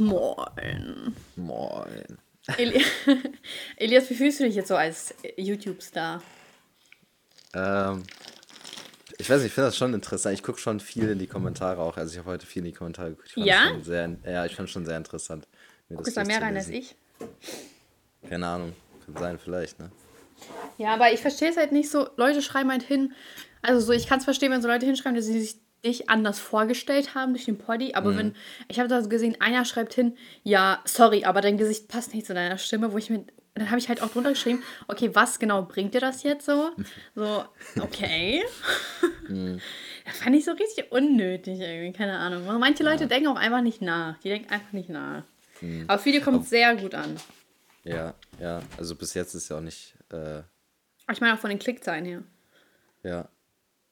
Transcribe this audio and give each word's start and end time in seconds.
Moin. 0.00 1.14
Moin. 1.36 2.18
Eli 2.56 2.82
Elias, 3.76 4.08
wie 4.08 4.14
fühlst 4.14 4.40
du 4.40 4.44
dich 4.44 4.54
jetzt 4.54 4.68
so 4.68 4.76
als 4.76 5.14
YouTube-Star? 5.36 6.22
Ähm, 7.52 8.04
ich 9.18 9.28
weiß 9.28 9.42
nicht, 9.42 9.48
ich 9.48 9.52
finde 9.52 9.68
das 9.68 9.76
schon 9.76 9.92
interessant. 9.92 10.32
Ich 10.32 10.42
gucke 10.42 10.58
schon 10.58 10.80
viel 10.80 11.10
in 11.10 11.18
die 11.18 11.26
Kommentare 11.26 11.82
auch. 11.82 11.98
Also 11.98 12.12
ich 12.12 12.18
habe 12.18 12.30
heute 12.30 12.46
viel 12.46 12.60
in 12.60 12.70
die 12.70 12.72
Kommentare 12.72 13.10
geguckt. 13.10 13.36
Ja? 13.36 13.78
Sehr, 13.82 14.16
ja, 14.24 14.46
ich 14.46 14.56
fand 14.56 14.68
es 14.68 14.72
schon 14.72 14.86
sehr 14.86 14.96
interessant. 14.96 15.46
mir 15.90 15.96
Guckst 15.96 16.16
da 16.16 16.24
mehr 16.24 16.40
rein 16.40 16.56
als 16.56 16.68
ich? 16.68 16.96
Keine 18.26 18.46
Ahnung. 18.46 18.72
Kann 19.04 19.16
sein, 19.18 19.38
vielleicht, 19.38 19.78
ne? 19.78 19.92
Ja, 20.78 20.94
aber 20.94 21.12
ich 21.12 21.20
verstehe 21.20 21.50
es 21.50 21.58
halt 21.58 21.72
nicht 21.72 21.90
so. 21.90 22.08
Leute 22.16 22.40
schreiben 22.40 22.70
halt 22.70 22.82
hin. 22.82 23.12
Also 23.60 23.80
so, 23.80 23.92
ich 23.92 24.06
kann 24.06 24.20
es 24.20 24.24
verstehen, 24.24 24.50
wenn 24.50 24.62
so 24.62 24.68
Leute 24.68 24.86
hinschreiben, 24.86 25.14
dass 25.14 25.26
sie 25.26 25.38
sich 25.38 25.60
dich 25.84 26.10
anders 26.10 26.38
vorgestellt 26.38 27.14
haben 27.14 27.32
durch 27.32 27.46
den 27.46 27.58
Poddy. 27.58 27.94
Aber 27.94 28.16
wenn, 28.16 28.34
ich 28.68 28.78
habe 28.78 28.88
da 28.88 29.02
so 29.02 29.08
gesehen, 29.08 29.36
einer 29.40 29.64
schreibt 29.64 29.94
hin, 29.94 30.16
ja, 30.42 30.80
sorry, 30.84 31.24
aber 31.24 31.40
dein 31.40 31.56
Gesicht 31.56 31.88
passt 31.88 32.14
nicht 32.14 32.26
zu 32.26 32.34
deiner 32.34 32.58
Stimme, 32.58 32.92
wo 32.92 32.98
ich 32.98 33.10
mir. 33.10 33.24
Dann 33.54 33.68
habe 33.68 33.80
ich 33.80 33.88
halt 33.88 34.00
auch 34.00 34.08
drunter 34.10 34.30
geschrieben, 34.30 34.62
okay, 34.86 35.10
was 35.14 35.38
genau 35.38 35.62
bringt 35.62 35.92
dir 35.92 36.00
das 36.00 36.22
jetzt 36.22 36.46
so? 36.46 36.70
So, 37.14 37.44
okay. 37.80 38.42
Das 40.06 40.18
fand 40.18 40.34
ich 40.34 40.44
so 40.44 40.52
richtig 40.52 40.90
unnötig 40.90 41.60
irgendwie, 41.60 41.92
keine 41.96 42.18
Ahnung. 42.18 42.44
Manche 42.58 42.82
Leute 42.82 43.06
denken 43.06 43.28
auch 43.28 43.36
einfach 43.36 43.60
nicht 43.60 43.80
nach. 43.80 44.18
Die 44.18 44.28
denken 44.28 44.50
einfach 44.50 44.72
nicht 44.72 44.88
nach. 44.88 45.22
Aber 45.86 45.98
für 45.98 46.10
die 46.10 46.20
kommt 46.20 46.48
sehr 46.48 46.74
gut 46.74 46.94
an. 46.94 47.16
Ja, 47.84 48.14
ja. 48.40 48.60
Also 48.76 48.96
bis 48.96 49.14
jetzt 49.14 49.34
ist 49.34 49.48
ja 49.50 49.58
auch 49.58 49.60
nicht, 49.60 49.94
äh, 50.10 50.16
Aber 50.16 51.12
ich 51.12 51.20
meine 51.20 51.34
auch 51.34 51.38
von 51.38 51.50
den 51.50 51.58
Klickzahlen 51.58 52.04
her. 52.04 52.22
ja. 53.02 53.28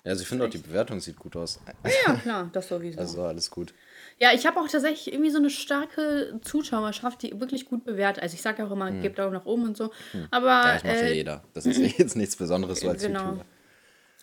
Ja, 0.04 0.10
Also 0.12 0.22
ich 0.22 0.28
finde 0.28 0.46
auch 0.46 0.50
die 0.50 0.58
Bewertung 0.58 1.00
sieht 1.00 1.16
gut 1.18 1.36
aus. 1.36 1.60
Ja, 2.06 2.14
klar, 2.14 2.50
das 2.52 2.68
sowieso. 2.68 2.98
Also 3.00 3.22
alles 3.22 3.50
gut. 3.50 3.74
Ja, 4.20 4.32
ich 4.32 4.46
habe 4.46 4.58
auch 4.60 4.68
tatsächlich 4.68 5.12
irgendwie 5.12 5.30
so 5.30 5.38
eine 5.38 5.50
starke 5.50 6.40
Zuschauerschaft, 6.42 7.22
die 7.22 7.38
wirklich 7.40 7.66
gut 7.66 7.84
bewertet. 7.84 8.22
Also 8.22 8.34
ich 8.34 8.42
sage 8.42 8.64
auch 8.64 8.70
immer, 8.70 8.90
gebt 8.90 9.18
Daumen 9.18 9.34
nach 9.34 9.44
oben 9.46 9.64
und 9.64 9.76
so. 9.76 9.92
Aber, 10.30 10.62
Hm. 10.62 10.66
Ja, 10.66 10.74
das 10.74 10.84
macht 10.84 10.96
ja 10.96 11.02
äh, 11.06 11.14
jeder. 11.14 11.44
Das 11.54 11.66
ist 11.66 11.78
jetzt 11.98 12.16
nichts 12.16 12.36
Besonderes 12.36 12.80
so 12.80 12.88
als 12.88 13.02
genau. 13.02 13.24
YouTuber. 13.24 13.44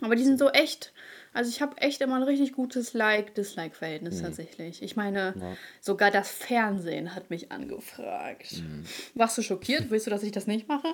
aber 0.02 0.16
die 0.16 0.24
sind 0.24 0.40
so 0.40 0.50
echt. 0.50 0.92
Also 1.34 1.50
ich 1.50 1.62
habe 1.62 1.78
echt 1.78 2.02
immer 2.02 2.16
ein 2.16 2.24
richtig 2.24 2.54
gutes 2.54 2.94
Like-Dislike-Verhältnis 2.94 4.16
Hm. 4.16 4.24
tatsächlich. 4.24 4.82
Ich 4.82 4.96
meine, 4.96 5.58
sogar 5.82 6.10
das 6.12 6.30
Fernsehen 6.32 7.14
hat 7.16 7.30
mich 7.30 7.52
angefragt. 7.52 8.52
Hm. 8.52 8.86
Warst 9.14 9.38
du 9.38 9.42
schockiert? 9.42 9.90
Willst 9.92 10.08
du, 10.08 10.12
dass 10.12 10.24
ich 10.24 10.32
das 10.32 10.48
nicht 10.48 10.68
mache? 10.68 10.88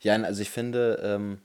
Ja, 0.00 0.14
also 0.22 0.42
ich 0.42 0.50
finde, 0.50 1.00
ähm, 1.02 1.40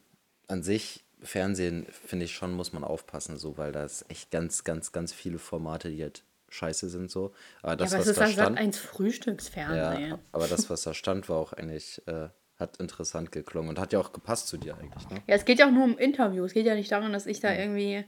an 0.50 0.64
sich, 0.64 1.04
Fernsehen, 1.22 1.86
finde 1.90 2.26
ich 2.26 2.34
schon, 2.34 2.54
muss 2.54 2.74
man 2.74 2.84
aufpassen, 2.84 3.38
so, 3.38 3.58
weil 3.58 3.72
da 3.72 3.84
ist 3.84 4.06
echt 4.10 4.32
ganz, 4.32 4.64
ganz, 4.64 4.92
ganz 4.92 5.14
viele 5.14 5.38
Formate, 5.38 5.90
die 5.90 6.02
halt 6.02 6.24
scheiße 6.50 6.90
sind, 6.90 7.12
so. 7.12 7.34
Aber 7.62 7.76
das, 7.76 7.92
ja, 7.92 7.98
aber 7.98 8.06
was 8.06 8.12
ist 8.12 8.20
da 8.20 8.28
stand, 8.28 8.58
1 8.58 8.78
Frühstücksfernsehen. 8.78 10.10
ja, 10.12 10.20
aber 10.32 10.48
das, 10.48 10.70
was 10.70 10.84
da 10.84 10.94
stand, 10.94 11.30
war 11.30 11.38
auch 11.38 11.54
eigentlich, 11.54 12.02
äh, 12.08 12.30
hat 12.58 12.78
interessant 12.78 13.32
geklungen 13.32 13.70
und 13.70 13.80
hat 13.80 13.94
ja 13.94 14.00
auch 14.00 14.12
gepasst 14.12 14.48
zu 14.48 14.58
dir 14.58 14.78
eigentlich, 14.78 15.08
ne? 15.10 15.22
Ja, 15.28 15.36
es 15.36 15.46
geht 15.46 15.60
ja 15.60 15.68
auch 15.68 15.72
nur 15.72 15.84
um 15.84 15.98
Interviews. 15.98 16.48
Es 16.48 16.54
geht 16.54 16.66
ja 16.66 16.76
nicht 16.76 16.92
darum, 16.92 17.14
dass 17.14 17.26
ich 17.26 17.40
da 17.40 17.54
irgendwie 17.54 18.04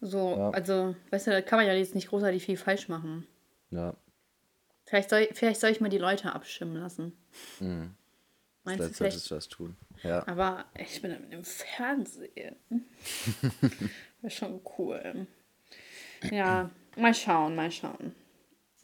so, 0.00 0.52
also, 0.52 0.94
weißt 1.10 1.28
du, 1.28 1.30
da 1.32 1.42
kann 1.42 1.58
man 1.58 1.66
ja 1.66 1.72
jetzt 1.72 1.94
nicht 1.94 2.08
großartig 2.08 2.44
viel 2.44 2.56
falsch 2.56 2.88
machen. 2.88 3.26
Ja, 3.70 3.96
Vielleicht 4.88 5.10
soll, 5.10 5.28
vielleicht 5.34 5.60
soll 5.60 5.68
ich 5.68 5.82
mal 5.82 5.90
die 5.90 5.98
Leute 5.98 6.32
abstimmen 6.32 6.76
lassen. 6.76 7.12
Mhm. 7.60 7.94
Meinst 8.64 8.80
du 8.80 8.88
vielleicht 8.88 8.96
vielleicht? 8.96 8.96
solltest 8.96 9.30
du 9.30 9.34
das 9.34 9.48
tun. 9.48 9.76
Ja, 10.02 10.26
Aber 10.26 10.64
ich 10.74 11.00
bin 11.02 11.16
im 11.30 11.44
Fernsehen. 11.44 12.56
Wäre 14.20 14.30
schon 14.30 14.60
cool. 14.78 15.26
Ja, 16.30 16.70
mal 16.96 17.14
schauen, 17.14 17.54
mal 17.54 17.70
schauen. 17.70 18.14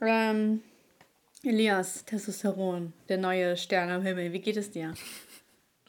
Ähm, 0.00 0.62
Elias, 1.42 2.04
Testosteron, 2.04 2.92
der 3.08 3.18
neue 3.18 3.56
Stern 3.56 3.90
am 3.90 4.02
Himmel. 4.02 4.32
Wie 4.32 4.40
geht 4.40 4.56
es 4.56 4.70
dir? 4.70 4.94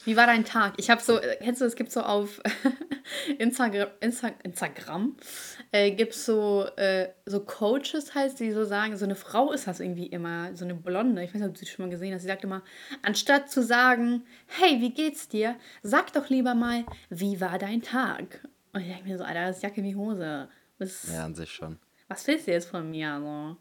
Wie 0.06 0.16
war 0.16 0.28
dein 0.28 0.46
Tag? 0.46 0.76
Ich 0.78 0.90
habe 0.90 1.02
so, 1.02 1.20
äh, 1.20 1.38
kennst 1.42 1.62
du, 1.62 1.66
es 1.66 1.76
gibt 1.76 1.92
so 1.92 2.02
auf 2.02 2.42
Instagram, 3.40 3.90
Insta, 4.00 4.32
Instagram 4.44 5.18
äh, 5.72 5.92
gibt 5.92 6.14
es 6.14 6.26
so, 6.26 6.66
äh, 6.78 7.10
so 7.26 7.40
Coaches, 7.40 8.14
heißt 8.14 8.40
die 8.40 8.52
so 8.52 8.64
sagen, 8.66 8.96
so 8.98 9.06
eine 9.06 9.16
Frau 9.16 9.52
ist 9.52 9.68
das 9.68 9.80
irgendwie 9.80 10.06
immer, 10.06 10.56
so 10.56 10.64
eine 10.64 10.76
Blonde, 10.76 11.24
ich 11.24 11.34
weiß 11.34 11.42
nicht, 11.42 11.50
ob 11.50 11.54
du 11.56 11.60
sie 11.60 11.66
schon 11.66 11.86
mal 11.86 11.92
gesehen 11.92 12.14
hast, 12.14 12.22
sie 12.22 12.28
sagt 12.28 12.44
immer, 12.44 12.62
anstatt 13.02 13.50
zu 13.50 13.64
sagen, 13.64 14.24
hey, 14.46 14.80
wie 14.80 14.94
geht's 14.94 15.28
dir, 15.28 15.56
sag 15.82 16.14
doch 16.14 16.30
lieber 16.30 16.54
mal, 16.54 16.86
wie 17.10 17.42
war 17.42 17.58
dein 17.58 17.82
Tag? 17.82 18.48
Und 18.74 18.82
ich 18.82 18.88
denke 18.88 19.10
mir 19.10 19.18
so, 19.18 19.24
Alter, 19.24 19.48
das 19.48 19.58
ist 19.58 19.64
Jacke 19.64 19.82
wie 19.84 19.96
Hose. 19.96 20.50
Was, 20.78 21.12
ja, 21.12 21.26
an 21.26 21.34
sich 21.34 21.52
schon. 21.52 21.80
was 22.08 22.28
willst 22.28 22.48
du 22.48 22.52
jetzt 22.52 22.70
von 22.70 22.92
mir? 22.92 23.20
So? 23.22 23.58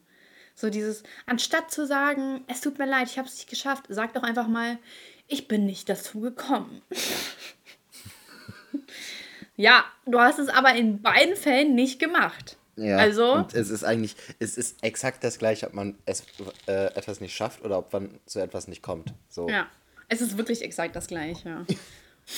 so 0.54 0.70
dieses, 0.70 1.02
anstatt 1.26 1.70
zu 1.70 1.86
sagen, 1.86 2.44
es 2.46 2.60
tut 2.60 2.78
mir 2.78 2.86
leid, 2.86 3.08
ich 3.08 3.18
habe 3.18 3.28
es 3.28 3.34
nicht 3.34 3.50
geschafft, 3.50 3.86
sag 3.88 4.14
doch 4.14 4.22
einfach 4.22 4.46
mal, 4.46 4.78
ich 5.34 5.48
bin 5.48 5.66
nicht 5.66 5.88
dazu 5.88 6.20
gekommen. 6.20 6.80
ja, 9.56 9.84
du 10.06 10.20
hast 10.20 10.38
es 10.38 10.48
aber 10.48 10.74
in 10.74 11.02
beiden 11.02 11.36
Fällen 11.36 11.74
nicht 11.74 11.98
gemacht. 11.98 12.56
Ja, 12.76 12.96
Also, 12.98 13.34
und 13.34 13.54
es 13.54 13.70
ist 13.70 13.84
eigentlich, 13.84 14.16
es 14.38 14.56
ist 14.56 14.82
exakt 14.82 15.22
das 15.22 15.38
gleiche, 15.38 15.66
ob 15.66 15.74
man 15.74 15.96
es, 16.06 16.24
äh, 16.66 16.86
etwas 16.94 17.20
nicht 17.20 17.34
schafft 17.34 17.62
oder 17.64 17.78
ob 17.78 17.92
man 17.92 18.18
zu 18.26 18.40
etwas 18.40 18.66
nicht 18.68 18.82
kommt. 18.82 19.12
So. 19.28 19.48
ja, 19.48 19.68
es 20.08 20.20
ist 20.20 20.36
wirklich 20.36 20.62
exakt 20.62 20.96
das 20.96 21.06
Gleiche. 21.06 21.66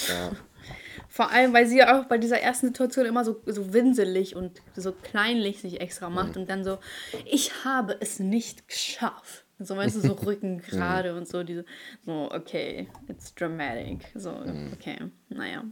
Ja. 0.08 0.32
Vor 1.08 1.30
allem, 1.30 1.52
weil 1.52 1.66
sie 1.66 1.78
ja 1.78 1.98
auch 1.98 2.06
bei 2.06 2.18
dieser 2.18 2.40
ersten 2.40 2.66
Situation 2.66 3.06
immer 3.06 3.24
so, 3.24 3.40
so 3.46 3.72
winselig 3.72 4.34
und 4.34 4.60
so 4.74 4.92
kleinlich 4.92 5.60
sich 5.60 5.80
extra 5.80 6.10
macht 6.10 6.36
und 6.36 6.50
dann 6.50 6.64
so, 6.64 6.78
ich 7.24 7.64
habe 7.64 7.96
es 8.00 8.18
nicht 8.18 8.68
geschafft. 8.68 9.45
So, 9.58 9.76
weißt 9.76 9.96
du, 9.96 10.00
so 10.00 10.12
Rücken 10.26 10.58
gerade 10.58 11.16
und 11.16 11.26
so, 11.26 11.42
diese, 11.42 11.64
so, 12.04 12.30
okay, 12.32 12.88
it's 13.08 13.34
dramatic. 13.34 14.06
So, 14.14 14.30
okay, 14.72 14.98
naja. 15.28 15.64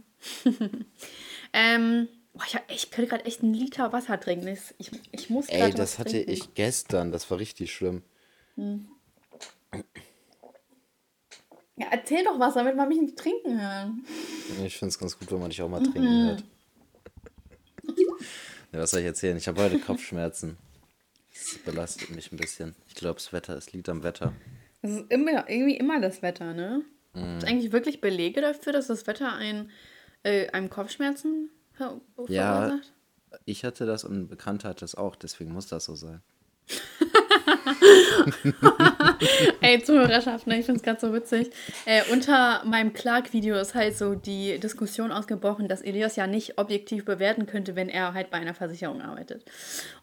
ähm, 1.53 2.07
boah, 2.33 2.43
ich, 2.47 2.57
ich 2.75 2.91
könnte 2.91 3.09
gerade 3.09 3.25
echt 3.25 3.43
einen 3.43 3.53
Liter 3.53 3.93
Wasser 3.93 4.19
trinken. 4.19 4.47
Ich, 4.47 4.91
ich, 5.11 5.29
muss 5.29 5.49
Ey, 5.49 5.71
das 5.71 5.99
hatte 5.99 6.11
trinken. 6.11 6.31
ich 6.31 6.53
gestern, 6.55 7.11
das 7.11 7.29
war 7.29 7.39
richtig 7.39 7.73
schlimm. 7.73 8.01
Ja, 11.77 11.87
erzähl 11.91 12.23
doch 12.23 12.39
was, 12.39 12.53
damit 12.53 12.75
man 12.75 12.87
mich 12.87 13.01
nicht 13.01 13.17
trinken 13.17 13.61
hört. 13.61 13.89
Ich 14.65 14.77
finde 14.77 14.89
es 14.89 14.99
ganz 14.99 15.19
gut, 15.19 15.29
wenn 15.31 15.39
man 15.39 15.49
dich 15.49 15.61
auch 15.61 15.69
mal 15.69 15.83
trinken 15.83 16.25
hört. 16.27 16.43
Ja, 18.71 18.81
was 18.81 18.91
soll 18.91 18.99
ich 18.99 19.05
erzählen? 19.05 19.37
Ich 19.37 19.47
habe 19.47 19.61
heute 19.61 19.79
Kopfschmerzen. 19.79 20.57
Das 21.37 21.57
belastet 21.59 22.15
mich 22.15 22.31
ein 22.31 22.37
bisschen. 22.37 22.75
Ich 22.87 22.95
glaube, 22.95 23.15
das 23.15 23.33
Wetter, 23.33 23.57
es 23.57 23.73
liegt 23.73 23.89
am 23.89 24.03
Wetter. 24.03 24.33
Es 24.81 24.91
ist 24.91 25.11
immer, 25.11 25.49
irgendwie 25.49 25.77
immer 25.77 25.99
das 25.99 26.21
Wetter, 26.21 26.53
ne? 26.53 26.83
Gibt 27.13 27.43
es 27.43 27.49
eigentlich 27.49 27.71
wirklich 27.71 28.01
Belege 28.01 28.41
dafür, 28.41 28.73
dass 28.73 28.87
das 28.87 29.07
Wetter 29.07 29.33
ein, 29.33 29.69
äh, 30.23 30.49
einem 30.49 30.69
Kopfschmerzen 30.69 31.49
ver 31.73 31.99
Ja. 32.27 32.67
verursacht? 32.67 32.93
Ich 33.45 33.65
hatte 33.65 33.85
das 33.85 34.03
und 34.05 34.15
ein 34.15 34.27
Bekannter 34.27 34.69
hat 34.69 34.81
das 34.81 34.95
auch, 34.95 35.15
deswegen 35.15 35.51
muss 35.51 35.67
das 35.67 35.85
so 35.85 35.95
sein. 35.95 36.21
Ey, 39.61 39.81
Zuhörerschaft, 39.81 40.47
ne, 40.47 40.59
ich 40.59 40.65
finde 40.65 40.77
es 40.77 40.83
gerade 40.83 40.99
so 40.99 41.13
witzig. 41.13 41.51
Äh, 41.85 42.03
unter 42.11 42.63
meinem 42.65 42.93
Clark-Video 42.93 43.55
ist 43.57 43.75
halt 43.75 43.97
so 43.97 44.15
die 44.15 44.59
Diskussion 44.59 45.11
ausgebrochen, 45.11 45.67
dass 45.67 45.81
Elias 45.81 46.15
ja 46.15 46.27
nicht 46.27 46.57
objektiv 46.57 47.05
bewerten 47.05 47.45
könnte, 47.45 47.75
wenn 47.75 47.89
er 47.89 48.13
halt 48.13 48.29
bei 48.29 48.37
einer 48.37 48.53
Versicherung 48.53 49.01
arbeitet. 49.01 49.45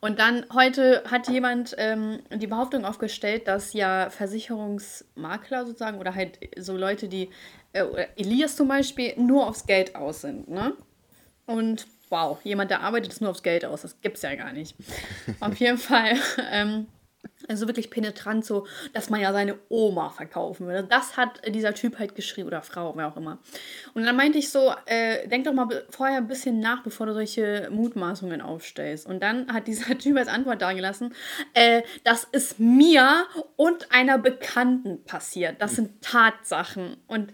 Und 0.01 0.19
dann 0.19 0.47
heute 0.53 1.03
hat 1.11 1.29
jemand 1.29 1.75
ähm, 1.79 2.21
die 2.33 2.47
Behauptung 2.47 2.85
aufgestellt, 2.85 3.49
dass 3.49 3.73
ja 3.73 4.11
Versicherungsmakler 4.11 5.67
sozusagen 5.67 5.99
oder 5.99 6.15
halt 6.15 6.39
so 6.59 6.77
Leute, 6.77 7.09
die, 7.09 7.31
äh, 7.73 7.85
Elias 8.17 8.57
zum 8.57 8.69
Beispiel, 8.69 9.15
nur 9.17 9.47
aufs 9.47 9.67
Geld 9.67 9.95
aus 9.95 10.23
sind, 10.23 10.49
ne? 10.49 10.75
Und 11.47 11.87
wow, 12.09 12.39
jemand, 12.45 12.71
der 12.71 12.83
arbeitet, 12.83 13.13
ist 13.13 13.21
nur 13.21 13.31
aufs 13.31 13.43
Geld 13.43 13.65
aus. 13.65 13.83
Das 13.83 14.01
gibt's 14.01 14.23
ja 14.23 14.35
gar 14.35 14.53
nicht. 14.53 14.77
Auf 15.41 15.57
jeden 15.57 15.79
Fall. 15.79 16.17
Ähm, 16.53 16.87
also 17.49 17.67
wirklich 17.67 17.91
penetrant, 17.91 18.45
so, 18.45 18.67
dass 18.93 19.11
man 19.11 19.21
ja 19.21 19.33
seine 19.33 19.59
Oma 19.69 20.11
verkaufen 20.11 20.67
würde. 20.67 20.87
Das 20.89 21.17
hat 21.17 21.41
dieser 21.49 21.75
Typ 21.75 21.99
halt 21.99 22.15
geschrieben, 22.15 22.49
oder 22.49 22.63
Frau, 22.63 22.95
wer 22.97 23.09
auch 23.09 23.17
immer. 23.17 23.39
Und 23.95 24.05
dann 24.05 24.17
meinte 24.17 24.39
ich 24.39 24.51
so, 24.51 24.73
äh, 24.87 25.27
denk 25.29 25.45
doch 25.45 25.53
mal 25.53 25.85
vorher 25.91 26.19
ein 26.19 26.27
bisschen 26.27 26.61
nach, 26.61 26.83
bevor 26.83 27.07
du 27.07 27.15
solche 27.15 27.69
Mutmaßungen 27.71 28.41
aufstellst. 28.41 29.07
Und 29.07 29.23
dann 29.23 29.53
hat 29.53 29.67
dieser 29.67 29.99
Typ 29.99 30.17
als 30.17 30.29
Antwort 30.29 30.63
dagelassen, 30.63 31.15
äh, 31.55 31.83
das 32.05 32.25
ist 32.33 32.59
mir 32.59 33.27
und 33.57 33.93
einer 33.93 34.19
Bekannten 34.19 35.05
passiert. 35.05 35.61
Das 35.61 35.77
sind 35.77 36.03
Tatsachen. 36.03 36.97
Und, 37.07 37.33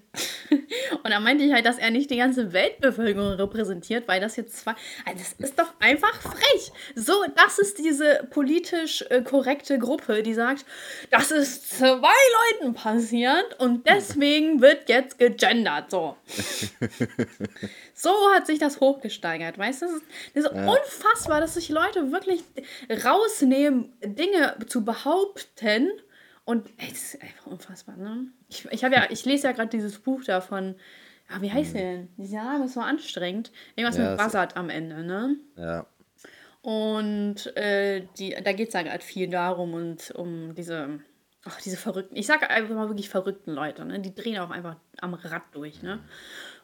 und 0.50 1.10
dann 1.10 1.22
meinte 1.22 1.44
ich 1.44 1.52
halt, 1.52 1.66
dass 1.66 1.78
er 1.78 1.90
nicht 1.90 2.10
die 2.10 2.16
ganze 2.16 2.52
Weltbevölkerung 2.52 3.32
repräsentiert, 3.32 4.08
weil 4.08 4.20
das 4.20 4.36
jetzt 4.36 4.58
zwei. 4.58 4.74
Also 5.04 5.18
das 5.18 5.32
ist 5.50 5.58
doch 5.58 5.72
einfach 5.80 6.14
frech. 6.20 6.72
So, 6.94 7.12
das 7.36 7.58
ist 7.58 7.78
diese 7.78 8.26
politisch 8.30 9.04
äh, 9.10 9.22
korrekte 9.22 9.77
Gruppe 9.78 10.22
die 10.22 10.34
sagt, 10.34 10.64
das 11.10 11.30
ist 11.30 11.78
zwei 11.78 12.12
Leuten 12.60 12.74
passiert 12.74 13.58
und 13.58 13.86
deswegen 13.86 14.60
wird 14.60 14.88
jetzt 14.88 15.18
gegendert. 15.18 15.90
So. 15.90 16.16
so 17.94 18.10
hat 18.34 18.46
sich 18.46 18.58
das 18.58 18.80
hochgesteigert, 18.80 19.58
weißt 19.58 19.82
du? 19.82 19.86
Das 19.86 19.94
ist, 19.94 20.04
das 20.34 20.44
ist 20.44 20.52
ja. 20.54 20.68
unfassbar, 20.68 21.40
dass 21.40 21.54
sich 21.54 21.68
Leute 21.68 22.12
wirklich 22.12 22.42
rausnehmen, 23.04 23.92
Dinge 24.02 24.56
zu 24.66 24.84
behaupten. 24.84 25.88
Und 26.44 26.66
ey, 26.78 26.88
das 26.88 27.14
ist 27.14 27.22
einfach 27.22 27.46
unfassbar, 27.46 27.96
ne? 27.96 28.28
Ich, 28.48 28.64
ich, 28.70 28.80
ja, 28.80 29.06
ich 29.10 29.24
lese 29.24 29.48
ja 29.48 29.52
gerade 29.52 29.68
dieses 29.68 29.98
Buch 29.98 30.24
da 30.24 30.40
von, 30.40 30.76
ja, 31.30 31.42
wie 31.42 31.52
heißt 31.52 31.74
hm. 31.74 31.78
der 31.78 31.92
denn? 31.92 32.08
Dieser 32.16 32.44
Name 32.44 32.64
ist 32.64 32.74
so 32.74 32.80
anstrengend. 32.80 33.52
Irgendwas 33.76 33.98
ja, 33.98 34.10
mit 34.10 34.18
Buzzard 34.18 34.56
am 34.56 34.70
Ende, 34.70 35.04
ne? 35.04 35.36
Ja. 35.56 35.86
Und 36.60 37.56
äh, 37.56 38.06
die, 38.18 38.30
da 38.30 38.52
geht 38.52 38.68
es 38.68 38.74
halt, 38.74 38.90
halt 38.90 39.02
viel 39.02 39.28
darum 39.28 39.74
und 39.74 40.10
um 40.12 40.54
diese, 40.54 41.00
ach, 41.44 41.60
diese 41.60 41.76
verrückten, 41.76 42.16
ich 42.16 42.26
sage 42.26 42.50
einfach 42.50 42.74
mal 42.74 42.88
wirklich 42.88 43.08
verrückten 43.08 43.52
Leute, 43.52 43.84
ne? 43.84 44.00
Die 44.00 44.14
drehen 44.14 44.38
auch 44.38 44.50
einfach 44.50 44.76
am 45.00 45.14
Rad 45.14 45.42
durch, 45.52 45.82
ne? 45.82 46.00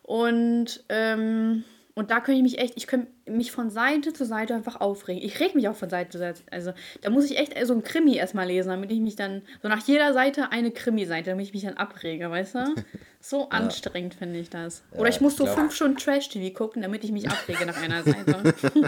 Und, 0.03 0.85
ähm, 0.89 1.65
und 1.97 2.11
da 2.11 2.17
könnte 2.17 2.39
ich 2.39 2.43
mich 2.43 2.59
echt, 2.59 2.75
ich 2.77 2.89
könnte 2.89 3.09
mich 3.27 3.53
von 3.53 3.71
Seite 3.71 4.13
zu 4.13 4.25
Seite 4.25 4.55
einfach 4.55 4.81
aufregen. 4.81 5.23
Ich 5.23 5.39
reg 5.39 5.55
mich 5.55 5.69
auch 5.69 5.77
von 5.77 5.89
Seite 5.89 6.11
zu 6.11 6.19
Seite. 6.19 6.43
Also 6.51 6.73
da 7.03 7.11
muss 7.11 7.31
ich 7.31 7.39
echt 7.39 7.55
so 7.67 7.73
ein 7.73 7.85
Krimi 7.85 8.17
erstmal 8.17 8.49
lesen, 8.49 8.71
damit 8.71 8.91
ich 8.91 8.99
mich 8.99 9.15
dann, 9.15 9.43
so 9.63 9.69
nach 9.69 9.87
jeder 9.87 10.13
Seite 10.13 10.51
eine 10.51 10.73
Krimi-Seite, 10.73 11.31
damit 11.31 11.47
ich 11.47 11.53
mich 11.53 11.63
dann 11.63 11.75
abrege, 11.75 12.31
weißt 12.31 12.55
du? 12.57 12.75
So 13.21 13.45
ja. 13.45 13.49
anstrengend 13.49 14.13
finde 14.13 14.39
ich 14.39 14.51
das. 14.51 14.83
Ja, 14.93 14.99
Oder 14.99 15.09
ich 15.09 15.23
muss 15.23 15.35
so 15.37 15.47
fünf 15.47 15.75
Stunden 15.75 15.97
Trash-TV 15.97 16.53
gucken, 16.53 16.83
damit 16.83 17.05
ich 17.05 17.11
mich 17.11 17.27
abrege 17.27 17.65
nach 17.65 17.81
einer 17.81 18.03
Seite. 18.03 18.55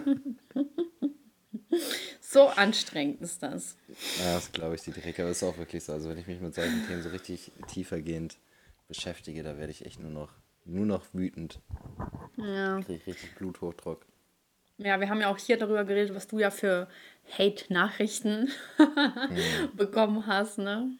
so 2.20 2.48
anstrengend 2.48 3.22
ist 3.22 3.42
das. 3.42 3.78
Ja, 4.22 4.34
das 4.34 4.52
glaube 4.52 4.74
ich, 4.74 4.82
die 4.82 4.92
Drecke. 4.92 5.22
Aber 5.22 5.30
ist 5.30 5.42
auch 5.42 5.56
wirklich 5.56 5.82
so. 5.82 5.94
Also 5.94 6.10
wenn 6.10 6.18
ich 6.18 6.26
mich 6.26 6.38
mit 6.42 6.54
solchen 6.54 6.86
Themen 6.86 7.02
so 7.02 7.08
richtig 7.08 7.50
tiefergehend 7.68 8.36
beschäftige, 8.88 9.42
da 9.42 9.56
werde 9.56 9.70
ich 9.70 9.86
echt 9.86 10.00
nur 10.00 10.10
noch 10.10 10.28
nur 10.66 10.86
noch 10.86 11.06
wütend. 11.12 11.60
Ja. 12.36 12.78
Ich 12.78 12.88
richtig 13.06 13.34
Bluthochdruck. 13.36 14.04
Ja, 14.78 15.00
wir 15.00 15.08
haben 15.08 15.20
ja 15.20 15.30
auch 15.30 15.38
hier 15.38 15.56
darüber 15.56 15.84
geredet, 15.84 16.14
was 16.14 16.26
du 16.26 16.38
ja 16.38 16.50
für 16.50 16.86
Hate-Nachrichten 17.38 18.50
mhm. 18.78 19.70
bekommen 19.76 20.26
hast, 20.26 20.58
ne? 20.58 20.90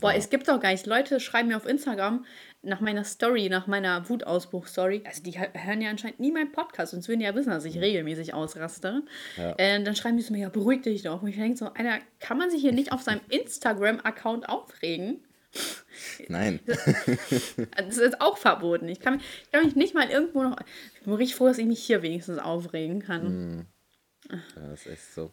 Boah, 0.00 0.12
ja. 0.12 0.18
es 0.18 0.28
gibt 0.28 0.46
doch 0.48 0.60
gar 0.60 0.70
nicht. 0.72 0.86
Leute 0.86 1.18
schreiben 1.18 1.48
mir 1.48 1.56
auf 1.56 1.66
Instagram 1.66 2.26
nach 2.62 2.80
meiner 2.80 3.04
Story, 3.04 3.48
nach 3.48 3.66
meiner 3.66 4.08
Wutausbruch-Story. 4.08 5.02
Also, 5.06 5.22
die 5.22 5.38
hören 5.38 5.80
ja 5.80 5.88
anscheinend 5.88 6.20
nie 6.20 6.32
meinen 6.32 6.52
Podcast, 6.52 6.92
sonst 6.92 7.08
würden 7.08 7.20
die 7.20 7.26
ja 7.26 7.34
wissen, 7.34 7.50
dass 7.50 7.64
ich 7.64 7.80
regelmäßig 7.80 8.34
ausraste. 8.34 9.04
Ja. 9.36 9.54
Äh, 9.56 9.82
dann 9.82 9.96
schreiben 9.96 10.18
die 10.18 10.24
zu 10.24 10.32
mir, 10.32 10.40
ja, 10.40 10.48
beruhig 10.50 10.82
dich 10.82 11.02
doch. 11.02 11.22
Und 11.22 11.28
ich 11.28 11.36
denke 11.36 11.56
so, 11.56 11.72
einer, 11.72 11.98
kann 12.20 12.36
man 12.36 12.50
sich 12.50 12.60
hier 12.60 12.72
nicht 12.72 12.92
auf 12.92 13.00
seinem 13.00 13.22
Instagram-Account 13.30 14.48
aufregen? 14.50 15.24
Nein. 16.28 16.60
Das 17.76 17.98
ist 17.98 18.20
auch 18.20 18.36
verboten. 18.36 18.88
Ich 18.88 19.00
kann, 19.00 19.14
mich, 19.16 19.24
ich 19.44 19.52
kann 19.52 19.64
mich 19.64 19.76
nicht 19.76 19.94
mal 19.94 20.08
irgendwo 20.08 20.42
noch. 20.42 20.56
Ich 20.94 21.02
bin 21.02 21.14
richtig 21.14 21.36
froh, 21.36 21.46
dass 21.46 21.58
ich 21.58 21.66
mich 21.66 21.82
hier 21.82 22.02
wenigstens 22.02 22.38
aufregen 22.38 23.00
kann. 23.00 23.66
Das 24.54 24.80
ist 24.80 24.86
echt 24.86 25.14
so. 25.14 25.30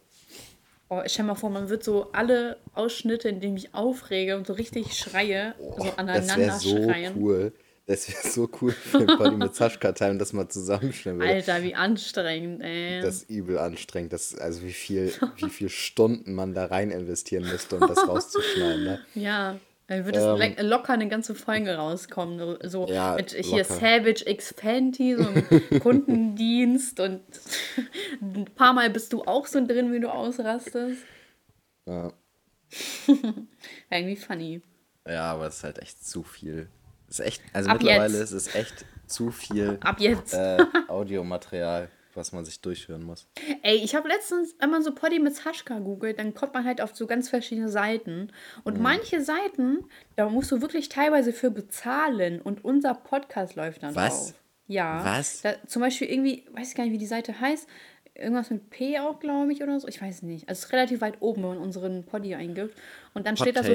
Oh, 0.89 1.01
stell 1.06 1.25
mal 1.25 1.36
vor, 1.36 1.50
man 1.50 1.69
wird 1.69 1.83
so 1.83 2.12
alle 2.12 2.57
Ausschnitte, 2.74 3.30
in 3.30 3.39
denen 3.39 3.57
ich 3.57 3.74
aufrege 3.74 4.38
und 4.38 4.45
so 4.45 4.54
richtig 4.54 4.94
schreie, 4.94 5.56
oh, 5.57 5.75
so 5.77 5.92
aneinander 5.95 6.48
das 6.48 6.62
so 6.62 6.75
schreien. 6.83 7.16
Cool. 7.18 7.54
Das 7.86 8.07
wäre 8.07 8.31
so 8.31 8.50
cool 8.62 8.71
für 8.71 9.00
ein 9.00 9.18
Body 9.18 9.36
mit 9.36 9.56
Saschka-Time, 9.56 10.18
das 10.18 10.31
mal 10.31 10.48
zusammenstellen 10.48 11.19
würde. 11.19 11.33
Alter, 11.33 11.63
wie 11.63 11.75
anstrengend, 11.75 12.62
ey. 12.62 13.01
Das 13.01 13.24
ist 13.24 13.30
übel 13.30 13.57
anstrengend. 13.57 14.13
Das, 14.13 14.36
also 14.36 14.62
wie 14.62 14.71
viel, 14.71 15.12
wie 15.38 15.50
viel 15.50 15.68
Stunden 15.68 16.33
man 16.33 16.54
da 16.54 16.66
rein 16.66 16.92
investieren 16.92 17.44
müsste, 17.44 17.75
um 17.75 17.88
das 17.88 17.98
rauszuschneiden. 18.07 18.83
Ne? 18.86 19.06
Ja. 19.16 19.59
Dann 19.88 20.06
wird 20.06 20.15
es 20.15 20.24
ähm, 20.24 20.68
locker 20.68 20.94
eine 20.94 21.09
ganze 21.09 21.35
Folge 21.35 21.75
rauskommen. 21.75 22.57
So 22.63 22.88
ja, 22.88 23.15
mit 23.15 23.31
hier 23.31 23.63
locker. 23.63 23.74
Savage 23.74 24.24
X 24.25 24.53
Fenty, 24.57 25.15
so 25.15 25.27
ein 25.27 25.80
Kundendienst 25.81 27.00
und 27.00 27.21
ein 28.21 28.45
paar 28.56 28.74
Mal 28.74 28.89
bist 28.89 29.12
du 29.12 29.24
auch 29.24 29.45
so 29.45 29.65
drin, 29.65 29.91
wie 29.91 30.00
du 30.00 30.09
ausrastest. 30.09 31.03
Ja. 31.85 32.13
Irgendwie 33.89 34.15
funny. 34.15 34.62
Ja, 35.07 35.33
aber 35.33 35.47
es 35.47 35.57
ist 35.57 35.63
halt 35.63 35.80
echt 35.80 36.06
zu 36.06 36.24
viel. 36.24 36.69
Es 37.09 37.19
ist 37.19 37.25
echt, 37.25 37.44
also 37.51 37.69
Ab 37.69 37.81
mittlerweile 37.81 38.19
jetzt. 38.19 38.31
ist 38.31 38.47
es 38.47 38.56
echt 38.56 38.85
zu 39.06 39.31
viel 39.31 39.77
Ab 39.81 40.00
jetzt. 40.00 40.33
Äh, 40.33 40.59
Audiomaterial 40.88 41.89
was 42.15 42.31
man 42.31 42.45
sich 42.45 42.62
durchhören 42.62 43.04
muss. 43.04 43.27
Ey, 43.62 43.75
ich 43.77 43.95
habe 43.95 44.07
letztens 44.07 44.54
immer 44.62 44.81
so 44.81 44.94
Poddy 44.94 45.19
mit 45.19 45.36
Saschka 45.36 45.80
googelt, 45.80 46.19
dann 46.19 46.33
kommt 46.33 46.54
man 46.54 46.65
halt 46.65 46.81
auf 46.81 46.95
so 46.95 47.07
ganz 47.07 47.30
verschiedene 47.30 47.69
Seiten. 47.69 48.31
Und 48.63 48.77
mhm. 48.77 48.83
manche 48.83 49.21
Seiten, 49.21 49.86
da 50.15 50.30
musst 50.30 50.51
du 50.51 50.62
wirklich 50.62 50.89
teilweise 50.89 51.33
für 51.33 51.51
bezahlen 51.51 52.42
und 52.42 52.63
unser 52.63 52.94
Podcast 52.94 53.56
läuft 53.56 53.83
dann 53.83 53.95
was? 53.95 54.30
auf. 54.30 54.33
Ja. 54.68 55.04
Was? 55.06 55.42
Da, 55.42 55.56
zum 55.68 55.81
Beispiel 55.81 56.10
irgendwie, 56.10 56.45
weiß 56.51 56.69
ich 56.69 56.75
gar 56.75 56.83
nicht, 56.83 56.94
wie 56.94 56.98
die 56.98 57.06
Seite 57.06 57.39
heißt. 57.39 57.68
Irgendwas 58.16 58.51
mit 58.51 58.69
P 58.69 59.00
auch, 59.00 59.19
glaube 59.19 59.51
ich, 59.51 59.63
oder 59.63 59.80
so. 59.80 59.88
Ich 59.88 60.01
weiß 60.01 60.21
nicht. 60.21 60.48
Also 60.48 60.59
es 60.59 60.66
ist 60.66 60.74
relativ 60.74 61.01
weit 61.01 61.16
oben, 61.19 61.42
wenn 61.42 61.50
man 61.50 61.57
unseren 61.57 62.06
Poddy 62.06 62.36
eingibt. 62.36 62.75
Und 63.13 63.25
dann 63.25 63.36
Podtail. 63.36 63.54
steht 63.54 63.57
da 63.57 63.63
so 63.63 63.74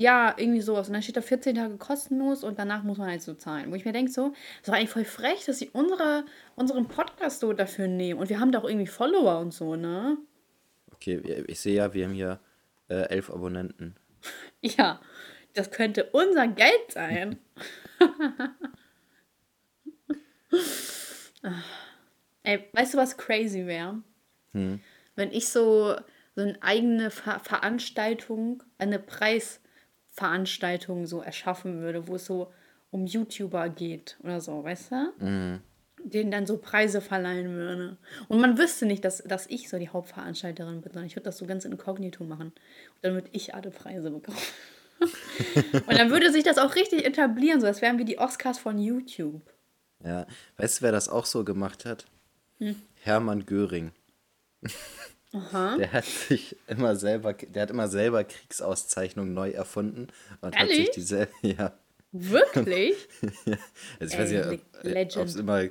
ja, 0.00 0.34
irgendwie 0.38 0.62
sowas. 0.62 0.88
Und 0.88 0.94
dann 0.94 1.02
steht 1.02 1.18
da 1.18 1.20
14 1.20 1.56
Tage 1.56 1.76
kostenlos 1.76 2.42
und 2.42 2.58
danach 2.58 2.82
muss 2.84 2.96
man 2.96 3.10
halt 3.10 3.20
so 3.20 3.34
zahlen. 3.34 3.70
Wo 3.70 3.74
ich 3.74 3.84
mir 3.84 3.92
denke, 3.92 4.10
so, 4.10 4.32
das 4.60 4.68
war 4.70 4.76
eigentlich 4.76 4.88
voll 4.88 5.04
frech, 5.04 5.44
dass 5.44 5.58
sie 5.58 5.68
unsere, 5.74 6.24
unseren 6.56 6.88
Podcast 6.88 7.40
so 7.40 7.52
dafür 7.52 7.86
nehmen. 7.86 8.18
Und 8.18 8.30
wir 8.30 8.40
haben 8.40 8.50
da 8.50 8.60
auch 8.60 8.64
irgendwie 8.64 8.86
Follower 8.86 9.38
und 9.40 9.52
so, 9.52 9.76
ne? 9.76 10.16
Okay, 10.94 11.44
ich 11.48 11.60
sehe 11.60 11.74
ja, 11.74 11.92
wir 11.92 12.06
haben 12.06 12.14
hier 12.14 12.40
äh, 12.88 13.10
elf 13.10 13.28
Abonnenten. 13.28 13.94
ja, 14.62 15.02
das 15.52 15.70
könnte 15.70 16.08
unser 16.12 16.48
Geld 16.48 16.92
sein. 16.92 17.38
Ey, 22.42 22.68
weißt 22.72 22.94
du, 22.94 22.98
was 22.98 23.18
crazy 23.18 23.66
wäre? 23.66 24.02
Hm. 24.52 24.80
Wenn 25.14 25.30
ich 25.30 25.50
so, 25.50 25.94
so 26.34 26.42
eine 26.42 26.56
eigene 26.62 27.10
Ver 27.10 27.38
Veranstaltung, 27.40 28.62
eine 28.78 28.98
Preis 28.98 29.60
Veranstaltungen 30.20 31.06
so 31.06 31.22
erschaffen 31.22 31.80
würde, 31.80 32.06
wo 32.06 32.16
es 32.16 32.26
so 32.26 32.52
um 32.90 33.06
YouTuber 33.06 33.70
geht 33.70 34.18
oder 34.22 34.42
so, 34.42 34.62
weißt 34.62 34.92
du? 34.92 35.24
Mhm. 35.24 35.60
Denen 36.04 36.30
dann 36.30 36.46
so 36.46 36.58
Preise 36.58 37.00
verleihen 37.00 37.54
würde. 37.54 37.96
Und 38.28 38.38
man 38.38 38.58
wüsste 38.58 38.84
nicht, 38.84 39.02
dass, 39.02 39.22
dass 39.24 39.46
ich 39.46 39.70
so 39.70 39.78
die 39.78 39.88
Hauptveranstalterin 39.88 40.82
bin, 40.82 40.92
sondern 40.92 41.06
ich 41.06 41.16
würde 41.16 41.24
das 41.24 41.38
so 41.38 41.46
ganz 41.46 41.64
inkognito 41.64 42.22
machen. 42.24 42.48
Und 42.48 43.00
dann 43.00 43.14
würde 43.14 43.30
ich 43.32 43.54
alle 43.54 43.70
Preise 43.70 44.10
bekommen. 44.10 44.36
und 45.86 45.98
dann 45.98 46.10
würde 46.10 46.30
sich 46.30 46.44
das 46.44 46.58
auch 46.58 46.74
richtig 46.74 47.06
etablieren, 47.06 47.62
so 47.62 47.66
als 47.66 47.80
wären 47.80 47.96
wir 47.96 48.04
die 48.04 48.18
Oscars 48.18 48.58
von 48.58 48.78
YouTube. 48.78 49.40
Ja, 50.04 50.26
weißt 50.58 50.80
du, 50.80 50.82
wer 50.82 50.92
das 50.92 51.08
auch 51.08 51.24
so 51.24 51.44
gemacht 51.44 51.86
hat? 51.86 52.04
Hm. 52.58 52.76
Hermann 53.02 53.46
Göring. 53.46 53.92
Aha. 55.32 55.76
Der 55.76 55.92
hat 55.92 56.04
sich 56.04 56.56
immer 56.66 56.96
selber, 56.96 57.32
der 57.34 57.62
hat 57.62 57.70
immer 57.70 57.88
selber 57.88 58.24
Kriegsauszeichnungen 58.24 59.32
neu 59.32 59.50
erfunden 59.50 60.08
und 60.40 60.56
Ehrlich? 60.56 60.78
hat 60.78 60.86
sich 60.86 60.90
diese, 60.90 61.28
ja. 61.42 61.72
Wirklich? 62.12 62.96
ja. 63.44 63.56
Also 64.00 64.14
ich 64.14 64.14
Ey, 64.14 64.18
weiß 64.18 64.30
nicht, 64.82 65.16
ob 65.16 65.26
es 65.26 65.36
immer 65.36 65.68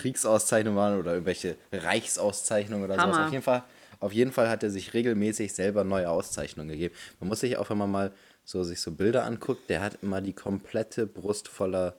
Kriegsauszeichnungen 0.00 0.76
waren 0.78 0.98
oder 0.98 1.12
irgendwelche 1.12 1.56
Reichsauszeichnungen 1.70 2.84
oder 2.86 2.96
Hammer. 2.96 3.12
sowas. 3.12 3.26
Auf 3.26 3.32
jeden, 3.32 3.42
Fall, 3.42 3.62
auf 4.00 4.12
jeden 4.12 4.32
Fall 4.32 4.48
hat 4.48 4.62
er 4.62 4.70
sich 4.70 4.94
regelmäßig 4.94 5.52
selber 5.52 5.84
neue 5.84 6.08
Auszeichnungen 6.08 6.70
gegeben. 6.70 6.94
Man 7.20 7.28
muss 7.28 7.40
sich 7.40 7.58
auch, 7.58 7.68
wenn 7.68 7.76
man 7.76 7.90
mal 7.90 8.12
so 8.44 8.64
sich 8.64 8.80
so 8.80 8.92
Bilder 8.92 9.24
anguckt, 9.24 9.68
der 9.68 9.82
hat 9.82 9.98
immer 10.02 10.22
die 10.22 10.32
komplette 10.32 11.06
Brust 11.06 11.48
voller 11.48 11.94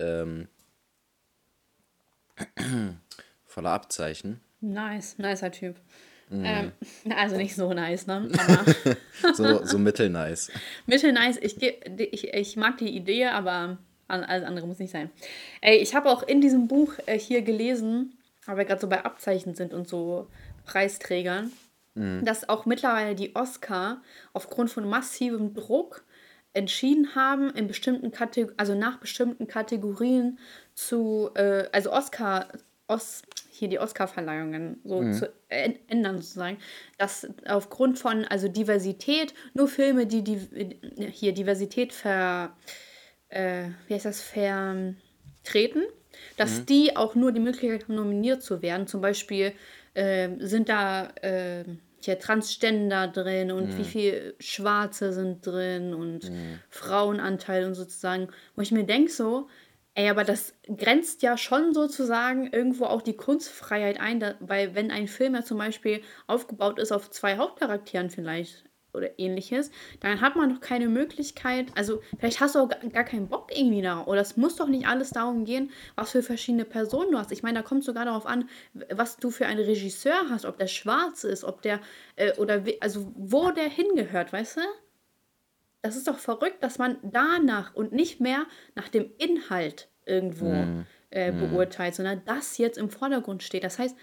ähm, 0.00 0.48
voller 3.46 3.70
Abzeichen. 3.70 4.40
Nice, 4.60 5.18
nicer 5.18 5.52
Typ. 5.52 5.76
Mhm. 6.30 6.44
Ähm, 6.44 6.72
also 7.16 7.36
nicht 7.36 7.56
so 7.56 7.72
nice, 7.74 8.06
ne? 8.06 8.28
so, 9.34 9.64
so 9.64 9.78
mittelnice. 9.78 10.50
mittelnice. 10.86 11.38
Ich, 11.42 11.60
ich, 11.60 12.32
ich 12.32 12.56
mag 12.56 12.78
die 12.78 12.96
Idee, 12.96 13.26
aber 13.26 13.78
alles 14.06 14.44
andere 14.44 14.66
muss 14.66 14.78
nicht 14.78 14.92
sein. 14.92 15.10
Ey, 15.60 15.78
ich 15.78 15.94
habe 15.94 16.08
auch 16.08 16.22
in 16.22 16.40
diesem 16.40 16.68
Buch 16.68 16.94
äh, 17.06 17.18
hier 17.18 17.42
gelesen, 17.42 18.16
weil 18.46 18.58
wir 18.58 18.64
gerade 18.64 18.80
so 18.80 18.88
bei 18.88 19.04
Abzeichen 19.04 19.54
sind 19.54 19.74
und 19.74 19.88
so 19.88 20.28
Preisträgern, 20.64 21.52
mhm. 21.94 22.24
dass 22.24 22.48
auch 22.48 22.64
mittlerweile 22.64 23.14
die 23.14 23.34
Oscar 23.34 24.00
aufgrund 24.32 24.70
von 24.70 24.88
massivem 24.88 25.52
Druck 25.54 26.04
entschieden 26.52 27.14
haben, 27.14 27.50
in 27.50 27.68
bestimmten 27.68 28.10
Kategorien, 28.10 28.58
also 28.58 28.74
nach 28.74 28.98
bestimmten 28.98 29.46
Kategorien 29.46 30.38
zu, 30.74 31.30
äh, 31.34 31.68
also 31.72 31.92
Oscar, 31.92 32.48
Os 32.90 33.22
hier 33.50 33.68
die 33.68 33.78
Oscar-Verleihungen 33.78 34.80
so 34.84 35.02
mhm. 35.02 35.12
zu 35.12 35.32
ändern 35.48 36.20
sozusagen, 36.20 36.58
dass 36.98 37.28
aufgrund 37.46 37.98
von 37.98 38.24
also 38.24 38.48
Diversität 38.48 39.34
nur 39.54 39.68
Filme, 39.68 40.06
die, 40.06 40.24
die 40.24 40.40
hier 41.10 41.32
Diversität 41.32 41.92
ver 41.92 42.56
äh, 43.28 43.68
wie 43.86 43.94
heißt 43.94 44.06
das 44.06 44.22
vertreten, 44.22 45.82
dass 46.36 46.60
mhm. 46.60 46.66
die 46.66 46.96
auch 46.96 47.14
nur 47.14 47.32
die 47.32 47.40
Möglichkeit 47.40 47.84
haben 47.84 47.94
nominiert 47.94 48.42
zu 48.42 48.62
werden. 48.62 48.86
Zum 48.86 49.00
Beispiel 49.00 49.52
äh, 49.94 50.30
sind 50.38 50.68
da 50.68 51.10
äh, 51.22 51.64
hier 52.02 52.18
Transgender 52.18 53.08
drin 53.08 53.52
und 53.52 53.76
wie 53.76 53.84
viel 53.84 54.34
Schwarze 54.40 55.12
sind 55.12 55.46
drin 55.46 55.92
und 55.92 56.32
Frauenanteil 56.70 57.66
und 57.66 57.74
sozusagen, 57.74 58.28
wo 58.56 58.62
ich 58.62 58.72
mir 58.72 58.84
denke 58.84 59.10
so, 59.10 59.48
ey, 59.94 60.08
aber 60.08 60.24
das 60.24 60.54
grenzt 60.76 61.22
ja 61.22 61.36
schon 61.36 61.74
sozusagen 61.74 62.52
irgendwo 62.52 62.84
auch 62.86 63.02
die 63.02 63.16
Kunstfreiheit 63.16 64.00
ein, 64.00 64.20
da, 64.20 64.34
weil 64.40 64.74
wenn 64.74 64.90
ein 64.90 65.08
Film 65.08 65.34
ja 65.34 65.44
zum 65.44 65.58
Beispiel 65.58 66.02
aufgebaut 66.26 66.78
ist 66.78 66.92
auf 66.92 67.10
zwei 67.10 67.36
Hauptcharakteren 67.36 68.10
vielleicht 68.10 68.64
oder 68.92 69.18
ähnliches, 69.18 69.70
dann 70.00 70.20
hat 70.20 70.36
man 70.36 70.52
doch 70.52 70.60
keine 70.60 70.88
Möglichkeit, 70.88 71.66
also 71.76 72.02
vielleicht 72.18 72.40
hast 72.40 72.54
du 72.54 72.60
auch 72.60 72.68
gar 72.68 73.04
keinen 73.04 73.28
Bock 73.28 73.50
irgendwie 73.56 73.82
da, 73.82 74.04
oder 74.04 74.20
es 74.20 74.36
muss 74.36 74.56
doch 74.56 74.66
nicht 74.68 74.86
alles 74.86 75.10
darum 75.10 75.44
gehen, 75.44 75.70
was 75.94 76.10
für 76.10 76.22
verschiedene 76.22 76.64
Personen 76.64 77.12
du 77.12 77.18
hast. 77.18 77.30
Ich 77.32 77.42
meine, 77.42 77.60
da 77.60 77.62
kommt 77.62 77.84
sogar 77.84 78.04
darauf 78.04 78.26
an, 78.26 78.48
was 78.90 79.16
du 79.18 79.30
für 79.30 79.46
einen 79.46 79.64
Regisseur 79.64 80.28
hast, 80.28 80.44
ob 80.44 80.58
der 80.58 80.66
schwarz 80.66 81.24
ist, 81.24 81.44
ob 81.44 81.62
der, 81.62 81.80
äh, 82.16 82.36
oder 82.38 82.64
also 82.80 83.12
wo 83.16 83.50
der 83.52 83.68
hingehört, 83.68 84.32
weißt 84.32 84.56
du? 84.58 84.60
Das 85.82 85.96
ist 85.96 86.08
doch 86.08 86.18
verrückt, 86.18 86.62
dass 86.62 86.78
man 86.78 86.98
danach 87.02 87.74
und 87.74 87.92
nicht 87.92 88.20
mehr 88.20 88.46
nach 88.74 88.88
dem 88.88 89.10
Inhalt 89.18 89.88
irgendwo 90.04 90.84
äh, 91.10 91.32
beurteilt, 91.32 91.94
sondern 91.94 92.22
das 92.24 92.58
jetzt 92.58 92.78
im 92.78 92.90
Vordergrund 92.90 93.42
steht. 93.42 93.64
Das 93.64 93.78
heißt, 93.78 93.96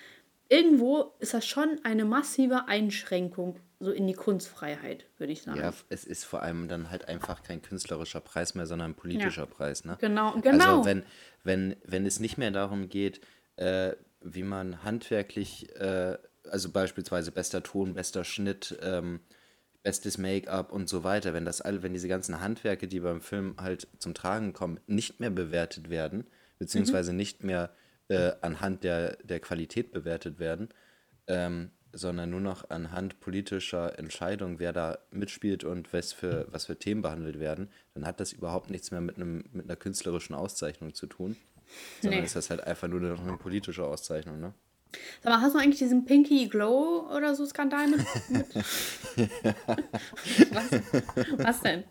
irgendwo 0.49 1.13
ist 1.19 1.33
das 1.33 1.45
schon 1.45 1.79
eine 1.83 2.05
massive 2.05 2.67
Einschränkung 2.67 3.59
so 3.79 3.91
in 3.91 4.07
die 4.07 4.13
Kunstfreiheit, 4.13 5.05
würde 5.17 5.33
ich 5.33 5.43
sagen. 5.43 5.59
Ja, 5.59 5.71
es 5.89 6.03
ist 6.03 6.23
vor 6.23 6.41
allem 6.41 6.67
dann 6.67 6.89
halt 6.89 7.07
einfach 7.07 7.43
kein 7.43 7.61
künstlerischer 7.61 8.21
Preis 8.21 8.55
mehr, 8.55 8.65
sondern 8.65 8.91
ein 8.91 8.95
politischer 8.95 9.45
Preis, 9.45 9.85
ne? 9.85 9.97
Genau, 10.01 10.33
genau. 10.41 10.79
Also 10.79 10.85
wenn, 10.85 11.03
wenn, 11.43 11.75
wenn 11.85 12.05
es 12.05 12.19
nicht 12.19 12.37
mehr 12.37 12.51
darum 12.51 12.89
geht, 12.89 13.21
äh, 13.57 13.93
wie 14.21 14.43
man 14.43 14.83
handwerklich, 14.83 15.69
äh, 15.75 16.17
also 16.49 16.71
beispielsweise 16.71 17.31
bester 17.31 17.61
Ton, 17.61 17.93
bester 17.93 18.23
Schnitt, 18.23 18.77
ähm, 18.81 19.19
bestes 19.87 20.17
Make-up 20.17 20.73
und 20.73 20.89
so 20.89 21.05
weiter, 21.05 21.33
wenn 21.33 21.45
das 21.45 21.61
alle, 21.61 21.81
wenn 21.81 21.93
diese 21.93 22.09
ganzen 22.09 22.41
Handwerke, 22.41 22.89
die 22.89 22.99
beim 22.99 23.21
Film 23.21 23.55
halt 23.57 23.87
zum 23.99 24.13
Tragen 24.13 24.51
kommen, 24.51 24.81
nicht 24.85 25.21
mehr 25.21 25.29
bewertet 25.29 25.89
werden, 25.89 26.25
beziehungsweise 26.59 27.13
nicht 27.13 27.41
mehr 27.45 27.69
äh, 28.09 28.33
anhand 28.41 28.83
der, 28.83 29.15
der 29.23 29.39
Qualität 29.39 29.93
bewertet 29.93 30.39
werden, 30.39 30.67
ähm, 31.27 31.71
sondern 31.93 32.29
nur 32.31 32.41
noch 32.41 32.69
anhand 32.69 33.21
politischer 33.21 33.97
Entscheidungen, 33.97 34.59
wer 34.59 34.73
da 34.73 34.97
mitspielt 35.09 35.63
und 35.63 35.93
was 35.93 36.11
für, 36.11 36.47
was 36.51 36.65
für 36.65 36.77
Themen 36.77 37.01
behandelt 37.01 37.39
werden, 37.39 37.69
dann 37.93 38.05
hat 38.05 38.19
das 38.19 38.33
überhaupt 38.33 38.69
nichts 38.69 38.91
mehr 38.91 38.99
mit, 38.99 39.15
einem, 39.15 39.45
mit 39.53 39.67
einer 39.67 39.77
künstlerischen 39.77 40.35
Auszeichnung 40.35 40.95
zu 40.95 41.07
tun. 41.07 41.37
Sondern 42.01 42.19
Nee. 42.19 42.25
ist 42.25 42.35
das 42.35 42.49
halt 42.49 42.61
einfach 42.61 42.89
nur 42.89 42.99
noch 42.99 43.21
eine 43.21 43.37
politische 43.37 43.85
Auszeichnung, 43.85 44.39
ne? 44.41 44.53
Sag 45.23 45.33
mal, 45.33 45.41
hast 45.41 45.53
du 45.55 45.59
eigentlich 45.59 45.77
diesen 45.79 46.05
Pinky 46.05 46.47
Glow 46.47 47.09
oder 47.15 47.35
so 47.35 47.45
Skandal 47.45 47.87
mit? 47.87 47.99
mit? 48.29 48.45
was, 50.51 50.71
was 51.37 51.61
denn? 51.61 51.83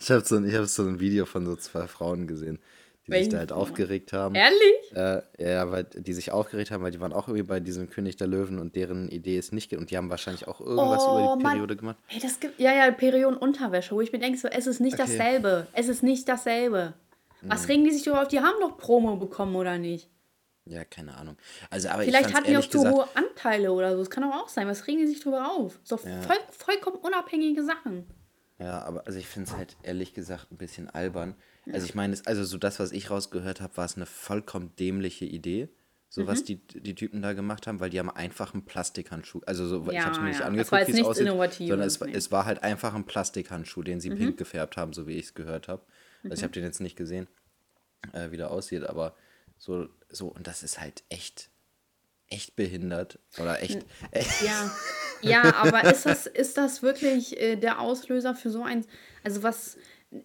Ich 0.00 0.10
habe 0.10 0.24
so, 0.24 0.36
ein- 0.36 0.48
ich 0.48 0.54
hab 0.54 0.66
so 0.66 0.82
ein 0.82 1.00
Video 1.00 1.24
von 1.26 1.46
so 1.46 1.56
zwei 1.56 1.86
Frauen 1.86 2.26
gesehen, 2.26 2.58
die 3.06 3.12
sich 3.12 3.18
Welchen 3.20 3.30
da 3.32 3.38
halt 3.38 3.50
Frauen? 3.50 3.60
aufgeregt 3.62 4.12
haben. 4.12 4.34
Ehrlich? 4.34 4.94
Äh, 4.94 5.22
ja, 5.38 5.70
weil 5.70 5.84
die 5.84 6.12
sich 6.12 6.32
aufgeregt 6.32 6.70
haben, 6.70 6.82
weil 6.82 6.90
die 6.90 7.00
waren 7.00 7.12
auch 7.12 7.28
irgendwie 7.28 7.46
bei 7.46 7.60
diesem 7.60 7.88
König 7.90 8.16
der 8.16 8.26
Löwen 8.26 8.58
und 8.58 8.76
deren 8.76 9.08
Idee 9.08 9.38
ist 9.38 9.52
nicht. 9.52 9.70
ge- 9.70 9.78
Und 9.78 9.90
die 9.90 9.96
haben 9.96 10.10
wahrscheinlich 10.10 10.46
auch 10.48 10.60
irgendwas 10.60 11.06
Oh, 11.06 11.12
über 11.12 11.36
die 11.36 11.42
Mann. 11.42 11.52
Periode 11.52 11.76
gemacht. 11.76 11.96
Ey, 12.08 12.20
das 12.20 12.40
gibt. 12.40 12.58
Ja, 12.60 12.72
ja, 12.74 12.90
Periodenunterwäsche, 12.90 13.94
wo 13.94 14.00
ich 14.00 14.12
mir 14.12 14.18
denke, 14.18 14.38
so, 14.38 14.48
es 14.48 14.66
ist 14.66 14.80
nicht 14.80 14.94
Okay. 15.00 15.04
dasselbe. 15.16 15.66
Es 15.72 15.88
ist 15.88 16.02
nicht 16.02 16.28
dasselbe. 16.28 16.94
Was 17.42 17.68
regen 17.68 17.84
die 17.84 17.90
sich 17.90 18.02
darüber 18.02 18.20
auf? 18.22 18.28
Die 18.28 18.40
haben 18.40 18.60
doch 18.60 18.76
Promo 18.76 19.16
bekommen, 19.16 19.56
oder 19.56 19.78
nicht? 19.78 20.10
Ja, 20.70 20.84
keine 20.84 21.16
Ahnung. 21.16 21.36
Also, 21.68 21.88
aber 21.88 22.04
Vielleicht 22.04 22.28
ich 22.30 22.34
hatten 22.34 22.46
die 22.46 22.56
auch 22.56 22.60
zu 22.62 22.78
gesagt, 22.78 22.94
hohe 22.94 23.08
Anteile 23.14 23.72
oder 23.72 23.92
so. 23.92 23.98
Das 23.98 24.08
kann 24.10 24.22
doch 24.22 24.32
auch 24.34 24.48
sein. 24.48 24.68
Was 24.68 24.86
regen 24.86 25.00
die 25.00 25.06
sich 25.08 25.18
darüber 25.18 25.50
auf? 25.50 25.80
So 25.82 25.96
voll, 25.96 26.36
vollkommen 26.50 26.96
unabhängige 26.98 27.64
Sachen. 27.64 28.06
Ja, 28.58 28.82
aber 28.82 29.04
also 29.06 29.18
ich 29.18 29.26
finde 29.26 29.50
es 29.50 29.56
halt 29.56 29.76
ehrlich 29.82 30.14
gesagt 30.14 30.52
ein 30.52 30.58
bisschen 30.58 30.88
albern. 30.88 31.34
Also 31.72 31.86
ich 31.86 31.94
meine, 31.96 32.16
also 32.24 32.44
so 32.44 32.56
das, 32.56 32.78
was 32.78 32.92
ich 32.92 33.10
rausgehört 33.10 33.60
habe, 33.60 33.76
war 33.76 33.84
es 33.84 33.96
eine 33.96 34.06
vollkommen 34.06 34.74
dämliche 34.76 35.24
Idee, 35.24 35.68
so 36.08 36.22
Mhm. 36.22 36.26
was 36.28 36.44
die, 36.44 36.56
die 36.56 36.94
Typen 36.94 37.20
da 37.22 37.32
gemacht 37.32 37.66
haben, 37.66 37.80
weil 37.80 37.90
die 37.90 37.98
haben 37.98 38.10
einfach 38.10 38.54
einen 38.54 38.64
Plastikhandschuh. 38.64 39.40
Also 39.46 39.66
so, 39.66 39.86
ich 39.88 39.94
Ja, 39.94 40.04
habe 40.04 40.12
es 40.14 40.20
mir 40.20 40.28
nicht 40.28 40.40
ja. 40.40 40.46
Angeguckt, 40.46 40.86
wie 40.88 41.00
es 41.00 41.04
aussieht, 41.04 41.26
sondern 41.26 41.80
es, 41.88 41.98
nee. 42.00 42.08
Mhm. 42.10 42.14
es 42.14 42.30
war 42.30 42.44
halt 42.44 42.62
einfach 42.62 42.94
ein 42.94 43.06
Plastikhandschuh, 43.06 43.82
den 43.82 44.00
sie 44.00 44.10
pink 44.10 44.36
gefärbt 44.36 44.76
haben, 44.76 44.92
so 44.92 45.06
wie 45.08 45.16
ich 45.16 45.26
es 45.26 45.34
gehört 45.34 45.66
habe. 45.66 45.82
Also 46.22 46.34
ich 46.34 46.42
habe 46.44 46.52
den 46.52 46.62
jetzt 46.62 46.80
nicht 46.80 46.96
gesehen, 46.96 47.26
äh, 48.12 48.30
wie 48.30 48.36
der 48.36 48.50
aussieht, 48.50 48.84
aber 48.84 49.14
so, 49.60 49.88
so, 50.08 50.28
und 50.28 50.46
das 50.46 50.62
ist 50.62 50.80
halt 50.80 51.04
echt, 51.10 51.50
echt 52.28 52.56
behindert. 52.56 53.18
Oder 53.38 53.62
echt, 53.62 53.84
echt 54.10 54.42
Ja, 54.42 54.70
ja, 55.20 55.54
aber 55.56 55.84
ist 55.84 56.06
das, 56.06 56.26
ist 56.26 56.56
das 56.56 56.82
wirklich 56.82 57.38
äh, 57.38 57.56
der 57.56 57.78
Auslöser 57.78 58.34
für 58.34 58.50
so 58.50 58.62
ein. 58.62 58.86
Also 59.22 59.42
was. 59.42 59.76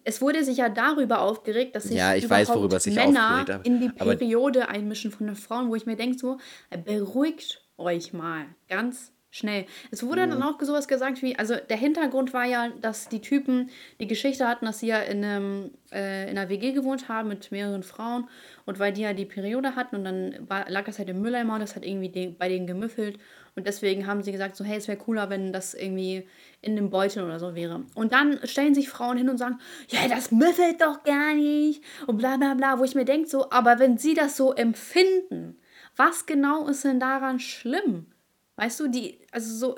Es 0.02 0.20
wurde 0.20 0.42
sich 0.42 0.56
ja 0.56 0.68
darüber 0.68 1.20
aufgeregt, 1.20 1.76
dass 1.76 1.84
sich 1.84 1.96
Ja, 1.96 2.16
ich 2.16 2.28
weiß, 2.28 2.48
worüber 2.48 2.80
sich 2.80 2.96
Männer 2.96 3.42
aufgeregt 3.42 3.66
in 3.66 3.78
die 3.78 3.90
Periode 3.90 4.68
einmischen 4.68 5.12
von 5.12 5.26
den 5.26 5.36
Frauen, 5.36 5.68
wo 5.68 5.76
ich 5.76 5.86
mir 5.86 5.94
denke, 5.94 6.18
so, 6.18 6.38
äh, 6.70 6.78
beruhigt 6.78 7.64
euch 7.76 8.12
mal 8.12 8.46
ganz 8.68 9.12
schnell. 9.36 9.66
Es 9.90 10.02
wurde 10.02 10.26
Mhm. 10.26 10.30
dann 10.30 10.42
auch 10.42 10.60
sowas 10.60 10.88
gesagt 10.88 11.22
wie, 11.22 11.38
also 11.38 11.54
der 11.56 11.76
Hintergrund 11.76 12.32
war 12.32 12.44
ja, 12.44 12.70
dass 12.80 13.08
die 13.08 13.20
Typen 13.20 13.70
die 14.00 14.06
Geschichte 14.06 14.48
hatten, 14.48 14.64
dass 14.66 14.80
sie 14.80 14.88
ja 14.88 14.98
in, 15.00 15.24
einem, 15.24 15.70
äh, 15.92 16.30
in 16.30 16.38
einer 16.38 16.48
WG 16.48 16.72
gewohnt 16.72 17.08
haben 17.08 17.28
mit 17.28 17.52
mehreren 17.52 17.82
Frauen 17.82 18.28
und 18.64 18.78
weil 18.78 18.92
die 18.92 19.02
ja 19.02 19.12
die 19.12 19.26
Periode 19.26 19.76
hatten 19.76 19.96
und 19.96 20.04
dann 20.04 20.36
war, 20.48 20.68
lag 20.70 20.84
das 20.84 20.98
halt 20.98 21.08
im 21.08 21.20
Mülleimer 21.20 21.54
und 21.54 21.60
das 21.60 21.76
hat 21.76 21.84
irgendwie 21.84 22.08
den, 22.08 22.36
bei 22.36 22.48
denen 22.48 22.66
gemüffelt 22.66 23.18
und 23.54 23.66
deswegen 23.66 24.06
haben 24.06 24.22
sie 24.22 24.32
gesagt, 24.32 24.56
so 24.56 24.64
hey, 24.64 24.76
es 24.78 24.88
wäre 24.88 24.98
cooler, 24.98 25.30
wenn 25.30 25.52
das 25.52 25.74
irgendwie 25.74 26.26
in 26.60 26.76
dem 26.76 26.90
Beutel 26.90 27.22
oder 27.24 27.38
so 27.38 27.54
wäre. 27.54 27.84
Und 27.94 28.12
dann 28.12 28.38
stellen 28.44 28.74
sich 28.74 28.88
Frauen 28.88 29.16
hin 29.16 29.28
und 29.30 29.38
sagen, 29.38 29.58
ja, 29.88 30.08
das 30.08 30.30
müffelt 30.30 30.80
doch 30.80 31.04
gar 31.04 31.34
nicht 31.34 31.82
und 32.06 32.18
bla 32.18 32.36
bla 32.36 32.54
bla, 32.54 32.78
wo 32.78 32.84
ich 32.84 32.94
mir 32.94 33.04
denke, 33.04 33.28
so, 33.28 33.50
aber 33.50 33.78
wenn 33.78 33.96
sie 33.98 34.14
das 34.14 34.36
so 34.36 34.52
empfinden, 34.52 35.56
was 35.96 36.26
genau 36.26 36.66
ist 36.68 36.84
denn 36.84 37.00
daran 37.00 37.38
schlimm? 37.40 38.06
Weißt 38.56 38.80
du, 38.80 38.88
die, 38.88 39.20
also 39.30 39.54
so, 39.54 39.76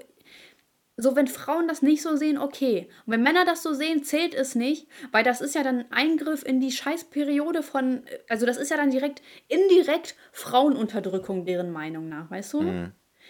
so, 1.01 1.15
wenn 1.15 1.29
Frauen 1.29 1.69
das 1.69 1.81
nicht 1.81 2.03
so 2.03 2.17
sehen, 2.17 2.39
okay. 2.39 2.89
Und 3.07 3.13
wenn 3.13 3.23
Männer 3.23 3.45
das 3.45 3.63
so 3.63 3.73
sehen, 3.73 4.03
zählt 4.03 4.35
es 4.35 4.57
nicht, 4.57 4.89
weil 5.13 5.23
das 5.23 5.41
ist 5.41 5.55
ja 5.55 5.63
dann 5.63 5.79
ein 5.81 5.93
Eingriff 5.93 6.45
in 6.45 6.61
die 6.61 6.73
Scheißperiode 6.73 7.63
von, 7.63 8.03
also 8.29 8.47
das 8.47 8.57
ist 8.57 8.71
ja 8.71 8.77
dann 8.77 8.91
direkt, 8.91 9.23
indirekt 9.47 10.17
Frauenunterdrückung, 10.33 11.45
deren 11.45 11.71
Meinung 11.71 12.09
nach, 12.09 12.31
weißt 12.31 12.53
du? 12.55 12.63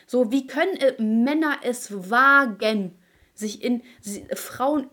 So, 0.06 0.32
wie 0.32 0.46
können 0.46 0.76
äh, 0.76 1.00
Männer 1.02 1.58
es 1.62 2.10
wagen, 2.10 2.98
sich 3.38 3.62
in 3.62 3.82
sie, 4.00 4.26
Frauen, 4.34 4.88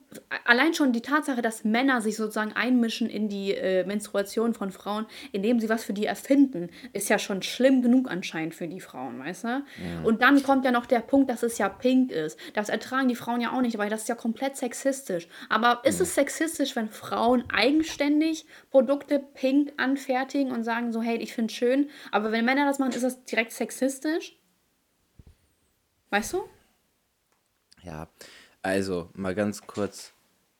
allein 0.45 0.73
schon 0.73 0.93
die 0.93 1.01
Tatsache, 1.01 1.41
dass 1.41 1.63
Männer 1.63 2.01
sich 2.01 2.15
sozusagen 2.15 2.53
einmischen 2.53 3.09
in 3.09 3.27
die 3.27 3.53
äh, 3.53 3.85
Menstruation 3.85 4.53
von 4.53 4.71
Frauen, 4.71 5.07
indem 5.31 5.59
sie 5.59 5.67
was 5.67 5.83
für 5.83 5.93
die 5.93 6.05
erfinden, 6.05 6.69
ist 6.93 7.09
ja 7.09 7.17
schon 7.17 7.41
schlimm 7.41 7.81
genug 7.81 8.09
anscheinend 8.09 8.53
für 8.53 8.67
die 8.67 8.79
Frauen, 8.79 9.19
weißt 9.19 9.43
du? 9.45 9.63
Und 10.03 10.21
dann 10.21 10.43
kommt 10.43 10.63
ja 10.63 10.71
noch 10.71 10.85
der 10.85 10.99
Punkt, 10.99 11.29
dass 11.29 11.43
es 11.43 11.57
ja 11.57 11.69
pink 11.69 12.11
ist. 12.11 12.39
Das 12.53 12.69
ertragen 12.69 13.07
die 13.07 13.15
Frauen 13.15 13.41
ja 13.41 13.51
auch 13.51 13.61
nicht, 13.61 13.77
weil 13.77 13.89
das 13.89 14.01
ist 14.01 14.09
ja 14.09 14.15
komplett 14.15 14.55
sexistisch. 14.57 15.27
Aber 15.49 15.81
ist 15.83 15.99
es 15.99 16.13
sexistisch, 16.13 16.75
wenn 16.75 16.89
Frauen 16.89 17.43
eigenständig 17.51 18.45
Produkte 18.69 19.19
pink 19.19 19.73
anfertigen 19.77 20.51
und 20.51 20.63
sagen 20.63 20.91
so, 20.91 21.01
hey, 21.01 21.17
ich 21.17 21.33
finde 21.33 21.53
schön, 21.53 21.89
aber 22.11 22.31
wenn 22.31 22.45
Männer 22.45 22.65
das 22.65 22.79
machen, 22.79 22.93
ist 22.93 23.03
das 23.03 23.25
direkt 23.25 23.51
sexistisch? 23.51 24.37
Weißt 26.11 26.33
du? 26.33 26.43
Ja, 27.85 28.07
also 28.61 29.09
mal 29.13 29.35
ganz 29.35 29.61
kurz 29.67 30.11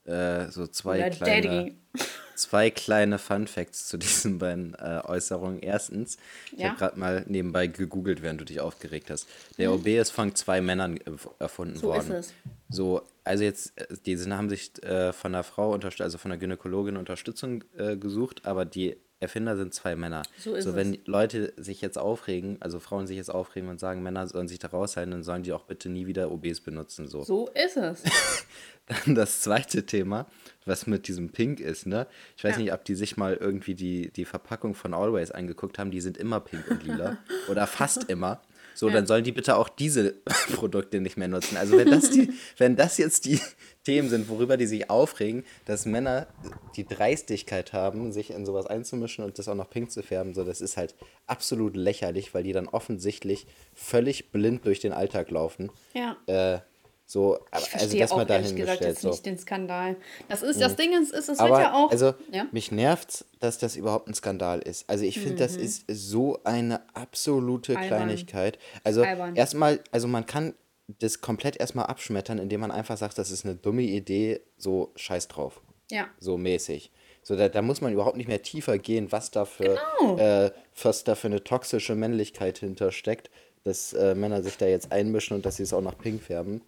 äh, 0.06 0.50
so 0.52 0.68
zwei 0.68 1.00
Oder 1.00 1.10
kleine, 1.10 1.42
Daddy. 1.48 1.76
zwei 2.36 2.70
kleine 2.70 3.18
Fun 3.18 3.48
Facts 3.48 3.88
zu 3.88 3.98
diesen 3.98 4.38
beiden 4.38 4.76
äh, 4.76 5.02
Äußerungen. 5.04 5.60
Erstens, 5.60 6.18
ich 6.52 6.60
Ja. 6.60 6.70
habe 6.70 6.78
gerade 6.78 7.00
mal 7.00 7.26
nebenbei 7.28 7.68
gegoogelt, 7.68 8.22
während 8.22 8.42
du 8.42 8.46
dich 8.46 8.60
aufgeregt 8.60 9.10
hast. 9.10 9.28
Der 9.58 9.72
OB 9.74 9.88
ist 9.88 10.12
von 10.12 10.36
zwei 10.36 10.62
Männern 10.62 11.00
erfunden. 11.40 11.78
So 11.78 11.88
worden. 11.88 12.12
ist 12.12 12.28
es. 12.28 12.34
So, 12.70 13.02
also 13.24 13.44
jetzt, 13.44 13.74
äh, 13.80 13.88
die 14.06 14.16
sind, 14.16 14.34
haben 14.34 14.50
sich 14.50 14.82
äh, 14.84 15.12
von 15.14 15.34
einer 15.34 15.44
Frau, 15.44 15.74
also 15.74 16.18
von 16.18 16.32
einer 16.32 16.40
Gynäkologin 16.40 16.98
Unterstützung 16.98 17.64
äh, 17.78 17.98
gesucht, 17.98 18.46
aber 18.46 18.66
die 18.66 18.98
Erfinder 19.20 19.56
sind 19.56 19.74
zwei 19.74 19.96
Männer. 19.96 20.24
So 20.38 20.56
ist 20.56 20.66
so 20.66 20.76
wenn 20.76 20.98
Leute 21.06 21.54
sich 21.58 21.82
jetzt 21.82 21.98
aufregen, 21.98 22.58
also 22.60 22.80
Frauen 22.80 23.08
sich 23.08 23.18
jetzt 23.18 23.30
aufregen 23.32 23.70
und 23.70 23.80
sagen, 23.80 24.04
Männer 24.04 24.28
sollen 24.28 24.48
sich 24.48 24.60
da 24.60 24.68
raushalten, 24.68 25.12
dann 25.12 25.24
sollen 25.24 25.44
die 25.44 25.54
auch 25.54 25.64
bitte 25.64 25.90
nie 25.90 26.06
wieder 26.06 26.32
OBs 26.32 26.62
benutzen. 26.62 27.08
So. 27.08 27.24
So 27.24 27.48
ist 27.50 27.78
es. 27.78 28.04
Dann 28.88 29.16
das 29.16 29.42
zweite 29.42 29.86
Thema, 29.88 30.28
was 30.66 30.86
mit 30.86 31.08
diesem 31.08 31.32
Pink 31.32 31.60
ist, 31.60 31.88
ne? 31.88 32.06
Ich 32.38 32.44
weiß 32.44 32.58
Ja. 32.58 32.62
nicht, 32.62 32.74
ob 32.74 32.86
die 32.86 32.94
sich 32.94 33.18
mal 33.18 33.34
irgendwie 33.36 33.74
die, 33.74 34.12
die 34.12 34.26
Verpackung 34.26 34.76
von 34.76 34.94
Always 34.94 35.32
angeguckt 35.32 35.80
haben, 35.80 35.90
die 35.90 36.02
sind 36.02 36.18
immer 36.18 36.40
pink 36.40 36.70
und 36.70 36.84
lila. 36.84 37.18
oder 37.50 37.66
fast 37.66 38.04
immer. 38.12 38.42
So, 38.76 38.90
dann 38.90 39.08
sollen 39.08 39.24
die 39.24 39.32
bitte 39.32 39.56
auch 39.56 39.70
diese 39.70 40.16
Produkte 40.54 41.00
nicht 41.00 41.18
mehr 41.18 41.28
nutzen. 41.28 41.58
Also 41.58 41.78
wenn 41.78 41.90
das, 41.90 42.12
die, 42.12 42.34
wenn 42.58 42.76
das 42.76 42.98
jetzt 42.98 43.26
die 43.26 43.40
Themen 43.86 44.10
sind, 44.10 44.30
worüber 44.30 44.58
die 44.58 44.68
sich 44.68 44.90
aufregen, 44.90 45.44
dass 45.66 45.86
Männer 45.86 46.28
die 46.76 46.86
Dreistigkeit 46.86 47.74
haben, 47.74 48.12
sich 48.12 48.32
in 48.32 48.46
sowas 48.46 48.68
einzumischen 48.68 49.24
und 49.24 49.40
das 49.40 49.48
auch 49.48 49.56
noch 49.56 49.70
pink 49.70 49.92
zu 49.92 50.04
färben, 50.04 50.34
so, 50.34 50.44
das 50.44 50.62
ist 50.62 50.78
halt 50.78 50.94
absolut 51.26 51.76
lächerlich, 51.76 52.34
weil 52.34 52.44
die 52.44 52.54
dann 52.54 52.68
offensichtlich 52.68 53.48
völlig 53.74 54.32
blind 54.32 54.66
durch 54.66 54.80
den 54.80 54.92
Alltag 54.92 55.32
laufen. 55.32 55.72
Ja. 55.94 56.18
Äh, 56.28 56.60
so, 57.08 57.36
Ich 57.36 57.54
also 57.54 57.66
verstehe 57.68 58.00
das 58.02 58.12
auch 58.12 58.18
mal 58.18 58.30
ehrlich 58.32 58.56
gesagt 58.56 58.82
jetzt 58.82 59.02
So. 59.02 59.10
nicht 59.10 59.26
den 59.26 59.38
Skandal. 59.38 59.96
Das 60.28 60.42
ist, 60.42 60.60
das 60.60 60.76
Ding 60.76 60.92
ist, 61.00 61.14
ist 61.14 61.30
es 61.30 61.40
wird 61.40 61.50
ja 61.50 61.74
auch. 61.74 61.92
also 61.92 62.14
ja? 62.32 62.48
mich 62.52 62.72
nervt's, 62.72 63.26
dass 63.40 63.58
das 63.60 63.76
überhaupt 63.76 64.08
ein 64.08 64.14
Skandal 64.16 64.60
ist. 64.60 64.90
Also 64.90 65.06
ich 65.06 65.20
finde, 65.20 65.36
das 65.36 65.56
ist 65.56 65.86
so 65.88 66.40
eine 66.44 66.82
absolute 66.96 67.74
Mhm. 67.74 67.78
Albern. 67.78 67.98
Kleinigkeit. 68.00 68.60
Also 68.84 69.04
Albern. 69.04 69.36
erstmal, 69.36 69.80
also 69.92 70.08
man 70.08 70.26
kann 70.26 70.54
das 71.00 71.22
komplett 71.22 71.58
erstmal 71.58 71.86
abschmettern, 71.86 72.38
indem 72.40 72.62
man 72.62 72.72
einfach 72.72 72.98
sagt, 72.98 73.18
das 73.18 73.30
ist 73.32 73.46
eine 73.46 73.56
dumme 73.56 73.84
Idee, 73.84 74.42
so 74.58 74.92
scheiß 74.96 75.28
drauf. 75.28 75.62
ja. 75.92 76.08
So 76.20 76.38
mäßig. 76.38 76.92
So, 77.22 77.36
da, 77.36 77.50
da 77.50 77.62
muss 77.64 77.82
man 77.82 77.92
überhaupt 77.94 78.18
nicht 78.18 78.28
mehr 78.28 78.42
tiefer 78.44 78.78
gehen, 78.78 79.12
was 79.12 79.32
da 79.32 79.46
für, 79.46 79.80
Genau. 80.00 80.18
äh, 80.20 80.52
was 80.84 81.04
da 81.04 81.16
für 81.16 81.26
eine 81.28 81.44
toxische 81.44 81.96
Männlichkeit 81.96 82.60
hintersteckt, 82.60 83.32
dass 83.64 83.94
äh, 83.94 84.14
Männer 84.14 84.44
sich 84.44 84.58
da 84.58 84.68
jetzt 84.68 84.92
einmischen 84.92 85.36
und 85.36 85.44
dass 85.46 85.56
sie 85.58 85.64
es 85.64 85.74
auch 85.74 85.82
nach 85.82 85.98
pink 85.98 86.22
färben. 86.22 86.62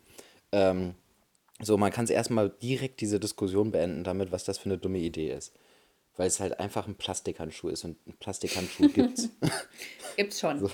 Ähm, 0.52 0.96
so, 1.60 1.78
man 1.78 1.92
kann 1.92 2.06
es 2.06 2.12
erstmal 2.12 2.50
direkt 2.50 3.02
diese 3.02 3.20
Diskussion 3.20 3.72
beenden 3.72 4.04
damit, 4.04 4.32
was 4.32 4.44
das 4.44 4.58
für 4.58 4.66
eine 4.66 4.78
dumme 4.78 5.00
Idee 5.00 5.32
ist. 5.32 5.54
Weil 6.16 6.28
es 6.28 6.40
halt 6.40 6.60
einfach 6.60 6.88
ein 6.88 6.96
Plastikhandschuh 6.96 7.70
ist 7.70 7.84
und 7.84 8.06
ein 8.08 8.14
Plastikhandschuh 8.20 8.90
gibt's. 8.90 9.30
Gibt's 10.16 10.40
schon. 10.40 10.68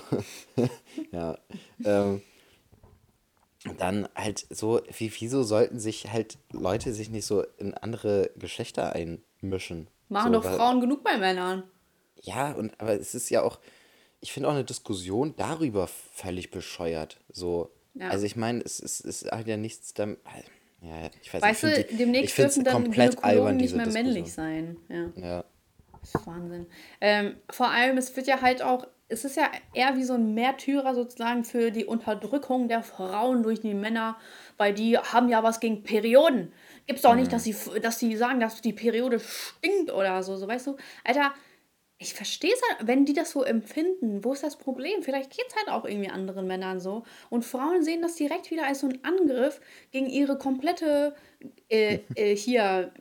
ja. 1.12 1.36
Ähm, 1.84 2.22
dann 3.78 4.08
halt 4.14 4.46
so, 4.50 4.80
wie, 4.96 5.12
wieso 5.20 5.42
sollten 5.42 5.78
sich 5.78 6.10
halt 6.10 6.38
Leute 6.52 6.92
sich 6.92 7.10
nicht 7.10 7.26
so 7.26 7.42
in 7.58 7.74
andere 7.74 8.30
Geschlechter 8.36 8.92
einmischen? 8.94 9.88
Machen 10.08 10.32
so, 10.32 10.38
doch 10.40 10.44
weil- 10.44 10.56
Frauen 10.56 10.80
genug 10.80 11.02
bei 11.04 11.18
Männern. 11.18 11.64
Ja, 12.22 12.52
und 12.52 12.78
aber 12.80 12.98
es 12.98 13.14
ist 13.14 13.28
ja 13.28 13.42
auch, 13.42 13.58
ich 14.20 14.32
finde 14.32 14.48
auch 14.48 14.54
eine 14.54 14.64
Diskussion 14.64 15.34
darüber 15.36 15.86
völlig 15.88 16.50
bescheuert. 16.50 17.20
So, 17.30 17.70
Ja. 17.94 18.08
also 18.08 18.26
ich 18.26 18.36
meine, 18.36 18.60
es, 18.64 18.80
es, 18.80 19.00
es 19.00 19.24
hat 19.30 19.46
ja 19.46 19.56
nichts 19.56 19.94
damit. 19.94 20.18
Ja, 20.82 21.08
ich 21.22 21.32
weiß 21.32 21.42
Weißt 21.42 21.64
nicht, 21.64 21.76
du, 21.78 21.84
die- 21.84 21.96
demnächst 21.96 22.36
dürfen 22.36 22.64
dann 22.64 22.92
albern, 23.22 23.56
nicht 23.56 23.74
mehr 23.74 23.86
männlich 23.86 24.24
Diskussion. 24.24 24.76
sein. 24.88 25.12
Ja. 25.16 25.22
Ja, 25.28 25.44
Das 26.00 26.14
ist 26.14 26.26
Wahnsinn. 26.26 26.66
Ähm, 27.00 27.36
vor 27.50 27.70
allem, 27.70 27.96
es 27.96 28.14
wird 28.16 28.26
ja 28.26 28.42
halt 28.42 28.60
auch, 28.62 28.86
es 29.08 29.24
ist 29.24 29.36
ja 29.36 29.50
eher 29.72 29.96
wie 29.96 30.04
so 30.04 30.14
ein 30.14 30.34
Märtyrer 30.34 30.94
sozusagen 30.94 31.44
für 31.44 31.70
die 31.70 31.84
Unterdrückung 31.86 32.68
der 32.68 32.82
Frauen 32.82 33.42
durch 33.42 33.60
die 33.60 33.72
Männer, 33.74 34.16
weil 34.58 34.74
die 34.74 34.98
haben 34.98 35.28
ja 35.28 35.42
was 35.42 35.60
gegen 35.60 35.82
Perioden. 35.84 36.52
Gibt's 36.86 37.02
doch 37.02 37.14
nicht, 37.14 37.32
dass 37.32 37.44
sie, 37.44 37.56
dass 37.80 37.98
sie 37.98 38.14
sagen, 38.16 38.40
dass 38.40 38.60
die 38.60 38.72
Periode 38.74 39.20
stinkt 39.20 39.90
oder 39.90 40.22
so, 40.22 40.36
so 40.36 40.46
weißt 40.48 40.66
du. 40.66 40.76
Alter, 41.04 41.32
ich 41.98 42.14
verstehe 42.14 42.52
es 42.52 42.60
halt, 42.68 42.88
wenn 42.88 43.04
die 43.04 43.12
das 43.12 43.30
so 43.30 43.44
empfinden, 43.44 44.24
wo 44.24 44.32
ist 44.32 44.42
das 44.42 44.56
Problem? 44.56 45.02
Vielleicht 45.02 45.30
geht 45.30 45.44
es 45.48 45.56
halt 45.56 45.68
auch 45.68 45.84
irgendwie 45.84 46.10
anderen 46.10 46.46
Männern 46.46 46.80
so. 46.80 47.04
Und 47.30 47.44
Frauen 47.44 47.82
sehen 47.82 48.02
das 48.02 48.16
direkt 48.16 48.50
wieder 48.50 48.66
als 48.66 48.80
so 48.80 48.88
einen 48.88 49.02
Angriff 49.04 49.60
gegen 49.92 50.06
ihre 50.06 50.36
komplette, 50.36 51.14
äh, 51.68 52.00
äh, 52.16 52.36
hier, 52.36 52.92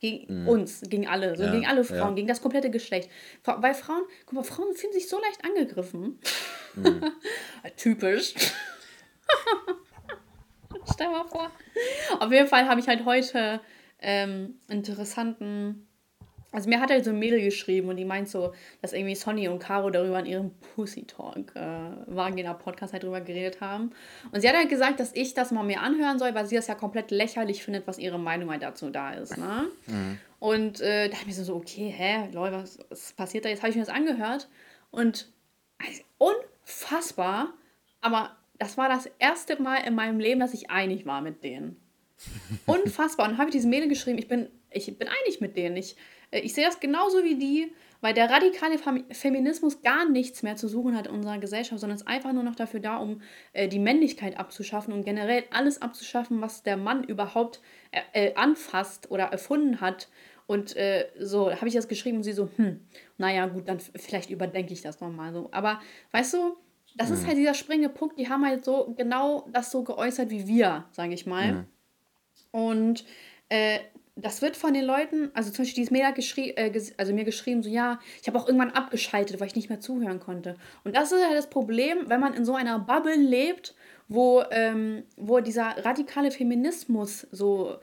gegen 0.00 0.46
uns, 0.46 0.82
gegen 0.82 1.08
alle, 1.08 1.34
so 1.36 1.44
Ja, 1.44 1.52
gegen 1.52 1.66
alle 1.66 1.82
Frauen, 1.82 2.10
ja. 2.10 2.14
gegen 2.14 2.28
das 2.28 2.42
komplette 2.42 2.70
Geschlecht. 2.70 3.08
Weil 3.42 3.72
Frauen, 3.72 4.02
guck 4.26 4.34
mal, 4.34 4.44
Frauen 4.44 4.74
fühlen 4.74 4.92
sich 4.92 5.08
so 5.08 5.18
leicht 5.18 5.42
angegriffen. 5.44 6.20
Typisch. 7.76 8.34
Stell 10.92 11.08
mal 11.08 11.24
vor. 11.24 11.50
Auf 12.20 12.30
jeden 12.30 12.46
Fall 12.46 12.68
habe 12.68 12.80
ich 12.80 12.88
halt 12.88 13.06
heute 13.06 13.60
ähm, 14.00 14.60
interessanten. 14.68 15.88
Also 16.54 16.68
mir 16.68 16.80
hat 16.80 16.90
halt 16.90 17.04
so 17.04 17.10
ein 17.10 17.18
Mädel 17.18 17.40
geschrieben 17.40 17.88
und 17.88 17.96
die 17.96 18.04
meint 18.04 18.28
so, 18.28 18.52
dass 18.80 18.92
irgendwie 18.92 19.16
Sonny 19.16 19.48
und 19.48 19.58
Caro 19.58 19.90
darüber 19.90 20.20
in 20.20 20.26
ihrem 20.26 20.50
Pussy 20.74 21.04
Talk, 21.04 21.54
äh, 21.56 21.60
Vagina 22.06 22.54
Podcast 22.54 22.92
halt 22.92 23.02
drüber 23.02 23.20
geredet 23.20 23.60
haben. 23.60 23.90
Und 24.30 24.40
sie 24.40 24.48
hat 24.48 24.54
halt 24.54 24.68
gesagt, 24.68 25.00
dass 25.00 25.12
ich 25.14 25.34
das 25.34 25.50
mal 25.50 25.64
mir 25.64 25.80
anhören 25.80 26.20
soll, 26.20 26.32
weil 26.34 26.46
sie 26.46 26.54
das 26.54 26.68
ja 26.68 26.76
komplett 26.76 27.10
lächerlich 27.10 27.64
findet, 27.64 27.88
was 27.88 27.98
ihre 27.98 28.20
Meinung 28.20 28.50
halt 28.50 28.62
dazu 28.62 28.90
da 28.90 29.14
ist. 29.14 29.36
Ne? 29.36 29.66
Und 30.38 30.80
äh, 30.80 31.08
da 31.08 31.16
dachte 31.16 31.28
ich 31.28 31.38
mir 31.38 31.44
so, 31.44 31.56
okay, 31.56 31.88
hä, 31.88 32.28
Leute, 32.32 32.54
was, 32.54 32.78
was 32.88 33.12
passiert 33.14 33.44
da? 33.44 33.48
Jetzt 33.48 33.62
habe 33.62 33.70
ich 33.70 33.76
mir 33.76 33.82
das 33.82 33.92
angehört 33.92 34.48
und 34.92 35.32
also, 35.78 36.02
unfassbar, 36.18 37.52
aber 38.00 38.30
das 38.60 38.78
war 38.78 38.88
das 38.88 39.10
erste 39.18 39.60
Mal 39.60 39.78
in 39.78 39.96
meinem 39.96 40.20
Leben, 40.20 40.38
dass 40.38 40.54
ich 40.54 40.70
einig 40.70 41.04
war 41.04 41.20
mit 41.20 41.42
denen. 41.42 41.76
Unfassbar. 42.66 43.26
Und 43.26 43.32
dann 43.32 43.38
habe 43.38 43.50
ich 43.50 43.54
diese 43.54 43.66
Mädel 43.66 43.88
geschrieben, 43.88 44.18
ich 44.18 44.28
bin, 44.28 44.48
ich 44.70 44.86
bin 44.96 45.08
einig 45.08 45.40
mit 45.40 45.56
denen. 45.56 45.76
Ich, 45.76 45.96
ich 46.40 46.54
sehe 46.54 46.64
das 46.64 46.80
genauso 46.80 47.24
wie 47.24 47.36
die, 47.36 47.72
weil 48.00 48.12
der 48.12 48.28
radikale 48.28 48.78
Feminismus 49.12 49.80
gar 49.80 50.06
nichts 50.08 50.42
mehr 50.42 50.56
zu 50.56 50.68
suchen 50.68 50.94
hat 50.94 51.06
in 51.06 51.14
unserer 51.14 51.38
Gesellschaft, 51.38 51.80
sondern 51.80 51.96
ist 51.96 52.06
einfach 52.06 52.34
nur 52.34 52.42
noch 52.42 52.54
dafür 52.54 52.80
da, 52.80 52.98
um 52.98 53.22
äh, 53.54 53.66
die 53.66 53.78
Männlichkeit 53.78 54.38
abzuschaffen 54.38 54.92
und 54.92 55.04
generell 55.04 55.44
alles 55.50 55.80
abzuschaffen, 55.80 56.42
was 56.42 56.62
der 56.62 56.76
Mann 56.76 57.04
überhaupt 57.04 57.62
äh, 57.92 58.26
äh, 58.26 58.34
anfasst 58.34 59.10
oder 59.10 59.24
erfunden 59.24 59.80
hat. 59.80 60.08
Und 60.46 60.76
äh, 60.76 61.06
so 61.18 61.50
habe 61.50 61.68
ich 61.68 61.74
das 61.74 61.88
geschrieben 61.88 62.18
und 62.18 62.24
sie 62.24 62.34
so, 62.34 62.50
hm, 62.56 62.80
naja, 63.16 63.46
gut, 63.46 63.68
dann 63.68 63.80
vielleicht 63.80 64.28
überdenke 64.28 64.74
ich 64.74 64.82
das 64.82 65.00
nochmal 65.00 65.32
so. 65.32 65.48
Aber 65.52 65.80
weißt 66.12 66.34
du, 66.34 66.56
das 66.96 67.10
ist 67.10 67.26
halt 67.26 67.38
dieser 67.38 67.54
springende 67.54 67.88
Punkt, 67.88 68.18
die 68.18 68.28
haben 68.28 68.44
halt 68.44 68.64
so 68.64 68.94
genau 68.96 69.48
das 69.50 69.70
so 69.70 69.82
geäußert 69.82 70.30
wie 70.30 70.46
wir, 70.46 70.84
sage 70.92 71.14
ich 71.14 71.24
mal. 71.24 71.66
Und 72.52 73.04
äh, 73.48 73.80
das 74.16 74.42
wird 74.42 74.56
von 74.56 74.72
den 74.74 74.84
Leuten, 74.84 75.30
also 75.34 75.50
zum 75.50 75.64
Beispiel 75.64 75.82
dieses 75.82 75.90
Mädel 75.90 76.06
hat 76.06 76.38
äh, 76.38 76.72
also 76.96 77.12
mir 77.12 77.24
geschrieben, 77.24 77.62
so 77.62 77.68
ja, 77.68 77.98
ich 78.20 78.28
habe 78.28 78.38
auch 78.38 78.46
irgendwann 78.46 78.70
abgeschaltet, 78.70 79.40
weil 79.40 79.48
ich 79.48 79.56
nicht 79.56 79.68
mehr 79.68 79.80
zuhören 79.80 80.20
konnte. 80.20 80.56
Und 80.84 80.94
das 80.94 81.10
ist 81.10 81.20
ja 81.20 81.34
das 81.34 81.50
Problem, 81.50 82.08
wenn 82.08 82.20
man 82.20 82.34
in 82.34 82.44
so 82.44 82.54
einer 82.54 82.78
Bubble 82.78 83.16
lebt, 83.16 83.74
wo, 84.08 84.44
ähm, 84.50 85.02
wo 85.16 85.40
dieser 85.40 85.84
radikale 85.84 86.30
Feminismus 86.30 87.26
so, 87.32 87.78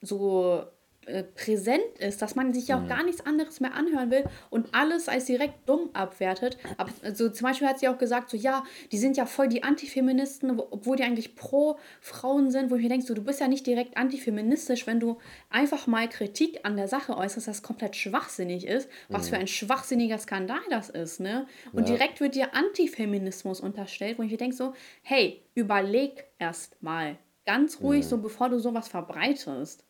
so 0.00 0.64
äh, 1.08 1.24
präsent 1.24 1.82
ist, 1.98 2.22
dass 2.22 2.34
man 2.34 2.52
sich 2.54 2.68
ja 2.68 2.80
auch 2.80 2.86
gar 2.86 3.02
nichts 3.02 3.24
anderes 3.26 3.60
mehr 3.60 3.74
anhören 3.74 4.10
will 4.10 4.24
und 4.50 4.74
alles 4.74 5.08
als 5.08 5.24
direkt 5.24 5.68
dumm 5.68 5.90
abwertet. 5.94 6.58
Aber, 6.76 6.90
also 7.02 7.28
zum 7.30 7.46
Beispiel 7.46 7.66
hat 7.66 7.78
sie 7.80 7.88
auch 7.88 7.98
gesagt, 7.98 8.30
so 8.30 8.36
ja, 8.36 8.62
die 8.92 8.98
sind 8.98 9.16
ja 9.16 9.26
voll 9.26 9.48
die 9.48 9.62
Antifeministen, 9.62 10.56
wo- 10.58 10.68
obwohl 10.70 10.96
die 10.96 11.02
eigentlich 11.04 11.34
pro 11.34 11.78
Frauen 12.00 12.50
sind, 12.50 12.70
wo 12.70 12.76
ich 12.76 12.82
mir 12.82 12.88
denke, 12.90 13.06
so, 13.06 13.14
du 13.14 13.22
bist 13.24 13.40
ja 13.40 13.48
nicht 13.48 13.66
direkt 13.66 13.96
antifeministisch, 13.96 14.86
wenn 14.86 15.00
du 15.00 15.18
einfach 15.50 15.86
mal 15.86 16.08
Kritik 16.08 16.60
an 16.64 16.76
der 16.76 16.88
Sache 16.88 17.16
äußerst, 17.16 17.48
das 17.48 17.62
komplett 17.62 17.96
schwachsinnig 17.96 18.66
ist, 18.66 18.88
was 19.08 19.28
für 19.30 19.36
ein 19.36 19.46
schwachsinniger 19.48 20.18
Skandal 20.18 20.60
das 20.70 20.90
ist, 20.90 21.20
ne? 21.20 21.46
Und 21.72 21.88
Ja. 21.88 21.94
direkt 21.96 22.20
wird 22.20 22.34
dir 22.34 22.54
Antifeminismus 22.54 23.60
unterstellt, 23.60 24.18
wo 24.18 24.22
ich 24.22 24.30
mir 24.30 24.36
denke, 24.36 24.56
so, 24.56 24.74
hey, 25.02 25.42
überleg 25.54 26.24
erst 26.38 26.82
mal. 26.82 27.16
Ganz 27.46 27.80
ruhig, 27.80 28.06
so 28.06 28.18
bevor 28.18 28.50
du 28.50 28.58
sowas 28.58 28.88
verbreitest. 28.88 29.84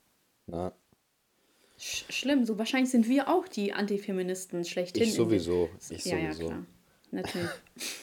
ja. 0.47 0.73
Sch 1.79 2.05
schlimm, 2.11 2.45
so 2.45 2.59
wahrscheinlich 2.59 2.91
sind 2.91 3.09
wir 3.09 3.29
auch 3.29 3.47
die 3.47 3.73
Antifeministen 3.73 4.65
schlechthin. 4.65 5.05
Ich 5.05 5.15
sowieso. 5.15 5.69
Ich 5.91 6.05
ja, 6.05 6.17
ja, 6.17 6.33
sowieso. 6.33 6.49
klar. 6.49 6.67
Natürlich. 7.11 7.49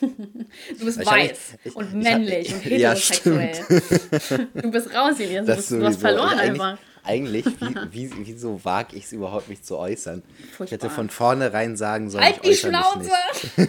du 0.00 0.84
bist 0.84 0.98
Wahrscheinlich- 0.98 1.30
weiß 1.32 1.58
ich- 1.64 1.76
und 1.76 1.88
ich 1.88 1.94
männlich 1.94 2.52
hab- 2.54 2.64
und 2.64 2.70
Ja, 2.72 2.94
heterosexuell. 2.94 4.48
du 4.54 4.70
bist 4.70 4.94
raus, 4.94 5.20
Elias. 5.20 5.46
Du, 5.46 5.52
Das 5.52 5.56
bist, 5.58 5.70
du 5.72 5.84
hast 5.84 6.00
verloren 6.00 6.38
einfach. 6.38 6.78
Eigentlich, 7.04 7.44
wie, 7.92 8.10
wie, 8.10 8.26
wieso 8.26 8.64
wage 8.64 8.96
ich 8.96 9.04
es 9.04 9.12
überhaupt, 9.12 9.48
mich 9.48 9.62
zu 9.62 9.76
äußern? 9.78 10.22
Ich 10.40 10.46
Furchtbar. 10.54 10.78
hätte 10.78 10.90
von 10.90 11.08
vornherein 11.10 11.76
sagen 11.76 12.10
sollen, 12.10 12.24
Halt 12.24 12.36
ich 12.36 12.40
die 12.42 12.48
äußere 12.66 12.72
mich 12.72 12.80
Schnauze! 12.80 13.68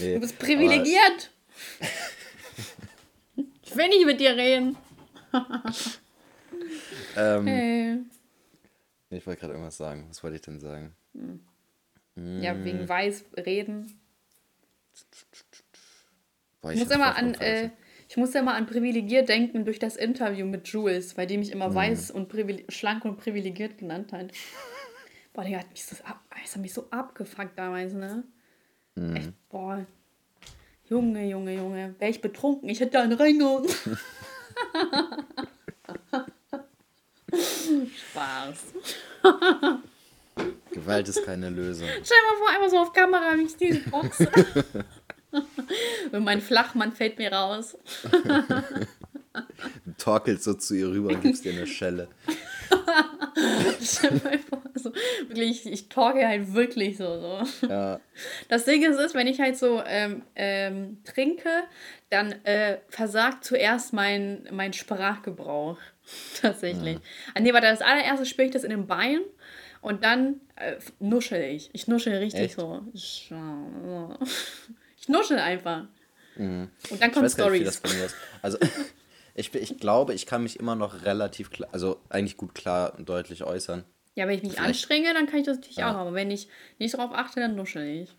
Nee, 0.00 0.14
Du 0.14 0.20
bist 0.20 0.38
privilegiert! 0.40 1.30
ich 3.62 3.76
will 3.76 3.88
nicht 3.88 4.06
mit 4.06 4.18
dir 4.20 4.34
reden. 4.36 4.76
Ähm, 7.16 7.46
Hey. 7.46 7.98
Ich 9.10 9.26
wollte 9.26 9.40
gerade 9.40 9.52
irgendwas 9.52 9.76
sagen. 9.76 10.06
Was 10.08 10.22
wollte 10.22 10.36
ich 10.36 10.42
denn 10.42 10.58
sagen? 10.60 10.94
Ja, 12.16 12.54
Mm. 12.54 12.64
wegen 12.64 12.88
weiß 12.88 13.24
reden. 13.36 14.00
Boah, 16.60 16.72
Ich 16.72 16.78
muss 16.80 16.86
hab's 16.88 16.94
immer 16.96 17.16
an, 17.16 17.34
äh, 17.34 17.70
ich 18.08 18.16
muss 18.16 18.34
immer 18.34 18.54
an 18.54 18.66
privilegiert 18.66 19.28
denken 19.28 19.64
durch 19.64 19.78
das 19.78 19.96
Interview 19.96 20.46
mit 20.46 20.66
Jules, 20.68 21.16
weil 21.16 21.26
die 21.26 21.38
mich 21.38 21.50
immer 21.52 21.74
weiß 21.74 22.10
und 22.12 22.32
schlank 22.68 23.04
und 23.04 23.16
privilegiert 23.18 23.78
genannt 23.78 24.12
hat. 24.12 24.32
Boah, 25.32 25.44
Digga, 25.44 25.58
hat 25.58 25.70
mich 25.70 25.84
das, 25.86 26.00
ab, 26.04 26.20
das 26.42 26.54
hat 26.54 26.62
mich 26.62 26.72
so 26.72 26.88
abgefuckt 26.90 27.58
damals, 27.58 27.92
ne? 27.92 28.22
Mhm. 28.94 29.16
Echt, 29.16 29.32
boah. 29.48 29.84
Junge, 30.88 31.28
Junge, 31.28 31.54
Junge. 31.56 31.94
Wäre 31.98 32.10
ich 32.10 32.20
betrunken, 32.20 32.68
ich 32.68 32.78
hätte 32.80 33.00
einen 33.00 33.14
reingehauen. 33.14 33.66
Spaß. 37.36 38.58
Gewalt 40.72 41.08
ist 41.08 41.24
keine 41.24 41.50
Lösung. 41.50 41.88
Stell 42.02 42.16
dir 42.18 42.32
mal 42.32 42.38
vor, 42.38 42.48
einmal 42.54 42.70
so 42.70 42.78
auf 42.78 42.92
Kamera, 42.92 43.36
wie 43.36 43.44
ich 43.44 43.56
diese 43.56 43.88
boxe. 43.88 44.28
Und 46.12 46.24
mein 46.24 46.40
Flachmann 46.40 46.92
fällt 46.92 47.18
mir 47.18 47.32
raus. 47.32 47.76
Du 49.84 49.92
torkelst 49.98 50.44
so 50.44 50.54
zu 50.54 50.74
ihr 50.74 50.88
rüber 50.88 51.08
und 51.08 51.22
gibst 51.22 51.44
dir 51.44 51.52
eine 51.52 51.66
Schelle. 51.66 52.08
Stell 53.82 54.10
dir 54.10 54.24
mal 54.24 54.38
vor, 54.38 54.62
so, 54.74 54.92
wirklich, 55.26 55.66
ich 55.66 55.88
talke 55.88 56.26
halt 56.26 56.54
wirklich 56.54 56.96
so, 56.98 57.20
so. 57.20 57.66
Ja. 57.66 58.00
Das 58.48 58.64
Ding 58.64 58.84
ist, 58.84 58.98
ist 58.98 59.14
wenn 59.14 59.26
ich 59.26 59.40
halt 59.40 59.56
so 59.58 59.82
ähm, 59.84 60.22
ähm, 60.36 60.98
trinke, 61.04 61.64
dann 62.10 62.32
äh, 62.44 62.78
versagt 62.88 63.44
zuerst 63.44 63.92
mein, 63.92 64.46
mein 64.52 64.72
Sprachgebrauch. 64.72 65.78
Tatsächlich. 66.40 66.98
Ah, 67.34 67.40
nee, 67.40 67.52
warte, 67.52 67.66
das 67.68 67.80
allererste 67.80 68.26
spüre 68.26 68.46
ich 68.46 68.52
das 68.52 68.64
in 68.64 68.70
den 68.70 68.86
Beinen 68.86 69.22
und 69.80 70.04
dann 70.04 70.40
äh, 70.56 70.76
nuschel 71.00 71.42
ich. 71.42 71.70
Ich 71.72 71.88
nuschel 71.88 72.14
richtig 72.16 72.40
Echt? 72.40 72.56
so. 72.56 72.82
Ich 74.98 75.08
nuschel 75.08 75.38
einfach. 75.38 75.84
Und 76.36 76.70
dann 76.98 77.10
Ich 77.10 77.12
kommen 77.12 77.28
Stories. 77.28 77.80
Also, 78.42 78.58
ich, 79.34 79.54
ich 79.54 79.78
glaube, 79.78 80.14
ich 80.14 80.24
kann 80.26 80.42
mich 80.42 80.58
immer 80.58 80.74
noch 80.74 81.04
relativ 81.04 81.50
klar, 81.50 81.68
also 81.72 82.00
eigentlich 82.08 82.36
gut 82.38 82.54
klar 82.54 82.94
und 82.98 83.08
deutlich 83.08 83.44
äußern. 83.44 83.84
Ja, 84.14 84.26
wenn 84.26 84.36
ich 84.36 84.42
mich 84.42 84.52
Vielleicht- 84.52 84.68
anstrenge, 84.68 85.12
dann 85.12 85.26
kann 85.26 85.40
ich 85.40 85.46
das 85.46 85.56
natürlich 85.58 85.76
Ja. 85.76 85.90
auch. 85.92 85.96
Aber 85.96 86.14
wenn 86.14 86.30
ich 86.30 86.48
nicht 86.78 86.94
darauf 86.94 87.12
achte, 87.12 87.40
dann 87.40 87.54
nuschel 87.54 87.86
ich. 87.86 88.16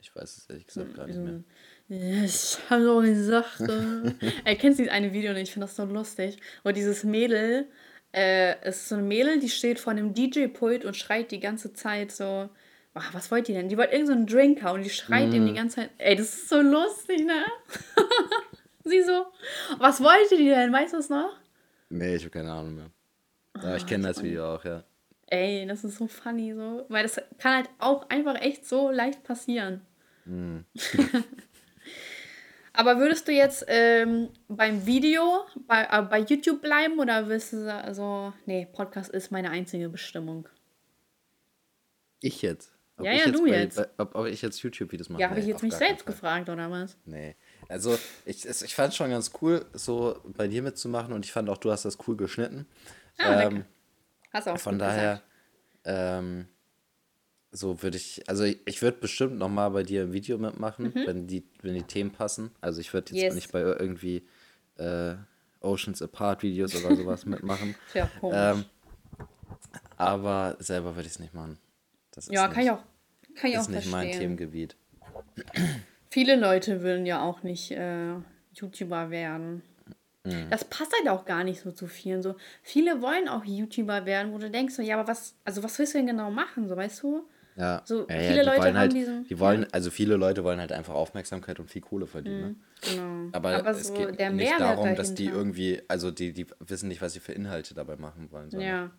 Ich 0.00 0.14
weiß 0.16 0.38
es 0.38 0.46
ehrlich 0.50 0.66
gesagt 0.66 0.94
gar 0.96 1.06
nicht 1.06 1.18
mehr. 1.18 1.44
Ja, 1.92 2.24
ich 2.24 2.58
hab 2.70 2.80
doch 2.80 3.02
gesagt. 3.02 3.60
äh. 3.60 4.14
Ey, 4.44 4.56
kennst 4.56 4.78
du 4.78 4.84
dieses 4.84 4.88
eine 4.94 5.12
Video 5.12 5.32
nicht? 5.34 5.42
Ich 5.48 5.52
finde 5.52 5.66
das 5.66 5.76
so 5.76 5.84
lustig. 5.84 6.38
Wo 6.64 6.70
dieses 6.72 7.04
Mädel, 7.04 7.66
äh, 8.12 8.54
es 8.62 8.76
ist 8.78 8.88
so 8.88 8.94
ein 8.96 9.06
Mädel, 9.06 9.38
die 9.40 9.50
steht 9.50 9.78
vor 9.78 9.90
einem 9.90 10.14
DJ-Pult 10.14 10.86
und 10.86 10.96
schreit 10.96 11.30
die 11.30 11.40
ganze 11.40 11.74
Zeit 11.74 12.10
so. 12.10 12.48
"Ah, 12.94 13.02
was 13.12 13.30
wollt 13.30 13.48
ihr 13.50 13.56
denn? 13.56 13.68
Die 13.68 13.76
wollte 13.76 13.92
irgendeinen 13.92 14.26
so 14.26 14.34
einen 14.34 14.40
Drink 14.44 14.62
haben 14.62 14.76
und 14.76 14.84
die 14.84 14.90
schreit 14.90 15.28
Mhm. 15.28 15.34
ihm 15.34 15.46
die 15.48 15.54
ganze 15.54 15.76
Zeit. 15.76 15.90
Ey, 15.98 16.16
das 16.16 16.28
ist 16.34 16.48
so 16.48 16.60
lustig, 16.62 17.26
ne? 17.26 17.44
Sie 18.84 19.02
so, 19.02 19.26
was 19.78 20.02
wollte 20.02 20.36
die 20.38 20.48
denn? 20.48 20.72
Weißt 20.72 20.94
du 20.94 20.96
es 20.98 21.08
noch? 21.10 21.36
Nee, 21.90 22.16
ich 22.16 22.22
habe 22.22 22.30
keine 22.30 22.52
Ahnung 22.52 22.74
mehr. 22.74 22.90
Aber 23.54 23.68
Ah, 23.68 23.76
ich 23.76 23.86
kenne 23.86 24.08
das 24.08 24.22
Video 24.22 24.54
auch, 24.54 24.64
ja. 24.64 24.82
Ey, 25.26 25.66
das 25.66 25.84
ist 25.84 25.98
so 25.98 26.06
funny 26.06 26.54
so. 26.54 26.84
Weil 26.88 27.02
das 27.04 27.20
kann 27.38 27.54
halt 27.56 27.68
auch 27.78 28.08
einfach 28.10 28.40
echt 28.40 28.66
so 28.66 28.90
leicht 28.90 29.22
passieren. 29.24 29.82
Mhm. 30.24 30.64
Aber 32.74 32.98
würdest 32.98 33.28
du 33.28 33.32
jetzt 33.32 33.64
ähm, 33.68 34.30
beim 34.48 34.86
Video 34.86 35.44
bei, 35.66 35.86
äh, 35.90 36.02
bei 36.02 36.20
YouTube 36.20 36.62
bleiben 36.62 36.98
oder 36.98 37.28
willst 37.28 37.52
du 37.52 37.64
sa- 37.64 37.80
also, 37.80 38.32
nee, 38.46 38.66
Podcast 38.72 39.10
ist 39.10 39.30
meine 39.30 39.50
einzige 39.50 39.88
Bestimmung. 39.88 40.48
Ich 42.20 42.40
jetzt? 42.42 42.72
Ob 42.96 43.06
Ja, 43.06 43.12
ich 43.12 43.26
ja, 43.26 43.32
du 43.32 43.42
bei, 43.44 43.60
jetzt. 43.62 43.76
Bei, 43.76 43.88
ob, 43.98 44.14
ob 44.14 44.26
ich 44.26 44.40
jetzt 44.42 44.62
YouTube-Videos 44.62 45.08
mache? 45.08 45.20
Ja, 45.20 45.28
habe 45.30 45.40
ich 45.40 45.44
Nee, 45.46 45.50
jetzt 45.52 45.56
auf 45.56 45.62
mich 45.62 45.74
selbst 45.74 46.06
gefragt 46.06 46.48
oder 46.48 46.70
was? 46.70 46.96
Nee. 47.04 47.36
Also, 47.68 47.98
ich, 48.24 48.46
ich 48.46 48.74
fand 48.74 48.90
es 48.90 48.96
schon 48.96 49.10
ganz 49.10 49.32
cool, 49.42 49.66
so 49.72 50.20
bei 50.24 50.48
dir 50.48 50.62
mitzumachen 50.62 51.12
und 51.12 51.24
ich 51.24 51.32
fand 51.32 51.48
auch, 51.50 51.58
du 51.58 51.70
hast 51.70 51.84
das 51.84 51.98
cool 52.06 52.16
geschnitten. 52.16 52.66
Ah, 53.18 53.42
ähm, 53.42 53.64
Hast 54.32 54.46
du 54.46 54.52
auch 54.52 54.58
von 54.58 54.78
daher, 54.78 55.20
ähm, 55.84 56.48
so 57.52 57.82
würde 57.82 57.98
ich, 57.98 58.22
also 58.28 58.44
ich, 58.44 58.82
würde 58.82 58.96
bestimmt 58.98 59.38
nochmal 59.38 59.70
bei 59.70 59.82
dir 59.82 60.04
im 60.04 60.12
Video 60.12 60.38
mitmachen, 60.38 60.92
wenn, 60.94 61.26
die, 61.26 61.44
wenn 61.60 61.74
die 61.74 61.82
Themen 61.82 62.10
passen. 62.10 62.50
Also 62.62 62.80
ich 62.80 62.92
würde 62.94 63.12
jetzt 63.12 63.20
Mhm. 63.20 63.26
Yes. 63.26 63.34
nicht 63.34 63.52
bei 63.52 63.60
irgendwie 63.60 64.26
äh, 64.78 65.14
Oceans 65.60 66.00
Apart 66.00 66.42
Videos 66.42 66.74
oder 66.74 66.96
sowas 66.96 67.26
mitmachen. 67.26 67.74
Tja, 67.92 68.10
komisch. 68.18 68.38
Ähm, 68.40 68.64
aber 69.96 70.56
selber 70.58 70.96
würde 70.96 71.06
ich 71.06 71.14
es 71.14 71.18
nicht 71.20 71.34
machen. 71.34 71.58
Das 72.10 72.26
ist 72.26 72.32
ja, 72.32 72.46
nicht, 72.46 72.54
kann 72.54 72.64
ich 72.64 72.70
auch, 72.70 72.82
kann 73.36 73.50
ich 73.50 73.58
auch 73.58 73.62
ist 73.62 73.68
nicht 73.68 73.90
mein 73.90 74.06
verstehen. 74.06 74.20
Themengebiet. 74.20 74.76
Viele 76.10 76.36
Leute 76.36 76.82
würden 76.82 77.06
ja 77.06 77.22
auch 77.22 77.42
nicht 77.42 77.70
äh, 77.70 78.14
YouTuber 78.54 79.10
werden. 79.10 79.62
Mhm. 80.24 80.48
Das 80.50 80.64
passt 80.64 80.92
halt 80.92 81.08
auch 81.08 81.24
gar 81.26 81.44
nicht 81.44 81.60
so 81.60 81.70
zu 81.70 81.86
vielen. 81.86 82.22
So, 82.22 82.36
viele 82.62 83.02
wollen 83.02 83.28
auch 83.28 83.44
YouTuber 83.44 84.06
werden, 84.06 84.32
wo 84.32 84.38
du 84.38 84.50
denkst, 84.50 84.74
so, 84.74 84.82
ja, 84.82 84.98
aber 84.98 85.08
was, 85.08 85.34
also 85.44 85.62
was 85.62 85.78
willst 85.78 85.94
du 85.94 85.98
denn 85.98 86.06
genau 86.06 86.30
machen, 86.30 86.68
so 86.68 86.76
weißt 86.76 87.02
du? 87.02 87.24
Ja, 87.56 87.82
So, 87.84 88.06
ja, 88.08 88.14
ja, 88.16 88.22
viele 88.22 88.40
die 88.40 88.46
Leute 88.46 88.58
wollen 88.60 88.68
haben 88.68 88.76
halt, 88.78 88.92
diesen- 88.94 89.24
die 89.28 89.38
wollen, 89.38 89.66
also 89.72 89.90
viele 89.90 90.16
Leute 90.16 90.42
wollen 90.44 90.58
halt 90.60 90.72
einfach 90.72 90.94
Aufmerksamkeit 90.94 91.60
und 91.60 91.70
viel 91.70 91.82
Kohle 91.82 92.06
verdienen. 92.06 92.40
Ne? 92.40 92.54
Genau. 92.90 93.28
Aber, 93.32 93.66
es 93.66 93.88
so 93.88 93.94
geht 93.94 94.18
nicht 94.18 94.50
Mehrwert 94.50 94.60
darum, 94.60 94.94
dass 94.96 95.14
die 95.14 95.26
irgendwie, 95.26 95.82
also 95.88 96.10
die, 96.10 96.32
die 96.32 96.46
wissen 96.60 96.88
nicht, 96.88 97.02
was 97.02 97.12
sie 97.12 97.20
für 97.20 97.32
Inhalte 97.32 97.74
dabei 97.74 97.96
machen 97.96 98.28
wollen. 98.30 98.50
sondern- 98.50 98.68
Ja. 98.68 98.90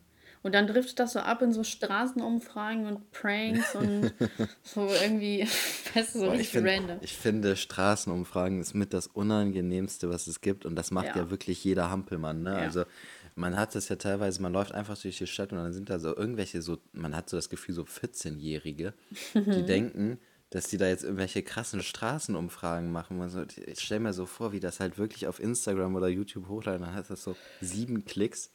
Und 0.43 0.53
dann 0.55 0.67
trifft 0.67 0.99
das 0.99 1.13
so 1.13 1.19
ab 1.19 1.41
in 1.41 1.53
so 1.53 1.63
Straßenumfragen 1.63 2.85
und 2.85 3.11
Pranks 3.11 3.75
und 3.75 4.13
so 4.63 4.87
irgendwie, 5.01 5.47
weißt 5.95 6.15
du, 6.15 6.19
so 6.19 6.25
Boah, 6.25 6.33
ich, 6.33 6.39
richtig 6.41 6.61
find, 6.61 6.67
random. 6.67 6.97
ich 7.01 7.13
finde, 7.15 7.55
Straßenumfragen 7.55 8.59
ist 8.59 8.73
mit 8.73 8.93
das 8.93 9.07
Unangenehmste, 9.07 10.09
was 10.09 10.27
es 10.27 10.41
gibt. 10.41 10.65
Und 10.65 10.75
das 10.75 10.91
macht 10.91 11.07
ja, 11.15 11.17
Ja. 11.23 11.29
wirklich 11.31 11.63
jeder 11.63 11.89
Hampelmann. 11.89 12.43
Ne? 12.43 12.51
Ja. 12.51 12.57
Also 12.57 12.83
man 13.35 13.57
hat 13.57 13.75
das 13.75 13.89
ja 13.89 13.95
teilweise, 13.95 14.41
man 14.41 14.53
läuft 14.53 14.73
einfach 14.73 14.97
durch 14.97 15.17
die 15.17 15.27
Stadt 15.27 15.51
und 15.51 15.57
dann 15.57 15.73
sind 15.73 15.89
da 15.89 15.99
so 15.99 16.15
irgendwelche, 16.15 16.61
so, 16.61 16.77
man 16.91 17.15
hat 17.15 17.29
so 17.29 17.37
das 17.37 17.49
Gefühl, 17.49 17.75
so 17.75 17.83
14-Jährige, 17.83 18.93
die 19.33 19.63
denken, 19.65 20.19
dass 20.49 20.67
die 20.67 20.77
da 20.77 20.87
jetzt 20.87 21.03
irgendwelche 21.03 21.41
krassen 21.41 21.81
Straßenumfragen 21.81 22.91
machen. 22.91 23.19
Also, 23.21 23.43
ich 23.65 23.79
stelle 23.79 24.01
mir 24.01 24.13
so 24.13 24.25
vor, 24.27 24.51
wie 24.51 24.59
das 24.59 24.79
halt 24.79 24.97
wirklich 24.97 25.27
auf 25.27 25.39
Instagram 25.39 25.95
oder 25.95 26.07
YouTube 26.07 26.47
hochladen, 26.47 26.81
dann 26.83 26.93
hat 26.93 27.09
das 27.09 27.23
so 27.23 27.35
sieben 27.59 28.05
Klicks. 28.05 28.51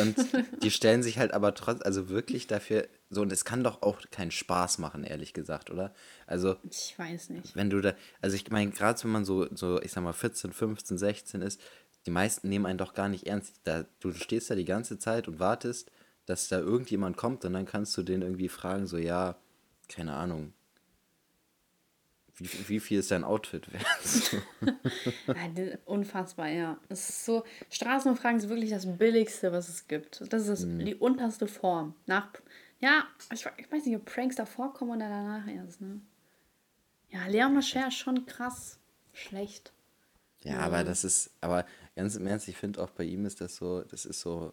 Und 0.00 0.16
die 0.64 0.70
stellen 0.72 1.02
sich 1.04 1.18
halt 1.18 1.32
aber 1.32 1.54
trotz, 1.54 1.82
also 1.82 2.08
wirklich 2.08 2.48
dafür, 2.48 2.88
so, 3.10 3.22
und 3.22 3.30
es 3.30 3.44
kann 3.44 3.62
doch 3.62 3.82
auch 3.82 4.00
keinen 4.10 4.32
Spaß 4.32 4.78
machen, 4.78 5.04
ehrlich 5.04 5.32
gesagt, 5.32 5.70
oder? 5.70 5.94
Also, 6.26 6.56
Ich 6.68 6.98
weiß 6.98 7.30
nicht. 7.30 7.54
wenn 7.54 7.70
du 7.70 7.80
da, 7.80 7.94
also 8.20 8.34
ich 8.34 8.50
meine, 8.50 8.72
gerade 8.72 9.00
wenn 9.04 9.12
man 9.12 9.24
so, 9.24 9.46
so, 9.54 9.80
ich 9.80 9.92
sag 9.92 10.02
mal, 10.02 10.12
14, 10.12 10.52
15, 10.52 10.98
16 10.98 11.42
ist, 11.42 11.60
die 12.06 12.10
meisten 12.10 12.48
nehmen 12.48 12.66
einen 12.66 12.78
doch 12.78 12.94
gar 12.94 13.08
nicht 13.08 13.26
ernst. 13.26 13.60
Da, 13.64 13.84
du 14.00 14.12
stehst 14.12 14.50
da 14.50 14.54
die 14.54 14.64
ganze 14.64 14.98
Zeit 14.98 15.28
und 15.28 15.38
wartest, 15.38 15.90
dass 16.26 16.48
da 16.48 16.58
irgendjemand 16.58 17.16
kommt 17.16 17.44
und 17.44 17.52
dann 17.52 17.66
kannst 17.66 17.96
du 17.96 18.02
den 18.02 18.22
irgendwie 18.22 18.48
fragen, 18.48 18.86
so, 18.86 18.96
ja, 18.98 19.36
keine 19.88 20.14
Ahnung, 20.14 20.52
wie, 22.36 22.48
wie 22.68 22.80
viel 22.80 22.98
ist 22.98 23.10
dein 23.12 23.22
Outfit 23.22 23.68
wert? 23.72 24.42
Unfassbar, 25.84 26.48
ja. 26.48 26.78
Es 26.88 27.08
ist 27.08 27.24
so, 27.24 27.44
Straßenumfragen 27.70 28.40
sind 28.40 28.50
wirklich 28.50 28.70
das 28.70 28.86
Billigste, 28.98 29.52
was 29.52 29.68
es 29.68 29.86
gibt. 29.86 30.20
Das 30.32 30.42
ist 30.42 30.48
das, 30.48 30.64
Mhm. 30.64 30.84
die 30.84 30.94
unterste 30.96 31.46
Form. 31.46 31.94
Nach, 32.06 32.28
ja, 32.80 33.04
ich, 33.32 33.46
ich 33.58 33.70
weiß 33.70 33.86
nicht, 33.86 33.96
ob 33.96 34.04
Pranks 34.04 34.36
davor 34.36 34.74
kommen 34.74 34.96
oder 34.96 35.08
danach 35.08 35.46
erst, 35.46 35.80
ne? 35.80 36.00
Ja, 37.10 37.26
Leon 37.28 37.54
Mascher 37.54 37.86
ist 37.88 37.94
schon 37.94 38.26
krass 38.26 38.78
schlecht. 39.12 39.72
Ja, 40.42 40.58
aber 40.58 40.82
das 40.82 41.04
ist, 41.04 41.30
aber 41.40 41.64
ganz 41.96 42.16
im 42.16 42.26
Ernst, 42.26 42.48
ich 42.48 42.56
finde 42.56 42.82
auch 42.82 42.90
bei 42.90 43.04
ihm 43.04 43.24
ist 43.26 43.40
das 43.40 43.56
so, 43.56 43.82
das 43.82 44.04
ist 44.04 44.20
so, 44.20 44.52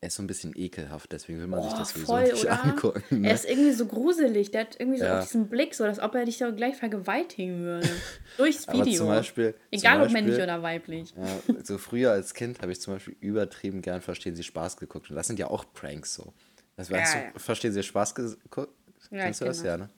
er 0.00 0.08
ist 0.08 0.16
so 0.16 0.22
ein 0.22 0.26
bisschen 0.26 0.52
ekelhaft, 0.56 1.12
deswegen 1.12 1.38
will 1.38 1.46
man 1.46 1.62
sich 1.62 1.72
Oh, 1.72 1.78
das 1.78 1.90
sowieso 1.90 2.06
voll, 2.06 2.24
nicht 2.24 2.44
oder? 2.44 2.64
angucken. 2.64 3.02
Er 3.10 3.16
Ne? 3.18 3.32
ist 3.32 3.44
irgendwie 3.48 3.70
so 3.70 3.86
gruselig. 3.86 4.50
Der 4.50 4.62
hat 4.62 4.74
irgendwie 4.80 4.98
so 4.98 5.04
Ja. 5.04 5.20
diesen 5.20 5.48
Blick, 5.48 5.74
so 5.76 5.84
als 5.84 6.00
ob 6.00 6.16
er 6.16 6.24
dich 6.24 6.38
so 6.38 6.52
gleich 6.52 6.74
vergewaltigen 6.76 7.60
würde. 7.62 7.88
Durchs 8.36 8.66
Aber 8.66 8.84
Video. 8.84 8.98
zum 8.98 9.06
Beispiel- 9.06 9.54
Egal 9.70 9.98
zum 9.98 10.02
ob 10.06 10.12
männlich 10.12 10.32
Beispiel- 10.38 10.42
oder 10.44 10.62
weiblich. 10.64 11.14
Ja, 11.16 11.62
so 11.64 11.78
früher 11.78 12.10
als 12.10 12.34
Kind 12.34 12.60
habe 12.62 12.72
ich 12.72 12.80
zum 12.80 12.94
Beispiel 12.94 13.14
übertrieben 13.20 13.80
gern 13.80 14.00
Verstehen 14.00 14.34
Sie 14.34 14.42
Spaß 14.42 14.76
geguckt. 14.76 15.08
Und 15.08 15.14
das 15.14 15.28
sind 15.28 15.38
ja 15.38 15.46
auch 15.46 15.64
Pranks 15.72 16.14
so. 16.14 16.32
Das 16.74 16.90
weißt 16.90 17.14
Ja, 17.14 17.20
ja. 17.22 17.30
Verstehen 17.36 17.72
Sie 17.72 17.82
Spaß 17.84 18.16
geguckt? 18.16 18.74
Kennst 19.08 19.40
du 19.40 19.44
das? 19.44 19.62
Ja, 19.62 19.76
ne? 19.76 19.88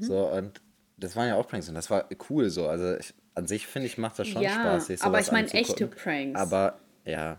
So, 0.00 0.26
und 0.30 0.60
das 0.98 1.16
waren 1.16 1.28
ja 1.28 1.36
auch 1.36 1.48
Pranks 1.48 1.70
und 1.70 1.74
das 1.74 1.88
war 1.88 2.06
cool 2.28 2.50
so. 2.50 2.68
Also 2.68 2.96
ich, 2.98 3.14
an 3.38 3.46
sich 3.46 3.66
finde 3.66 3.86
ich, 3.86 3.96
macht 3.98 4.18
das 4.18 4.28
schon 4.28 4.42
Ja, 4.42 4.50
Spaß. 4.50 4.86
sich 4.88 5.02
aber 5.02 5.20
ich 5.20 5.32
meine 5.32 5.48
echte 5.52 5.86
Pranks. 5.86 6.38
Aber 6.40 6.78
ja, 7.04 7.38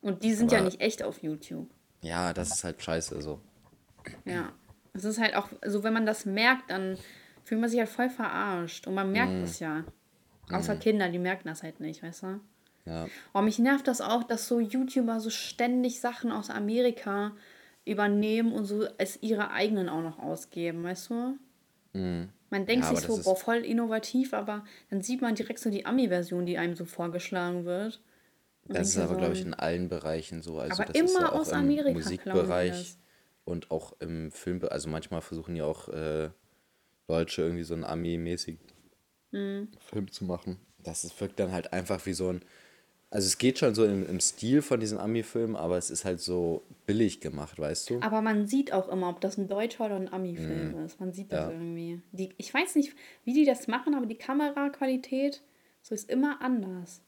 Und 0.00 0.22
die 0.22 0.34
sind 0.34 0.50
ja 0.52 0.58
aber- 0.58 0.66
nicht 0.66 0.80
echt 0.80 1.02
auf 1.02 1.22
YouTube. 1.22 1.68
ja, 2.02 2.32
das 2.32 2.50
ist 2.50 2.64
halt 2.64 2.82
scheiße 2.82 3.20
so. 3.22 3.40
Ja. 4.24 4.52
Es 4.94 5.04
ist 5.04 5.20
halt 5.20 5.34
auch, 5.36 5.48
also 5.60 5.82
wenn 5.84 5.92
man 5.92 6.06
das 6.06 6.24
merkt, 6.26 6.70
dann 6.70 6.96
fühlt 7.44 7.60
man 7.60 7.68
sich 7.70 7.78
halt 7.78 7.88
voll 7.88 8.08
verarscht. 8.10 8.86
Und 8.86 8.94
man 8.94 9.12
merkt 9.12 9.32
Mhm. 9.32 9.42
es 9.42 9.60
ja. 9.60 9.84
Außer 10.50 10.76
Kinder, 10.76 11.08
die 11.08 11.18
merken 11.18 11.48
das 11.48 11.62
halt 11.62 11.80
nicht, 11.80 12.02
weißt 12.02 12.22
du? 12.22 12.40
Ja, 12.86 13.06
Oh, 13.34 13.42
mich 13.42 13.58
nervt 13.58 13.88
das 13.88 14.00
auch, 14.00 14.22
dass 14.24 14.46
so 14.48 14.60
YouTuber 14.60 15.18
so 15.20 15.28
ständig 15.28 16.00
Sachen 16.00 16.30
aus 16.32 16.50
Amerika 16.50 17.32
übernehmen 17.84 18.52
und 18.52 18.64
so 18.64 18.86
als 18.98 19.20
ihre 19.22 19.50
eigenen 19.50 19.88
auch 19.88 20.02
noch 20.02 20.18
ausgeben, 20.20 20.84
weißt 20.84 21.10
du? 21.10 21.38
Man 22.50 22.66
denkt. 22.66 22.84
Ja, 22.84 22.90
sich 22.94 23.00
so, 23.00 23.16
boah, 23.22 23.34
ist- 23.34 23.42
voll 23.42 23.56
innovativ, 23.64 24.32
aber 24.34 24.64
dann 24.90 25.02
sieht 25.02 25.20
man 25.20 25.34
direkt 25.34 25.58
so 25.58 25.70
die 25.70 25.84
Ami-Version, 25.86 26.46
die 26.46 26.58
einem 26.58 26.76
so 26.76 26.84
vorgeschlagen 26.84 27.64
wird. 27.64 28.00
Und 28.68 28.76
das 28.76 28.88
ist 28.88 28.98
aber, 28.98 29.14
so, 29.14 29.16
glaube 29.18 29.32
ich, 29.34 29.42
in 29.42 29.54
allen 29.54 29.88
Bereichen 29.88 30.42
so. 30.42 30.58
Also 30.58 30.82
Aber 30.82 30.92
das 30.92 31.00
ist 31.00 31.16
immer 31.16 31.32
auch 31.32 31.40
aus 31.40 31.48
im 31.48 31.54
Amerika 31.58 31.88
die 31.88 31.94
Musikbereich 31.94 32.96
und 33.44 33.70
auch 33.70 33.94
im 34.00 34.30
Film. 34.32 34.60
Also 34.70 34.88
manchmal 34.88 35.20
versuchen 35.22 35.54
ja 35.56 35.64
auch 35.64 35.88
äh, 35.88 36.30
Deutsche 37.06 37.42
irgendwie 37.42 37.62
so 37.64 37.74
einen 37.74 37.84
Ami-mäßigen 37.84 38.60
Mhm. 39.32 39.68
Film 39.78 40.10
zu 40.10 40.24
machen. 40.24 40.58
Das 40.78 41.04
ist, 41.04 41.20
wirkt 41.20 41.38
dann 41.40 41.52
halt 41.52 41.72
einfach 41.72 42.06
wie 42.06 42.12
so 42.14 42.28
ein 42.30 42.42
Also 43.10 43.26
es 43.26 43.38
geht 43.38 43.58
schon 43.58 43.74
so 43.74 43.84
im, 43.84 44.06
im 44.08 44.20
Stil 44.20 44.62
von 44.62 44.80
diesen 44.80 44.98
Ami-Filmen, 44.98 45.54
aber 45.54 45.78
es 45.78 45.90
ist 45.90 46.04
halt 46.04 46.20
so 46.20 46.62
billig 46.86 47.20
gemacht, 47.20 47.58
weißt 47.58 47.90
du? 47.90 48.00
Aber 48.00 48.20
man 48.20 48.46
sieht 48.46 48.72
auch 48.72 48.88
immer, 48.88 49.08
ob 49.08 49.20
das 49.20 49.38
ein 49.38 49.48
deutscher 49.48 49.86
oder 49.86 49.96
ein 49.96 50.12
Ami-Film 50.12 50.84
ist. 50.84 50.98
Man 50.98 51.12
sieht 51.12 51.32
das. 51.32 51.48
Ja. 51.48 51.50
irgendwie. 51.52 52.00
Die, 52.12 52.30
ich 52.36 52.52
weiß 52.52 52.74
nicht, 52.74 52.94
wie 53.24 53.32
die 53.32 53.44
das 53.44 53.68
machen, 53.68 53.94
aber 53.94 54.06
die 54.06 54.18
Kameraqualität 54.18 55.42
so 55.82 55.94
ist 55.94 56.10
immer 56.10 56.42
anders. 56.42 57.00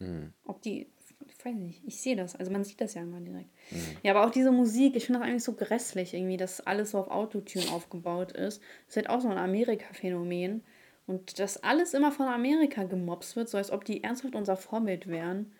Mhm. 0.00 0.32
Ob 0.44 0.60
die, 0.62 0.88
ich 1.26 1.44
weiß 1.44 1.54
nicht, 1.54 1.82
ich 1.86 2.00
sehe 2.00 2.16
das. 2.16 2.34
Also 2.34 2.50
man 2.50 2.64
sieht 2.64 2.80
das 2.80 2.94
ja 2.94 3.02
immer 3.02 3.20
direkt. 3.20 3.50
Mhm. 3.70 3.96
Ja, 4.02 4.14
aber 4.14 4.26
auch 4.26 4.32
diese 4.32 4.50
Musik, 4.50 4.96
ich 4.96 5.06
finde 5.06 5.20
das 5.20 5.28
eigentlich 5.28 5.44
so 5.44 5.52
grässlich 5.52 6.14
irgendwie, 6.14 6.36
dass 6.36 6.60
alles 6.60 6.90
so 6.90 6.98
auf 6.98 7.08
Autotune 7.08 7.70
aufgebaut 7.70 8.32
ist. 8.32 8.60
Das 8.86 8.88
ist 8.88 8.96
halt 8.96 9.10
auch 9.10 9.20
so 9.20 9.28
ein 9.28 9.38
Amerika-Phänomen. 9.38 10.64
Und 11.06 11.38
dass 11.38 11.62
alles 11.62 11.92
immer 11.94 12.12
von 12.12 12.26
Amerika 12.26 12.84
gemobst 12.84 13.36
wird, 13.36 13.48
so 13.48 13.58
als 13.58 13.70
ob 13.70 13.84
die 13.84 14.02
ernsthaft 14.02 14.34
unser 14.34 14.56
Vorbild 14.56 15.06
wären. 15.06 15.52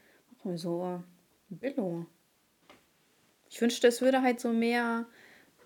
Mir 0.42 0.59
so, 0.59 1.02
Billo. 1.48 2.07
Ich 3.48 3.61
wünschte, 3.61 3.87
es 3.87 4.02
würde 4.02 4.20
halt 4.20 4.40
so 4.40 4.52
mehr 4.52 5.07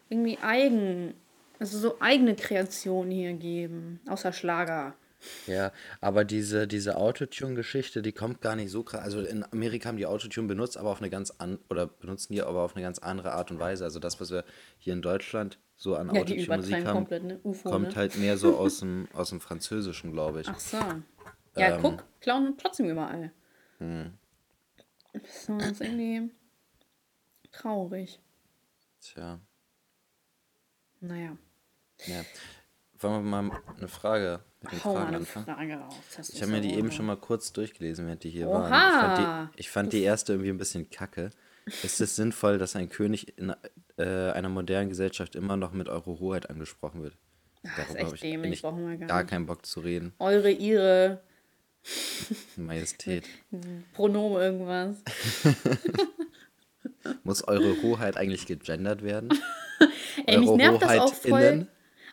irgendwie 0.09 0.39
eigen, 0.39 1.15
also 1.59 1.79
so 1.79 1.97
eigene 2.01 2.37
Kreationen 2.37 3.11
hier 3.11 3.33
geben, 3.33 4.01
außer 4.07 4.33
Schlager. 4.33 4.95
Ja, 5.47 5.73
aber 6.01 6.25
diese, 6.25 6.69
diese 6.69 6.97
Autotune-Geschichte, 6.97 8.03
die 8.03 8.13
kommt 8.13 8.41
gar 8.41 8.55
nicht 8.55 8.71
so 8.71 8.85
krass. 8.85 9.01
Also 9.01 9.21
in 9.21 9.45
Amerika 9.53 9.89
haben 9.89 9.97
die 9.97 10.07
Autotune 10.07 10.47
benutzt, 10.47 10.77
aber 10.77 10.91
auf 10.91 11.01
eine 11.01 11.11
ganz 11.11 11.33
an 11.33 11.59
oder 11.71 11.87
benutzen 11.87 12.33
die 12.33 12.43
aber 12.43 12.63
auf 12.63 12.77
eine 12.77 12.85
ganz 12.85 12.99
andere 13.01 13.33
Art 13.33 13.51
und 13.51 13.59
Weise. 13.59 13.85
Also 13.85 13.99
das, 13.99 14.21
was 14.21 14.31
wir 14.31 14.45
hier 14.79 14.93
in 14.93 15.03
Deutschland 15.03 15.59
so 15.81 15.95
an 15.97 16.09
Ja, 16.13 16.21
Autotune-Musik 16.21 16.47
übertreiben 16.47 16.87
haben, 16.89 16.95
komplett, 16.95 17.23
ne? 17.25 17.41
UFO, 17.45 17.71
kommt 17.71 17.89
ne? 17.91 17.95
halt 17.95 18.17
mehr 18.17 18.37
so 18.37 18.59
aus 18.59 18.81
dem, 18.81 19.09
aus 19.15 19.31
dem 19.31 19.41
Französischen, 19.41 20.13
glaube 20.13 20.41
ich. 20.43 20.49
Ach 20.49 20.59
so. 20.61 20.77
Ja, 21.57 21.77
Ähm. 21.77 21.83
guck, 21.83 22.05
klauen 22.21 22.57
trotzdem 22.59 22.91
überall. 22.91 23.33
Hm. 23.79 24.13
So, 25.25 25.57
das 25.57 25.71
ist 25.73 25.81
irgendwie 25.81 26.31
traurig. 27.51 28.21
Tja, 29.01 29.41
Naja, 31.01 31.37
ja. 32.07 32.23
Wollen 33.01 33.15
wir 33.25 33.43
mal 33.43 33.63
eine 33.77 33.87
Frage 33.89 34.41
mit 34.61 34.73
den 34.73 34.85
hau 34.85 34.95
Fragen 34.95 35.07
eine 35.09 35.17
anfangen? 35.19 35.47
Frage. 35.47 35.85
Das 36.17 36.31
Ich 36.31 36.43
habe 36.43 36.51
mir 36.51 36.61
die 36.61 36.75
eben 36.75 36.91
schon 36.91 37.07
mal 37.07 37.17
kurz 37.17 37.53
durchgelesen, 37.53 38.07
während 38.07 38.25
die 38.25 38.31
hier 38.31 38.49
Oha. 38.49 38.69
waren. 38.69 38.73
Ich 38.75 39.01
fand, 39.01 39.19
die, 39.19 39.61
ich 39.61 39.71
fand 39.71 39.93
die 39.93 40.03
erste 40.03 40.33
irgendwie 40.33 40.51
ein 40.51 40.59
bisschen 40.59 40.91
kacke. 40.91 41.31
Ist 41.83 42.01
es 42.01 42.17
sinnvoll, 42.17 42.59
dass 42.59 42.77
ein 42.77 42.89
König 42.89 43.39
in 43.39 43.55
äh, 43.97 44.31
einer 44.31 44.49
modernen 44.49 44.89
Gesellschaft 44.89 45.35
immer 45.35 45.57
noch 45.57 45.73
mit 45.73 45.89
Eure 45.89 46.19
Hoheit 46.19 46.51
angesprochen 46.51 47.03
wird? 47.03 47.17
das 47.63 47.89
ist 47.89 47.95
Darüber 47.97 48.13
echt 48.13 48.23
dämlich, 48.23 48.63
brauchen 48.63 48.89
wir 48.89 48.97
gar 48.97 49.09
gar 49.09 49.23
nicht. 49.23 49.31
keinen 49.31 49.47
Bock 49.47 49.67
zu 49.67 49.81
reden. 49.81 50.13
Eure, 50.19 50.51
ihre, 50.51 51.21
Majestät. 52.57 53.25
Pronomen 53.95 54.41
irgendwas. 54.41 54.97
Muss 57.25 57.47
Eure 57.47 57.83
Hoheit 57.83 58.17
eigentlich 58.17 58.47
gegendert 58.47 59.03
werden? 59.03 59.31
Ey, 60.27 60.39
mich 60.39 60.51
nervt 60.51 60.83
das 60.83 60.99
auch 60.99 61.15
voll. 61.15 61.33
HoheitInnen? 61.33 61.69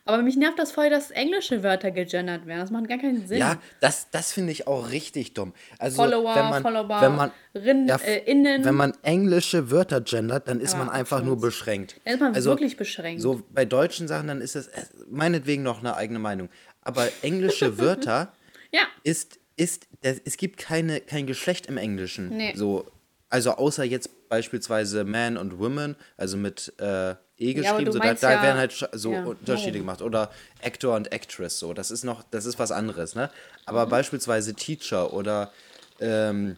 Aber 0.08 0.22
mich 0.22 0.38
nervt 0.38 0.60
das 0.60 0.72
voll, 0.72 0.92
dass 0.92 1.10
englische 1.10 1.64
Wörter 1.64 1.90
gegendert 1.90 2.46
werden. 2.46 2.60
Das 2.60 2.70
macht 2.70 2.88
gar 2.88 3.00
keinen 3.00 3.26
Sinn. 3.28 3.40
Ja, 3.40 3.60
das, 3.80 4.12
das 4.12 4.32
finde 4.32 4.52
ich 4.52 4.68
auch 4.68 4.92
richtig 4.92 5.34
dumm. 5.34 5.54
Also, 5.80 5.96
Follower, 5.96 6.36
wenn 6.36 6.50
man, 6.50 6.62
Follower, 6.62 7.02
wenn 7.02 7.16
man, 7.16 7.32
Rin, 7.56 7.88
ja, 7.88 7.96
äh, 7.98 8.20
Innen. 8.30 8.64
wenn 8.64 8.76
man 8.76 8.94
englische 9.02 9.72
Wörter 9.72 10.02
gendert, 10.02 10.48
dann 10.48 10.60
ist 10.60 10.76
Aber 10.76 10.86
man 10.86 10.94
einfach 10.94 11.24
nur 11.24 11.40
beschränkt. 11.40 12.00
Dann 12.06 12.14
ist 12.14 12.20
man 12.20 12.36
also, 12.36 12.52
wirklich 12.52 12.78
beschränkt. 12.78 13.24
So 13.24 13.42
bei 13.52 13.66
deutschen 13.66 14.08
Sachen, 14.08 14.28
dann 14.28 14.42
ist 14.42 14.56
es 14.56 14.68
äh, 14.68 14.84
meinetwegen 15.10 15.64
noch 15.64 15.80
eine 15.80 15.96
eigene 15.96 16.20
Meinung. 16.20 16.50
Aber 16.82 17.08
englische 17.24 17.78
Wörter 17.80 18.32
ja, 18.72 18.82
ist, 19.04 19.40
ist, 19.58 19.88
das, 20.02 20.22
es 20.24 20.38
gibt 20.38 20.58
keine, 20.58 21.02
kein 21.02 21.26
Geschlecht 21.26 21.66
im 21.66 21.78
Englischen. 21.78 22.30
Nee. 22.30 22.54
So, 22.56 22.86
also 23.30 23.54
außer 23.54 23.84
jetzt 23.84 24.30
beispielsweise 24.30 25.04
Man 25.04 25.38
und 25.38 25.58
Woman, 25.58 25.96
also 26.16 26.38
mit 26.38 26.74
äh, 26.78 27.16
E 27.38 27.52
Ja, 27.52 27.62
geschrieben, 27.62 27.86
du 27.86 27.92
so, 27.92 28.00
da, 28.00 28.14
da 28.14 28.32
ja- 28.32 28.42
werden 28.44 28.58
halt 28.58 28.90
so 28.94 29.12
ja, 29.12 29.24
Unterschiede 29.26 29.78
gemacht. 29.80 30.02
Oder 30.02 30.32
Actor 30.64 30.96
und 30.96 31.12
Actress, 31.12 31.60
so. 31.60 31.74
Das 31.74 31.92
ist 31.92 32.04
noch, 32.04 32.24
das 32.32 32.46
ist 32.46 32.58
was 32.60 32.72
anderes, 32.72 33.14
ne? 33.16 33.28
Mhm. 33.34 33.62
Aber 33.66 33.86
beispielsweise 33.88 34.54
Teacher 34.54 35.12
oder 35.14 35.52
ähm, 36.00 36.56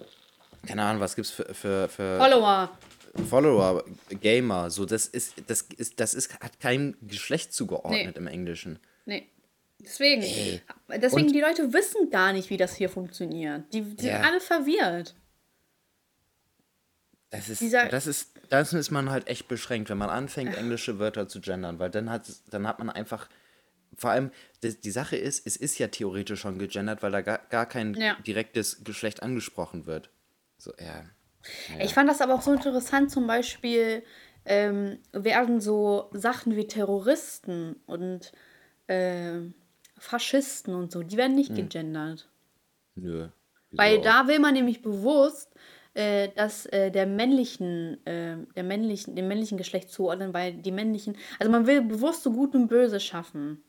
keine 0.67 0.83
Ahnung, 0.83 1.01
was 1.01 1.15
gibt's 1.15 1.31
für, 1.31 1.45
für, 1.53 1.87
für 1.89 2.17
Follower. 2.19 2.69
Follower, 3.29 3.83
Gamer, 4.21 4.69
so, 4.69 4.85
das 4.85 5.07
ist, 5.07 5.33
das 5.47 5.61
ist, 5.77 5.99
das 5.99 6.13
ist, 6.13 6.39
hat 6.39 6.59
kein 6.59 6.95
Geschlecht 7.01 7.51
zugeordnet 7.53 8.15
Nee. 8.15 8.19
im 8.19 8.27
Englischen. 8.27 8.77
Nee. 9.05 9.27
Deswegen. 9.79 10.21
Deswegen, 10.89 11.27
Und- 11.27 11.33
die 11.35 11.41
Leute 11.41 11.73
wissen 11.73 12.09
gar 12.11 12.33
nicht, 12.33 12.49
wie 12.51 12.57
das 12.57 12.75
hier 12.75 12.89
funktioniert. 12.89 13.63
Die, 13.73 13.81
die 13.81 14.05
Ja. 14.05 14.17
sind 14.17 14.25
alle 14.25 14.41
verwirrt. 14.41 15.15
Das 17.29 17.49
ist, 17.49 17.61
Dieser- 17.61 17.87
das 17.87 18.07
ist, 18.07 18.31
das 18.49 18.73
ist 18.73 18.91
man 18.91 19.09
halt 19.09 19.27
echt 19.27 19.47
beschränkt, 19.47 19.89
wenn 19.89 19.97
man 19.97 20.09
anfängt, 20.09 20.55
englische 20.55 20.99
Wörter 20.99 21.27
zu 21.27 21.41
gendern, 21.41 21.79
weil 21.79 21.89
dann 21.89 22.09
hat, 22.09 22.23
dann 22.49 22.67
hat 22.67 22.79
man 22.79 22.89
einfach, 22.89 23.27
vor 23.95 24.11
allem, 24.11 24.31
die, 24.63 24.79
die 24.79 24.91
Sache 24.91 25.15
ist, 25.15 25.45
es 25.45 25.57
ist 25.57 25.77
ja 25.77 25.87
theoretisch 25.87 26.41
schon 26.41 26.59
gegendert, 26.59 27.03
weil 27.03 27.11
da 27.11 27.21
gar, 27.21 27.39
gar 27.49 27.65
kein 27.65 27.93
Ja. 27.95 28.15
direktes 28.25 28.83
Geschlecht 28.83 29.23
angesprochen 29.23 29.85
wird. 29.85 30.09
So, 30.57 30.71
ja. 30.79 31.03
Ich 31.79 31.93
fand 31.93 32.09
das 32.09 32.21
aber 32.21 32.35
auch 32.35 32.41
so 32.41 32.51
interessant, 32.51 33.11
zum 33.11 33.27
Beispiel 33.27 34.03
ähm, 34.45 34.99
werden 35.11 35.61
so 35.61 36.09
Sachen 36.13 36.55
wie 36.55 36.67
Terroristen 36.67 37.75
und 37.85 38.31
ähm, 38.87 39.53
Faschisten 39.97 40.75
und 40.75 40.91
so, 40.91 41.03
die 41.03 41.17
werden 41.17 41.35
nicht 41.35 41.55
gegendert. 41.55 42.29
Nö. 42.95 43.29
Wieso 43.69 43.81
Weil 43.81 43.97
auch? 43.99 44.03
da 44.03 44.27
will 44.27 44.39
man 44.39 44.53
nämlich 44.53 44.81
bewusst 44.81 45.53
äh, 45.97 46.29
das 46.35 46.65
äh, 46.67 46.91
der 46.91 47.05
männlichen, 47.05 48.05
äh, 48.05 48.37
der 48.55 48.63
männlichen, 48.63 49.15
dem 49.15 49.27
männlichen 49.27 49.57
Geschlecht 49.57 49.89
zuordnen, 49.89 50.33
weil 50.33 50.53
die 50.53 50.71
männlichen, 50.71 51.17
also 51.39 51.51
man 51.51 51.65
will 51.67 51.81
bewusst 51.81 52.23
so 52.23 52.31
gut 52.31 52.53
und 52.55 52.67
böse 52.67 52.99
schaffen. 52.99 53.63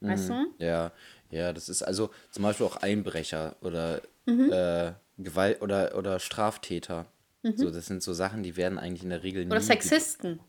Weißt 0.00 0.28
du? 0.30 0.46
Ja, 0.58 0.92
ja, 1.30 1.52
das 1.52 1.68
ist 1.68 1.82
also 1.82 2.10
zum 2.30 2.42
Beispiel 2.42 2.66
auch 2.66 2.76
Einbrecher 2.76 3.56
oder 3.60 4.00
Mhm. 4.26 4.52
äh, 4.52 4.92
Gewalt 5.18 5.60
oder, 5.62 5.96
oder 5.96 6.18
Straftäter. 6.20 7.06
So, 7.42 7.70
das 7.70 7.86
sind 7.86 8.02
so 8.02 8.12
Sachen, 8.12 8.42
die 8.42 8.56
werden 8.56 8.78
eigentlich 8.78 9.02
in 9.02 9.08
der 9.10 9.22
Regel 9.22 9.40
nie. 9.42 9.46
Mhm. 9.46 9.52
Oder 9.52 9.60
Sexisten. 9.62 10.40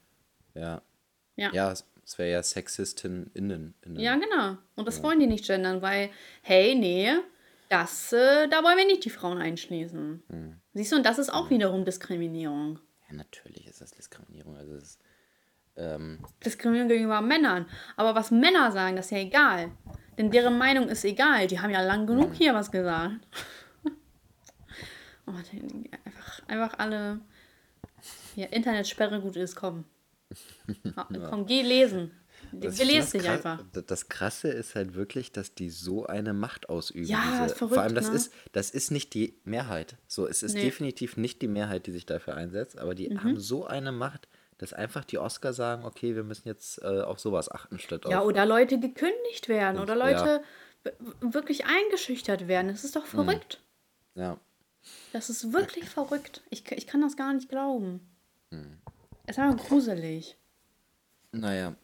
Ja. 0.53 0.81
Ja. 1.37 1.49
Ja, 1.53 1.71
es 1.71 2.17
wäre 2.17 2.31
ja 2.31 2.43
Sexistin 2.43 3.31
innen. 3.33 3.73
innen. 3.85 3.99
Ja, 3.99 4.15
genau. 4.15 4.57
Und 4.75 4.87
das 4.87 5.01
wollen 5.01 5.19
die 5.19 5.27
nicht 5.27 5.47
gendern, 5.47 5.81
weil, 5.81 6.09
hey, 6.41 6.75
nee, 6.75 7.09
das, 7.69 8.11
äh, 8.11 8.47
da 8.49 8.61
wollen 8.63 8.77
wir 8.77 8.85
nicht 8.85 9.05
die 9.05 9.09
Frauen 9.09 9.37
einschließen. 9.37 10.21
Hm. 10.29 10.60
Siehst 10.73 10.91
du, 10.91 10.95
und 10.95 11.05
das 11.05 11.19
ist 11.19 11.31
auch 11.31 11.49
wiederum 11.49 11.85
Diskriminierung. 11.85 12.79
Ja, 13.09 13.15
natürlich 13.15 13.67
ist 13.67 13.81
das 13.81 13.91
Diskriminierung. 13.91 14.55
Also 14.55 14.73
es 14.75 14.83
ist, 14.83 14.99
ähm, 15.75 16.19
Diskriminierung 16.45 16.89
gegenüber 16.89 17.21
Männern. 17.21 17.65
Aber 17.97 18.15
was 18.15 18.31
Männer 18.31 18.71
sagen, 18.71 18.95
das 18.95 19.05
ist 19.05 19.11
ja 19.11 19.17
egal. 19.17 19.71
Denn 20.17 20.31
deren 20.31 20.57
Meinung 20.57 20.87
ist 20.87 21.03
egal. 21.03 21.47
Die 21.47 21.59
haben 21.59 21.71
ja 21.71 21.81
lang 21.81 22.07
genug 22.07 22.33
hier 22.33 22.53
was 22.53 22.71
gesagt. 22.71 23.27
oh, 25.27 25.31
einfach, 26.05 26.47
einfach 26.47 26.79
alle. 26.79 27.19
Ja, 28.35 28.47
Internetsperre 28.47 29.21
gut 29.21 29.35
ist, 29.35 29.55
komm. 29.55 29.85
Komm, 30.95 31.45
geh 31.45 31.61
lesen. 31.61 32.11
Das- 32.53 32.75
dich 32.77 32.97
das 32.97 33.11
krass- 33.11 33.25
einfach. 33.27 33.63
Das 33.87 34.09
Krasse 34.09 34.49
ist 34.49 34.75
halt 34.75 34.93
wirklich, 34.95 35.31
dass 35.31 35.53
die 35.55 35.69
so 35.69 36.05
eine 36.05 36.33
Macht 36.33 36.69
ausüben. 36.69 37.05
Ja, 37.07 37.21
diese, 37.43 37.55
verrückt, 37.55 37.75
vor 37.75 37.83
allem, 37.83 37.95
das, 37.95 38.09
ne? 38.09 38.15
ist, 38.15 38.33
das 38.51 38.69
ist 38.71 38.91
nicht 38.91 39.13
die 39.13 39.39
Mehrheit. 39.43 39.95
So, 40.07 40.27
es 40.27 40.43
ist 40.43 40.53
Nee. 40.53 40.63
definitiv 40.63 41.17
nicht 41.17 41.41
die 41.41 41.47
Mehrheit, 41.47 41.87
die 41.87 41.91
sich 41.91 42.05
dafür 42.05 42.35
einsetzt, 42.35 42.77
aber 42.77 42.95
die 42.95 43.09
Mhm. 43.09 43.23
haben 43.23 43.39
so 43.39 43.65
eine 43.65 43.91
Macht, 43.91 44.27
dass 44.57 44.73
einfach 44.73 45.03
die 45.05 45.17
Oscar 45.17 45.53
sagen, 45.53 45.85
okay, 45.85 46.15
wir 46.15 46.23
müssen 46.23 46.47
jetzt 46.47 46.81
äh, 46.83 47.01
auf 47.01 47.19
sowas 47.19 47.49
achten, 47.49 47.79
statt 47.79 48.03
Ja, 48.07 48.19
auf. 48.19 48.27
oder 48.27 48.45
Leute 48.45 48.79
gekündigt 48.79 49.47
werden 49.47 49.79
oder 49.79 49.97
Ja. 49.97 50.09
Leute 50.23 50.43
w- 50.83 50.91
wirklich 51.33 51.65
eingeschüchtert 51.65 52.47
werden. 52.47 52.67
Das 52.67 52.83
ist 52.83 52.95
doch 52.95 53.03
Hm. 53.11 53.25
verrückt. 53.25 53.61
Ja. 54.15 54.37
Das 55.13 55.29
ist 55.29 55.53
wirklich 55.53 55.89
verrückt. 55.89 56.41
Ich, 56.49 56.69
ich 56.71 56.87
kann 56.87 57.01
das 57.01 57.15
gar 57.17 57.33
nicht 57.33 57.49
glauben. 57.49 58.01
Hm. 58.51 58.77
Es 59.27 59.37
ist 59.37 59.43
einfach 59.43 59.65
gruselig. 59.67 60.37
Naja, 61.31 61.75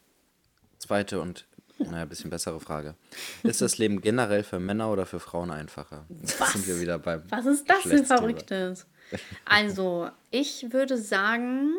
zweite 0.79 1.21
und 1.21 1.45
naja, 1.79 2.05
bisschen 2.05 2.29
bessere 2.29 2.59
Frage. 2.59 2.95
Ist 3.43 3.61
das 3.61 3.77
Leben 3.77 4.01
generell 4.01 4.43
für 4.43 4.59
Männer 4.59 4.91
oder 4.91 5.05
für 5.05 5.19
Frauen 5.19 5.51
einfacher? 5.51 6.05
Was? 6.39 6.53
sind 6.53 6.67
wir 6.67 6.79
wieder 6.79 6.97
beim 6.97 7.23
Was 7.29 7.45
ist 7.45 7.69
das 7.69 7.83
denn. 7.83 8.05
Verrücktes? 8.05 8.87
Also, 9.45 10.09
ich 10.31 10.73
würde 10.73 10.97
sagen, 10.97 11.75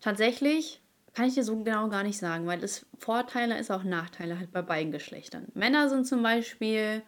tatsächlich 0.00 0.80
kann 1.14 1.26
ich 1.26 1.34
dir 1.34 1.42
so 1.42 1.56
genau 1.56 1.88
gar 1.88 2.02
nicht 2.02 2.18
sagen, 2.18 2.46
weil 2.46 2.62
es 2.62 2.86
Vorteile 2.98 3.58
ist 3.58 3.70
auch 3.70 3.82
Nachteile 3.82 4.38
halt 4.38 4.52
bei 4.52 4.62
beiden 4.62 4.92
Geschlechtern. 4.92 5.46
Männer 5.54 5.88
sind 5.88 6.06
zum 6.06 6.22
Beispiel, 6.22 7.02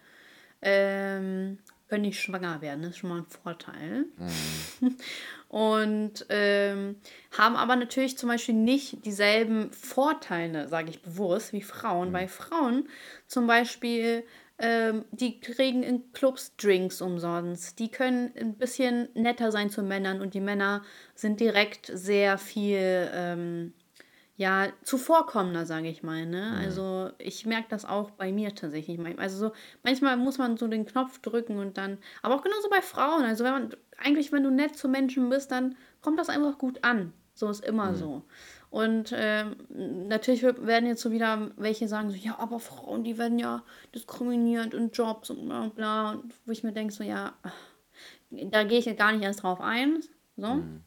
ähm, 0.61 1.59
können 1.91 2.03
nicht 2.03 2.21
schwanger 2.21 2.61
werden, 2.61 2.83
das 2.83 2.91
ist 2.91 2.99
schon 2.99 3.09
mal 3.09 3.17
ein 3.17 3.25
Vorteil. 3.25 4.05
Und 5.49 6.25
ähm, 6.29 6.95
haben 7.37 7.57
aber 7.57 7.75
natürlich 7.75 8.17
zum 8.17 8.29
Beispiel 8.29 8.55
nicht 8.55 9.05
dieselben 9.05 9.73
Vorteile, 9.73 10.69
sage 10.69 10.89
ich 10.89 11.01
bewusst, 11.01 11.51
wie 11.51 11.61
Frauen. 11.61 12.13
Weil 12.13 12.29
Frauen 12.29 12.87
zum 13.27 13.45
Beispiel 13.45 14.23
ähm, 14.57 15.03
die 15.11 15.41
kriegen 15.41 15.83
in 15.83 16.13
Clubs 16.13 16.55
Drinks 16.55 17.01
umsonst. 17.01 17.77
Die 17.79 17.89
können 17.89 18.31
ein 18.39 18.53
bisschen 18.53 19.09
netter 19.13 19.51
sein 19.51 19.69
zu 19.69 19.83
Männern 19.83 20.21
und 20.21 20.33
die 20.33 20.39
Männer 20.39 20.83
sind 21.13 21.41
direkt 21.41 21.91
sehr 21.93 22.37
viel 22.37 23.09
ähm, 23.13 23.73
ja, 24.41 24.69
zuvorkommender, 24.81 25.67
sage 25.67 25.87
ich 25.87 26.01
mal. 26.01 26.25
Ne? 26.25 26.53
Mhm. 26.55 26.65
Also 26.65 27.11
ich 27.19 27.45
merke 27.45 27.67
das 27.69 27.85
auch 27.85 28.09
bei 28.09 28.31
mir 28.31 28.55
tatsächlich. 28.55 28.99
Also 29.19 29.37
so, 29.37 29.53
manchmal 29.83 30.17
muss 30.17 30.39
man 30.39 30.57
so 30.57 30.67
den 30.67 30.87
Knopf 30.87 31.19
drücken 31.19 31.59
und 31.59 31.77
dann, 31.77 31.99
aber 32.23 32.33
auch 32.33 32.41
genauso 32.41 32.67
bei 32.67 32.81
Frauen. 32.81 33.23
Also 33.23 33.43
wenn 33.43 33.53
man, 33.53 33.75
eigentlich, 33.99 34.31
wenn 34.31 34.41
du 34.41 34.49
nett 34.49 34.75
zu 34.75 34.89
Menschen 34.89 35.29
bist, 35.29 35.51
dann 35.51 35.75
kommt 36.01 36.17
das 36.17 36.29
einfach 36.29 36.57
gut 36.57 36.83
an. 36.83 37.13
So 37.35 37.51
ist 37.51 37.63
immer 37.63 37.91
mhm. 37.91 37.95
so. 37.95 38.23
Und 38.71 39.11
äh, 39.11 39.45
natürlich 39.69 40.41
werden 40.41 40.87
jetzt 40.87 41.03
so 41.03 41.11
wieder 41.11 41.51
welche 41.57 41.87
sagen 41.87 42.09
so, 42.09 42.15
ja, 42.15 42.39
aber 42.39 42.59
Frauen, 42.59 43.03
die 43.03 43.19
werden 43.19 43.37
ja 43.37 43.63
diskriminiert 43.93 44.73
in 44.73 44.89
Jobs 44.89 45.29
und 45.29 45.45
bla 45.45 45.67
bla. 45.67 46.11
Und 46.13 46.33
wo 46.47 46.51
ich 46.51 46.63
mir 46.63 46.73
denke, 46.73 46.91
so, 46.91 47.03
ja, 47.03 47.33
da 48.31 48.63
gehe 48.63 48.79
ich 48.79 48.85
ja 48.85 48.93
gar 48.93 49.11
nicht 49.11 49.23
erst 49.23 49.43
drauf 49.43 49.61
ein. 49.61 49.99
So, 50.35 50.55
mhm. 50.55 50.81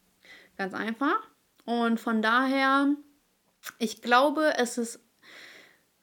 ganz 0.56 0.74
einfach. 0.74 1.20
Und 1.66 2.00
von 2.00 2.20
daher, 2.20 2.88
ich 3.78 4.02
glaube, 4.02 4.54
es 4.58 4.78
ist 4.78 5.00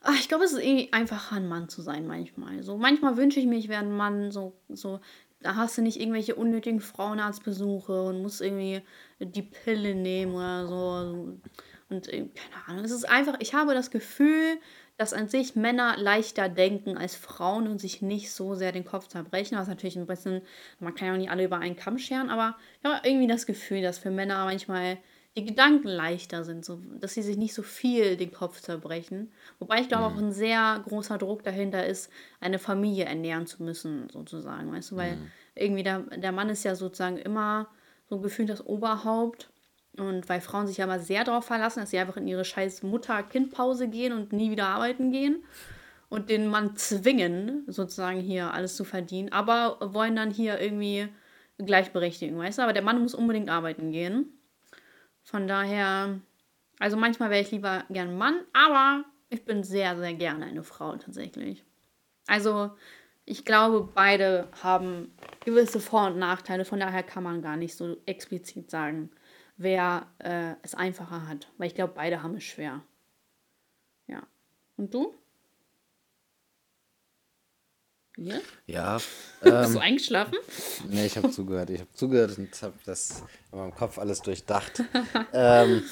Ach, 0.03 0.15
ich 0.19 0.27
glaube, 0.27 0.43
es 0.45 0.53
ist 0.53 0.63
irgendwie 0.63 0.91
einfacher, 0.93 1.35
ein 1.35 1.47
Mann 1.47 1.69
zu 1.69 1.83
sein 1.83 2.07
manchmal. 2.07 2.63
So, 2.63 2.75
manchmal 2.75 3.17
wünsche 3.17 3.39
ich 3.39 3.45
mir, 3.45 3.57
ich 3.57 3.69
wäre 3.69 3.81
ein 3.81 3.95
Mann, 3.95 4.31
so, 4.31 4.59
so 4.67 4.99
da 5.41 5.55
hast 5.55 5.77
du 5.77 5.81
nicht 5.81 5.99
irgendwelche 5.99 6.35
unnötigen 6.35 6.81
Frauenarztbesuche 6.81 8.03
und 8.03 8.21
musst 8.21 8.41
irgendwie 8.41 8.81
die 9.19 9.41
Pille 9.41 9.95
nehmen 9.95 10.35
oder 10.35 10.67
so. 10.67 11.37
Und 11.89 12.07
äh, 12.07 12.27
keine 12.29 12.67
Ahnung, 12.67 12.85
es 12.85 12.91
ist 12.91 13.07
einfach, 13.07 13.35
ich 13.39 13.53
habe 13.53 13.73
das 13.73 13.91
Gefühl, 13.91 14.57
dass 14.97 15.13
an 15.13 15.27
sich 15.27 15.55
Männer 15.55 15.97
leichter 15.97 16.47
denken 16.47 16.97
als 16.97 17.15
Frauen 17.15 17.67
und 17.67 17.79
sich 17.79 18.01
nicht 18.01 18.31
so 18.31 18.55
sehr 18.55 18.71
den 18.71 18.85
Kopf 18.85 19.07
zerbrechen, 19.07 19.57
was 19.57 19.67
natürlich 19.67 19.97
ein 19.97 20.05
bisschen, 20.05 20.41
man 20.79 20.95
kann 20.95 21.07
ja 21.07 21.13
auch 21.13 21.17
nicht 21.17 21.31
alle 21.31 21.45
über 21.45 21.57
einen 21.57 21.75
Kamm 21.75 21.97
scheren, 21.97 22.29
aber 22.29 22.55
ja, 22.83 23.01
irgendwie 23.03 23.27
das 23.27 23.45
Gefühl, 23.45 23.81
dass 23.81 23.97
für 23.97 24.11
Männer 24.11 24.45
manchmal 24.45 24.97
die 25.37 25.45
Gedanken 25.45 25.87
leichter 25.87 26.43
sind, 26.43 26.65
so, 26.65 26.81
dass 26.99 27.13
sie 27.13 27.21
sich 27.21 27.37
nicht 27.37 27.53
so 27.53 27.63
viel 27.63 28.17
den 28.17 28.33
Kopf 28.33 28.59
zerbrechen. 28.59 29.31
Wobei 29.59 29.79
ich 29.79 29.87
glaube 29.87 30.09
mhm. 30.09 30.15
auch 30.15 30.21
ein 30.21 30.31
sehr 30.33 30.83
großer 30.85 31.17
Druck 31.17 31.43
dahinter 31.43 31.85
ist, 31.85 32.09
eine 32.41 32.59
Familie 32.59 33.05
ernähren 33.05 33.47
zu 33.47 33.63
müssen, 33.63 34.09
sozusagen, 34.09 34.71
weißt 34.73 34.91
du, 34.91 34.95
weil 34.97 35.15
mhm. 35.15 35.31
irgendwie 35.55 35.83
der, 35.83 35.99
der 35.99 36.33
Mann 36.33 36.49
ist 36.49 36.63
ja 36.63 36.75
sozusagen 36.75 37.17
immer 37.17 37.69
so 38.09 38.19
gefühlt 38.19 38.49
das 38.49 38.65
Oberhaupt 38.65 39.49
und 39.97 40.27
weil 40.27 40.41
Frauen 40.41 40.67
sich 40.67 40.77
ja 40.77 40.85
immer 40.85 40.99
sehr 40.99 41.23
darauf 41.23 41.45
verlassen, 41.45 41.79
dass 41.79 41.91
sie 41.91 41.99
einfach 41.99 42.17
in 42.17 42.27
ihre 42.27 42.43
scheiß 42.43 42.83
Mutter-Kind-Pause 42.83 43.87
gehen 43.87 44.11
und 44.11 44.33
nie 44.33 44.51
wieder 44.51 44.67
arbeiten 44.67 45.11
gehen 45.11 45.43
und 46.09 46.29
den 46.29 46.47
Mann 46.47 46.75
zwingen, 46.75 47.63
sozusagen 47.67 48.19
hier 48.19 48.53
alles 48.53 48.75
zu 48.75 48.83
verdienen, 48.83 49.31
aber 49.31 49.77
wollen 49.93 50.17
dann 50.17 50.29
hier 50.29 50.59
irgendwie 50.59 51.07
Gleichberechtigung, 51.57 52.37
weißt 52.37 52.57
du? 52.57 52.63
Aber 52.63 52.73
der 52.73 52.81
Mann 52.81 53.01
muss 53.01 53.15
unbedingt 53.15 53.49
arbeiten 53.49 53.91
gehen. 53.93 54.33
Von 55.23 55.47
daher, 55.47 56.19
also 56.79 56.97
manchmal 56.97 57.29
wäre 57.29 57.41
ich 57.41 57.51
lieber 57.51 57.85
gern 57.89 58.17
Mann, 58.17 58.41
aber 58.53 59.05
ich 59.29 59.45
bin 59.45 59.63
sehr, 59.63 59.97
sehr 59.97 60.13
gerne 60.13 60.45
eine 60.45 60.63
Frau 60.63 60.95
tatsächlich. 60.97 61.63
Also 62.27 62.71
ich 63.25 63.45
glaube, 63.45 63.89
beide 63.93 64.47
haben 64.61 65.13
gewisse 65.45 65.79
Vor- 65.79 66.07
und 66.07 66.17
Nachteile, 66.17 66.65
von 66.65 66.79
daher 66.79 67.03
kann 67.03 67.23
man 67.23 67.41
gar 67.41 67.55
nicht 67.55 67.75
so 67.75 67.97
explizit 68.05 68.69
sagen, 68.69 69.11
wer 69.57 70.07
äh, 70.19 70.55
es 70.63 70.75
einfacher 70.75 71.27
hat. 71.27 71.47
Weil 71.57 71.67
ich 71.67 71.75
glaube, 71.75 71.93
beide 71.95 72.23
haben 72.23 72.35
es 72.35 72.43
schwer. 72.43 72.83
Ja. 74.07 74.23
Und 74.75 74.93
du? 74.93 75.13
Ja? 78.25 78.39
Ja. 78.67 78.97
Ähm, 79.43 79.61
Bist 79.61 79.75
du 79.75 79.79
eingeschlafen? 79.79 80.37
Nee, 80.89 81.05
ich 81.05 81.17
habe 81.17 81.31
zugehört. 81.31 81.69
Ich 81.69 81.79
habe 81.79 81.91
zugehört 81.93 82.37
und 82.37 82.61
habe 82.61 82.73
das 82.85 83.23
in 83.51 83.57
meinem 83.57 83.73
Kopf 83.73 83.97
alles 83.97 84.21
durchdacht. 84.21 84.83
ähm, 85.33 85.83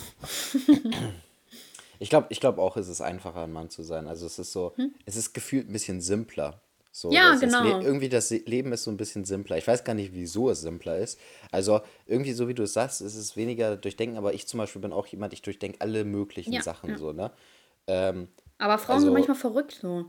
ich 2.00 2.10
glaube 2.10 2.28
ich 2.30 2.40
glaub 2.40 2.58
auch, 2.60 2.78
es 2.78 2.88
ist 2.88 3.02
einfacher, 3.02 3.44
ein 3.44 3.52
Mann 3.52 3.70
zu 3.70 3.84
sein. 3.84 4.08
Also 4.08 4.26
es 4.26 4.38
ist 4.38 4.52
so, 4.52 4.74
hm? 4.76 4.94
es 5.06 5.16
ist 5.16 5.34
gefühlt 5.34 5.70
ein 5.70 5.74
bisschen 5.74 6.02
simpler. 6.02 6.62
So, 6.92 7.12
ja, 7.12 7.36
genau. 7.36 7.64
Das 7.64 7.84
irgendwie 7.84 8.10
das 8.10 8.30
Leben 8.30 8.74
ist 8.74 8.84
so 8.84 8.92
ein 8.92 8.98
bisschen 8.98 9.24
simpler. 9.24 9.58
Ich 9.58 9.68
weiß 9.68 9.84
gar 9.84 9.94
nicht, 9.94 10.14
wieso 10.14 10.50
es 10.50 10.62
simpler 10.62 10.98
ist. 10.98 11.20
Also 11.52 11.82
irgendwie 12.06 12.34
so 12.34 12.48
wie 12.48 12.54
du 12.54 12.64
es 12.64 12.74
sagst, 12.74 13.02
ist 13.02 13.16
es 13.16 13.36
weniger 13.38 13.78
durchdenken, 13.78 14.18
aber 14.18 14.34
ich 14.34 14.48
zum 14.48 14.58
Beispiel 14.58 14.82
bin 14.82 14.92
auch 14.92 15.08
jemand, 15.08 15.34
ich 15.34 15.42
durchdenke 15.42 15.82
alle 15.82 16.04
möglichen 16.04 16.54
ja, 16.54 16.62
Sachen 16.62 16.92
ja. 16.92 16.98
so, 16.98 17.14
ne? 17.14 17.32
Ähm, 17.88 18.28
aber 18.58 18.78
Frauen 18.78 18.96
also, 18.96 19.06
sind 19.06 19.14
manchmal 19.14 19.38
verrückt 19.38 19.80
so. 19.82 20.06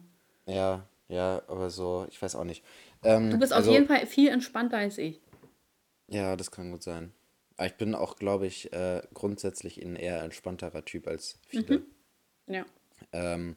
Ja, 0.47 0.87
ja, 1.11 1.43
aber 1.49 1.71
so, 1.71 2.07
ich 2.09 2.21
weiß 2.21 2.37
auch 2.37 2.45
nicht. 2.45 2.65
Ähm, 3.03 3.31
du 3.31 3.39
bist 3.39 3.53
also, 3.53 3.71
auf 3.71 3.75
jeden 3.77 3.89
Fall 3.89 4.07
viel 4.07 4.29
entspannter 4.29 4.79
als 4.79 4.97
ich. 4.97 5.21
Ja, 6.09 6.37
das 6.37 6.51
kann 6.51 6.71
gut 6.71 6.83
sein. 6.83 7.13
Aber 7.57 7.67
ich 7.67 7.75
bin 7.75 7.95
auch, 7.95 8.17
glaube 8.17 8.47
ich, 8.47 8.73
äh, 8.73 9.03
grundsätzlich 9.13 9.83
ein 9.83 9.97
eher 9.97 10.23
entspannterer 10.23 10.85
Typ 10.85 11.07
als 11.07 11.39
viele. 11.47 11.79
Mhm. 11.79 11.87
Ja. 12.47 12.65
Ähm, 13.13 13.57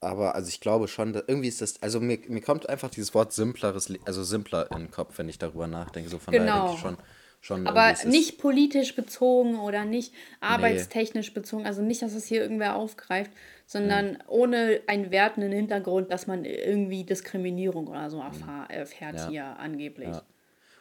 aber 0.00 0.34
also 0.34 0.48
ich 0.48 0.60
glaube 0.60 0.88
schon, 0.88 1.12
dass 1.12 1.24
irgendwie 1.26 1.48
ist 1.48 1.60
das, 1.60 1.82
also 1.82 2.00
mir, 2.00 2.18
mir 2.28 2.40
kommt 2.40 2.68
einfach 2.68 2.90
dieses 2.90 3.14
Wort 3.14 3.32
simpleres, 3.32 3.92
also 4.04 4.22
simpler 4.24 4.70
in 4.72 4.78
den 4.78 4.90
Kopf, 4.90 5.18
wenn 5.18 5.28
ich 5.28 5.38
darüber 5.38 5.66
nachdenke. 5.66 6.10
So 6.10 6.18
von 6.18 6.32
genau. 6.32 6.46
daher 6.46 6.60
denke 6.60 6.74
ich 6.74 6.80
schon, 6.80 6.96
schon 7.40 7.66
Aber 7.66 7.94
nicht 8.04 8.38
politisch 8.38 8.94
bezogen 8.94 9.58
oder 9.58 9.84
nicht 9.84 10.12
arbeitstechnisch 10.40 11.28
nee. 11.28 11.34
bezogen, 11.34 11.66
also 11.66 11.82
nicht, 11.82 12.02
dass 12.02 12.12
es 12.12 12.26
hier 12.26 12.42
irgendwer 12.42 12.76
aufgreift, 12.76 13.30
sondern 13.66 14.12
mhm. 14.12 14.18
ohne 14.28 14.80
einen 14.86 15.10
wertenden 15.10 15.52
Hintergrund, 15.52 16.10
dass 16.10 16.26
man 16.26 16.44
irgendwie 16.44 17.04
Diskriminierung 17.04 17.88
oder 17.88 18.08
so 18.08 18.20
erfahr, 18.20 18.70
erfährt 18.70 19.16
ja. 19.16 19.28
hier 19.28 19.44
angeblich. 19.58 20.08
Ja. 20.08 20.22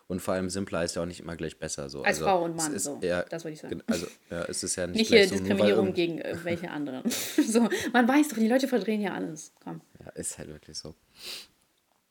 Und 0.08 0.22
vor 0.22 0.36
allem 0.36 0.52
simpler 0.52 0.84
ist 0.84 0.96
ja 0.96 1.02
auch 1.02 1.08
nicht 1.08 1.20
immer 1.20 1.36
gleich 1.36 1.58
besser. 1.58 1.90
So. 1.90 2.04
Als 2.04 2.18
also, 2.18 2.26
Frau 2.26 2.44
und 2.44 2.56
Mann, 2.56 2.74
ist, 2.76 2.84
so. 2.84 3.00
Ja, 3.02 3.24
das 3.24 3.44
wollte 3.44 3.56
ich 3.56 3.62
sagen. 3.62 3.82
Also, 3.88 4.06
ja, 4.30 4.44
es 4.44 4.62
ist 4.62 4.76
ja 4.76 4.86
nicht, 4.86 5.00
nicht 5.00 5.08
hier 5.08 5.28
Diskriminierung 5.28 5.88
so, 5.88 5.94
gegen 5.94 6.22
welche 6.44 6.70
anderen. 6.70 7.10
so, 7.10 7.68
man 7.92 8.08
weiß 8.08 8.28
doch, 8.28 8.38
die 8.38 8.48
Leute 8.48 8.68
verdrehen 8.68 9.02
ja 9.02 9.16
alles. 9.16 9.52
Komm. 9.64 9.82
Ja, 10.04 10.12
ist 10.12 10.38
halt 10.38 10.50
wirklich 10.50 10.78
so. 10.78 10.94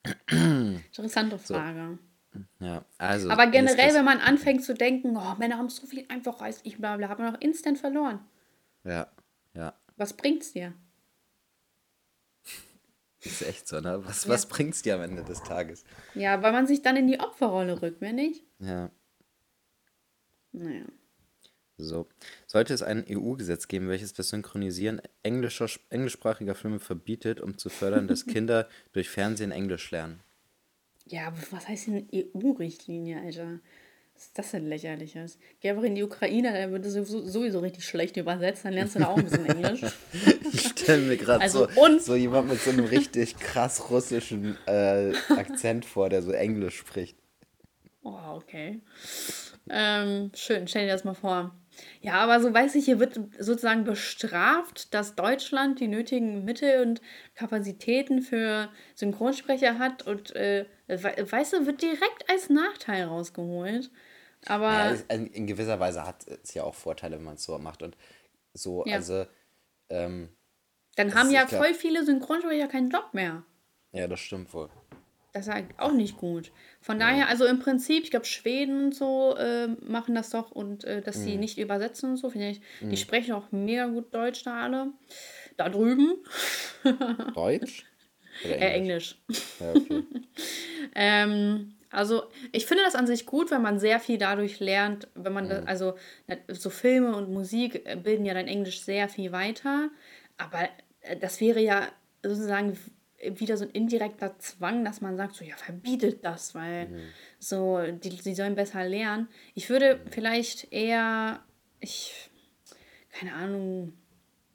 Interessante 0.29 1.39
Frage. 1.39 1.99
So. 2.33 2.41
Ja, 2.67 2.85
also. 2.99 3.31
Aber 3.31 3.47
generell, 3.47 3.95
wenn 3.95 4.05
man 4.05 4.19
anfängt 4.19 4.65
zu 4.65 4.75
denken, 4.75 5.17
oh, 5.17 5.37
Männer 5.39 5.57
haben 5.57 5.69
so 5.69 5.87
viel 5.87 6.05
einfacher 6.09 6.43
als 6.43 6.61
ich, 6.65 6.79
bla 6.79 6.97
bla, 6.97 7.09
hat 7.09 7.21
man 7.21 7.37
auch 7.37 7.41
instant 7.41 7.79
verloren. 7.79 8.19
Ja, 8.83 9.07
ja. 9.55 9.73
Was 9.97 10.13
bringt's 10.13 10.53
dir? 10.53 10.75
Ist 13.21 13.43
echt 13.43 13.67
so, 13.67 13.81
ne? 13.81 14.05
Was, 14.05 14.25
ja. 14.25 14.31
was 14.31 14.47
bringt's 14.47 14.83
dir 14.83 14.97
am 14.97 15.01
Ende 15.01 15.25
des 15.25 15.43
Tages? 15.43 15.85
Ja, 16.15 16.43
weil 16.43 16.53
man 16.53 16.67
sich 16.67 16.83
dann 16.83 16.97
in 16.97 17.07
die 17.07 17.21
Opferrolle 17.21 17.81
rückt, 17.81 18.01
wenn 18.01 18.17
nicht? 18.17 18.45
Ja. 18.59 18.91
Naja. 20.53 20.85
So. 21.77 22.07
Sollte 22.47 22.75
es 22.75 22.83
ein 22.83 23.05
EU-Gesetz 23.09 23.67
geben, 23.67 23.89
welches 23.89 24.13
das 24.13 24.29
Synchronisieren 24.29 25.01
englischer, 25.23 25.69
englischsprachiger 25.91 26.55
Filme 26.55 26.79
verbietet, 26.79 27.41
um 27.41 27.59
zu 27.59 27.69
fördern, 27.69 28.07
dass 28.07 28.27
Kinder 28.27 28.69
durch 28.93 29.09
Fernsehen 29.09 29.51
Englisch 29.51 29.91
lernen? 29.91 30.21
Ja, 31.07 31.33
was 31.51 31.69
heißt 31.69 31.89
denn 31.89 32.09
EU-Richtlinie, 32.13 33.21
Alter? 33.21 33.61
Was 34.15 34.27
ist 34.27 34.39
das 34.39 34.51
denn 34.53 34.69
lächerliches? 34.69 35.39
Geh 35.61 35.71
einfach 35.71 35.83
in 35.83 35.97
die 35.97 36.05
Ukraine, 36.05 36.53
dann 36.53 36.73
wird 36.73 36.85
das 36.85 36.93
sowieso 36.93 37.59
richtig 37.59 37.85
schlecht 37.85 38.17
übersetzt, 38.17 38.65
dann 38.65 38.73
lernst 38.73 38.95
du 38.95 39.01
da 39.01 39.09
auch 39.09 39.17
ein 39.17 39.25
bisschen 39.25 39.47
Englisch. 39.47 39.81
ich 40.53 40.69
stelle 40.69 41.03
mir 41.03 41.17
gerade 41.17 41.43
also 41.43 41.69
so, 41.69 41.99
so 41.99 42.15
jemand 42.15 42.49
mit 42.49 42.61
so 42.61 42.71
einem 42.71 42.85
richtig 42.85 43.37
krass 43.39 43.91
russischen 43.91 44.57
äh, 44.67 45.13
Akzent 45.31 45.85
vor, 45.85 46.09
der 46.09 46.23
so 46.23 46.31
Englisch 46.31 46.77
spricht. 46.77 47.17
Oh, 48.05 48.37
okay. 48.37 48.81
Ähm, 49.69 50.31
schön, 50.35 50.69
stell 50.69 50.87
dir 50.87 50.93
das 50.93 51.05
mal 51.05 51.15
vor. 51.15 51.55
Ja, 52.01 52.15
aber 52.15 52.41
so 52.41 52.53
weiß 52.53 52.75
ich, 52.75 52.85
hier 52.85 53.01
wird 53.01 53.19
sozusagen 53.39 53.85
bestraft, 53.85 54.93
dass 54.93 55.15
Deutschland 55.15 55.81
die 55.81 55.89
nötigen 55.89 56.45
Mittel 56.45 56.83
und 56.83 57.01
Kapazitäten 57.35 58.23
für 58.23 58.69
Synchronsprecher 58.95 59.79
hat 59.79 60.07
und 60.07 60.35
äh, 60.37 60.67
weißt 60.87 61.55
du, 61.55 61.67
wird 61.67 61.83
direkt 61.83 62.29
als 62.29 62.51
Nachteil 62.51 63.05
rausgeholt. 63.05 63.91
Aber. 64.47 64.73
Ja, 64.73 64.97
in 65.09 65.47
gewisser 65.47 65.81
Weise 65.81 66.07
hat 66.07 66.27
es 66.27 66.55
ja 66.55 66.65
auch 66.65 66.75
Vorteile, 66.75 67.17
wenn 67.17 67.25
man 67.25 67.35
es 67.35 67.45
so 67.45 67.59
macht. 67.59 67.83
Und 67.83 67.97
so, 68.53 68.85
ja. 68.87 68.97
also. 68.97 69.27
Ähm, 69.89 70.29
Dann 70.97 71.15
haben 71.15 71.31
ja 71.31 71.47
voll 71.47 71.75
viele 71.75 72.05
Synchronsprecher 72.05 72.69
keinen 72.69 72.91
Job 72.91 73.11
mehr. 73.13 73.45
Ja, 73.93 74.07
das 74.09 74.21
stimmt 74.21 74.53
wohl. 74.53 74.69
Das 75.35 75.49
ist 75.49 75.55
auch 75.79 75.91
nicht 75.91 76.17
gut. 76.17 76.53
Von 76.81 77.01
ja. 77.01 77.09
daher, 77.09 77.29
also 77.29 77.45
im 77.45 77.59
Prinzip, 77.59 78.05
ich 78.05 78.13
glaube, 78.13 78.25
Schweden 78.25 78.85
und 78.85 78.95
so 78.95 79.35
äh, 79.37 79.67
machen 79.67 80.15
das 80.15 80.31
doch 80.31 80.53
und 80.53 80.85
äh, 80.85 81.03
dass 81.03 81.19
mhm. 81.19 81.23
sie 81.23 81.37
nicht 81.37 81.59
übersetzen 81.59 82.11
und 82.11 82.17
so, 82.19 82.31
finde 82.31 82.51
ich. 82.51 82.61
Mhm. 82.81 82.91
Die 82.91 82.97
sprechen 82.97 83.33
auch 83.33 83.51
mega 83.51 83.87
gut 83.87 84.15
Deutsch 84.15 84.45
da 84.45 84.63
alle. 84.63 84.93
Da 85.57 85.69
drüben. 85.69 86.15
Deutsch? 87.35 87.85
Oder 88.45 88.59
Englisch? 88.59 88.63
Äh, 88.63 88.77
Englisch. 88.77 89.19
Ja, 89.59 89.73
okay. 89.75 90.05
ähm, 90.95 91.75
also 91.91 92.25
ich 92.53 92.67
finde 92.67 92.85
das 92.85 92.95
an 92.95 93.09
sich 93.09 93.27
gut, 93.27 93.51
wenn 93.51 93.63
man 93.63 93.81
sehr 93.81 93.99
viel 93.99 94.19
dadurch 94.19 94.61
lernt, 94.61 95.09
wenn 95.17 95.33
man, 95.33 95.47
mhm. 95.47 95.49
das, 95.49 95.67
also 95.67 95.97
so 96.47 96.71
Filme 96.71 97.17
und 97.17 97.29
Musik 97.29 97.85
bilden 98.05 98.25
ja 98.25 98.35
dein 98.35 98.47
Englisch 98.47 98.83
sehr 98.83 99.09
viel 99.09 99.33
weiter, 99.33 99.91
aber 100.37 100.69
äh, 101.01 101.17
das 101.17 101.41
wäre 101.41 101.61
ja 101.61 101.89
sozusagen 102.23 102.79
wieder 103.35 103.57
so 103.57 103.65
ein 103.65 103.71
indirekter 103.71 104.39
Zwang, 104.39 104.85
dass 104.85 105.01
man 105.01 105.17
sagt, 105.17 105.35
so 105.35 105.45
ja, 105.45 105.57
verbietet 105.57 106.25
das, 106.25 106.55
weil 106.55 106.89
mhm. 106.89 107.01
so, 107.39 107.81
die, 107.81 108.11
die 108.11 108.35
sollen 108.35 108.55
besser 108.55 108.87
lernen. 108.87 109.29
Ich 109.55 109.69
würde 109.71 110.01
vielleicht 110.11 110.73
eher, 110.73 111.43
ich, 111.81 112.31
keine 113.11 113.35
Ahnung, 113.35 113.93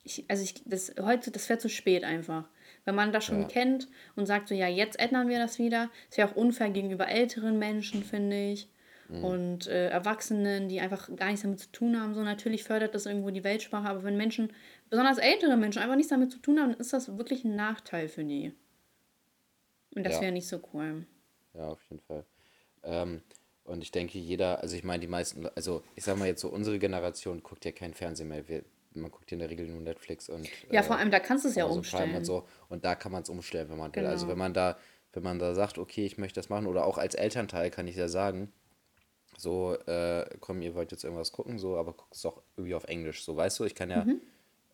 ich, 0.04 0.26
also 0.28 0.44
ich, 0.44 0.56
das 0.66 0.94
heute, 1.02 1.32
das 1.32 1.50
wäre 1.50 1.60
zu 1.60 1.70
spät 1.70 2.04
einfach. 2.04 2.46
Wenn 2.86 2.96
man 2.96 3.12
das 3.12 3.26
schon 3.26 3.42
ja. 3.42 3.48
kennt 3.48 3.88
und 4.16 4.26
sagt 4.26 4.48
so, 4.48 4.56
ja, 4.56 4.68
jetzt 4.68 5.00
ändern 5.00 5.30
wir 5.30 5.38
das 5.38 5.60
wieder, 5.60 5.90
ist 6.10 6.18
ja 6.18 6.28
auch 6.28 6.36
unfair 6.36 6.70
gegenüber 6.70 7.08
älteren 7.08 7.60
Menschen, 7.60 8.04
finde 8.04 8.52
ich. 8.52 8.70
Mhm. 9.10 9.24
Und 9.24 9.68
äh, 9.68 9.90
Erwachsenen, 9.90 10.70
die 10.70 10.80
einfach 10.80 11.14
gar 11.16 11.28
nichts 11.28 11.42
damit 11.42 11.60
zu 11.60 11.72
tun 11.72 12.00
haben. 12.00 12.14
So 12.14 12.24
natürlich 12.24 12.64
fördert 12.64 12.96
das 12.96 13.06
irgendwo 13.06 13.32
die 13.32 13.44
Weltsprache, 13.44 13.90
aber 13.90 14.04
wenn 14.04 14.18
Menschen, 14.18 14.54
besonders 14.90 15.18
ältere 15.18 15.58
Menschen, 15.58 15.82
einfach 15.82 15.96
nichts 15.96 16.10
damit 16.10 16.32
zu 16.32 16.40
tun 16.40 16.60
haben, 16.60 16.72
dann 16.72 16.80
ist 16.80 16.94
das 16.94 17.18
wirklich 17.18 17.44
ein 17.44 17.56
Nachteil 17.56 18.08
für 18.08 18.24
die. 18.24 18.54
Und 19.96 20.06
das 20.06 20.16
ja. 20.16 20.22
wäre 20.22 20.32
nicht 20.32 20.48
so 20.48 20.62
cool. 20.74 21.06
Ja, 21.54 21.68
auf 21.70 21.82
jeden 21.90 22.02
Fall. 22.02 22.26
Ähm, 22.84 23.22
und 23.64 23.84
ich 23.84 23.92
denke, 23.92 24.18
jeder, 24.18 24.62
also 24.62 24.76
ich 24.76 24.84
meine, 24.84 25.02
die 25.02 25.08
meisten, 25.08 25.48
also 25.56 25.84
ich 25.96 26.04
sag 26.04 26.18
mal 26.18 26.28
jetzt 26.28 26.42
so, 26.42 26.50
unsere 26.50 26.80
Generation 26.80 27.44
guckt 27.44 27.66
ja 27.66 27.72
kein 27.72 27.94
Fernsehen 27.94 28.30
mehr. 28.30 28.48
Wir, 28.48 28.64
man 28.94 29.12
guckt 29.12 29.30
ja 29.32 29.36
in 29.36 29.40
der 29.40 29.50
Regel 29.50 29.68
nur 29.68 29.82
Netflix 29.82 30.30
und. 30.30 30.48
Ja, 30.72 30.84
vor 30.84 30.96
äh, 30.96 31.00
allem 31.00 31.12
da 31.12 31.20
kannst 31.20 31.46
du 31.46 31.50
es 31.50 31.56
ja 31.56 31.66
umstellen. 31.66 32.16
Und, 32.16 32.26
so. 32.26 32.48
und 32.70 32.86
da 32.86 32.96
kann 32.96 33.12
man 33.12 33.24
es 33.24 33.30
umstellen, 33.30 33.70
wenn 33.70 33.78
man 33.78 33.92
genau. 33.92 34.06
will. 34.06 34.12
Also 34.12 34.26
genau. 34.26 34.34
wenn 34.34 34.40
man 34.40 34.54
da, 34.54 34.78
wenn 35.14 35.24
man 35.24 35.40
da 35.40 35.54
sagt, 35.54 35.78
okay, 35.78 36.06
ich 36.06 36.18
möchte 36.18 36.40
das 36.40 36.50
machen, 36.50 36.68
oder 36.68 36.86
auch 36.86 36.98
als 36.98 37.16
Elternteil 37.16 37.70
kann 37.70 37.88
ich 37.88 37.96
ja 37.96 38.08
sagen, 38.08 38.52
so, 39.38 39.76
äh, 39.86 40.26
komm, 40.40 40.62
ihr 40.62 40.76
wollt 40.76 40.92
jetzt 40.92 41.04
irgendwas 41.04 41.32
gucken, 41.32 41.60
so, 41.60 41.78
aber 41.78 41.94
guck 41.94 42.10
es 42.12 42.22
doch 42.22 42.42
irgendwie 42.58 42.76
auf 42.76 42.86
Englisch. 42.86 43.24
So, 43.24 43.38
weißt 43.38 43.60
du, 43.60 43.66
ich 43.66 43.76
kann 43.76 43.90
ja 43.90 44.04
mhm. 44.04 44.22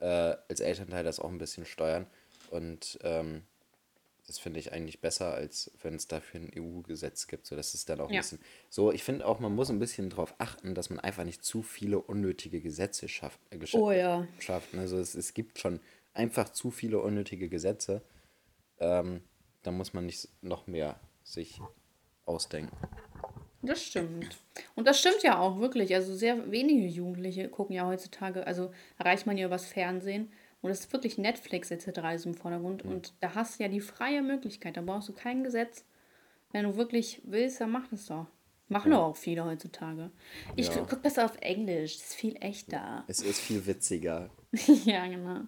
Äh, 0.05 0.37
als 0.49 0.59
Elternteil 0.59 1.03
das 1.03 1.19
auch 1.19 1.29
ein 1.29 1.39
bisschen 1.39 1.65
steuern. 1.65 2.05
Und 2.51 2.99
ähm, 3.01 3.41
das 4.27 4.37
finde 4.37 4.59
ich 4.59 4.71
eigentlich 4.71 5.01
besser, 5.01 5.33
als 5.33 5.71
wenn 5.81 5.95
es 5.95 6.07
dafür 6.07 6.41
ein 6.41 6.51
EU-Gesetz 6.55 7.25
gibt. 7.25 7.47
So, 7.47 7.55
das 7.55 7.73
ist 7.73 7.89
dann 7.89 7.99
auch 7.99 8.09
ja. 8.09 8.17
ein 8.17 8.21
bisschen. 8.21 8.39
So, 8.69 8.91
ich 8.91 9.03
finde 9.03 9.25
auch, 9.25 9.39
man 9.39 9.55
muss 9.55 9.71
ein 9.71 9.79
bisschen 9.79 10.11
darauf 10.11 10.35
achten, 10.37 10.75
dass 10.75 10.91
man 10.91 10.99
einfach 10.99 11.23
nicht 11.23 11.43
zu 11.43 11.63
viele 11.63 11.99
unnötige 11.99 12.61
Gesetze 12.61 13.07
schafft. 13.07 13.39
Äh, 13.49 13.59
oh 13.73 13.91
ja. 13.91 14.27
schafft. 14.39 14.75
Also 14.75 14.97
es, 14.99 15.15
es 15.15 15.33
gibt 15.33 15.57
schon 15.57 15.79
einfach 16.13 16.49
zu 16.49 16.69
viele 16.69 16.99
unnötige 16.99 17.49
Gesetze. 17.49 18.03
Ähm, 18.79 19.23
da 19.63 19.71
muss 19.71 19.93
man 19.93 20.05
nicht 20.05 20.29
noch 20.41 20.67
mehr 20.67 20.99
sich 21.23 21.59
ausdenken. 22.25 22.75
Das 23.65 23.83
stimmt. 23.83 24.37
Und 24.75 24.87
das 24.87 24.99
stimmt 24.99 25.23
ja 25.23 25.39
auch 25.39 25.59
wirklich. 25.59 25.93
Also 25.93 26.15
sehr 26.15 26.51
wenige 26.51 26.87
Jugendliche 26.87 27.49
gucken 27.49 27.75
ja 27.75 27.85
heutzutage, 27.85 28.45
also 28.45 28.71
erreicht 28.97 29.25
man 29.25 29.37
ja 29.37 29.47
übers 29.47 29.65
Fernsehen. 29.65 30.31
Und 30.61 30.71
es 30.71 30.81
ist 30.81 30.93
wirklich 30.93 31.17
Netflix 31.17 31.69
etc. 31.69 31.99
ist 32.15 32.25
im 32.25 32.33
Vordergrund. 32.33 32.85
Mhm. 32.85 32.91
Und 32.91 33.13
da 33.19 33.35
hast 33.35 33.59
du 33.59 33.63
ja 33.63 33.69
die 33.69 33.81
freie 33.81 34.21
Möglichkeit. 34.21 34.77
Da 34.77 34.81
brauchst 34.81 35.09
du 35.09 35.13
kein 35.13 35.43
Gesetz. 35.43 35.85
Wenn 36.51 36.63
du 36.63 36.75
wirklich 36.75 37.21
willst, 37.23 37.61
dann 37.61 37.71
mach 37.71 37.87
das 37.89 38.07
doch. 38.07 38.27
Machen 38.67 38.91
ja. 38.91 38.97
doch 38.97 39.05
auch 39.09 39.15
viele 39.15 39.45
heutzutage. 39.45 40.09
Ich 40.55 40.69
ja. 40.69 40.77
gucke 40.77 40.95
besser 40.95 41.25
auf 41.25 41.37
Englisch. 41.41 41.97
Das 41.97 42.07
ist 42.07 42.15
viel 42.15 42.35
echter. 42.39 43.03
Es 43.07 43.21
ist 43.21 43.41
viel 43.41 43.65
witziger. 43.67 44.31
ja, 44.85 45.05
genau. 45.05 45.41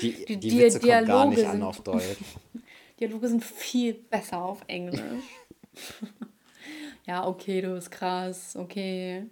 Die, 0.00 0.24
die, 0.26 0.36
die 0.36 0.58
Witze 0.58 0.80
Dialoge 0.80 1.06
kommen 1.06 1.06
gar 1.06 1.26
nicht 1.26 1.46
an 1.46 1.62
auf 1.62 1.80
Deutsch. 1.82 2.18
Dialoge 3.00 3.28
sind 3.28 3.44
viel 3.44 3.94
besser 3.94 4.44
auf 4.44 4.62
Englisch. 4.66 5.00
ja, 7.04 7.26
okay, 7.26 7.60
du 7.60 7.74
bist 7.74 7.90
krass, 7.90 8.54
okay. 8.54 9.26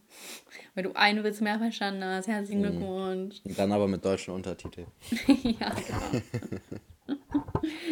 Weil 0.75 0.85
du 0.85 0.93
einen 0.95 1.23
Witz 1.23 1.41
mehr 1.41 1.59
verstanden 1.59 2.05
hast. 2.05 2.27
Herzlichen 2.27 2.63
mhm. 2.63 2.67
Glückwunsch. 2.67 3.41
Dann 3.45 3.71
aber 3.71 3.87
mit 3.87 4.05
deutschen 4.05 4.35
Untertiteln. 4.35 4.89
ja, 5.43 5.75
genau. 5.75 7.17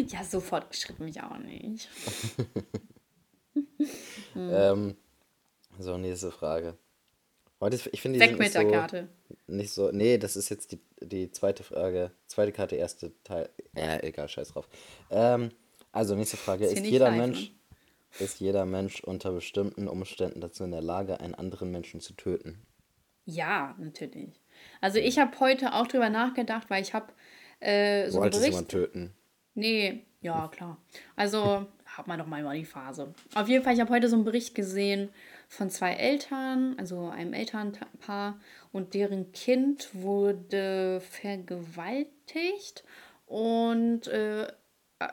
ja, 0.09 0.25
so 0.25 0.41
fortgeschritten 0.41 1.05
mich 1.05 1.23
auch 1.23 1.39
nicht. 1.39 1.89
hm. 3.55 3.67
ähm, 4.53 4.97
so, 5.79 5.97
nächste 5.97 6.33
Frage. 6.33 6.77
Heute, 7.61 7.77
ich 7.93 8.01
finde, 8.01 8.19
die 8.19 8.25
Weg 8.25 8.39
mit 8.39 8.55
der 8.55 8.69
Karte. 8.69 9.09
Nicht 9.47 9.73
so, 9.73 9.91
nee, 9.93 10.19
das 10.19 10.37
ist 10.37 10.49
jetzt 10.49 10.73
die, 10.73 10.81
die 11.01 11.31
zweite 11.31 11.63
Frage. 11.63 12.13
Zweite 12.27 12.53
Karte, 12.53 12.77
erste 12.77 13.13
Teil. 13.23 13.49
Ja, 13.77 14.03
egal, 14.03 14.29
scheiß 14.29 14.49
drauf. 14.49 14.69
Ähm, 15.11 15.51
also, 15.93 16.17
nächste 16.17 16.37
Frage. 16.37 16.67
Ist, 16.67 16.79
ist 16.79 16.87
jeder 16.87 17.11
Mensch 17.13 17.53
ist 18.19 18.41
jeder 18.41 18.65
Mensch 18.65 19.03
unter 19.03 19.33
bestimmten 19.33 19.89
Umständen 19.89 20.41
dazu 20.41 20.65
in 20.65 20.71
der 20.71 20.83
Lage, 20.83 21.21
einen 21.21 21.35
anderen 21.35 21.71
Menschen 21.71 22.01
zu 22.01 22.15
töten? 22.15 22.67
Ja, 23.25 23.75
natürlich. 23.79 24.41
Also 24.81 24.99
ich 24.99 25.19
habe 25.19 25.39
heute 25.41 25.75
auch 25.75 25.87
drüber 25.87 26.11
nachgedacht, 26.11 26.71
weil 26.71 26.83
ich 26.83 26.95
habe 26.95 27.13
äh, 27.61 28.09
so 28.11 28.21
Wolltest 28.21 28.45
einen 28.45 28.53
Bericht... 28.53 28.73
du 28.73 28.77
töten? 28.79 29.15
Nee, 29.55 30.05
ja, 30.21 30.49
klar. 30.49 30.79
Also 31.17 31.67
hat 31.85 32.07
man 32.07 32.19
doch 32.19 32.27
mal 32.27 32.57
die 32.57 32.65
Phase. 32.65 33.15
Auf 33.35 33.49
jeden 33.49 33.65
Fall, 33.65 33.75
ich 33.75 33.81
habe 33.81 33.93
heute 33.93 34.09
so 34.09 34.17
einen 34.17 34.25
Bericht 34.25 34.55
gesehen 34.55 35.11
von 35.49 35.71
zwei 35.71 35.95
Eltern, 35.95 36.75
also 36.79 37.09
einem 37.09 37.33
Elternpaar 37.33 38.39
und 38.73 38.95
deren 38.95 39.33
Kind 39.33 39.91
wurde 39.95 41.01
vergewaltigt 41.01 42.85
und 43.27 44.07
äh, 44.09 44.47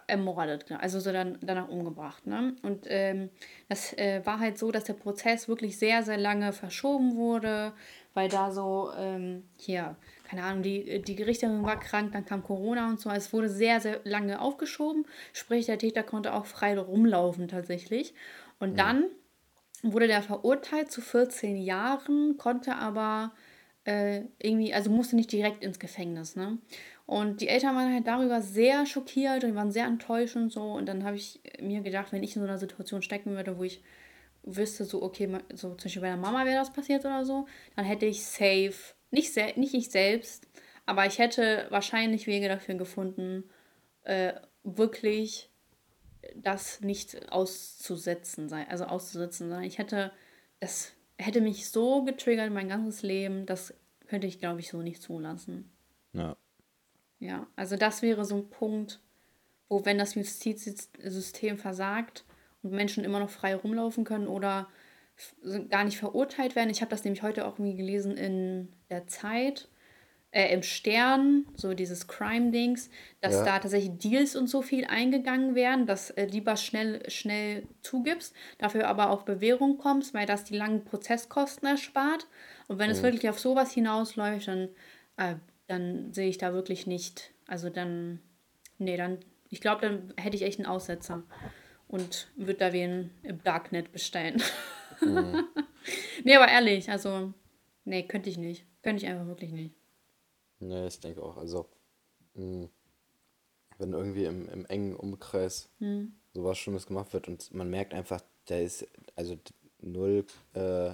ermordet, 0.07 0.65
also 0.71 0.99
so 0.99 1.11
dann 1.11 1.37
danach 1.41 1.69
umgebracht. 1.69 2.25
Ne? 2.25 2.55
Und 2.63 2.85
ähm, 2.87 3.29
das 3.69 3.93
äh, 3.93 4.21
war 4.25 4.39
halt 4.39 4.57
so, 4.57 4.71
dass 4.71 4.85
der 4.85 4.93
Prozess 4.93 5.47
wirklich 5.47 5.77
sehr, 5.77 6.01
sehr 6.01 6.17
lange 6.17 6.53
verschoben 6.53 7.15
wurde, 7.15 7.73
weil 8.15 8.27
da 8.27 8.51
so, 8.51 8.91
ähm, 8.97 9.43
hier, 9.57 9.95
keine 10.27 10.43
Ahnung, 10.43 10.63
die, 10.63 11.01
die 11.03 11.15
Gerichterin 11.15 11.63
war 11.63 11.79
krank, 11.79 12.13
dann 12.13 12.25
kam 12.25 12.43
Corona 12.43 12.89
und 12.89 12.99
so. 12.99 13.11
Es 13.11 13.31
wurde 13.31 13.49
sehr, 13.49 13.79
sehr 13.79 13.99
lange 14.05 14.41
aufgeschoben. 14.41 15.05
Sprich, 15.33 15.67
der 15.67 15.77
Täter 15.77 16.01
konnte 16.01 16.33
auch 16.33 16.45
frei 16.47 16.77
rumlaufen 16.77 17.47
tatsächlich. 17.47 18.15
Und 18.59 18.77
ja. 18.77 18.85
dann 18.85 19.05
wurde 19.83 20.07
der 20.07 20.23
verurteilt 20.23 20.91
zu 20.91 21.01
14 21.01 21.57
Jahren, 21.57 22.37
konnte 22.37 22.75
aber 22.75 23.33
äh, 23.83 24.23
irgendwie, 24.41 24.73
also 24.73 24.89
musste 24.89 25.15
nicht 25.15 25.31
direkt 25.31 25.63
ins 25.63 25.77
Gefängnis. 25.77 26.35
Ne? 26.35 26.57
Und 27.05 27.41
die 27.41 27.47
Eltern 27.47 27.75
waren 27.75 27.93
halt 27.93 28.07
darüber 28.07 28.41
sehr 28.41 28.85
schockiert 28.85 29.43
und 29.43 29.55
waren 29.55 29.71
sehr 29.71 29.85
enttäuscht 29.85 30.35
und 30.35 30.51
so. 30.51 30.73
Und 30.73 30.87
dann 30.87 31.03
habe 31.03 31.17
ich 31.17 31.39
mir 31.59 31.81
gedacht, 31.81 32.11
wenn 32.11 32.23
ich 32.23 32.35
in 32.35 32.41
so 32.41 32.47
einer 32.47 32.57
Situation 32.57 33.03
stecken 33.03 33.35
würde, 33.35 33.57
wo 33.57 33.63
ich 33.63 33.83
wüsste, 34.43 34.85
so, 34.85 35.01
okay, 35.03 35.27
so 35.53 35.69
zum 35.75 35.85
Beispiel 35.85 36.01
bei 36.01 36.07
der 36.07 36.17
Mama 36.17 36.45
wäre 36.45 36.57
das 36.57 36.73
passiert 36.73 37.05
oder 37.05 37.25
so, 37.25 37.47
dann 37.75 37.85
hätte 37.85 38.05
ich 38.05 38.23
safe, 38.23 38.73
nicht, 39.11 39.33
sel 39.33 39.53
nicht 39.55 39.73
ich 39.73 39.89
selbst, 39.89 40.47
aber 40.85 41.05
ich 41.05 41.19
hätte 41.19 41.67
wahrscheinlich 41.69 42.27
Wege 42.27 42.47
dafür 42.47 42.75
gefunden, 42.75 43.43
äh, 44.03 44.33
wirklich 44.63 45.49
das 46.35 46.81
nicht 46.81 47.31
auszusetzen 47.31 48.49
sein, 48.49 48.67
also 48.69 48.85
auszusetzen 48.85 49.49
sein. 49.49 49.63
Ich 49.63 49.77
hätte, 49.77 50.11
das 50.59 50.93
hätte 51.17 51.41
mich 51.41 51.69
so 51.69 52.03
getriggert 52.03 52.51
mein 52.51 52.69
ganzes 52.69 53.03
Leben, 53.03 53.45
das 53.45 53.73
könnte 54.07 54.27
ich, 54.27 54.39
glaube 54.39 54.59
ich, 54.59 54.69
so 54.69 54.81
nicht 54.81 55.01
zulassen. 55.01 55.71
Ja. 56.13 56.35
Ja, 57.19 57.47
also 57.55 57.75
das 57.75 58.01
wäre 58.01 58.25
so 58.25 58.35
ein 58.35 58.49
Punkt, 58.49 58.99
wo 59.69 59.85
wenn 59.85 59.97
das 59.97 60.15
Justizsystem 60.15 61.57
versagt 61.57 62.25
und 62.61 62.71
Menschen 62.71 63.03
immer 63.03 63.19
noch 63.19 63.29
frei 63.29 63.55
rumlaufen 63.55 64.03
können 64.03 64.27
oder 64.27 64.67
gar 65.69 65.85
nicht 65.85 65.97
verurteilt 65.97 66.55
werden. 66.55 66.69
Ich 66.69 66.81
habe 66.81 66.89
das 66.89 67.03
nämlich 67.03 67.23
heute 67.23 67.45
auch 67.45 67.53
irgendwie 67.53 67.77
gelesen 67.77 68.17
in 68.17 68.67
der 68.89 69.07
Zeit, 69.07 69.69
äh, 70.31 70.53
im 70.53 70.63
Stern, 70.63 71.45
so 71.55 71.73
dieses 71.73 72.07
Crime-Dings, 72.07 72.89
dass 73.21 73.35
ja. 73.35 73.45
da 73.45 73.59
tatsächlich 73.59 73.97
Deals 73.97 74.35
und 74.35 74.47
so 74.47 74.61
viel 74.61 74.83
eingegangen 74.85 75.55
werden, 75.55 75.85
dass 75.85 76.09
äh, 76.11 76.25
lieber 76.25 76.57
schnell, 76.57 77.09
schnell 77.09 77.63
zugibst, 77.81 78.35
dafür 78.57 78.87
aber 78.87 79.11
auf 79.11 79.23
Bewährung 79.23 79.77
kommst, 79.77 80.13
weil 80.13 80.25
das 80.25 80.43
die 80.43 80.57
langen 80.57 80.83
Prozesskosten 80.83 81.65
erspart. 81.67 82.27
Und 82.67 82.79
wenn 82.79 82.87
mhm. 82.87 82.95
es 82.97 83.03
wirklich 83.03 83.29
auf 83.29 83.39
sowas 83.39 83.71
hinausläuft, 83.71 84.49
dann 84.49 84.69
äh, 85.15 85.35
dann 85.67 86.13
sehe 86.13 86.29
ich 86.29 86.37
da 86.37 86.53
wirklich 86.53 86.87
nicht. 86.87 87.31
Also 87.47 87.69
dann, 87.69 88.19
nee, 88.77 88.97
dann, 88.97 89.19
ich 89.49 89.61
glaube, 89.61 89.81
dann 89.81 90.13
hätte 90.17 90.35
ich 90.35 90.43
echt 90.43 90.59
einen 90.59 90.67
Aussetzer 90.67 91.23
und 91.87 92.27
würde 92.35 92.59
da 92.59 92.73
wen 92.73 93.11
im 93.23 93.43
Darknet 93.43 93.91
bestellen. 93.91 94.41
Mhm. 95.01 95.47
nee, 96.23 96.35
aber 96.35 96.47
ehrlich, 96.47 96.89
also, 96.89 97.33
nee, 97.83 98.03
könnte 98.03 98.29
ich 98.29 98.37
nicht. 98.37 98.65
Könnte 98.81 99.03
ich 99.03 99.09
einfach 99.09 99.27
wirklich 99.27 99.51
nicht. 99.51 99.75
Nee, 100.59 100.87
ich 100.87 100.99
denke 100.99 101.21
auch. 101.21 101.37
Also, 101.37 101.69
mh, 102.35 102.63
hm, 102.63 102.69
wenn 103.77 103.93
irgendwie 103.93 104.25
im, 104.25 104.47
im 104.49 104.65
engen 104.65 104.95
Umkreis 104.95 105.69
mhm. 105.79 106.15
sowas 106.33 106.57
Schlimmes 106.57 106.87
gemacht 106.87 107.13
wird 107.13 107.27
und 107.27 107.53
man 107.53 107.69
merkt 107.69 107.93
einfach, 107.93 108.21
der 108.47 108.63
ist 108.63 108.87
also 109.15 109.37
null 109.81 110.25
äh, 110.53 110.91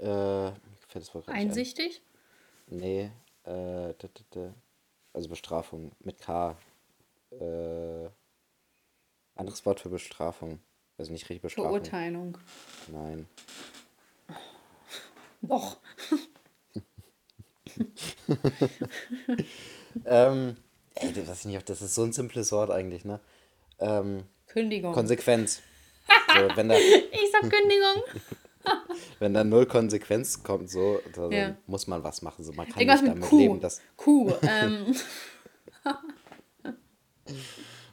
äh, 0.00 0.52
fällt 0.88 1.04
das 1.04 1.14
Wort 1.14 1.28
Einsichtig? 1.28 2.02
Ein. 2.70 2.76
Nee, 2.76 3.10
äh, 3.44 3.94
d 3.94 4.08
-d 4.08 4.24
-d 4.32 4.52
also 5.12 5.28
Bestrafung 5.28 5.92
mit 6.00 6.20
K. 6.20 6.56
Äh, 7.30 8.08
anderes 9.34 9.64
Wort 9.66 9.80
für 9.80 9.88
Bestrafung. 9.88 10.60
Also 10.96 11.12
nicht 11.12 11.28
richtig 11.28 11.42
Bestrafung. 11.42 11.70
Verurteilung. 11.70 12.38
Nein. 12.88 13.28
Doch. 15.42 15.78
ähm, 20.04 20.56
ey, 20.94 21.12
das 21.12 21.28
weiß 21.28 21.40
ich 21.40 21.46
nicht, 21.46 21.68
das 21.68 21.82
ist 21.82 21.94
so 21.94 22.02
ein 22.02 22.12
simples 22.12 22.50
Wort 22.50 22.70
eigentlich, 22.70 23.04
ne? 23.04 23.20
Ähm, 23.78 24.24
Kündigung. 24.46 24.92
Konsequenz. 24.92 25.62
So, 26.34 26.46
da, 26.46 26.62
ich 26.74 27.32
sag 27.32 27.50
Kündigung. 27.50 28.02
wenn 29.18 29.34
da 29.34 29.44
null 29.44 29.66
Konsequenz 29.66 30.42
kommt, 30.42 30.70
so, 30.70 31.00
dann 31.12 31.32
Ja. 31.32 31.56
muss 31.66 31.86
man 31.86 32.02
was 32.04 32.22
machen. 32.22 32.44
So, 32.44 32.52
man 32.52 32.66
kann 32.68 32.78
Irgendwas 32.80 33.02
nicht 33.02 33.14
mit 33.14 33.22
damit 33.22 33.30
Kuh. 33.30 33.38
leben, 33.38 33.60
dass 33.60 33.80
Kuh. 33.96 34.32
Ähm, 34.48 34.94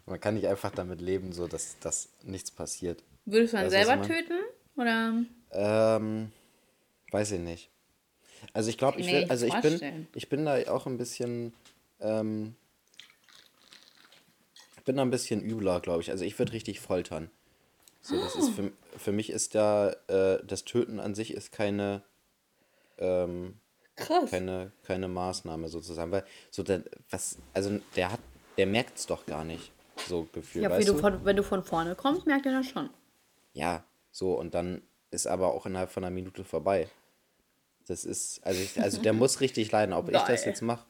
man 0.06 0.20
kann 0.20 0.36
nicht 0.36 0.48
einfach 0.48 0.72
damit 0.72 1.02
leben, 1.02 1.34
so 1.34 1.48
dass, 1.48 1.78
dass 1.80 2.10
nichts 2.24 2.52
passiert. 2.52 3.04
würdest 3.26 3.54
du 3.54 3.58
dann 3.58 3.66
was 3.68 3.74
selber 3.74 3.96
mein? 3.98 4.08
töten? 4.08 4.40
Oder? 4.78 5.14
Ähm, 5.52 6.32
weiß 7.12 7.32
ich 7.32 7.40
nicht. 7.40 7.70
Also 8.54 8.70
ich 8.70 8.78
glaube, 8.78 9.00
ich 9.00 9.08
Nee, 9.08 9.14
will, 9.22 9.26
also 9.30 9.46
ich 9.46 9.60
bin, 9.62 10.08
ich 10.14 10.30
bin 10.30 10.46
da 10.46 10.58
auch 10.72 10.86
ein 10.86 10.98
bisschen, 10.98 11.54
ähm, 12.00 12.56
ich 14.78 14.84
bin 14.84 14.98
da 14.98 15.02
ein 15.02 15.10
bisschen 15.12 15.42
übler, 15.42 15.80
glaube 15.80 16.02
ich. 16.02 16.12
Also 16.12 16.24
ich 16.26 16.38
würde 16.38 16.54
richtig 16.54 16.80
foltern. 16.80 17.30
So, 18.06 18.16
das 18.22 18.36
ist 18.36 18.50
für, 18.50 18.72
für 18.98 19.12
mich 19.12 19.32
ist 19.32 19.56
da, 19.56 19.90
äh, 20.08 20.38
das 20.46 20.64
Töten 20.64 21.00
an 21.00 21.16
sich 21.16 21.34
ist 21.34 21.52
keine, 21.52 22.04
ähm, 23.00 23.60
Krass. 23.96 24.30
keine, 24.30 24.72
keine 24.84 25.08
Maßnahme 25.08 25.70
sozusagen, 25.70 26.12
weil 26.12 26.24
so 26.52 26.62
der, 26.62 26.84
was, 27.10 27.40
also 27.56 27.80
der 27.96 28.12
hat, 28.12 28.20
der 28.60 28.68
merkt 28.68 29.00
es 29.00 29.08
doch 29.08 29.26
gar 29.26 29.44
nicht, 29.44 29.72
so 30.08 30.28
gefühlt, 30.34 30.62
Ja, 30.62 30.70
weißt 30.70 30.88
du 30.88 30.94
du? 30.94 31.00
von, 31.00 31.26
wenn 31.26 31.36
du 31.36 31.42
von 31.42 31.64
vorne 31.64 31.96
kommst, 31.96 32.28
merkt 32.28 32.46
er 32.46 32.52
das 32.52 32.68
schon. 32.68 32.92
Ja, 33.54 33.84
so 34.12 34.38
und 34.40 34.54
dann 34.54 34.84
ist 35.10 35.26
aber 35.26 35.52
auch 35.56 35.66
innerhalb 35.66 35.90
von 35.90 36.04
einer 36.04 36.14
Minute 36.14 36.44
vorbei. 36.44 36.88
Das 37.88 38.06
ist, 38.06 38.46
also, 38.46 38.62
ich, 38.62 38.80
also 38.80 39.02
der 39.02 39.14
muss 39.14 39.42
richtig 39.42 39.72
leiden, 39.72 39.94
ob 39.94 40.10
ich 40.10 40.14
das 40.14 40.28
Geil. 40.28 40.42
jetzt 40.46 40.62
mache 40.62 40.86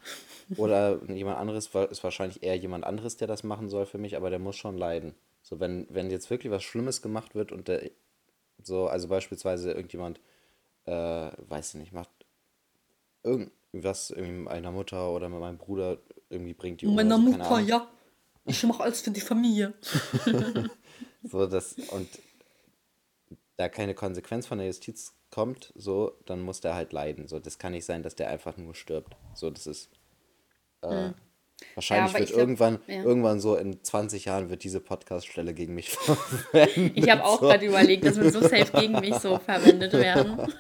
oder 0.58 1.02
jemand 1.10 1.38
anderes, 1.38 1.68
ist 1.68 2.04
wahrscheinlich 2.04 2.44
eher 2.44 2.58
jemand 2.58 2.84
anderes, 2.84 3.16
der 3.16 3.28
das 3.30 3.44
machen 3.44 3.70
soll 3.70 3.86
für 3.86 4.00
mich, 4.00 4.18
aber 4.18 4.30
der 4.30 4.40
muss 4.40 4.58
schon 4.58 4.78
leiden. 4.78 5.16
So, 5.46 5.60
wenn, 5.60 5.86
wenn 5.92 6.10
jetzt 6.10 6.32
wirklich 6.32 6.52
was 6.52 6.64
Schlimmes 6.64 7.04
gemacht 7.04 7.36
wird 7.36 7.52
und 7.52 7.68
der, 7.68 7.92
so, 8.64 8.88
also 8.88 9.08
beispielsweise 9.08 9.74
irgendjemand, 9.74 10.20
äh, 10.86 10.92
weiß 10.92 11.76
ich 11.76 11.80
nicht, 11.82 11.94
macht 11.94 12.10
irgendwas 13.22 14.10
irgendwie 14.10 14.40
mit 14.40 14.46
meiner 14.46 14.72
Mutter 14.72 15.12
oder 15.12 15.30
mit 15.30 15.40
meinem 15.40 15.60
Bruder 15.60 16.00
irgendwie 16.30 16.56
bringt 16.56 16.82
die 16.82 16.88
um 16.88 16.96
oder 16.96 17.08
so, 17.16 17.30
keine 17.30 17.46
Ahnung. 17.46 17.68
ja. 17.68 17.88
Ich 18.46 18.64
mache 18.64 18.84
alles 18.84 19.02
für 19.02 19.12
die 19.12 19.22
Familie. 19.22 19.74
So, 21.28 21.48
das, 21.48 21.74
und 21.90 22.08
da 23.58 23.68
keine 23.68 23.96
Konsequenz 23.96 24.46
von 24.46 24.60
der 24.60 24.68
Justiz 24.68 25.16
kommt, 25.32 25.74
so, 25.76 26.20
dann 26.28 26.42
muss 26.42 26.62
der 26.62 26.76
halt 26.76 26.94
leiden. 26.94 27.28
So, 27.28 27.40
das 27.40 27.58
kann 27.58 27.72
nicht 27.72 27.86
sein, 27.86 28.04
dass 28.04 28.16
der 28.16 28.30
einfach 28.30 28.58
nur 28.58 28.76
stirbt. 28.76 29.16
So, 29.34 29.50
das 29.50 29.66
ist. 29.66 29.90
Äh, 30.82 31.14
Wahrscheinlich 31.74 32.12
aber 32.12 32.20
wird 32.20 32.30
glaub, 32.30 32.40
irgendwann, 32.40 32.80
ja. 32.88 33.04
irgendwann 33.04 33.40
so 33.40 33.56
in 33.56 33.84
20 33.84 34.26
Jahren 34.26 34.50
wird 34.50 34.64
diese 34.64 34.80
Podcast-Stelle 34.80 35.54
gegen 35.54 35.74
mich 35.74 35.90
verwendet. 36.52 36.98
Ich 36.98 37.10
habe 37.10 37.24
auch 37.24 37.40
so. 37.40 37.48
gerade 37.48 37.66
überlegt, 37.66 38.06
dass 38.06 38.20
wir 38.20 38.32
so 38.32 38.42
safe 38.42 38.72
gegen 38.80 38.94
mich 39.00 39.16
so 39.16 39.38
verwendet 39.40 39.94
werden. 39.94 40.38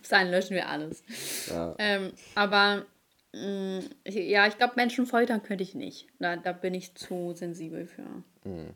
Bis 0.00 0.08
dahin 0.08 0.30
löschen 0.30 0.54
wir 0.54 0.68
alles. 0.68 1.02
Ja. 1.48 1.74
Ähm, 1.78 2.12
aber 2.34 2.86
mh, 3.32 3.80
ich, 4.04 4.14
ja, 4.14 4.46
ich 4.46 4.58
glaube, 4.58 4.74
Menschen 4.76 5.06
foltern 5.06 5.42
könnte 5.42 5.62
ich 5.62 5.74
nicht. 5.74 6.08
Da, 6.18 6.36
da 6.36 6.52
bin 6.52 6.74
ich 6.74 6.94
zu 6.94 7.32
sensibel 7.34 7.86
für. 7.86 8.24
Hm. 8.42 8.74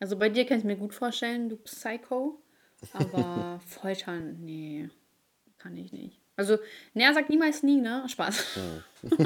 Also 0.00 0.16
bei 0.16 0.28
dir 0.28 0.46
kann 0.46 0.58
ich 0.58 0.64
mir 0.64 0.76
gut 0.76 0.94
vorstellen, 0.94 1.48
du 1.48 1.56
Psycho. 1.56 2.40
Aber 2.92 3.60
foltern, 3.66 4.44
nee, 4.44 4.90
kann 5.58 5.76
ich 5.76 5.92
nicht. 5.92 6.23
Also, 6.36 6.58
naja, 6.94 7.14
sagt 7.14 7.30
niemals 7.30 7.62
nie, 7.62 7.80
ne? 7.80 8.04
Spaß. 8.08 8.58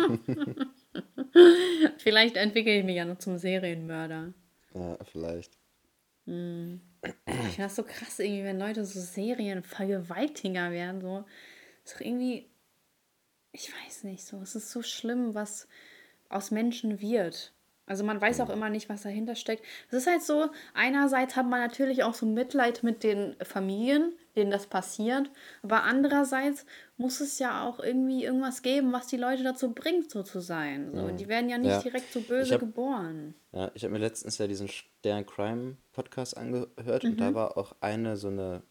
Vielleicht 1.98 2.36
entwickle 2.36 2.78
ich 2.78 2.84
mich 2.84 2.96
ja 2.96 3.04
noch 3.04 3.18
zum 3.18 3.38
Serienmörder. 3.38 4.32
Ja, 4.74 4.98
vielleicht. 5.04 5.56
Ich 6.26 6.32
finde 6.32 6.80
das 7.56 7.76
so 7.76 7.82
krass, 7.82 8.18
irgendwie, 8.18 8.44
wenn 8.44 8.58
Leute 8.58 8.84
so 8.84 9.00
Serienvergewaltiger 9.00 10.70
werden. 10.70 11.00
So. 11.00 11.24
Ist 11.84 11.94
doch 11.94 12.00
irgendwie, 12.02 12.50
ich 13.52 13.72
weiß 13.72 14.04
nicht, 14.04 14.24
so. 14.24 14.40
Es 14.42 14.54
ist 14.54 14.70
so 14.70 14.82
schlimm, 14.82 15.34
was 15.34 15.66
aus 16.28 16.50
Menschen 16.50 17.00
wird. 17.00 17.54
Also 17.86 18.04
man 18.04 18.20
weiß 18.20 18.40
auch 18.40 18.50
immer 18.50 18.68
nicht, 18.68 18.90
was 18.90 19.02
dahinter 19.02 19.34
steckt. 19.34 19.64
Es 19.88 19.94
ist 19.94 20.06
halt 20.06 20.22
so, 20.22 20.50
einerseits 20.74 21.36
hat 21.36 21.48
man 21.48 21.60
natürlich 21.60 22.02
auch 22.02 22.12
so 22.12 22.26
Mitleid 22.26 22.82
mit 22.82 23.02
den 23.02 23.34
Familien, 23.42 24.12
denen 24.38 24.50
das 24.50 24.66
passiert, 24.66 25.30
aber 25.62 25.82
andererseits 25.82 26.64
muss 26.96 27.20
es 27.20 27.38
ja 27.38 27.66
auch 27.66 27.78
irgendwie 27.80 28.24
irgendwas 28.24 28.62
geben, 28.62 28.92
was 28.92 29.06
die 29.08 29.16
Leute 29.18 29.42
dazu 29.42 29.72
bringt, 29.74 30.10
so 30.10 30.22
zu 30.22 30.40
sein. 30.40 30.90
So, 30.94 31.08
Die 31.10 31.28
werden 31.28 31.50
ja 31.50 31.58
nicht 31.58 31.70
Ja. 31.70 31.80
direkt 31.82 32.12
so 32.12 32.20
böse 32.22 32.54
hab- 32.54 32.60
geboren. 32.60 33.34
Ja, 33.52 33.70
ich 33.74 33.84
habe 33.84 33.92
mir 33.92 33.98
letztens 34.00 34.38
ja 34.38 34.46
diesen 34.46 34.68
Stern 34.68 35.26
Crime 35.26 35.76
Podcast 35.92 36.36
angehört 36.36 37.04
und 37.04 37.12
Mhm. 37.12 37.16
da 37.18 37.34
war 37.34 37.56
auch 37.58 37.74
eine 37.80 38.16
so 38.16 38.28
eine 38.28 38.62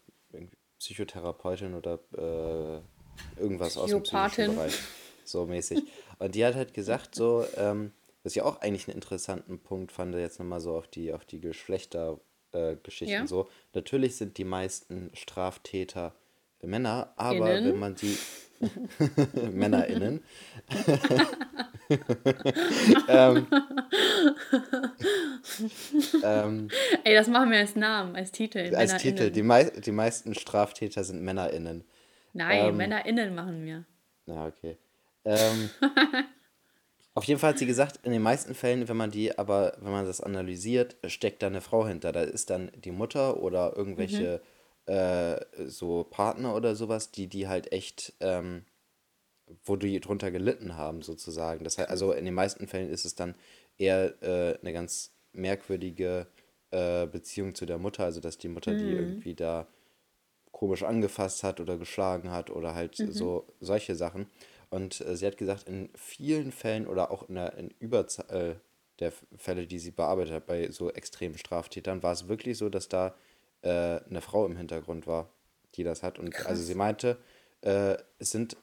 Psychotherapeutin 0.78 1.74
oder 1.74 1.98
äh, 2.16 3.40
irgendwas 3.40 3.76
aus 3.76 3.90
dem 3.90 4.02
psychischen 4.02 4.28
Psychopathin. 4.30 4.54
Bereich, 4.54 4.78
so 5.24 5.46
mäßig. 5.46 5.82
Und 6.18 6.34
die 6.34 6.44
hat 6.44 6.54
halt 6.54 6.72
gesagt, 6.74 7.14
so, 7.14 7.44
ähm, 7.56 7.92
was 8.22 8.36
ich 8.36 8.42
auch 8.42 8.60
eigentlich 8.60 8.86
einen 8.88 8.94
interessanten 8.96 9.58
Punkt 9.60 9.90
fand, 9.92 10.14
jetzt 10.14 10.38
nochmal 10.38 10.60
so 10.60 10.76
auf 10.76 10.86
die, 10.86 11.12
auf 11.12 11.24
die 11.24 11.40
Geschlechtergeschichten 11.40 12.27
äh, 12.52 12.76
Geschichten 12.82 13.12
Ja. 13.12 13.26
so. 13.26 13.48
Natürlich 13.74 14.16
sind 14.16 14.38
die 14.38 14.44
meisten 14.44 15.10
Straftäter 15.14 16.14
Männer, 16.62 17.12
aber 17.16 17.56
Innen. 17.56 17.72
wenn 17.72 17.78
man 17.78 17.94
die 17.94 18.16
MännerInnen, 19.52 20.22
ähm, 26.22 26.68
Ey, 27.04 27.14
das 27.14 27.28
machen 27.28 27.50
wir 27.50 27.58
als 27.58 27.76
Namen, 27.76 28.16
als 28.16 28.32
Titel. 28.32 28.74
als. 28.74 28.96
Titel, 28.96 29.30
die, 29.30 29.42
mei 29.42 29.64
die 29.64 29.92
meisten 29.92 30.34
Straftäter 30.34 31.04
sind 31.04 31.22
MännerInnen. 31.22 31.84
Nein, 32.32 32.68
Ähm, 32.70 32.76
MännerInnen 32.76 33.34
machen 33.34 33.64
wir. 33.64 33.84
Ja, 34.26 34.46
okay. 34.46 34.76
Ähm, 35.24 35.70
auf 37.18 37.24
jeden 37.24 37.40
Fall 37.40 37.50
hat 37.50 37.58
sie 37.58 37.66
gesagt, 37.66 37.98
in 38.04 38.12
den 38.12 38.22
meisten 38.22 38.54
Fällen, 38.54 38.86
wenn 38.86 38.96
man 38.96 39.10
die, 39.10 39.36
aber 39.36 39.76
wenn 39.80 39.90
man 39.90 40.06
das 40.06 40.20
analysiert, 40.20 40.96
steckt 41.08 41.42
da 41.42 41.48
eine 41.48 41.60
Frau 41.60 41.84
hinter. 41.84 42.12
Da 42.12 42.22
ist 42.22 42.48
dann 42.48 42.70
die 42.76 42.92
Mutter 42.92 43.42
oder 43.42 43.76
irgendwelche 43.76 44.40
äh, 44.86 45.44
so 45.66 46.04
Partner 46.04 46.54
oder 46.54 46.76
sowas, 46.76 47.10
die 47.10 47.26
die 47.26 47.48
halt 47.48 47.72
echt, 47.72 48.14
ähm, 48.20 48.64
wo 49.64 49.74
die 49.74 49.98
drunter 49.98 50.30
gelitten 50.30 50.76
haben, 50.76 51.02
sozusagen. 51.02 51.64
Das 51.64 51.76
heißt, 51.78 51.90
also 51.90 52.12
in 52.12 52.24
den 52.24 52.34
meisten 52.34 52.68
Fällen 52.68 52.88
ist 52.88 53.04
es 53.04 53.16
dann 53.16 53.34
eher 53.78 54.14
äh, 54.22 54.56
eine 54.60 54.72
ganz 54.72 55.10
merkwürdige 55.32 56.28
äh, 56.70 57.08
Beziehung 57.08 57.56
zu 57.56 57.66
der 57.66 57.78
Mutter, 57.78 58.04
also 58.04 58.20
dass 58.20 58.38
die 58.38 58.48
Mutter 58.48 58.76
die 58.76 58.92
irgendwie 58.92 59.34
da 59.34 59.66
komisch 60.52 60.84
angefasst 60.84 61.42
hat 61.42 61.58
oder 61.58 61.78
geschlagen 61.78 62.30
hat 62.30 62.50
oder 62.50 62.76
halt 62.76 62.94
so 62.94 63.44
solche 63.58 63.96
Sachen. 63.96 64.28
Und 64.70 65.00
äh, 65.00 65.16
sie 65.16 65.26
hat 65.26 65.36
gesagt, 65.36 65.68
in 65.68 65.90
vielen 65.94 66.52
Fällen 66.52 66.86
oder 66.86 67.10
auch 67.10 67.28
in 67.28 67.36
der 67.36 67.54
in 67.54 67.70
Überzahl 67.78 68.52
äh, 68.52 68.54
der 69.00 69.12
Fälle, 69.36 69.66
die 69.66 69.78
sie 69.78 69.92
bearbeitet 69.92 70.34
hat, 70.34 70.46
bei 70.46 70.70
so 70.70 70.90
extremen 70.90 71.38
Straftätern, 71.38 72.02
war 72.02 72.12
es 72.12 72.28
wirklich 72.28 72.58
so, 72.58 72.68
dass 72.68 72.88
da 72.88 73.14
äh, 73.62 74.00
eine 74.00 74.20
Frau 74.20 74.44
im 74.44 74.56
Hintergrund 74.56 75.06
war, 75.06 75.30
die 75.74 75.84
das 75.84 76.02
hat. 76.02 76.18
Und 76.18 76.46
also 76.46 76.62
sie 76.62 76.74
meinte, 76.74 77.18
äh, 77.60 77.96
es 78.18 78.30
sind 78.30 78.56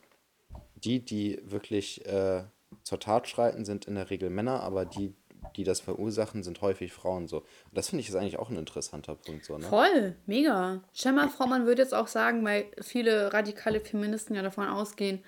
die, 0.76 1.03
die 1.03 1.39
wirklich 1.43 2.06
äh, 2.06 2.43
zur 2.84 2.99
Tat 2.99 3.28
schreiten, 3.28 3.66
sind 3.66 3.86
in 3.86 3.95
der 3.95 4.10
Regel 4.10 4.30
Männer, 4.30 4.62
aber 4.62 4.86
die, 4.86 5.14
die 5.56 5.64
das 5.64 5.80
verursachen, 5.80 6.43
sind 6.43 6.62
häufig 6.62 6.93
Frauen 6.93 7.28
so. 7.28 7.39
Und 7.39 7.74
das 7.74 7.89
finde 7.89 8.01
ich 8.01 8.10
ist 8.10 8.16
eigentlich 8.16 8.39
auch 8.39 8.49
ein 8.49 8.58
interessanter 8.58 9.16
Punkt 9.16 9.45
so, 9.45 9.58
ne? 9.58 9.66
Voll, 9.66 10.16
mega. 10.26 10.82
Mal 11.06 11.30
vor, 11.30 11.47
man 11.47 11.66
würde 11.66 11.82
jetzt 11.82 11.93
auch 11.93 12.08
sagen, 12.08 12.43
weil 12.43 12.66
viele 12.82 13.34
radikale 13.34 13.80
Feministen 13.80 14.36
ja 14.36 14.41
davon 14.41 14.68
ausgehen, 14.68 15.24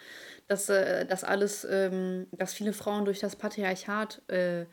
dass 0.48 0.70
äh, 0.70 1.06
das 1.06 1.24
alles, 1.24 1.66
ähm, 1.70 2.28
dass 2.32 2.54
viele 2.54 2.74
Frauen 2.74 3.06
durch 3.06 3.20
das 3.20 3.36
Patriarchat 3.36 4.22
äh, 4.30 4.66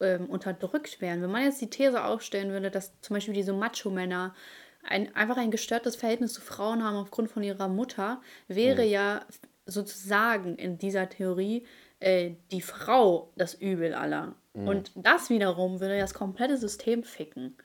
ähm, 0.00 0.26
unterdrückt 0.26 1.00
werden. 1.00 1.22
Wenn 1.22 1.30
man 1.30 1.44
jetzt 1.44 1.60
die 1.60 1.70
These 1.70 2.04
aufstellen 2.04 2.50
würde, 2.50 2.70
dass 2.70 3.00
zum 3.00 3.14
Beispiel 3.14 3.34
diese 3.34 3.52
Macho-Männer 3.52 4.34
ein, 4.82 5.14
einfach 5.14 5.36
ein 5.36 5.50
gestörtes 5.50 5.96
Verhältnis 5.96 6.34
zu 6.34 6.40
Frauen 6.40 6.84
haben 6.84 6.96
aufgrund 6.96 7.30
von 7.30 7.42
ihrer 7.42 7.68
Mutter, 7.68 8.20
wäre 8.48 8.84
ja 8.84 9.24
sozusagen 9.66 10.56
in 10.56 10.78
dieser 10.78 11.08
Theorie 11.08 11.66
äh, 12.04 12.34
die 12.50 12.60
Frau 12.60 13.32
das 13.36 13.54
Übel 13.54 13.94
aller. 13.94 14.34
Und 14.52 14.92
das 14.94 15.30
wiederum 15.30 15.80
würde 15.80 15.98
das 15.98 16.14
komplette 16.14 16.56
System 16.56 17.02
ficken. 17.02 17.56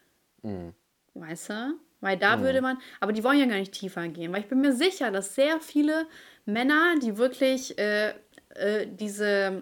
Weißt 1.13 1.49
du? 1.49 1.73
Weil 1.99 2.17
da 2.17 2.41
würde 2.41 2.61
man, 2.61 2.77
aber 3.01 3.11
die 3.11 3.23
wollen 3.23 3.39
ja 3.39 3.45
gar 3.45 3.57
nicht 3.57 3.73
tiefer 3.73 4.07
gehen, 4.07 4.31
weil 4.31 4.39
ich 4.39 4.47
bin 4.47 4.61
mir 4.61 4.73
sicher, 4.73 5.11
dass 5.11 5.35
sehr 5.35 5.59
viele 5.59 6.07
Männer, 6.45 6.95
die 7.01 7.17
wirklich 7.17 7.77
äh, 7.77 8.13
äh, 8.55 8.87
diese, 8.87 9.61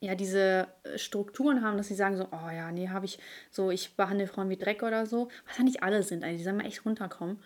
ja, 0.00 0.16
diese 0.16 0.66
äh, 0.82 0.98
Strukturen 0.98 1.62
haben, 1.62 1.76
dass 1.76 1.86
sie 1.86 1.94
sagen 1.94 2.16
so, 2.16 2.24
oh 2.32 2.50
ja, 2.50 2.72
nee, 2.72 2.88
habe 2.88 3.06
ich 3.06 3.20
so, 3.52 3.70
ich 3.70 3.94
behandle 3.94 4.26
Frauen 4.26 4.50
wie 4.50 4.56
Dreck 4.56 4.82
oder 4.82 5.06
so, 5.06 5.28
was 5.46 5.58
ja 5.58 5.64
nicht 5.64 5.84
alle 5.84 6.02
sind, 6.02 6.24
also 6.24 6.36
die 6.36 6.42
sollen 6.42 6.56
mal 6.56 6.66
echt 6.66 6.84
runterkommen, 6.84 7.38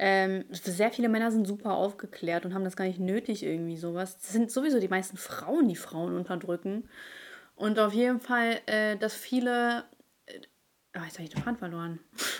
Ähm, 0.00 0.44
sehr 0.50 0.92
viele 0.92 1.08
Männer 1.08 1.32
sind 1.32 1.46
super 1.46 1.72
aufgeklärt 1.72 2.46
und 2.46 2.54
haben 2.54 2.62
das 2.62 2.76
gar 2.76 2.84
nicht 2.84 3.00
nötig, 3.00 3.42
irgendwie 3.42 3.76
sowas. 3.76 4.16
Das 4.18 4.32
sind 4.32 4.50
sowieso 4.50 4.78
die 4.78 4.88
meisten 4.88 5.16
Frauen, 5.16 5.68
die 5.68 5.76
Frauen 5.76 6.14
unterdrücken. 6.14 6.88
Und 7.56 7.80
auf 7.80 7.92
jeden 7.92 8.20
Fall, 8.20 8.60
äh, 8.66 8.96
dass 8.96 9.14
viele. 9.14 9.84
Äh, 10.26 10.38
oh, 10.96 11.02
jetzt 11.02 11.14
habe 11.14 11.24
ich 11.24 11.30
den 11.30 11.42
Faden 11.42 11.58
verloren. 11.58 11.98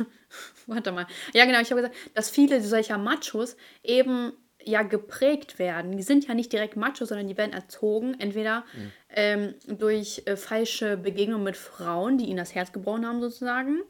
Warte 0.67 0.93
mal. 0.93 1.09
Ja, 1.35 1.47
genau, 1.47 1.61
ich 1.61 1.73
habe 1.73 1.83
gesagt, 1.83 1.97
dass 2.15 2.31
viele 2.31 2.61
solcher 2.61 2.97
Machos 2.97 3.57
eben 3.83 4.33
ja 4.63 4.83
geprägt 4.83 5.59
werden. 5.59 5.97
Die 5.97 6.03
sind 6.05 6.29
ja 6.29 6.35
nicht 6.35 6.53
direkt 6.53 6.77
Machos, 6.77 7.09
sondern 7.09 7.27
die 7.27 7.37
werden 7.37 7.53
erzogen, 7.53 8.15
entweder 8.21 8.65
mhm. 8.75 8.93
ähm, 9.11 9.55
durch 9.67 10.23
äh, 10.27 10.37
falsche 10.37 10.97
Begegnungen 10.97 11.45
mit 11.45 11.57
Frauen, 11.57 12.19
die 12.19 12.27
ihnen 12.27 12.37
das 12.37 12.55
Herz 12.55 12.71
gebrochen 12.71 13.07
haben, 13.07 13.21
sozusagen, 13.21 13.81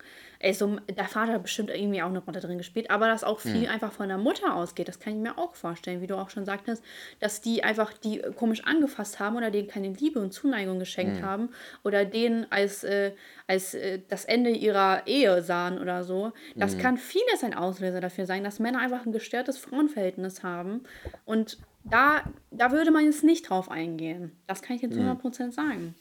ey, 0.41 0.55
so, 0.55 0.77
der 0.89 1.05
Vater 1.07 1.35
hat 1.35 1.43
bestimmt 1.43 1.71
irgendwie 1.71 2.03
auch 2.03 2.09
eine 2.09 2.21
Rolle 2.21 2.41
drin 2.41 2.59
gespielt, 2.59 2.91
aber 2.91 3.09
dass 3.09 3.25
auch 3.25 3.41
viel 3.41 3.63
mhm. 3.63 3.69
einfach 3.69 3.93
von 3.93 4.09
der 4.09 4.19
Mutter 4.19 4.55
ausgeht, 4.55 4.89
das 4.89 5.01
kann 5.01 5.15
ich 5.15 5.19
mir 5.19 5.37
auch 5.39 5.55
vorstellen, 5.55 6.01
wie 6.01 6.07
du 6.07 6.17
auch 6.17 6.31
schon 6.31 6.45
sagtest, 6.45 6.85
dass 7.21 7.41
die 7.41 7.65
einfach 7.65 7.93
die 7.93 8.23
komisch 8.37 8.65
angefasst 8.65 9.19
haben 9.19 9.37
oder 9.37 9.51
denen 9.51 9.69
keine 9.69 9.89
Liebe 9.89 10.21
und 10.21 10.33
Zuneigung 10.33 10.79
geschenkt 10.79 11.21
mhm. 11.21 11.25
haben 11.25 11.49
oder 11.83 12.05
denen 12.05 12.47
als, 12.51 12.85
äh, 12.85 13.13
als 13.47 13.75
äh, 13.75 14.01
das 14.09 14.25
Ende 14.25 14.51
ihrer 14.51 15.07
Ehe 15.07 15.43
sahen 15.43 15.79
oder 15.79 16.05
so. 16.05 16.33
Das 16.55 16.77
mhm. 16.77 16.81
kann 16.81 16.99
vieles 16.99 17.43
ein 17.43 17.55
Auslöser 17.55 18.01
dafür 18.01 18.27
sein, 18.27 18.45
dass 18.45 18.61
Männer 18.61 18.81
einfach 18.81 19.07
ein 19.07 19.13
gestörtes 19.13 19.59
Frauenverhältnis 19.59 20.43
haben 20.43 20.85
und 21.25 21.59
da, 21.85 22.23
da 22.51 22.71
würde 22.71 22.91
man 22.91 23.05
jetzt 23.05 23.25
nicht 23.25 23.49
drauf 23.49 23.71
eingehen. 23.71 24.33
Das 24.47 24.63
kann 24.63 24.77
ich 24.77 24.83
jetzt 24.83 24.97
100% 24.97 25.47
mhm. 25.47 25.51
sagen. 25.51 25.95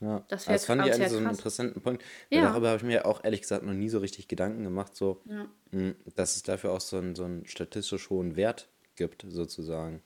Ja, 0.00 0.24
das, 0.28 0.44
das 0.44 0.64
fand 0.64 0.86
ich 0.86 0.92
eigentlich 0.92 1.10
so 1.10 1.16
einen 1.16 1.30
interessanten 1.30 1.80
Punkt. 1.80 2.04
Ja. 2.30 2.42
Darüber 2.42 2.68
habe 2.68 2.76
ich 2.76 2.84
mir 2.84 3.04
auch 3.04 3.24
ehrlich 3.24 3.40
gesagt 3.42 3.64
noch 3.64 3.72
nie 3.72 3.88
so 3.88 3.98
richtig 3.98 4.28
Gedanken 4.28 4.62
gemacht, 4.62 4.94
so, 4.94 5.22
ja. 5.24 5.46
Hm, 5.72 5.96
dass 6.14 6.36
es 6.36 6.42
dafür 6.42 6.72
auch 6.72 6.80
so 6.80 6.98
einen, 6.98 7.14
so 7.16 7.24
einen 7.24 7.46
statistisch 7.46 8.08
hohen 8.10 8.36
Wert 8.36 8.68
gibt, 8.94 9.26
sozusagen. 9.28 10.02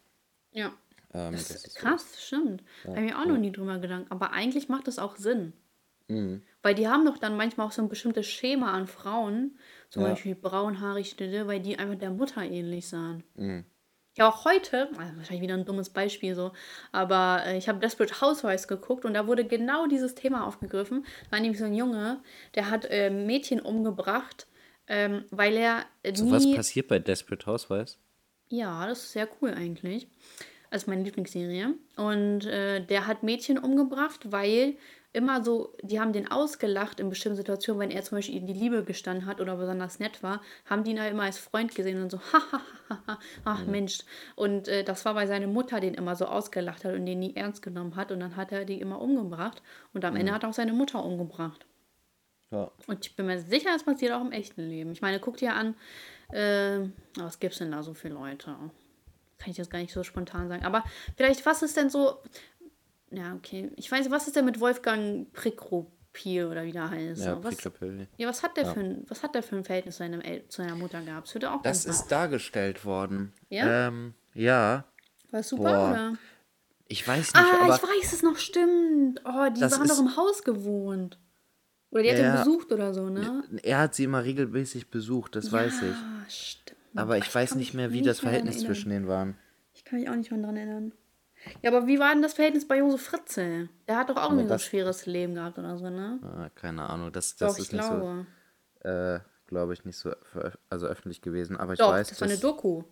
Ja. 0.52 0.72
Ähm, 1.12 1.32
das, 1.32 1.48
das 1.48 1.64
ist 1.66 1.76
krass, 1.76 2.12
so. 2.12 2.20
stimmt. 2.20 2.64
Ja. 2.84 2.90
Habe 2.90 3.00
ich 3.00 3.12
mir 3.12 3.18
auch 3.18 3.26
noch 3.26 3.38
nie 3.38 3.52
drüber 3.52 3.78
gedacht. 3.78 4.06
Aber 4.08 4.32
eigentlich 4.32 4.68
macht 4.68 4.86
das 4.88 4.98
auch 4.98 5.16
Sinn. 5.16 5.52
Mhm. 6.08 6.42
Weil 6.62 6.74
die 6.74 6.88
haben 6.88 7.04
doch 7.04 7.18
dann 7.18 7.36
manchmal 7.36 7.66
auch 7.66 7.72
so 7.72 7.82
ein 7.82 7.88
bestimmtes 7.88 8.26
Schema 8.26 8.72
an 8.72 8.86
Frauen, 8.86 9.58
zum 9.90 10.04
Beispiel 10.04 10.34
braunhaarig, 10.34 11.16
weil 11.18 11.60
die 11.60 11.78
einfach 11.78 11.98
der 11.98 12.10
Mutter 12.10 12.42
ähnlich 12.42 12.88
sahen. 12.88 13.24
Mhm. 13.34 13.64
Ja, 14.16 14.28
auch 14.28 14.44
heute, 14.44 14.88
also 14.98 15.16
wahrscheinlich 15.16 15.40
wieder 15.40 15.54
ein 15.54 15.64
dummes 15.64 15.88
Beispiel 15.88 16.34
so, 16.34 16.52
aber 16.92 17.44
äh, 17.46 17.56
ich 17.56 17.68
habe 17.68 17.78
Desperate 17.78 18.20
Housewives 18.20 18.68
geguckt 18.68 19.06
und 19.06 19.14
da 19.14 19.26
wurde 19.26 19.46
genau 19.46 19.86
dieses 19.86 20.14
Thema 20.14 20.46
aufgegriffen. 20.46 21.06
Da 21.24 21.32
war 21.32 21.40
nämlich 21.40 21.58
so 21.58 21.64
ein 21.64 21.74
Junge, 21.74 22.20
der 22.54 22.70
hat 22.70 22.84
äh, 22.90 23.08
Mädchen 23.08 23.60
umgebracht, 23.60 24.46
ähm, 24.86 25.24
weil 25.30 25.56
er 25.56 25.86
äh, 26.02 26.14
so 26.14 26.30
was 26.30 26.50
passiert 26.52 26.88
bei 26.88 26.98
Desperate 26.98 27.46
Housewives? 27.46 27.98
Ja, 28.48 28.86
das 28.86 29.04
ist 29.04 29.12
sehr 29.12 29.28
cool 29.40 29.54
eigentlich. 29.54 30.08
Das 30.70 30.82
ist 30.82 30.88
meine 30.88 31.04
Lieblingsserie. 31.04 31.74
Und 31.96 32.44
äh, 32.44 32.84
der 32.84 33.06
hat 33.06 33.22
Mädchen 33.22 33.56
umgebracht, 33.56 34.30
weil 34.30 34.76
immer 35.12 35.44
so, 35.44 35.76
die 35.82 36.00
haben 36.00 36.12
den 36.12 36.30
ausgelacht 36.30 36.98
in 36.98 37.10
bestimmten 37.10 37.36
Situationen, 37.36 37.80
wenn 37.80 37.90
er 37.90 38.02
zum 38.02 38.18
Beispiel 38.18 38.36
ihnen 38.36 38.46
die 38.46 38.52
Liebe 38.52 38.82
gestanden 38.82 39.26
hat 39.26 39.40
oder 39.40 39.56
besonders 39.56 39.98
nett 39.98 40.22
war, 40.22 40.40
haben 40.64 40.84
die 40.84 40.92
ihn 40.92 41.00
halt 41.00 41.12
immer 41.12 41.24
als 41.24 41.38
Freund 41.38 41.74
gesehen 41.74 42.02
und 42.02 42.10
so, 42.10 42.18
hahaha, 42.32 43.18
ach 43.44 43.66
Mensch. 43.66 44.00
Und 44.36 44.68
äh, 44.68 44.84
das 44.84 45.04
war, 45.04 45.14
weil 45.14 45.26
seine 45.26 45.46
Mutter 45.46 45.80
den 45.80 45.94
immer 45.94 46.16
so 46.16 46.26
ausgelacht 46.26 46.84
hat 46.84 46.94
und 46.94 47.04
den 47.04 47.18
nie 47.18 47.36
ernst 47.36 47.62
genommen 47.62 47.96
hat 47.96 48.10
und 48.10 48.20
dann 48.20 48.36
hat 48.36 48.52
er 48.52 48.64
die 48.64 48.80
immer 48.80 49.00
umgebracht 49.00 49.62
und 49.92 50.04
am 50.04 50.14
mhm. 50.14 50.20
Ende 50.20 50.32
hat 50.32 50.44
er 50.44 50.48
auch 50.48 50.54
seine 50.54 50.72
Mutter 50.72 51.04
umgebracht. 51.04 51.66
Ja. 52.50 52.70
Und 52.86 53.06
ich 53.06 53.16
bin 53.16 53.26
mir 53.26 53.40
sicher, 53.40 53.70
das 53.72 53.84
passiert 53.84 54.12
auch 54.12 54.20
im 54.20 54.32
echten 54.32 54.62
Leben. 54.62 54.92
Ich 54.92 55.02
meine, 55.02 55.20
guck 55.20 55.38
dir 55.38 55.54
an, 55.54 55.74
äh, 56.32 56.80
was 57.16 57.38
gibt 57.38 57.52
es 57.52 57.58
denn 57.58 57.72
da 57.72 57.82
so 57.82 57.94
für 57.94 58.08
Leute? 58.08 58.56
Kann 59.38 59.50
ich 59.50 59.56
jetzt 59.56 59.70
gar 59.70 59.78
nicht 59.78 59.92
so 59.92 60.04
spontan 60.04 60.48
sagen. 60.48 60.64
Aber 60.64 60.84
vielleicht, 61.16 61.44
was 61.46 61.62
ist 61.62 61.76
denn 61.76 61.90
so, 61.90 62.18
ja, 63.12 63.34
okay. 63.34 63.70
Ich 63.76 63.90
weiß 63.90 64.00
nicht, 64.00 64.10
was 64.10 64.26
ist 64.26 64.36
denn 64.36 64.44
mit 64.44 64.60
Wolfgang 64.60 65.32
Prickropil 65.32 66.46
oder 66.46 66.64
wie 66.64 66.72
der 66.72 66.90
heißt? 66.90 67.24
Ja, 67.24 67.42
was, 67.42 67.62
ja, 68.16 68.28
was 68.28 68.42
hat 68.42 68.56
der 68.56 68.64
ja. 68.64 68.72
für 68.72 68.80
ein, 68.80 69.04
was 69.08 69.22
hat 69.22 69.34
der 69.34 69.42
für 69.42 69.56
ein 69.56 69.64
Verhältnis 69.64 69.96
zu, 69.96 70.02
seinem 70.02 70.20
El 70.20 70.48
zu 70.48 70.62
seiner 70.62 70.76
Mutter 70.76 71.00
gehabt? 71.02 71.34
Das, 71.34 71.44
auch 71.44 71.62
das 71.62 71.84
ist 71.84 72.08
dargestellt 72.08 72.84
worden. 72.84 73.32
Ja. 73.48 73.88
Ähm, 73.88 74.14
ja. 74.34 74.84
War 75.30 75.42
super, 75.42 75.62
Boah. 75.62 75.90
oder? 75.90 76.18
Ich 76.88 77.06
weiß 77.06 77.32
nicht, 77.32 77.36
ah, 77.36 77.64
aber 77.64 77.76
ich 77.76 77.82
weiß 77.82 78.12
es 78.12 78.22
noch, 78.22 78.36
stimmt. 78.36 79.22
Oh, 79.24 79.48
die 79.54 79.60
waren 79.62 79.88
doch 79.88 79.98
im 79.98 80.16
Haus 80.16 80.42
gewohnt. 80.42 81.18
Oder 81.90 82.02
die 82.02 82.10
hat 82.10 82.18
ihn 82.18 82.44
besucht 82.44 82.72
oder 82.72 82.94
so, 82.94 83.08
ne? 83.08 83.44
Er 83.62 83.78
hat 83.78 83.94
sie 83.94 84.04
immer 84.04 84.24
regelmäßig 84.24 84.90
besucht, 84.90 85.36
das 85.36 85.46
ja, 85.46 85.52
weiß 85.52 85.82
ich. 85.82 86.34
Stimmt. 86.34 86.78
Aber 86.94 87.18
ich, 87.18 87.24
ich 87.24 87.34
weiß 87.34 87.54
nicht 87.54 87.74
mehr, 87.74 87.92
wie 87.92 88.02
das 88.02 88.20
Verhältnis 88.20 88.60
zwischen 88.60 88.90
denen 88.90 89.08
war. 89.08 89.34
Ich 89.74 89.84
kann 89.84 90.00
mich 90.00 90.08
auch 90.08 90.14
nicht 90.14 90.30
mehr 90.30 90.40
daran 90.40 90.56
erinnern. 90.56 90.92
Ja, 91.62 91.70
aber 91.70 91.86
wie 91.86 91.98
war 91.98 92.12
denn 92.12 92.22
das 92.22 92.34
Verhältnis 92.34 92.66
bei 92.66 92.78
Josef 92.78 93.02
Fritzel? 93.02 93.68
Der 93.88 93.96
hat 93.96 94.10
doch 94.10 94.16
auch 94.16 94.30
irgendwie 94.30 94.48
so 94.48 94.54
ein 94.54 94.60
schweres 94.60 95.06
Leben 95.06 95.34
gehabt 95.34 95.58
oder 95.58 95.76
so, 95.76 95.90
ne? 95.90 96.20
Ah, 96.22 96.48
keine 96.54 96.88
Ahnung, 96.88 97.12
das, 97.12 97.36
das 97.36 97.54
doch, 97.54 97.58
ist 97.58 97.72
nicht 97.72 97.82
glaube. 97.82 98.26
so, 98.82 98.88
äh, 98.88 99.20
glaube 99.46 99.72
ich, 99.72 99.84
nicht 99.84 99.96
so 99.96 100.12
also 100.70 100.86
öffentlich 100.86 101.20
gewesen. 101.20 101.56
Aber 101.56 101.72
ich 101.72 101.78
doch, 101.78 101.90
weiß, 101.90 102.08
das 102.08 102.20
war 102.20 102.28
eine 102.28 102.38
Doku. 102.38 102.84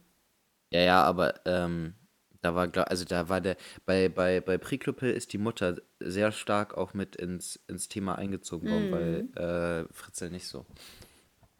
Ja, 0.70 0.80
ja, 0.80 1.02
aber 1.02 1.34
ähm, 1.46 1.94
da 2.42 2.54
war, 2.54 2.68
also 2.88 3.04
da 3.04 3.28
war 3.28 3.40
der, 3.40 3.56
bei, 3.86 4.08
bei, 4.08 4.40
bei 4.40 4.58
Priklopil 4.58 5.10
ist 5.10 5.32
die 5.32 5.38
Mutter 5.38 5.76
sehr 6.00 6.32
stark 6.32 6.76
auch 6.76 6.94
mit 6.94 7.16
ins, 7.16 7.56
ins 7.66 7.88
Thema 7.88 8.16
eingezogen 8.16 8.70
worden, 8.70 8.88
mhm. 8.88 9.34
weil 9.36 9.84
äh, 9.84 9.92
Fritzel 9.92 10.30
nicht 10.30 10.46
so. 10.46 10.64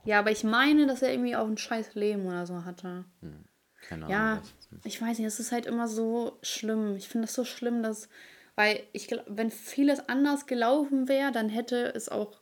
Ja, 0.04 0.20
aber 0.20 0.30
ich 0.30 0.44
meine, 0.44 0.86
dass 0.86 1.02
er 1.02 1.12
irgendwie 1.12 1.36
auch 1.36 1.46
ein 1.46 1.58
scheiß 1.58 1.94
Leben 1.94 2.26
oder 2.26 2.46
so 2.46 2.64
hatte. 2.64 3.04
Hm. 3.20 3.44
Keine 3.80 4.06
Ahnung. 4.06 4.10
Ja, 4.10 4.42
ich 4.84 5.00
weiß 5.00 5.18
nicht, 5.18 5.26
es 5.26 5.40
ist 5.40 5.52
halt 5.52 5.66
immer 5.66 5.88
so 5.88 6.38
schlimm. 6.42 6.96
Ich 6.96 7.08
finde 7.08 7.26
das 7.26 7.34
so 7.34 7.44
schlimm, 7.44 7.82
dass, 7.82 8.08
weil 8.54 8.82
ich 8.92 9.08
glaube, 9.08 9.24
wenn 9.28 9.50
vieles 9.50 10.08
anders 10.08 10.46
gelaufen 10.46 11.08
wäre, 11.08 11.32
dann 11.32 11.48
hätte 11.48 11.92
es 11.94 12.08
auch 12.08 12.40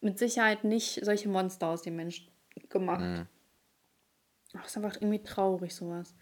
mit 0.00 0.18
Sicherheit 0.18 0.64
nicht 0.64 1.04
solche 1.04 1.28
Monster 1.28 1.68
aus 1.68 1.82
den 1.82 1.96
Menschen 1.96 2.28
gemacht. 2.68 3.00
Mhm. 3.00 3.26
Ach, 4.54 4.66
ist 4.66 4.76
einfach 4.76 4.96
irgendwie 4.96 5.22
traurig, 5.22 5.74
sowas. 5.74 6.14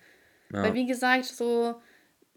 Ja. 0.52 0.62
Weil, 0.62 0.74
wie 0.74 0.86
gesagt, 0.86 1.26
so, 1.26 1.74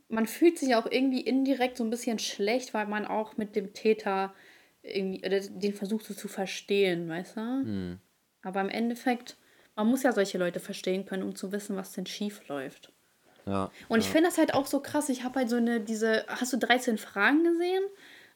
man 0.09 0.27
fühlt 0.27 0.57
sich 0.57 0.75
auch 0.75 0.89
irgendwie 0.89 1.21
indirekt 1.21 1.77
so 1.77 1.83
ein 1.83 1.89
bisschen 1.89 2.19
schlecht, 2.19 2.73
weil 2.73 2.87
man 2.87 3.05
auch 3.05 3.37
mit 3.37 3.55
dem 3.55 3.73
Täter 3.73 4.33
irgendwie, 4.81 5.25
oder 5.25 5.39
den 5.39 5.73
versucht 5.73 6.05
so 6.05 6.13
zu 6.13 6.27
verstehen, 6.27 7.07
weißt 7.07 7.37
du? 7.37 7.41
Mhm. 7.41 7.99
Aber 8.41 8.61
im 8.61 8.69
Endeffekt 8.69 9.37
man 9.75 9.87
muss 9.87 10.03
ja 10.03 10.11
solche 10.11 10.37
Leute 10.37 10.59
verstehen 10.59 11.05
können, 11.05 11.23
um 11.23 11.35
zu 11.35 11.51
wissen, 11.51 11.75
was 11.75 11.91
denn 11.91 12.05
schief 12.05 12.47
läuft. 12.47 12.91
Ja. 13.45 13.69
Und 13.89 13.99
ich 13.99 14.09
finde 14.09 14.29
das 14.29 14.37
halt 14.37 14.53
auch 14.53 14.65
so 14.65 14.79
krass. 14.79 15.09
Ich 15.09 15.23
habe 15.23 15.39
halt 15.39 15.49
so 15.49 15.57
eine, 15.57 15.79
diese, 15.79 16.25
hast 16.27 16.51
du 16.53 16.57
13 16.57 16.97
Fragen 16.97 17.43
gesehen? 17.43 17.83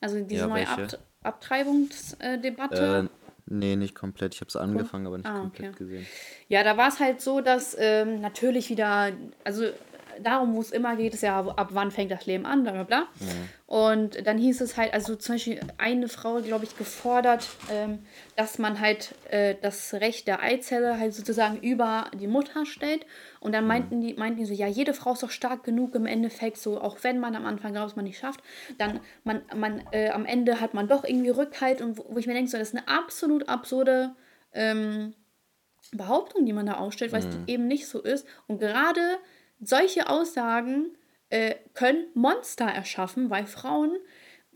Also 0.02 0.22
diese 0.22 0.42
ja, 0.42 0.48
neue 0.48 0.68
Ab 0.68 1.00
Abtreibungsdebatte? 1.22 3.10
Äh, 3.10 3.32
nee, 3.48 3.76
nicht 3.76 3.96
komplett. 3.96 4.36
Ich 4.36 4.42
habe 4.42 4.50
es 4.50 4.56
angefangen, 4.56 5.08
aber 5.08 5.18
nicht 5.18 5.28
ah, 5.28 5.40
komplett 5.40 5.76
okay. 5.76 5.84
gesehen. 5.84 6.08
Ja, 6.48 6.64
da 6.64 6.78
war 6.78 6.88
es 6.88 7.00
halt 7.00 7.22
so, 7.22 7.42
dass 7.42 7.76
ähm, 7.78 8.22
natürlich 8.22 8.70
wieder, 8.70 9.12
also 9.44 9.66
darum, 10.24 10.55
wo 10.55 10.61
es 10.61 10.72
immer 10.72 10.95
geht, 10.95 11.13
ist 11.13 11.24
ja, 11.24 11.39
ab 11.39 11.70
wann 11.72 11.91
fängt 11.91 12.11
das 12.11 12.26
Leben 12.26 12.45
an, 12.45 12.63
bla 12.63 12.72
bla 12.72 12.84
bla. 12.84 12.99
Mhm. 13.20 13.49
Und 13.67 14.28
dann 14.28 14.38
hieß 14.38 14.61
es 14.61 14.78
halt, 14.78 14.93
also 14.93 15.15
zum 15.15 15.36
Beispiel 15.36 15.59
eine 15.78 16.07
Frau, 16.07 16.41
glaube 16.41 16.65
ich, 16.65 16.78
gefordert, 16.78 17.47
ähm, 17.72 17.99
dass 18.36 18.57
man 18.57 18.80
halt 18.80 19.13
äh, 19.30 19.55
das 19.61 19.93
Recht 19.93 20.28
der 20.28 20.41
Eizelle 20.41 20.99
halt 20.99 21.13
sozusagen 21.13 21.57
über 21.59 22.09
die 22.20 22.28
Mutter 22.28 22.65
stellt. 22.65 23.05
Und 23.39 23.53
dann 23.53 23.63
mhm. 23.63 23.67
meinten 23.67 24.01
die, 24.01 24.13
meinten 24.15 24.39
die 24.39 24.45
so, 24.45 24.53
ja, 24.53 24.67
jede 24.67 24.93
Frau 24.93 25.13
ist 25.13 25.24
doch 25.24 25.32
stark 25.32 25.63
genug 25.63 25.95
im 25.95 26.05
Endeffekt, 26.05 26.57
so 26.57 26.82
auch 26.82 26.97
wenn 27.03 27.20
man 27.20 27.36
am 27.36 27.45
Anfang 27.45 27.74
glaubt, 27.74 27.95
man 27.95 28.05
nicht 28.05 28.20
schafft, 28.20 28.41
dann 28.78 28.99
man, 29.24 29.41
man 29.55 29.84
äh, 29.91 30.09
am 30.09 30.26
Ende 30.26 30.61
hat 30.61 30.74
man 30.74 30.88
doch 30.88 31.03
irgendwie 31.03 31.30
Rückhalt 31.30 31.82
und 31.82 31.97
wo, 31.97 32.05
wo 32.09 32.17
ich 32.17 32.28
mir 32.28 32.34
denke, 32.34 32.49
so, 32.49 32.57
das 32.57 32.70
ist 32.70 32.76
eine 32.76 32.88
absolut 32.88 33.47
absurde 33.49 34.15
ähm, 34.53 35.13
Behauptung, 35.91 36.45
die 36.45 36.53
man 36.53 36.65
da 36.65 36.74
aufstellt, 36.74 37.11
weil 37.11 37.26
es 37.26 37.36
mhm. 37.36 37.43
eben 37.47 37.67
nicht 37.67 37.88
so 37.88 38.01
ist. 38.01 38.26
Und 38.47 38.59
gerade 38.59 39.01
solche 39.60 40.10
Aussagen 40.10 40.95
äh, 41.30 41.55
können 41.74 42.07
Monster 42.14 42.66
erschaffen, 42.66 43.30
weil 43.30 43.45
Frauen, 43.45 43.97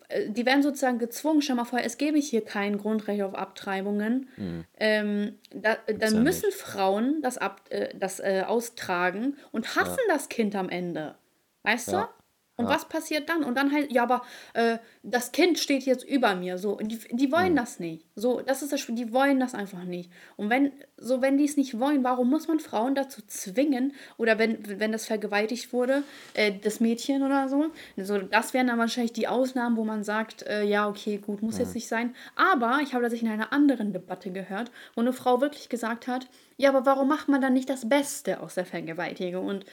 äh, 0.10 0.30
die 0.30 0.46
werden 0.46 0.64
sozusagen 0.64 1.00
gezwungen, 1.00 1.42
stell 1.42 1.56
mal 1.56 1.66
vor, 1.66 1.80
es 1.80 1.98
gäbe 1.98 2.18
hier 2.18 2.44
kein 2.44 2.78
Grundrecht 2.78 3.22
auf 3.22 3.36
Abtreibungen, 3.36 4.30
mhm. 4.38 4.66
ähm, 4.78 5.40
da, 5.54 5.78
dann 5.88 6.24
müssen 6.24 6.48
nicht. 6.48 6.58
Frauen 6.58 7.22
das, 7.22 7.38
ab, 7.38 7.62
äh, 7.70 7.90
das 7.98 8.20
äh, 8.20 8.44
austragen 8.46 9.38
und 9.52 9.76
hassen 9.76 10.00
ja. 10.08 10.14
das 10.14 10.30
Kind 10.30 10.56
am 10.56 10.70
Ende. 10.70 11.16
Weißt 11.64 11.92
ja. 11.92 12.10
Und 12.56 12.66
ja. 12.66 12.72
was 12.72 12.88
passiert 12.88 13.30
dann? 13.30 13.44
Und 13.44 13.56
dann 13.56 13.72
halt, 13.72 13.92
ja, 13.92 14.04
aber 14.04 14.22
äh, 14.54 14.78
das 15.02 15.32
Kind 15.32 15.58
steht 15.58 15.84
jetzt 15.84 16.04
über 16.04 16.36
mir, 16.36 16.58
so, 16.60 16.78
und 16.78 16.90
die, 16.90 17.00
die 17.12 17.32
wollen 17.32 17.54
Mhm. 17.54 17.58
das 17.58 17.80
nicht. 17.80 18.06
So, 18.16 18.42
das 18.42 18.62
ist 18.62 18.72
das, 18.72 18.80
Spiel, 18.80 18.96
die 18.96 19.12
wollen 19.12 19.40
das 19.40 19.56
einfach 19.56 19.84
nicht. 19.86 20.12
Und 20.36 20.50
wenn, 20.52 20.72
so, 20.98 21.22
wenn 21.22 21.38
die 21.38 21.46
es 21.46 21.58
nicht 21.58 21.80
wollen, 21.80 22.04
warum 22.04 22.30
muss 22.30 22.48
man 22.48 22.60
Frauen 22.60 22.94
dazu 22.94 23.22
zwingen, 23.26 23.94
oder 24.18 24.38
wenn, 24.38 24.80
wenn 24.80 24.92
das 24.92 25.08
vergewaltigt 25.08 25.74
wurde, 25.74 26.04
äh, 26.36 26.52
das 26.62 26.80
Mädchen 26.80 27.24
oder 27.24 27.50
so, 27.50 27.72
so, 27.98 28.20
das 28.20 28.54
wären 28.54 28.68
dann 28.68 28.78
wahrscheinlich 28.78 29.14
die 29.14 29.28
Ausnahmen, 29.28 29.76
wo 29.76 29.84
man 29.84 30.04
sagt, 30.04 30.44
äh, 30.44 30.64
ja, 30.64 30.88
okay, 30.88 31.18
gut, 31.18 31.42
muss 31.42 31.58
jetzt 31.58 31.74
nicht 31.74 31.88
sein. 31.88 32.16
Aber 32.36 32.80
ich 32.84 32.94
habe 32.94 33.04
das 33.04 33.14
in 33.14 33.28
einer 33.28 33.52
anderen 33.52 33.94
Debatte 33.94 34.32
gehört, 34.32 34.72
wo 34.96 35.02
eine 35.02 35.14
Frau 35.14 35.42
wirklich 35.42 35.70
gesagt 35.70 36.08
hat, 36.08 36.28
ja, 36.58 36.70
aber 36.70 36.86
warum 36.86 37.08
macht 37.08 37.30
man 37.30 37.42
dann 37.42 37.54
nicht 37.54 37.70
das 37.70 37.90
Beste 37.90 38.40
aus 38.40 38.54
der 38.56 38.66
Vergewaltigung 38.66 39.48
und 39.48 39.66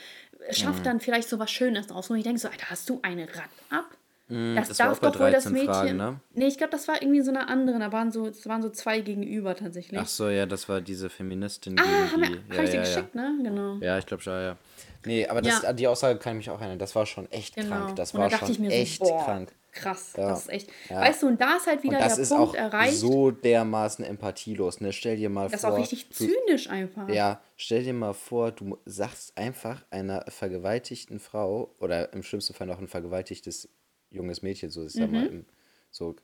Mhm. 0.48 0.52
schafft 0.52 0.86
dann 0.86 1.00
vielleicht 1.00 1.28
so 1.28 1.38
was 1.38 1.50
Schönes 1.50 1.86
draus? 1.88 2.10
Und 2.10 2.16
ich 2.18 2.24
denke 2.24 2.40
so, 2.40 2.48
Alter, 2.48 2.70
hast 2.70 2.88
du 2.88 2.98
eine 3.02 3.22
Rad 3.28 3.50
ab? 3.70 3.86
Das, 3.90 4.36
Mhm, 4.36 4.54
das 4.54 4.78
war 4.78 4.86
darf 4.86 5.00
doch 5.00 5.18
wohl 5.18 5.32
das 5.32 5.42
13 5.44 5.52
Mädchen. 5.52 5.74
Fragen, 5.74 5.96
ne? 5.96 6.20
Nee, 6.34 6.46
ich 6.46 6.56
glaube, 6.56 6.70
das 6.70 6.86
war 6.86 7.02
irgendwie 7.02 7.20
so 7.20 7.30
eine 7.32 7.48
andere. 7.48 7.80
Da 7.80 7.90
waren 7.90 8.12
so, 8.12 8.28
es 8.28 8.46
waren 8.46 8.62
so 8.62 8.70
zwei 8.70 9.00
gegenüber 9.00 9.56
tatsächlich. 9.56 9.98
Ach 10.00 10.06
so, 10.06 10.28
ja, 10.28 10.46
das 10.46 10.68
war 10.68 10.80
diese 10.80 11.10
Feministin 11.10 11.76
ah, 11.76 11.82
gegen 11.82 12.12
haben 12.12 12.20
wir, 12.20 12.28
die. 12.28 12.36
hab 12.36 12.54
Ja, 12.58 12.62
ich 12.62 12.70
dir 12.70 12.76
ja, 12.76 12.82
ja. 12.82 12.88
geschickt, 12.88 13.14
ne? 13.16 13.38
Genau. 13.42 13.78
Ja, 13.80 13.98
ich 13.98 14.06
glaube 14.06 14.22
schon, 14.22 14.34
ja. 14.34 14.56
Nee, 15.04 15.26
aber 15.26 15.42
das, 15.42 15.62
Ja. 15.62 15.72
die 15.72 15.88
Aussage 15.88 16.18
kann 16.20 16.34
ich 16.34 16.46
mich 16.46 16.50
auch 16.50 16.60
erinnern. 16.60 16.78
Das 16.78 16.94
war 16.94 17.06
schon 17.06 17.28
echt 17.32 17.56
genau. 17.56 17.74
krank. 17.74 17.96
Das 17.96 18.14
war 18.14 18.30
schon 18.30 18.64
echt 18.66 19.04
so, 19.04 19.18
krank. 19.24 19.50
Krass, 19.72 20.12
Ja. 20.16 20.28
das 20.28 20.40
ist 20.42 20.48
echt. 20.50 20.70
Ja. 20.88 21.00
Weißt 21.00 21.22
du, 21.22 21.26
und 21.28 21.40
da 21.40 21.56
ist 21.56 21.66
halt 21.66 21.82
wieder 21.82 21.98
Und 21.98 22.00
das 22.04 22.14
der 22.16 22.22
ist 22.24 22.28
Punkt 22.30 22.42
auch 22.50 22.54
erreicht. 22.54 22.96
so 22.98 23.30
dermaßen 23.30 24.04
empathielos. 24.04 24.80
Ne? 24.80 24.92
Stell 24.92 25.16
dir 25.16 25.30
mal 25.30 25.44
das 25.44 25.54
ist 25.54 25.60
vor. 25.62 25.72
auch 25.74 25.78
richtig 25.78 26.08
du, 26.10 26.14
zynisch 26.26 26.68
einfach. 26.70 27.08
ja, 27.08 27.40
stell 27.56 27.82
dir 27.84 27.92
mal 27.94 28.12
vor, 28.14 28.52
du 28.52 28.78
sagst 28.84 29.36
einfach 29.38 29.84
einer 29.90 30.24
vergewaltigten 30.28 31.20
Frau 31.20 31.74
oder 31.78 32.12
im 32.12 32.22
schlimmsten 32.22 32.54
Fall 32.54 32.66
noch 32.66 32.78
ein 32.78 32.88
vergewaltigtes 32.88 33.68
junges 34.10 34.42
Mädchen, 34.42 34.70
so 34.70 34.82
ist 34.84 34.96
ja 34.96 35.06
Mhm. 35.06 35.12
mal 35.12 35.26
im, 35.26 35.46
so, 35.90 36.16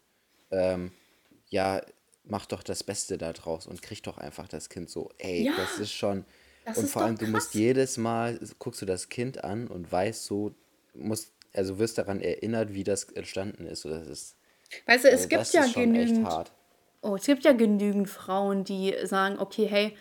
ähm, 0.50 0.92
ja, 1.48 1.80
mach 2.24 2.46
doch 2.46 2.62
das 2.64 2.82
Beste 2.82 3.18
da 3.18 3.32
draus 3.32 3.66
und 3.66 3.82
krieg 3.82 4.02
doch 4.02 4.18
einfach 4.18 4.48
das 4.48 4.68
Kind 4.68 4.90
so, 4.90 5.10
ey, 5.18 5.44
Ja, 5.44 5.52
das 5.56 5.78
ist 5.78 5.92
schon. 5.92 6.24
das 6.64 6.78
und 6.78 6.84
ist 6.86 6.92
vor 6.92 7.02
allem, 7.02 7.16
du 7.16 7.28
musst 7.28 7.54
jedes 7.54 7.96
Mal, 7.96 8.40
guckst 8.58 8.82
du 8.82 8.86
das 8.86 9.08
Kind 9.08 9.44
an 9.44 9.68
und 9.68 9.90
weißt 9.92 10.24
so, 10.24 10.52
musst, 10.94 11.30
also 11.56 11.78
wirst 11.78 11.98
daran 11.98 12.20
erinnert, 12.20 12.72
wie 12.74 12.84
das 12.84 13.04
entstanden 13.04 13.66
ist. 13.66 13.82
So, 13.82 13.90
das 13.90 14.06
ist, 14.06 14.36
Weißt 14.86 15.04
du, 15.04 15.08
es 15.08 15.28
also 15.28 15.28
gibt 15.28 15.52
ja 15.52 15.66
genügend. 15.66 16.26
hart. 16.26 16.52
Oh, 17.02 17.14
es 17.16 17.26
gibt 17.26 17.44
ja 17.44 17.52
genügend 17.52 18.08
Frauen, 18.08 18.64
die 18.64 18.94
sagen, 19.04 19.38
okay, 19.38 19.66
hey, 19.66 19.96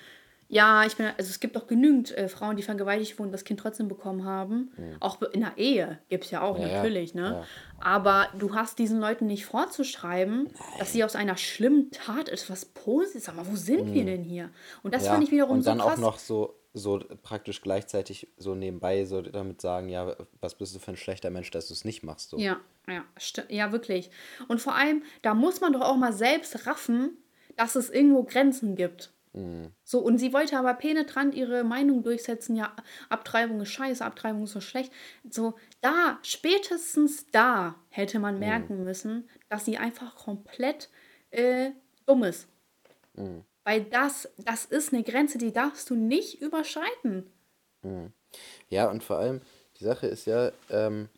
ja, 0.47 0.85
ich 0.85 0.95
bin, 0.95 1.07
also 1.07 1.29
es 1.29 1.39
gibt 1.39 1.57
auch 1.57 1.65
genügend 1.67 2.15
äh, 2.15 2.29
Frauen, 2.29 2.55
die 2.55 2.63
vergewaltigt 2.63 3.17
wurden, 3.17 3.31
das 3.31 3.43
Kind 3.43 3.59
trotzdem 3.59 3.87
bekommen 3.87 4.25
haben. 4.25 4.71
Auch 4.99 5.21
in 5.21 5.41
der 5.41 5.57
Ehe 5.57 5.99
gibt 6.09 6.25
es 6.25 6.31
ja 6.31 6.41
auch 6.41 6.55
Mhm. 6.55 6.61
Ja, 6.61 6.67
natürlich, 6.75 7.13
ne? 7.15 7.23
ja. 7.41 7.45
Aber 7.79 8.27
du 8.37 8.53
hast 8.55 8.77
diesen 8.79 8.99
Leuten 8.99 9.25
nicht 9.27 9.45
vorzuschreiben, 9.45 10.49
dass 10.79 10.93
sie 10.93 11.03
aus 11.03 11.15
einer 11.15 11.37
schlimmen 11.37 11.91
Tat 11.91 12.29
etwas 12.29 12.65
Positives 12.65 13.25
Sag 13.25 13.35
mal, 13.35 13.47
wo 13.47 13.55
sind 13.55 13.93
wir 13.93 14.05
denn 14.05 14.23
hier? 14.23 14.49
Und 14.83 14.93
das 14.93 15.01
Mhm. 15.01 15.05
Ja, 15.05 15.11
fand 15.13 15.23
ich 15.23 15.31
wiederum 15.31 15.57
und 15.57 15.67
dann 15.67 15.79
so 15.79 15.85
krass. 15.85 15.97
auch 15.97 16.01
noch 16.01 16.19
so, 16.19 16.55
so 16.75 16.99
praktisch 17.23 17.61
gleichzeitig 17.61 18.27
so 18.37 18.53
nebenbei 18.53 19.05
so 19.05 19.21
damit 19.21 19.61
sagen, 19.61 19.87
ja, 19.87 20.15
was 20.41 20.55
bist 20.55 20.75
du 20.75 20.79
für 20.79 20.91
ein 20.91 20.97
schlechter 20.97 21.29
Mensch, 21.29 21.49
dass 21.49 21.69
du 21.69 21.73
es 21.73 21.85
nicht 21.85 22.03
machst. 22.03 22.31
So. 22.31 22.37
Ja, 22.37 22.59
ja, 22.87 23.05
ja, 23.47 23.71
wirklich. 23.71 24.11
Und 24.49 24.61
vor 24.61 24.75
allem, 24.75 25.03
da 25.21 25.33
muss 25.33 25.61
man 25.61 25.73
doch 25.73 25.81
auch 25.81 25.95
mal 25.95 26.13
selbst 26.13 26.67
raffen, 26.67 27.17
dass 27.55 27.75
es 27.75 27.89
irgendwo 27.89 28.23
Grenzen 28.23 28.75
gibt. 28.75 29.13
So, 29.83 29.99
und 29.99 30.17
sie 30.17 30.31
wollte 30.31 30.57
aber 30.57 30.73
penetrant 30.73 31.35
ihre 31.35 31.63
Meinung 31.65 32.03
durchsetzen, 32.03 32.55
ja, 32.55 32.73
Abtreibung 33.09 33.59
ist 33.61 33.69
scheiße, 33.69 34.03
Abtreibung 34.03 34.43
ist 34.43 34.51
so 34.51 34.61
schlecht. 34.61 34.93
So, 35.29 35.55
da, 35.81 36.19
spätestens 36.23 37.29
da 37.31 37.75
hätte 37.89 38.19
man 38.19 38.39
merken 38.39 38.85
müssen, 38.85 39.29
dass 39.49 39.65
sie 39.65 39.77
einfach 39.77 40.15
komplett 40.15 40.89
äh, 41.31 41.71
dumm 42.05 42.23
ist. 42.23 42.47
Weil 43.65 43.83
das, 43.83 44.29
das 44.37 44.63
ist 44.65 44.93
eine 44.93 45.03
Grenze, 45.03 45.37
die 45.37 45.51
darfst 45.51 45.89
du 45.89 45.95
nicht 45.95 46.41
überschreiten. 46.41 47.25
Ja, 48.69 48.89
und 48.89 49.03
vor 49.03 49.17
allem, 49.17 49.41
die 49.79 49.83
Sache 49.83 50.07
ist 50.07 50.25
ja, 50.25 50.51
ähm, 50.69 51.09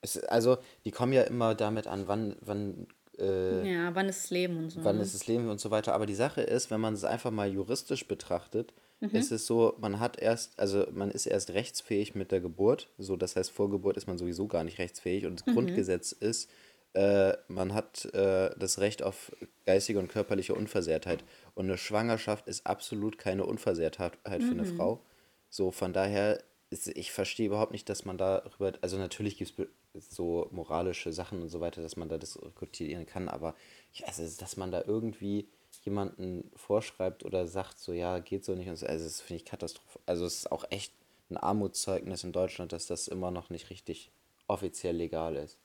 es, 0.00 0.18
also 0.24 0.58
die 0.84 0.90
kommen 0.90 1.12
ja 1.12 1.22
immer 1.22 1.54
damit 1.54 1.86
an, 1.86 2.08
wann, 2.08 2.36
wann, 2.40 2.86
äh, 3.18 3.70
Ja, 3.72 3.94
wann 3.94 4.08
ist 4.08 4.24
das 4.24 4.30
Leben 4.30 4.56
und 4.58 4.70
so. 4.70 4.84
wann 4.84 4.96
ne? 4.96 5.02
ist 5.02 5.14
das 5.14 5.26
Leben 5.26 5.48
und 5.48 5.60
so 5.60 5.70
weiter. 5.70 5.94
Aber 5.94 6.06
die 6.06 6.14
Sache 6.14 6.42
ist, 6.42 6.70
wenn 6.70 6.80
man 6.80 6.94
es 6.94 7.04
einfach 7.04 7.30
mal 7.30 7.48
juristisch 7.50 8.06
betrachtet, 8.06 8.72
Mhm. 9.00 9.16
ist 9.16 9.32
es 9.32 9.46
so, 9.46 9.74
man 9.80 9.98
hat 9.98 10.18
erst, 10.20 10.58
also 10.60 10.86
man 10.92 11.10
ist 11.10 11.26
erst 11.26 11.50
rechtsfähig 11.50 12.14
mit 12.14 12.30
der 12.30 12.40
Geburt. 12.40 12.88
So, 12.98 13.16
das 13.16 13.34
heißt, 13.34 13.50
vor 13.50 13.68
Geburt 13.68 13.96
ist 13.96 14.06
man 14.06 14.16
sowieso 14.16 14.46
gar 14.46 14.62
nicht 14.62 14.78
rechtsfähig. 14.78 15.26
Und 15.26 15.40
das 15.40 15.46
Mhm. 15.46 15.52
Grundgesetz 15.54 16.12
ist, 16.12 16.48
äh, 16.94 17.32
man 17.48 17.74
hat 17.74 18.04
äh, 18.14 18.50
das 18.56 18.78
Recht 18.78 19.02
auf 19.02 19.32
geistige 19.66 19.98
und 19.98 20.08
körperliche 20.08 20.54
Unversehrtheit. 20.54 21.24
Und 21.54 21.66
eine 21.66 21.78
Schwangerschaft 21.78 22.46
ist 22.48 22.66
absolut 22.66 23.18
keine 23.18 23.44
Unversehrtheit 23.46 24.18
halt 24.26 24.42
für 24.42 24.54
eine 24.54 24.64
Mhm. 24.64 24.76
Frau. 24.76 25.04
So, 25.50 25.70
von 25.70 25.92
daher, 25.92 26.42
ist, 26.70 26.88
ich 26.88 27.12
verstehe 27.12 27.46
überhaupt 27.46 27.72
nicht, 27.72 27.88
dass 27.88 28.04
man 28.04 28.16
darüber, 28.18 28.72
also 28.80 28.96
natürlich 28.96 29.36
gibt 29.36 29.58
es 29.94 30.08
so 30.10 30.48
moralische 30.52 31.12
Sachen 31.12 31.42
und 31.42 31.48
so 31.50 31.60
weiter, 31.60 31.82
dass 31.82 31.96
man 31.96 32.08
da 32.08 32.16
diskutieren 32.18 33.04
kann, 33.06 33.28
aber 33.28 33.54
ich, 33.92 34.06
also, 34.06 34.22
dass 34.38 34.56
man 34.56 34.70
da 34.72 34.82
irgendwie 34.86 35.48
jemanden 35.82 36.50
vorschreibt 36.56 37.24
oder 37.24 37.46
sagt, 37.46 37.78
so, 37.78 37.92
ja, 37.92 38.18
geht 38.20 38.44
so 38.44 38.54
nicht 38.54 38.68
und 38.68 38.76
so, 38.76 38.86
also 38.86 39.04
das 39.04 39.20
finde 39.20 39.42
ich 39.42 39.44
katastrophal. 39.44 40.02
Also 40.06 40.24
es 40.26 40.36
ist 40.36 40.52
auch 40.52 40.64
echt 40.70 40.94
ein 41.30 41.36
Armutszeugnis 41.36 42.24
in 42.24 42.32
Deutschland, 42.32 42.72
dass 42.72 42.86
das 42.86 43.08
immer 43.08 43.30
noch 43.30 43.50
nicht 43.50 43.70
richtig 43.70 44.10
offiziell 44.46 44.96
legal 44.96 45.36
ist. 45.36 45.58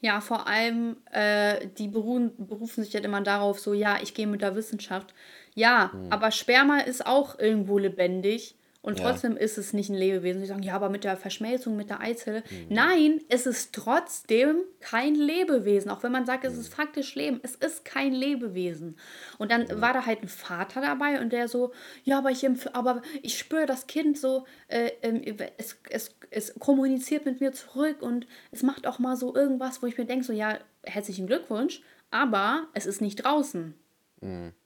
Ja, 0.00 0.20
vor 0.20 0.46
allem, 0.46 0.96
äh, 1.12 1.66
die 1.78 1.88
beruhen, 1.88 2.32
berufen 2.36 2.84
sich 2.84 2.94
halt 2.94 3.04
immer 3.04 3.20
darauf, 3.20 3.60
so, 3.60 3.72
ja, 3.72 3.98
ich 4.02 4.14
gehe 4.14 4.26
mit 4.26 4.42
der 4.42 4.54
Wissenschaft. 4.56 5.14
Ja, 5.54 5.92
aber 6.10 6.30
Sperma 6.30 6.78
ist 6.80 7.06
auch 7.06 7.38
irgendwo 7.38 7.78
lebendig 7.78 8.56
und 8.82 8.98
Ja. 8.98 9.04
trotzdem 9.08 9.36
ist 9.36 9.58
es 9.58 9.72
nicht 9.72 9.88
ein 9.90 9.94
Lebewesen. 9.94 10.40
Die 10.42 10.48
sagen, 10.48 10.62
ja, 10.64 10.74
aber 10.74 10.88
mit 10.90 11.04
der 11.04 11.16
Verschmelzung, 11.16 11.76
mit 11.76 11.88
der 11.88 12.00
Eizelle. 12.00 12.42
Nein, 12.68 13.20
es 13.28 13.46
ist 13.46 13.72
trotzdem 13.72 14.56
kein 14.80 15.14
Lebewesen. 15.14 15.88
Auch 15.90 16.02
wenn 16.02 16.10
man 16.10 16.26
sagt, 16.26 16.44
es 16.44 16.58
ist 16.58 16.74
faktisch 16.74 17.14
Leben. 17.14 17.38
Es 17.44 17.54
ist 17.54 17.84
kein 17.84 18.12
Lebewesen. 18.12 18.96
Und 19.38 19.52
dann 19.52 19.80
war 19.80 19.92
da 19.92 20.04
halt 20.04 20.22
ein 20.22 20.28
Vater 20.28 20.80
dabei 20.80 21.20
und 21.20 21.32
der 21.32 21.46
so, 21.46 21.72
ja, 22.02 22.18
aber 22.18 22.30
ich, 22.32 22.44
aber 22.72 23.02
ich 23.22 23.38
spüre 23.38 23.66
das 23.66 23.86
Kind 23.86 24.18
so, 24.18 24.46
äh, 24.66 24.90
ähm, 25.02 25.22
es, 25.58 25.78
es, 25.88 26.16
es 26.30 26.54
kommuniziert 26.58 27.24
mit 27.24 27.40
mir 27.40 27.52
zurück 27.52 28.02
und 28.02 28.26
es 28.50 28.62
macht 28.64 28.86
auch 28.88 28.98
mal 28.98 29.16
so 29.16 29.34
irgendwas, 29.34 29.80
wo 29.80 29.86
ich 29.86 29.96
mir 29.96 30.06
denke, 30.06 30.24
so, 30.24 30.32
ja, 30.32 30.58
herzlichen 30.82 31.28
Glückwunsch, 31.28 31.82
aber 32.10 32.66
es 32.74 32.86
ist 32.86 33.00
nicht 33.00 33.24
draußen. 33.24 33.74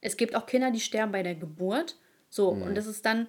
Es 0.01 0.17
gibt 0.17 0.35
auch 0.35 0.45
Kinder, 0.45 0.69
die 0.69 0.79
sterben 0.79 1.11
bei 1.11 1.23
der 1.23 1.33
Geburt. 1.35 1.97
So, 2.29 2.49
und 2.49 2.75
das 2.75 2.85
ist 2.85 3.05
dann, 3.05 3.27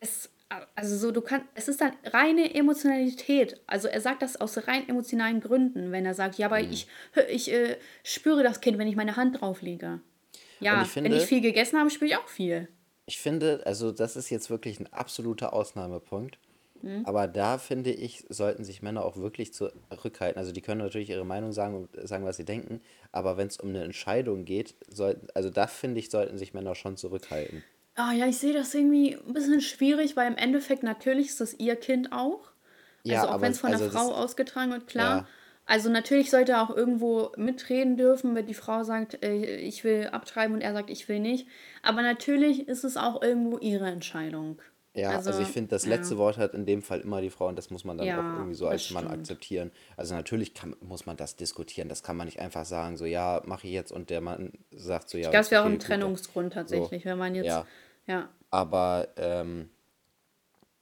es, 0.00 0.30
also 0.74 0.96
so, 0.96 1.10
du 1.10 1.20
kannst, 1.20 1.46
es 1.54 1.68
ist 1.68 1.80
dann 1.80 1.92
reine 2.04 2.54
Emotionalität. 2.54 3.60
Also 3.66 3.88
er 3.88 4.00
sagt 4.00 4.22
das 4.22 4.40
aus 4.40 4.66
rein 4.68 4.88
emotionalen 4.88 5.40
Gründen, 5.40 5.92
wenn 5.92 6.06
er 6.06 6.14
sagt, 6.14 6.38
ja, 6.38 6.46
aber 6.46 6.60
ich, 6.60 6.86
ich 7.28 7.52
äh, 7.52 7.76
spüre 8.04 8.42
das 8.42 8.60
Kind, 8.60 8.78
wenn 8.78 8.88
ich 8.88 8.96
meine 8.96 9.16
Hand 9.16 9.40
drauflege. 9.40 10.00
Ja, 10.60 10.82
ich 10.82 10.96
wenn 10.96 11.04
finde- 11.04 11.18
ich 11.18 11.24
viel 11.26 11.40
gegessen 11.40 11.78
habe, 11.78 11.90
spüre 11.90 12.10
ich 12.10 12.16
auch 12.16 12.28
viel. 12.28 12.68
Ich 13.06 13.18
finde, 13.18 13.62
also 13.66 13.92
das 13.92 14.16
ist 14.16 14.30
jetzt 14.30 14.50
wirklich 14.50 14.80
ein 14.80 14.92
absoluter 14.92 15.52
Ausnahmepunkt. 15.52 16.38
Mhm. 16.82 17.04
Aber 17.06 17.26
da 17.28 17.58
finde 17.58 17.90
ich, 17.92 18.24
sollten 18.28 18.64
sich 18.64 18.82
Männer 18.82 19.04
auch 19.04 19.16
wirklich 19.16 19.52
zurückhalten. 19.54 20.38
Also 20.38 20.52
die 20.52 20.60
können 20.60 20.80
natürlich 20.80 21.10
ihre 21.10 21.24
Meinung 21.24 21.52
sagen 21.52 21.74
und 21.74 22.08
sagen, 22.08 22.24
was 22.24 22.36
sie 22.36 22.44
denken. 22.44 22.80
Aber 23.12 23.36
wenn 23.36 23.46
es 23.46 23.58
um 23.58 23.70
eine 23.70 23.82
Entscheidung 23.84 24.44
geht, 24.44 24.74
sollten, 24.88 25.28
also 25.34 25.50
da 25.50 25.66
finde 25.66 26.00
ich, 26.00 26.10
sollten 26.10 26.36
sich 26.36 26.52
Männer 26.52 26.74
schon 26.74 26.96
zurückhalten. 26.96 27.62
Ah 27.96 28.12
ja, 28.12 28.26
ich 28.26 28.38
sehe 28.38 28.52
das 28.52 28.74
irgendwie 28.74 29.16
ein 29.16 29.32
bisschen 29.32 29.60
schwierig, 29.60 30.16
weil 30.16 30.30
im 30.30 30.36
Endeffekt 30.36 30.82
natürlich 30.82 31.28
ist 31.28 31.40
das 31.40 31.54
ihr 31.54 31.76
Kind 31.76 32.12
auch. 32.12 32.50
Ja, 33.02 33.22
also 33.22 33.32
auch 33.34 33.40
wenn 33.40 33.52
es 33.52 33.60
von 33.60 33.70
der 33.70 33.80
also 33.80 33.90
das- 33.92 34.02
Frau 34.02 34.14
ausgetragen 34.14 34.70
wird, 34.70 34.86
klar. 34.86 35.16
Ja. 35.18 35.28
Also 35.68 35.90
natürlich 35.90 36.30
sollte 36.30 36.52
er 36.52 36.62
auch 36.62 36.74
irgendwo 36.76 37.32
mitreden 37.36 37.96
dürfen, 37.96 38.34
wenn 38.36 38.46
die 38.46 38.54
Frau 38.54 38.84
sagt, 38.84 39.24
äh, 39.24 39.56
ich 39.56 39.82
will 39.82 40.08
abtreiben 40.12 40.54
und 40.54 40.60
er 40.60 40.72
sagt, 40.72 40.90
ich 40.90 41.08
will 41.08 41.18
nicht. 41.18 41.48
Aber 41.82 42.02
natürlich 42.02 42.68
ist 42.68 42.84
es 42.84 42.96
auch 42.96 43.20
irgendwo 43.20 43.58
ihre 43.58 43.88
Entscheidung. 43.88 44.60
Ja, 44.94 45.10
also, 45.10 45.38
ich 45.40 45.48
finde, 45.48 45.70
das 45.70 45.84
letzte 45.84 46.14
ja. 46.14 46.18
Wort 46.20 46.38
hat 46.38 46.54
in 46.54 46.64
dem 46.64 46.82
Fall 46.82 47.00
immer 47.00 47.20
die 47.20 47.28
Frau 47.28 47.48
und 47.48 47.58
das 47.58 47.68
muss 47.70 47.84
man 47.84 47.98
dann 47.98 48.06
Ja, 48.06 48.18
auch 48.18 48.38
irgendwie 48.38 48.54
so 48.54 48.66
als 48.66 48.90
Mann 48.92 49.04
stimmt. 49.04 49.18
akzeptieren. 49.20 49.70
Also 49.96 50.14
natürlich 50.14 50.54
kann, 50.54 50.74
muss 50.80 51.04
man 51.04 51.18
das 51.18 51.36
diskutieren. 51.36 51.88
Das 51.90 52.02
kann 52.02 52.16
man 52.16 52.26
nicht 52.26 52.40
einfach 52.40 52.64
sagen, 52.64 52.96
so 52.96 53.04
ja, 53.04 53.42
mache 53.44 53.66
ich 53.66 53.74
jetzt 53.74 53.92
und 53.92 54.08
der 54.08 54.22
Mann 54.22 54.52
sagt 54.70 55.10
so 55.10 55.18
ja. 55.18 55.30
Das 55.30 55.50
wäre 55.50 55.62
auch 55.62 55.66
ein 55.66 55.78
Trennungsgrund 55.78 56.54
tatsächlich, 56.54 57.04
wenn 57.04 57.18
man 57.18 57.34
jetzt. 57.34 57.46
Ja. 57.46 57.66
Ja. 58.06 58.28
Aber 58.50 59.08
ähm, 59.16 59.68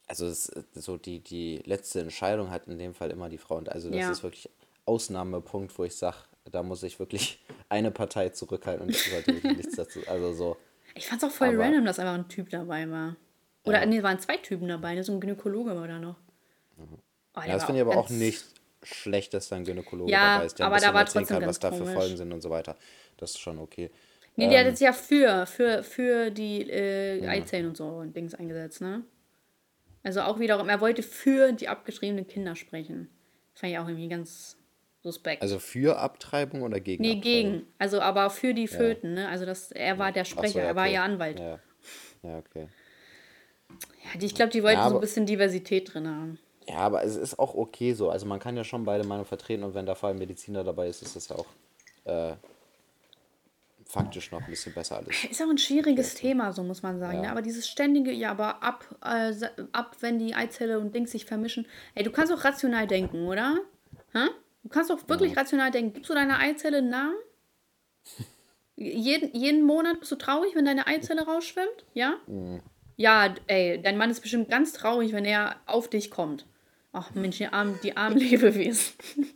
also 0.07 0.27
es, 0.27 0.53
so 0.75 0.97
die, 0.97 1.21
die 1.21 1.63
letzte 1.65 2.01
Entscheidung 2.01 2.51
hat 2.51 2.67
in 2.69 2.79
dem 2.79 2.95
Fall 2.95 3.11
immer 3.11 3.29
die 3.29 3.39
Frau. 3.39 3.57
Und 3.57 3.69
also 3.71 3.89
das 3.89 3.99
Ja. 3.99 4.11
ist 4.11 4.23
wirklich 4.23 4.49
Ausnahmepunkt, 4.85 5.77
wo 5.79 5.85
ich 5.85 5.97
sage, 5.97 6.17
da 6.51 6.63
muss 6.63 6.83
ich 6.83 6.99
wirklich 6.99 7.43
eine 7.69 7.91
Partei 7.91 8.29
zurückhalten 8.29 8.83
und 8.87 8.91
ich 8.91 9.11
sollte 9.11 9.35
wirklich 9.35 9.57
nichts 9.57 9.77
dazu. 9.77 10.01
Also 10.07 10.33
so, 10.35 10.57
Ich 10.95 11.07
fand 11.09 11.23
es 11.23 11.29
auch 11.29 11.33
voll 11.35 11.49
Aber- 11.55 11.65
random, 11.65 11.85
dass 11.87 11.99
einfach 11.99 12.15
ein 12.15 12.29
Typ 12.29 12.51
dabei 12.51 12.89
war. 12.91 13.17
Oder 13.65 13.81
Ja. 13.81 13.87
nee, 13.87 14.03
waren 14.03 14.19
zwei 14.21 14.37
Typen 14.37 14.69
dabei, 14.69 14.95
ne? 14.95 15.03
so 15.03 15.13
ein 15.13 15.21
Gynäkologe 15.21 15.75
war 15.75 15.89
da 15.89 15.99
noch. 15.99 16.17
Oh, 16.79 17.41
der 17.41 17.47
ja, 17.49 17.55
das 17.55 17.65
finde 17.65 17.81
ich 17.81 17.87
aber 17.87 17.97
auch 17.97 18.11
nicht 18.11 18.45
schlechtester 18.83 19.59
Gynäkologe 19.61 20.13
Ja, 20.13 20.35
dabei 20.35 20.45
ist, 20.47 20.59
der 20.59 20.67
ein 20.67 20.73
aber 20.73 20.77
da 20.77 20.81
bisschen 20.81 20.95
war 20.95 21.01
erzählen 21.01 21.27
kann, 21.27 21.49
was 21.49 21.59
da 21.59 21.73
für. 21.73 21.87
Folgen 21.87 22.17
sind 22.19 22.31
und 22.33 22.43
so 22.43 22.51
weiter. 22.51 22.77
Das 23.17 23.31
ist 23.31 23.39
schon 23.39 23.59
okay. 23.59 23.91
Nee, 24.37 24.49
die 24.49 24.55
hat 24.57 24.63
Ähm, 24.65 24.71
jetzt 24.71 24.81
ja 24.81 24.93
für, 24.93 25.47
für, 25.47 25.83
für 25.83 26.31
die 26.31 26.69
äh, 26.69 27.27
Eizellen 27.27 27.67
und 27.69 27.77
so 27.77 27.87
und 27.87 28.17
Dings 28.17 28.35
eingesetzt, 28.35 28.81
ne? 28.81 29.05
Also 30.03 30.21
auch 30.23 30.39
wiederum, 30.39 30.69
er 30.69 30.81
wollte 30.81 31.03
für 31.03 31.53
die 31.53 31.69
abgeschriebenen 31.69 32.27
Kinder 32.27 32.57
sprechen. 32.57 33.09
Das 33.53 33.61
fand 33.61 33.73
ich 33.73 33.79
auch 33.79 33.89
irgendwie 33.89 34.09
ganz 34.09 34.57
suspekt. 35.03 35.43
also 35.43 35.59
für 35.59 35.99
Abtreibung 35.99 36.63
oder 36.63 36.81
gegen 36.81 37.03
nee, 37.03 37.13
Abtreibung? 37.17 37.53
gegen. 37.53 37.67
Also 37.79 38.01
aber 38.01 38.29
für 38.31 38.55
die 38.55 38.69
Föten, 38.69 39.15
ne? 39.15 39.29
Also 39.29 39.47
das, 39.47 39.71
er 39.73 39.99
war 39.99 40.13
der 40.13 40.23
Ach 40.23 40.27
so, 40.27 40.37
Sprecher, 40.37 40.61
ja, 40.63 40.67
er 40.69 40.77
war 40.77 40.85
okay. 40.85 40.95
ihr 40.95 41.03
Anwalt. 41.03 41.41
Ja, 41.41 41.61
ja 42.23 42.39
okay. 42.39 42.69
Ja, 43.71 44.19
die, 44.19 44.27
ich 44.27 44.35
glaube, 44.35 44.51
die 44.51 44.63
wollten 44.63 44.81
so 44.81 44.87
aber- 44.87 44.95
ein 44.97 45.01
bisschen 45.01 45.27
Diversität 45.27 45.95
drin 45.95 46.09
haben. 46.09 46.39
Ja, 46.67 46.77
aber 46.77 47.05
es 47.05 47.17
ist 47.17 47.39
auch 47.39 47.55
okay 47.55 47.93
so. 47.93 48.09
Also 48.11 48.25
man 48.27 48.41
kann 48.41 48.57
ja 48.57 48.65
schon 48.65 48.85
beide 48.85 49.05
Meinungen 49.05 49.27
vertreten 49.27 49.63
und 49.65 49.75
wenn 49.75 49.85
da 49.85 49.95
vor 49.95 50.09
allem 50.09 50.19
Mediziner 50.19 50.65
dabei 50.65 50.89
ist, 50.89 51.03
ist 51.03 51.15
das 51.15 51.29
ja 51.29 51.37
auch 51.37 51.47
äh, 52.05 52.37
faktisch 53.95 54.31
noch 54.31 54.41
ein 54.41 54.47
bisschen 54.51 54.75
besser 54.75 54.97
alles. 54.99 55.25
Ist 55.25 55.41
auch 55.43 55.49
ein 55.49 55.57
schwieriges 55.59 56.15
Thema, 56.15 56.53
so 56.53 56.63
muss 56.63 56.83
man 56.83 56.99
sagen. 56.99 57.23
Ne? 57.23 57.31
Aber 57.31 57.41
dieses 57.43 57.67
ständige, 57.69 58.13
ja, 58.13 58.31
aber 58.31 58.63
ab, 58.63 58.85
äh, 59.05 59.33
ab, 59.73 59.97
wenn 60.01 60.19
die 60.19 60.35
Eizelle 60.35 60.79
und 60.79 60.95
Dings 60.95 61.13
sich 61.13 61.25
vermischen. 61.25 61.67
Ey, 61.95 62.03
du 62.05 62.11
kannst 62.11 62.33
auch 62.33 62.45
rational 62.45 62.87
denken, 62.87 63.27
oder? 63.27 63.59
Hä? 64.13 64.27
Du 64.63 64.69
kannst 64.69 64.91
doch 64.91 65.09
wirklich 65.09 65.37
rational 65.37 65.71
denken. 65.71 65.95
Gibst 65.95 66.11
du 66.11 66.15
deiner 66.15 66.39
Eizelle 66.39 66.79
einen 66.79 66.91
Namen? 66.91 67.17
jeden, 68.77 69.35
jeden 69.35 69.63
Monat 69.63 70.01
bist 70.01 70.13
du 70.13 70.17
traurig, 70.17 70.55
wenn 70.55 70.65
deine 70.65 70.87
Eizelle 70.87 71.23
rausschwimmt? 71.25 71.85
Ja? 71.95 72.15
Ja, 72.97 73.29
d- 73.31 73.41
ey, 73.47 73.81
dein 73.83 73.97
Mann 73.97 74.11
ist 74.11 74.21
bestimmt 74.21 74.49
ganz 74.51 74.73
traurig, 74.73 75.13
wenn 75.13 75.25
er 75.25 75.57
auf 75.67 75.89
dich 75.89 76.11
kommt. 76.11 76.47
Ach 76.93 77.11
Mensch, 77.15 77.39
die 77.39 77.47
armen, 77.49 77.79
die 77.83 77.97
armen 77.97 78.19
Lebewesen. 78.19 78.93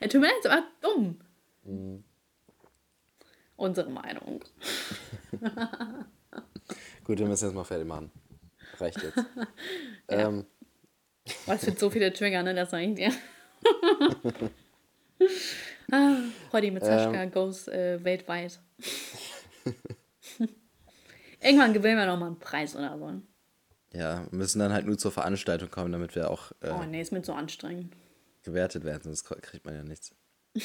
er 0.00 0.08
tut 0.08 0.20
mir 0.20 0.26
leid, 0.28 0.36
ist 0.40 0.46
aber 0.46 0.64
dumm. 0.80 1.20
Unsere 3.56 3.90
Meinung. 3.90 4.44
Gut, 7.04 7.18
wir 7.18 7.26
müssen 7.26 7.46
jetzt 7.46 7.54
mal 7.54 7.64
fertig 7.64 7.86
machen. 7.86 8.10
Reicht 8.78 9.02
jetzt. 9.02 9.18
ähm, 10.08 10.46
Was 11.46 11.64
wird 11.66 11.78
so 11.78 11.90
viele 11.90 12.12
Trigger, 12.12 12.42
ne? 12.42 12.54
Das 12.54 12.70
sag 12.70 12.80
ich 12.80 12.94
dir. 12.94 13.12
ah, 15.92 16.16
Roddy 16.52 16.70
mit 16.70 16.84
Sascha 16.84 17.26
goes 17.26 17.68
äh, 17.68 18.02
weltweit. 18.02 18.58
Irgendwann 21.40 21.72
gewinnen 21.74 21.98
wir 21.98 22.06
noch 22.06 22.18
mal 22.18 22.26
einen 22.26 22.38
Preis 22.38 22.74
oder 22.74 22.98
so. 22.98 23.22
ja, 23.96 24.26
wir 24.30 24.38
müssen 24.38 24.58
dann 24.58 24.72
halt 24.72 24.86
nur 24.86 24.98
zur 24.98 25.12
Veranstaltung 25.12 25.70
kommen, 25.70 25.92
damit 25.92 26.14
wir 26.14 26.30
auch 26.30 26.52
äh, 26.60 26.70
Oh 26.70 26.84
nee, 26.84 27.00
ist 27.00 27.12
mir 27.12 27.22
zu 27.22 27.32
anstrengend. 27.34 27.94
Gewertet 28.44 28.84
werden, 28.84 29.02
sonst 29.04 29.24
kriegt 29.24 29.64
man 29.64 29.74
ja 29.74 29.82
nichts. 29.82 30.14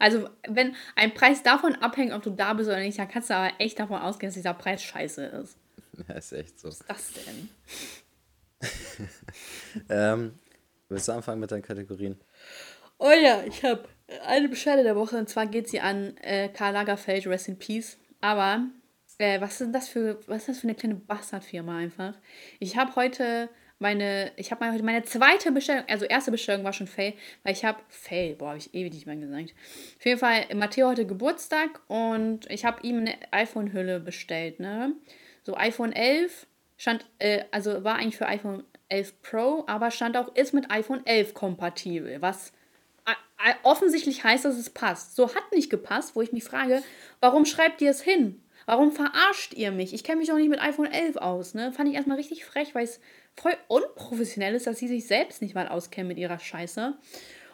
Also, 0.00 0.28
wenn 0.48 0.74
ein 0.96 1.14
Preis 1.14 1.42
davon 1.42 1.76
abhängt, 1.76 2.12
ob 2.12 2.22
du 2.22 2.30
da 2.30 2.54
bist 2.54 2.68
oder 2.68 2.80
nicht, 2.80 2.98
dann 2.98 3.08
kannst 3.08 3.30
du 3.30 3.34
aber 3.34 3.52
echt 3.58 3.78
davon 3.78 4.00
ausgehen, 4.00 4.28
dass 4.28 4.34
dieser 4.34 4.54
Preis 4.54 4.82
scheiße 4.82 5.24
ist. 5.26 5.56
Ja, 6.08 6.14
ist 6.14 6.32
echt 6.32 6.58
so. 6.58 6.68
Was 6.68 6.80
ist 6.80 6.88
das 6.88 7.12
denn? 7.12 7.48
Ähm, 9.88 10.38
willst 10.88 11.08
du 11.08 11.12
anfangen 11.12 11.40
mit 11.40 11.50
deinen 11.50 11.62
Kategorien? 11.62 12.18
Oh 12.98 13.10
ja, 13.10 13.42
ich 13.44 13.62
habe 13.64 13.88
eine 14.26 14.48
Beschwerde 14.48 14.82
der 14.82 14.96
Woche 14.96 15.16
und 15.16 15.28
zwar 15.28 15.46
geht 15.46 15.68
sie 15.68 15.80
an 15.80 16.16
äh, 16.18 16.48
Karl 16.48 16.74
Lagerfeld, 16.74 17.26
Rest 17.26 17.48
in 17.48 17.58
Peace. 17.58 17.96
Aber 18.20 18.66
äh, 19.18 19.40
was 19.40 19.60
ist 19.60 19.72
das 19.72 19.88
für 19.88 20.20
was 20.26 20.42
ist 20.42 20.48
das 20.48 20.58
für 20.58 20.68
eine 20.68 20.74
kleine 20.74 20.96
Bastardfirma 20.96 21.78
einfach? 21.78 22.14
Ich 22.58 22.76
habe 22.76 22.94
heute 22.96 23.48
meine 23.80 24.32
ich 24.36 24.52
habe 24.52 24.70
heute 24.70 24.84
meine 24.84 25.02
zweite 25.02 25.50
Bestellung, 25.50 25.84
also 25.88 26.04
erste 26.04 26.30
Bestellung 26.30 26.64
war 26.64 26.72
schon 26.72 26.86
Fail, 26.86 27.14
weil 27.42 27.52
ich 27.52 27.64
habe 27.64 27.80
Fail, 27.88 28.36
boah, 28.36 28.48
habe 28.48 28.58
ich 28.58 28.72
ewig 28.74 28.92
nicht 28.92 29.06
mehr 29.06 29.16
gesagt. 29.16 29.54
Auf 29.98 30.06
jeden 30.06 30.18
Fall 30.18 30.46
Matteo 30.54 30.88
hatte 30.88 31.06
Geburtstag 31.06 31.80
und 31.88 32.48
ich 32.50 32.64
habe 32.64 32.86
ihm 32.86 32.98
eine 32.98 33.14
iPhone 33.32 33.72
Hülle 33.72 33.98
bestellt, 33.98 34.60
ne? 34.60 34.92
So 35.42 35.56
iPhone 35.56 35.92
11 35.92 36.46
stand 36.76 37.06
äh, 37.18 37.44
also 37.50 37.82
war 37.82 37.96
eigentlich 37.96 38.18
für 38.18 38.26
iPhone 38.26 38.64
11 38.88 39.22
Pro, 39.22 39.64
aber 39.66 39.90
stand 39.90 40.16
auch 40.16 40.34
ist 40.36 40.54
mit 40.54 40.70
iPhone 40.70 41.04
11 41.06 41.34
kompatibel, 41.34 42.20
was 42.20 42.52
offensichtlich 43.62 44.24
heißt, 44.24 44.44
dass 44.44 44.56
es 44.56 44.70
passt. 44.70 45.16
So 45.16 45.34
hat 45.34 45.52
nicht 45.52 45.70
gepasst, 45.70 46.14
wo 46.14 46.22
ich 46.22 46.32
mich 46.32 46.44
frage, 46.44 46.82
warum 47.20 47.44
schreibt 47.44 47.80
ihr 47.80 47.90
es 47.90 48.02
hin? 48.02 48.42
Warum 48.66 48.92
verarscht 48.92 49.54
ihr 49.54 49.72
mich? 49.72 49.94
Ich 49.94 50.04
kenne 50.04 50.18
mich 50.18 50.28
doch 50.28 50.36
nicht 50.36 50.50
mit 50.50 50.60
iPhone 50.60 50.86
11 50.86 51.16
aus, 51.16 51.54
ne? 51.54 51.72
Fand 51.72 51.88
ich 51.88 51.94
erstmal 51.94 52.18
richtig 52.18 52.44
frech, 52.44 52.74
weil 52.74 52.84
es 52.84 53.00
voll 53.36 53.56
unprofessionell 53.68 54.54
ist, 54.54 54.66
dass 54.66 54.78
sie 54.78 54.88
sich 54.88 55.06
selbst 55.06 55.42
nicht 55.42 55.54
mal 55.54 55.68
auskennen 55.68 56.08
mit 56.08 56.18
ihrer 56.18 56.38
Scheiße. 56.38 56.96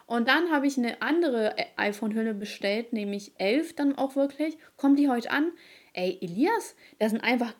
Und 0.05 0.27
dann 0.27 0.51
habe 0.51 0.67
ich 0.67 0.77
eine 0.77 1.01
andere 1.01 1.57
äh, 1.57 1.65
iPhone-Hülle 1.75 2.33
bestellt, 2.33 2.93
nämlich 2.93 3.33
11 3.37 3.75
dann 3.75 3.97
auch 3.97 4.15
wirklich. 4.15 4.57
Kommt 4.77 4.99
die 4.99 5.09
heute 5.09 5.31
an? 5.31 5.51
Ey, 5.93 6.17
Elias, 6.21 6.75
da 6.99 7.09
sind 7.09 7.21
einfach. 7.21 7.53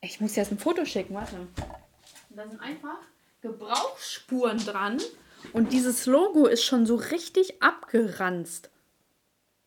Ich 0.00 0.20
muss 0.20 0.32
dir 0.32 0.40
jetzt 0.40 0.52
ein 0.52 0.58
Foto 0.58 0.84
schicken, 0.84 1.14
warte. 1.14 1.36
Da 2.30 2.48
sind 2.48 2.60
einfach 2.60 2.98
Gebrauchsspuren 3.42 4.58
dran 4.58 4.98
und 5.52 5.72
dieses 5.72 6.06
Logo 6.06 6.46
ist 6.46 6.64
schon 6.64 6.86
so 6.86 6.96
richtig 6.96 7.62
abgeranzt. 7.62 8.70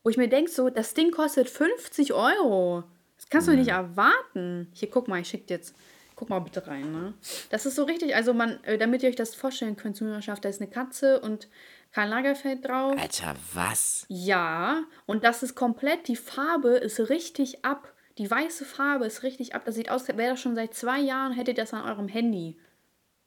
Wo 0.04 0.10
ich 0.10 0.18
mir 0.18 0.30
denke, 0.30 0.50
so, 0.50 0.70
das 0.70 0.94
Ding 0.94 1.12
kostet 1.12 1.50
50 1.50 2.14
Euro. 2.14 2.84
Das 3.18 3.30
kannst 3.30 3.48
du 3.48 3.56
nicht 3.56 3.70
erwarten. 3.70 4.72
Hier, 4.74 4.90
guck 4.90 5.08
mal, 5.08 5.22
ich 5.22 5.28
schick 5.28 5.48
dir 5.48 5.56
jetzt. 5.56 5.76
Guck 6.18 6.30
mal 6.32 6.40
bitte 6.40 6.66
rein, 6.66 6.92
ne? 6.92 7.14
Das 7.52 7.68
ist 7.68 7.76
so 7.76 7.84
richtig, 7.84 8.16
also 8.16 8.34
man, 8.34 8.62
äh, 8.64 8.80
damit 8.80 9.04
ihr 9.04 9.10
euch 9.10 9.16
das 9.16 9.36
vorstellen 9.36 9.76
könnt, 9.76 9.96
Zuhörerschaft, 9.96 10.44
da 10.44 10.50
ist 10.50 10.60
eine 10.60 10.70
Katze 10.70 11.20
und 11.22 11.48
Karl 11.92 12.10
Lagerfeld 12.10 12.66
drauf. 12.66 12.96
Alter, 13.00 13.36
was? 13.54 14.04
Ja, 14.10 14.84
und 15.06 15.24
das 15.24 15.44
ist 15.44 15.54
komplett, 15.54 16.08
die 16.08 16.16
Farbe 16.16 16.70
ist 16.72 17.00
richtig 17.10 17.64
ab. 17.64 17.94
Die 18.18 18.30
weiße 18.30 18.66
Farbe 18.66 19.06
ist 19.06 19.22
richtig 19.22 19.54
ab. 19.54 19.62
Das 19.66 19.76
sieht 19.76 19.92
aus, 19.92 20.10
als 20.10 20.18
wäre 20.18 20.32
das 20.32 20.42
schon 20.42 20.56
seit 20.56 20.74
zwei 20.74 21.00
Jahren, 21.00 21.34
hättet 21.34 21.60
ihr 21.60 21.64
das 21.64 21.74
an 21.76 21.88
eurem 21.88 22.08
Handy. 22.08 22.58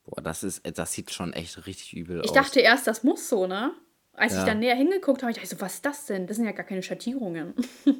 Boah, 0.05 0.20
das 0.20 0.43
ist, 0.43 0.62
das 0.76 0.93
sieht 0.93 1.12
schon 1.12 1.32
echt 1.32 1.64
richtig 1.68 1.93
übel 1.95 2.20
Ich 2.24 2.30
aus. 2.30 2.34
dachte 2.34 2.59
erst, 2.59 2.88
das 2.88 3.05
muss 3.05 3.28
so, 3.28 3.47
ne? 3.47 3.70
Als 4.14 4.32
ich 4.32 4.41
Ja. 4.41 4.47
dann 4.47 4.59
näher 4.59 4.74
hingeguckt 4.74 5.22
habe, 5.22 5.30
ich 5.30 5.36
dachte 5.36 5.49
so, 5.55 5.61
was 5.61 5.74
ist 5.74 5.86
das 5.86 6.07
denn? 6.07 6.26
Das 6.26 6.36
sind 6.38 6.45
ja 6.47 6.51
gar 6.53 6.66
keine 6.66 6.82
Schattierungen. 6.82 7.55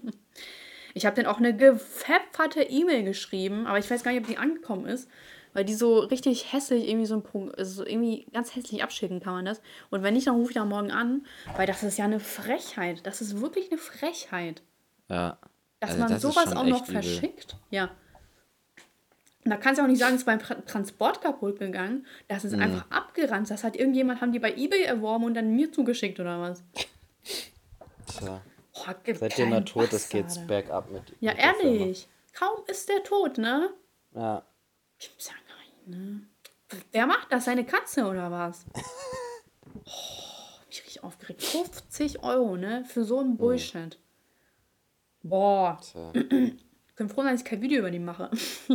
ich 0.95 1.07
habe 1.07 1.17
dann 1.17 1.27
auch 1.27 1.39
eine 1.39 1.57
gepfefferte 1.57 2.63
E-Mail 2.63 3.05
geschrieben, 3.05 3.67
aber 3.67 3.79
ich 3.79 3.91
weiß 3.91 4.03
gar 4.03 4.13
nicht, 4.13 4.21
ob 4.23 4.27
die 4.27 4.39
angekommen 4.39 4.87
ist, 4.87 5.09
weil 5.53 5.65
die 5.65 5.75
so 5.75 5.99
richtig 5.99 6.53
hässlich 6.53 6.89
irgendwie 6.89 7.07
so 7.07 7.15
ein 7.15 7.23
Punkt, 7.23 7.59
also 7.59 7.83
so 7.83 7.87
irgendwie 7.87 8.27
ganz 8.33 8.55
hässlich 8.55 8.83
abschicken 8.83 9.21
kann 9.21 9.33
man 9.35 9.45
das. 9.45 9.61
Und 9.91 10.03
wenn 10.03 10.15
nicht, 10.15 10.27
dann 10.27 10.37
rufe 10.37 10.51
ich 10.51 10.55
da 10.55 10.65
morgen 10.65 10.91
an, 10.93 11.27
weil 11.57 11.67
das 11.67 11.83
ist 11.83 11.99
ja 11.99 12.05
eine 12.05 12.21
Frechheit. 12.21 13.05
Das 13.07 13.21
ist 13.21 13.41
wirklich 13.41 13.71
eine 13.71 13.79
Frechheit. 13.79 14.63
Ja. 15.09 15.39
Dass 15.81 15.91
Also 15.91 16.03
man 16.03 16.13
das 16.13 16.23
sowas 16.23 16.55
auch 16.55 16.65
noch 16.65 16.83
übel. 16.89 17.03
verschickt. 17.03 17.57
Ja. 17.71 17.91
Und 19.45 19.51
da 19.51 19.57
kannst 19.57 19.79
du 19.81 19.83
auch 19.83 19.89
nicht 19.89 19.99
sagen, 19.99 20.15
es 20.15 20.21
ist 20.21 20.27
beim 20.27 20.39
Tra- 20.39 20.65
Transport 20.67 21.23
kaputt 21.23 21.59
gegangen. 21.59 22.07
Das 22.29 22.45
Mhm. 22.45 22.51
ist 22.51 22.59
einfach 22.61 22.85
abgerannt. 22.91 23.51
Das 23.51 23.65
hat 23.65 23.75
irgendjemand, 23.75 24.21
haben 24.21 24.33
die 24.33 24.39
bei 24.39 24.55
Ebay 24.55 24.83
erworben 24.83 25.25
und 25.25 25.35
dann 25.35 25.57
mir 25.57 25.73
zugeschickt 25.73 26.21
oder 26.21 26.41
was? 26.43 26.63
Tja. 28.07 28.41
Boah, 28.85 28.95
gibt 29.05 29.19
Seit 29.21 29.37
Jena 29.37 29.57
keinen 29.57 29.67
tot 29.67 29.93
ist, 29.93 30.11
geht's 30.11 30.47
bergab 30.47 30.91
mit. 30.91 31.03
Ja, 31.21 31.33
mit 31.33 31.43
ehrlich. 31.43 32.09
Kaum 32.33 32.65
ist 32.67 32.89
der 32.89 33.03
tot, 33.03 33.39
ne? 33.39 33.71
Ja. 34.15 34.45
Gibt's 34.99 35.29
ja 35.29 35.35
gar 35.49 35.59
nicht, 35.59 35.89
ne? 35.89 36.27
Wer 36.93 37.07
macht 37.07 37.33
das? 37.33 37.45
Seine 37.45 37.65
Katze 37.65 38.07
oder 38.07 38.31
was? 38.31 38.65
Oh, 39.87 40.67
mich 40.69 40.81
richtig 40.81 41.05
aufgeregt. 41.05 41.43
50 41.43 42.23
Euro, 42.23 42.57
ne? 42.57 42.85
Für 42.87 43.05
so 43.05 43.19
einen 43.19 43.37
Bullshit. 43.37 43.99
Boah. 45.23 45.81
Tja. 45.81 46.13
Ich 46.89 46.95
bin 46.97 47.09
froh, 47.09 47.23
dass 47.23 47.41
ich 47.41 47.47
kein 47.47 47.63
Video 47.63 47.79
über 47.79 47.91
die 47.91 47.99
mache. 47.99 48.31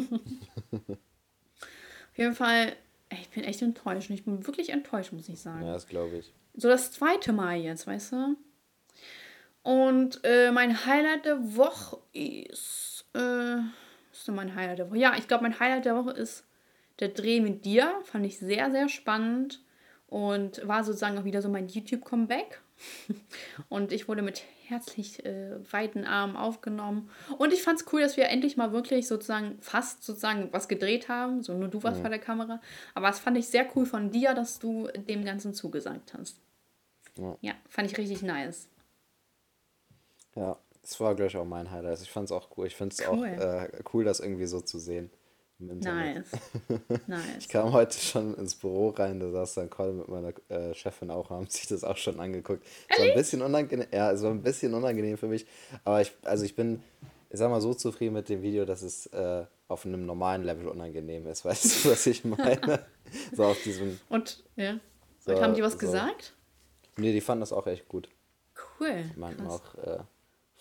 Auf 0.71 2.17
jeden 2.17 2.33
Fall, 2.33 2.75
ich 3.11 3.29
bin 3.29 3.43
echt 3.43 3.61
enttäuscht. 3.61 4.09
Ich 4.09 4.25
bin 4.25 4.47
wirklich 4.47 4.69
enttäuscht, 4.69 5.11
muss 5.11 5.29
ich 5.29 5.39
sagen. 5.39 5.63
Ja, 5.63 5.73
das 5.73 5.85
glaube 5.85 6.17
ich. 6.17 6.33
So 6.55 6.67
das 6.67 6.91
zweite 6.91 7.33
Mal 7.33 7.57
jetzt, 7.57 7.85
weißt 7.85 8.13
du? 8.13 8.35
Und 9.65 10.19
äh, 10.23 10.51
mein 10.51 10.85
Highlight 10.85 11.25
der 11.25 11.55
Woche 11.55 11.97
ist. 12.13 13.03
Äh, 13.15 13.19
was 13.19 14.19
ist 14.19 14.27
denn 14.27 14.35
mein 14.35 14.53
Highlight 14.53 14.77
der 14.77 14.91
Woche? 14.91 14.99
Ja, 14.99 15.15
ich 15.17 15.27
glaube, 15.27 15.41
mein 15.41 15.59
Highlight 15.59 15.85
der 15.85 15.95
Woche 15.95 16.11
ist 16.11 16.45
der 16.99 17.07
Dreh 17.07 17.41
mit 17.41 17.65
dir. 17.65 17.91
Fand 18.03 18.27
ich 18.27 18.37
sehr, 18.37 18.69
sehr 18.69 18.89
spannend. 18.89 19.63
Und 20.05 20.65
war 20.67 20.83
sozusagen 20.83 21.17
auch 21.17 21.23
wieder 21.23 21.41
so 21.41 21.49
mein 21.49 21.67
YouTube-Comeback. 21.67 22.61
Und 23.67 23.91
ich 23.91 24.07
wurde 24.07 24.21
mit 24.21 24.43
herzlich 24.67 25.25
äh, 25.25 25.55
weiten 25.71 26.05
Armen 26.05 26.35
aufgenommen. 26.35 27.09
Und 27.39 27.51
ich 27.51 27.63
fand 27.63 27.81
es 27.81 27.91
cool, 27.91 28.01
dass 28.01 28.17
wir 28.17 28.29
endlich 28.29 28.57
mal 28.57 28.71
wirklich 28.71 29.07
sozusagen 29.07 29.57
fast 29.61 30.03
sozusagen 30.03 30.49
was 30.51 30.67
gedreht 30.67 31.09
haben. 31.09 31.41
So 31.41 31.55
nur 31.55 31.69
du 31.69 31.81
warst 31.81 32.01
vor 32.01 32.11
der 32.11 32.19
Kamera. 32.19 32.61
Aber 32.93 33.07
das 33.07 33.17
fand 33.17 33.35
ich 33.35 33.47
sehr 33.47 33.65
cool 33.75 33.87
von 33.87 34.11
dir, 34.11 34.35
dass 34.35 34.59
du 34.59 34.89
dem 35.09 35.25
Ganzen 35.25 35.55
zugesagt 35.55 36.13
hast. 36.13 36.39
Ja. 37.17 37.35
Ja, 37.41 37.53
fand 37.67 37.91
ich 37.91 37.97
richtig 37.97 38.21
nice. 38.21 38.69
Ja, 40.35 40.57
das 40.81 40.99
war, 40.99 41.15
glaube 41.15 41.27
ich, 41.29 41.37
auch 41.37 41.45
mein 41.45 41.71
Highlight. 41.71 41.91
Also 41.91 42.03
Ich 42.03 42.11
fand 42.11 42.25
es 42.25 42.31
auch 42.31 42.49
cool. 42.57 42.67
Ich 42.67 42.75
finde 42.75 42.95
es 42.97 43.07
Cool. 43.07 43.27
auch 43.27 43.41
äh, 43.41 43.69
cool, 43.93 44.03
das 44.03 44.19
irgendwie 44.19 44.45
so 44.45 44.61
zu 44.61 44.77
sehen. 44.79 45.09
im 45.59 45.69
Internet. 45.69 46.25
Nice. 46.67 46.79
nice. 47.07 47.19
Ich 47.39 47.49
kam 47.49 47.71
heute 47.71 47.97
schon 47.97 48.35
ins 48.35 48.55
Büro 48.55 48.89
rein, 48.89 49.19
da 49.19 49.31
saß 49.31 49.53
dann 49.55 49.69
Colin 49.69 49.97
mit 49.97 50.07
meiner 50.09 50.33
äh, 50.49 50.73
Chefin 50.73 51.09
auch, 51.09 51.29
haben 51.29 51.47
sich 51.47 51.67
das 51.67 51.83
auch 51.85 51.97
schon 51.97 52.19
angeguckt. 52.19 52.63
Es 52.89 52.99
war 52.99 53.05
ein 53.05 53.13
bisschen 53.15 53.41
unangenehm, 53.41 53.87
ja, 53.91 54.11
es 54.11 54.21
war 54.21 54.31
ein 54.31 54.41
bisschen 54.43 54.73
unangenehm 54.73 55.17
für 55.17 55.27
mich, 55.27 55.45
aber 55.85 56.01
ich, 56.01 56.11
also 56.23 56.43
ich 56.43 56.55
bin, 56.55 56.83
ich 57.29 57.39
sag 57.39 57.49
mal, 57.49 57.61
so 57.61 57.73
zufrieden 57.73 58.13
mit 58.13 58.27
dem 58.27 58.41
Video, 58.41 58.65
dass 58.65 58.81
es 58.81 59.05
äh, 59.07 59.45
auf 59.69 59.85
einem 59.85 60.05
normalen 60.05 60.43
Level 60.43 60.67
unangenehm 60.67 61.25
ist. 61.27 61.45
Weißt 61.45 61.85
du, 61.85 61.91
was 61.91 62.05
ich 62.05 62.25
meine? 62.25 62.85
so 63.33 63.45
auf 63.45 63.61
diesem. 63.63 63.97
Und, 64.09 64.43
ja. 64.57 64.77
So, 65.19 65.31
Und 65.31 65.41
haben 65.41 65.53
die 65.55 65.63
was 65.63 65.73
so. 65.73 65.79
gesagt? 65.79 66.35
Nee, 66.97 67.13
die 67.13 67.21
fanden 67.21 67.39
das 67.39 67.53
auch 67.53 67.65
echt 67.65 67.87
gut. 67.87 68.09
Cool. 68.79 69.09
Die 69.15 69.19
meinten 69.19 69.43
krass. 69.45 69.61
auch, 69.61 69.75
äh, 69.83 69.99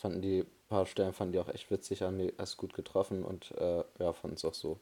fanden 0.05 0.21
die 0.21 0.45
paar 0.69 0.85
Stellen 0.85 1.15
fanden 1.15 1.33
die 1.33 1.39
auch 1.39 1.49
echt 1.49 1.71
witzig, 1.71 2.03
haben 2.03 2.19
die 2.19 2.35
erst 2.37 2.59
gut 2.59 2.75
getroffen 2.75 3.25
und 3.25 3.53
äh, 3.53 3.83
ja, 3.99 4.13
fanden 4.13 4.37
es 4.37 4.45
auch 4.45 4.53
so. 4.53 4.79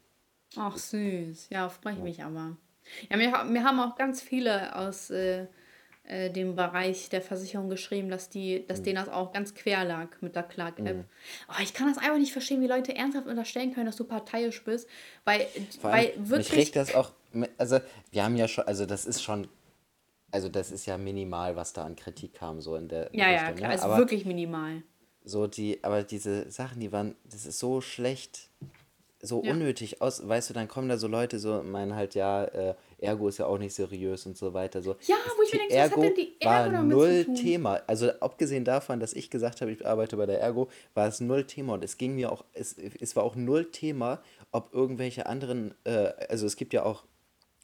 Ach, 0.56 0.76
süß. 0.76 1.48
Ja, 1.50 1.68
freue 1.68 1.92
ich 1.92 1.98
ja. 1.98 2.04
mich 2.04 2.24
aber. 2.24 2.56
Ja, 3.08 3.18
wir, 3.20 3.30
wir 3.30 3.64
haben 3.64 3.78
auch 3.78 3.94
ganz 3.94 4.20
viele 4.20 4.74
aus 4.74 5.10
äh, 5.10 5.46
äh, 6.02 6.28
dem 6.30 6.56
Bereich 6.56 7.08
der 7.08 7.22
Versicherung 7.22 7.70
geschrieben, 7.70 8.10
dass, 8.10 8.30
die, 8.30 8.66
dass 8.66 8.80
mhm. 8.80 8.84
denen 8.84 8.96
das 8.96 9.08
auch 9.08 9.32
ganz 9.32 9.54
quer 9.54 9.84
lag 9.84 10.08
mit 10.20 10.34
der 10.34 10.42
Clark-App. 10.42 10.96
Mhm. 10.96 11.04
Oh, 11.48 11.62
ich 11.62 11.72
kann 11.72 11.86
das 11.86 11.98
einfach 11.98 12.18
nicht 12.18 12.32
verstehen, 12.32 12.60
wie 12.60 12.66
Leute 12.66 12.96
ernsthaft 12.96 13.28
unterstellen 13.28 13.72
können, 13.72 13.86
dass 13.86 13.96
du 13.96 14.04
parteiisch 14.04 14.64
bist, 14.64 14.88
weil, 15.24 15.46
weil 15.82 16.14
wirklich... 16.16 16.50
Mich 16.50 16.58
regt 16.58 16.76
das 16.76 16.96
auch... 16.96 17.12
Also, 17.58 17.78
wir 18.10 18.24
haben 18.24 18.34
ja 18.34 18.48
schon... 18.48 18.66
Also, 18.66 18.86
das 18.86 19.06
ist 19.06 19.22
schon 19.22 19.46
also 20.32 20.48
das 20.48 20.70
ist 20.72 20.86
ja 20.86 20.96
minimal, 20.96 21.56
was 21.56 21.74
da 21.74 21.84
an 21.84 21.94
Kritik 21.94 22.32
kam, 22.32 22.62
so 22.62 22.74
in 22.76 22.88
der 22.88 23.10
Ja, 23.12 23.26
Richtung, 23.26 23.48
ja, 23.48 23.52
klar, 23.52 23.68
ne? 23.68 23.82
also 23.82 23.96
wirklich 23.98 24.24
minimal. 24.24 24.82
So 25.24 25.46
die, 25.46 25.82
aber 25.82 26.02
diese 26.02 26.50
Sachen, 26.50 26.80
die 26.80 26.92
waren, 26.92 27.14
das 27.30 27.46
ist 27.46 27.58
so 27.58 27.80
schlecht, 27.80 28.50
so 29.24 29.42
ja. 29.44 29.52
unnötig 29.52 30.02
aus, 30.02 30.26
weißt 30.26 30.50
du, 30.50 30.54
dann 30.54 30.66
kommen 30.66 30.88
da 30.88 30.98
so 30.98 31.06
Leute, 31.06 31.38
so 31.38 31.62
meinen 31.62 31.94
halt, 31.94 32.16
ja, 32.16 32.44
äh, 32.44 32.74
Ergo 32.98 33.28
ist 33.28 33.38
ja 33.38 33.46
auch 33.46 33.58
nicht 33.58 33.72
seriös 33.72 34.26
und 34.26 34.36
so 34.36 34.52
weiter. 34.52 34.82
So. 34.82 34.96
Ja, 35.06 35.16
wo 35.36 35.42
ich 35.42 35.52
mir 35.52 35.60
denke, 35.60 35.74
Ergo 35.74 36.00
was 36.00 36.08
hat 36.08 36.16
denn 36.16 36.24
die 36.24 36.40
Ergo 36.40 36.72
war 36.72 36.82
null 36.82 37.26
Thema. 37.34 37.80
Also 37.86 38.10
abgesehen 38.20 38.64
davon, 38.64 38.98
dass 38.98 39.12
ich 39.12 39.30
gesagt 39.30 39.60
habe, 39.60 39.70
ich 39.70 39.86
arbeite 39.86 40.16
bei 40.16 40.26
der 40.26 40.40
Ergo, 40.40 40.68
war 40.94 41.06
es 41.06 41.20
null 41.20 41.44
Thema 41.44 41.74
und 41.74 41.84
es 41.84 41.98
ging 41.98 42.16
mir 42.16 42.32
auch, 42.32 42.44
es, 42.52 42.76
es 42.76 43.14
war 43.14 43.22
auch 43.22 43.36
null 43.36 43.70
Thema, 43.70 44.20
ob 44.50 44.74
irgendwelche 44.74 45.26
anderen, 45.26 45.74
äh, 45.84 46.12
also 46.28 46.46
es 46.46 46.56
gibt 46.56 46.72
ja 46.72 46.84
auch 46.84 47.04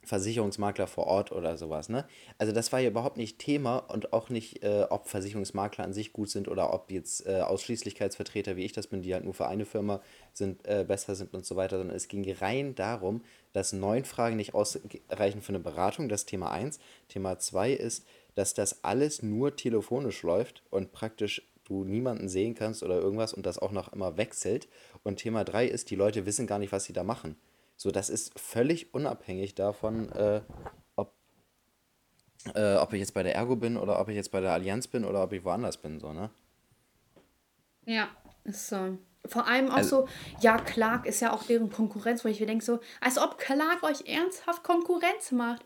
Versicherungsmakler 0.08 0.86
vor 0.86 1.06
Ort 1.06 1.32
oder 1.32 1.56
sowas. 1.56 1.88
Ne? 1.88 2.06
Also 2.38 2.52
das 2.52 2.72
war 2.72 2.80
ja 2.80 2.88
überhaupt 2.88 3.18
nicht 3.18 3.38
Thema 3.38 3.76
und 3.76 4.12
auch 4.12 4.30
nicht, 4.30 4.62
äh, 4.64 4.86
ob 4.88 5.06
Versicherungsmakler 5.06 5.84
an 5.84 5.92
sich 5.92 6.12
gut 6.12 6.30
sind 6.30 6.48
oder 6.48 6.72
ob 6.72 6.90
jetzt 6.90 7.26
äh, 7.26 7.40
Ausschließlichkeitsvertreter, 7.42 8.56
wie 8.56 8.64
ich 8.64 8.72
das 8.72 8.86
bin, 8.86 9.02
die 9.02 9.12
halt 9.12 9.24
nur 9.24 9.34
für 9.34 9.46
eine 9.46 9.66
Firma 9.66 10.00
sind, 10.32 10.66
äh, 10.66 10.84
besser 10.88 11.14
sind 11.14 11.34
und 11.34 11.44
so 11.44 11.56
weiter, 11.56 11.78
sondern 11.78 11.96
es 11.96 12.08
ging 12.08 12.28
rein 12.40 12.74
darum, 12.74 13.22
dass 13.52 13.72
neun 13.72 14.04
Fragen 14.04 14.36
nicht 14.36 14.54
ausreichen 14.54 15.42
für 15.42 15.50
eine 15.50 15.60
Beratung, 15.60 16.08
das 16.08 16.26
Thema 16.26 16.50
1. 16.50 16.80
Thema 17.08 17.38
2 17.38 17.72
ist, 17.72 18.06
dass 18.34 18.54
das 18.54 18.84
alles 18.84 19.22
nur 19.22 19.56
telefonisch 19.56 20.22
läuft 20.22 20.62
und 20.70 20.92
praktisch 20.92 21.42
du 21.64 21.84
niemanden 21.84 22.28
sehen 22.28 22.54
kannst 22.54 22.82
oder 22.82 22.96
irgendwas 22.96 23.34
und 23.34 23.44
das 23.44 23.58
auch 23.58 23.72
noch 23.72 23.92
immer 23.92 24.16
wechselt. 24.16 24.68
Und 25.04 25.16
Thema 25.16 25.44
3 25.44 25.66
ist, 25.66 25.90
die 25.90 25.96
Leute 25.96 26.24
wissen 26.24 26.46
gar 26.46 26.58
nicht, 26.58 26.72
was 26.72 26.84
sie 26.84 26.92
da 26.94 27.04
machen. 27.04 27.36
So, 27.78 27.92
das 27.92 28.10
ist 28.10 28.38
völlig 28.38 28.92
unabhängig 28.92 29.54
davon, 29.54 30.10
äh, 30.10 30.40
ob, 30.96 31.14
äh, 32.54 32.74
ob 32.74 32.92
ich 32.92 32.98
jetzt 32.98 33.14
bei 33.14 33.22
der 33.22 33.36
Ergo 33.36 33.54
bin 33.54 33.76
oder 33.76 34.00
ob 34.00 34.08
ich 34.08 34.16
jetzt 34.16 34.32
bei 34.32 34.40
der 34.40 34.52
Allianz 34.52 34.88
bin 34.88 35.04
oder 35.04 35.22
ob 35.22 35.32
ich 35.32 35.44
woanders 35.44 35.76
bin, 35.76 36.00
so, 36.00 36.12
ne? 36.12 36.28
Ja, 37.86 38.08
ist 38.42 38.66
so. 38.66 38.98
Vor 39.26 39.46
allem 39.46 39.70
auch 39.70 39.76
also, 39.76 40.06
so, 40.06 40.08
ja, 40.40 40.58
Clark 40.58 41.06
ist 41.06 41.20
ja 41.20 41.32
auch 41.32 41.44
deren 41.44 41.70
Konkurrenz, 41.70 42.24
wo 42.24 42.28
ich 42.28 42.40
mir 42.40 42.46
denke, 42.46 42.64
so, 42.64 42.80
als 43.00 43.16
ob 43.16 43.38
Clark 43.38 43.84
euch 43.84 44.08
ernsthaft 44.08 44.64
Konkurrenz 44.64 45.30
macht. 45.30 45.64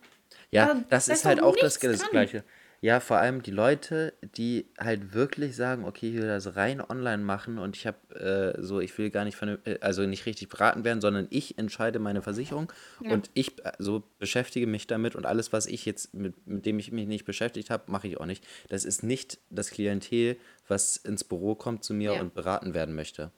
Ja, 0.51 0.75
das, 0.75 1.07
das 1.07 1.09
ist 1.09 1.25
halt 1.25 1.43
auch 1.43 1.57
das, 1.57 1.79
das 1.79 2.11
Gleiche. 2.11 2.45
Ja, 2.83 2.99
vor 2.99 3.19
allem 3.19 3.45
die 3.45 3.53
Leute, 3.53 4.13
die 4.35 4.67
halt 4.77 5.15
wirklich 5.15 5.55
sagen, 5.55 5.85
okay, 5.85 6.09
ich 6.09 6.17
will 6.17 6.27
das 6.27 6.57
rein 6.57 6.81
online 6.81 7.23
machen 7.23 7.59
und 7.59 7.77
ich 7.77 7.87
habe 7.87 7.97
äh, 8.17 8.61
so, 8.61 8.81
ich 8.81 8.99
will 8.99 9.09
gar 9.11 9.25
nicht 9.25 9.37
von, 9.37 9.57
äh, 9.65 9.79
also 9.81 10.05
nicht 10.05 10.27
richtig 10.27 10.49
beraten 10.49 10.83
werden, 10.83 11.01
sondern 11.01 11.29
ich 11.31 11.59
entscheide 11.59 12.01
meine 12.01 12.23
Versicherung 12.23 12.73
ja. 13.01 13.13
und 13.13 13.31
ich 13.35 13.65
äh, 13.65 13.71
so 13.79 14.03
beschäftige 14.19 14.67
mich 14.67 14.89
damit 14.89 15.15
und 15.15 15.27
alles, 15.27 15.53
was 15.53 15.67
ich 15.67 15.87
jetzt 15.87 16.13
mit, 16.13 16.45
mit 16.45 16.67
dem 16.67 16.81
ich 16.81 16.91
mich 16.91 17.07
nicht 17.07 17.25
beschäftigt 17.25 17.71
habe, 17.71 17.85
mache 17.87 18.09
ich 18.09 18.19
auch 18.19 18.27
nicht. 18.27 18.45
Das 18.69 18.85
ist 18.85 19.05
nicht 19.05 19.39
das 19.49 19.71
Klientel, 19.71 20.37
was 20.67 20.97
ins 20.97 21.23
Büro 21.23 21.55
kommt 21.55 21.85
zu 21.85 21.95
mir 21.95 22.15
ja. 22.15 22.21
und 22.21 22.35
beraten 22.35 22.75
werden 22.75 22.97
möchte. 22.97 23.31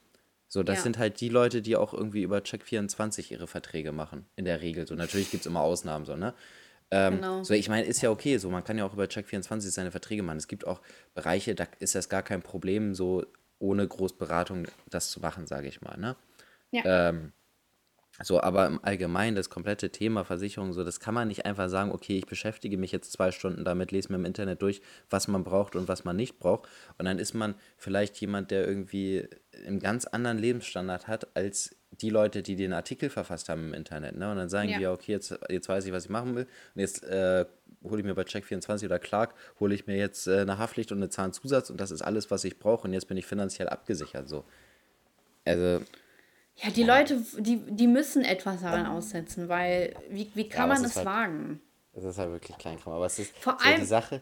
So, 0.47 0.63
das 0.63 0.77
ja. 0.77 0.83
sind 0.83 0.97
halt 0.97 1.21
die 1.21 1.29
Leute, 1.29 1.61
die 1.61 1.75
auch 1.75 1.93
irgendwie 1.93 2.23
über 2.23 2.39
Check24 2.39 3.31
ihre 3.31 3.45
Verträge 3.45 3.91
machen. 3.91 4.25
In 4.35 4.45
der 4.45 4.61
Regel. 4.61 4.87
So, 4.87 4.95
natürlich 4.95 5.29
gibt 5.29 5.41
es 5.41 5.47
immer 5.47 5.61
Ausnahmen, 5.61 6.05
so, 6.05 6.15
ne? 6.15 6.33
Ähm, 6.91 7.15
genau. 7.15 7.43
So, 7.43 7.53
ich 7.53 7.69
meine, 7.69 7.85
ist 7.85 8.01
ja 8.01 8.11
okay, 8.11 8.37
so 8.37 8.49
man 8.49 8.63
kann 8.63 8.77
ja 8.77 8.85
auch 8.85 8.93
über 8.93 9.05
Check24 9.05 9.69
seine 9.71 9.91
Verträge 9.91 10.23
machen. 10.23 10.37
Es 10.37 10.47
gibt 10.47 10.67
auch 10.67 10.81
Bereiche, 11.13 11.55
da 11.55 11.67
ist 11.79 11.95
das 11.95 12.09
gar 12.09 12.23
kein 12.23 12.41
Problem, 12.41 12.93
so 12.93 13.25
ohne 13.59 13.87
Großberatung 13.87 14.67
das 14.89 15.09
zu 15.09 15.19
machen, 15.19 15.47
sage 15.47 15.67
ich 15.67 15.81
mal. 15.81 15.97
Ne? 15.97 16.15
Ja. 16.71 17.09
Ähm, 17.09 17.31
so, 18.23 18.41
aber 18.41 18.65
im 18.67 18.79
Allgemeinen 18.81 19.35
das 19.35 19.49
komplette 19.49 19.89
Thema 19.89 20.23
Versicherung, 20.23 20.71
so, 20.71 20.85
das 20.85 21.01
kann 21.01 21.13
man 21.13 21.27
nicht 21.27 21.45
einfach 21.45 21.67
sagen, 21.67 21.91
okay, 21.91 22.17
ich 22.17 22.25
beschäftige 22.25 22.77
mich 22.77 22.93
jetzt 22.93 23.11
zwei 23.11 23.31
Stunden 23.31 23.65
damit, 23.65 23.91
lese 23.91 24.09
mir 24.09 24.17
im 24.17 24.25
Internet 24.25 24.61
durch, 24.61 24.81
was 25.09 25.27
man 25.27 25.43
braucht 25.43 25.75
und 25.75 25.89
was 25.89 26.05
man 26.05 26.15
nicht 26.15 26.39
braucht. 26.39 26.69
Und 26.97 27.05
dann 27.05 27.19
ist 27.19 27.33
man 27.33 27.55
vielleicht 27.75 28.15
jemand, 28.21 28.51
der 28.51 28.65
irgendwie 28.65 29.27
einen 29.65 29.79
ganz 29.79 30.05
anderen 30.05 30.37
Lebensstandard 30.37 31.07
hat 31.07 31.35
als 31.35 31.75
die 32.01 32.09
Leute, 32.09 32.41
die 32.41 32.55
den 32.55 32.73
Artikel 32.73 33.09
verfasst 33.09 33.49
haben 33.49 33.67
im 33.67 33.73
Internet. 33.73 34.17
Ne? 34.17 34.31
Und 34.31 34.37
dann 34.37 34.49
sagen 34.49 34.69
ja. 34.69 34.77
die 34.77 34.83
ja, 34.83 34.91
okay, 34.91 35.11
jetzt, 35.11 35.37
jetzt 35.49 35.69
weiß 35.69 35.85
ich, 35.85 35.91
was 35.91 36.05
ich 36.05 36.09
machen 36.09 36.35
will. 36.35 36.47
Und 36.75 36.81
jetzt 36.81 37.03
äh, 37.03 37.45
hole 37.83 37.99
ich 37.99 38.05
mir 38.05 38.15
bei 38.15 38.23
Check24 38.23 38.85
oder 38.85 38.99
Clark, 38.99 39.35
hole 39.59 39.73
ich 39.73 39.87
mir 39.87 39.97
jetzt 39.97 40.27
äh, 40.27 40.41
eine 40.41 40.57
Haftpflicht 40.57 40.91
und 40.91 40.99
eine 40.99 41.09
Zahnzusatz 41.09 41.69
und 41.69 41.79
das 41.79 41.91
ist 41.91 42.01
alles, 42.01 42.31
was 42.31 42.43
ich 42.43 42.59
brauche. 42.59 42.87
Und 42.87 42.93
jetzt 42.93 43.07
bin 43.07 43.17
ich 43.17 43.25
finanziell 43.25 43.69
abgesichert. 43.69 44.27
So. 44.27 44.45
Also. 45.45 45.83
Ja, 46.57 46.69
die 46.71 46.83
ja. 46.83 46.99
Leute, 46.99 47.21
die, 47.37 47.57
die 47.57 47.87
müssen 47.87 48.23
etwas 48.23 48.61
daran 48.61 48.85
aussetzen, 48.85 49.49
weil 49.49 49.95
wie, 50.09 50.31
wie 50.35 50.47
kann 50.47 50.69
ja, 50.69 50.75
man 50.75 50.85
es 50.85 50.95
halt, 50.95 51.05
wagen? 51.05 51.61
Es 51.93 52.03
ist 52.03 52.17
halt 52.17 52.31
wirklich 52.31 52.57
Kleinkram. 52.57 52.93
Aber 52.93 53.05
es 53.05 53.19
ist 53.19 53.37
Vor 53.37 53.57
so 53.59 53.67
allem, 53.67 53.79
die 53.81 53.85
Sache. 53.85 54.21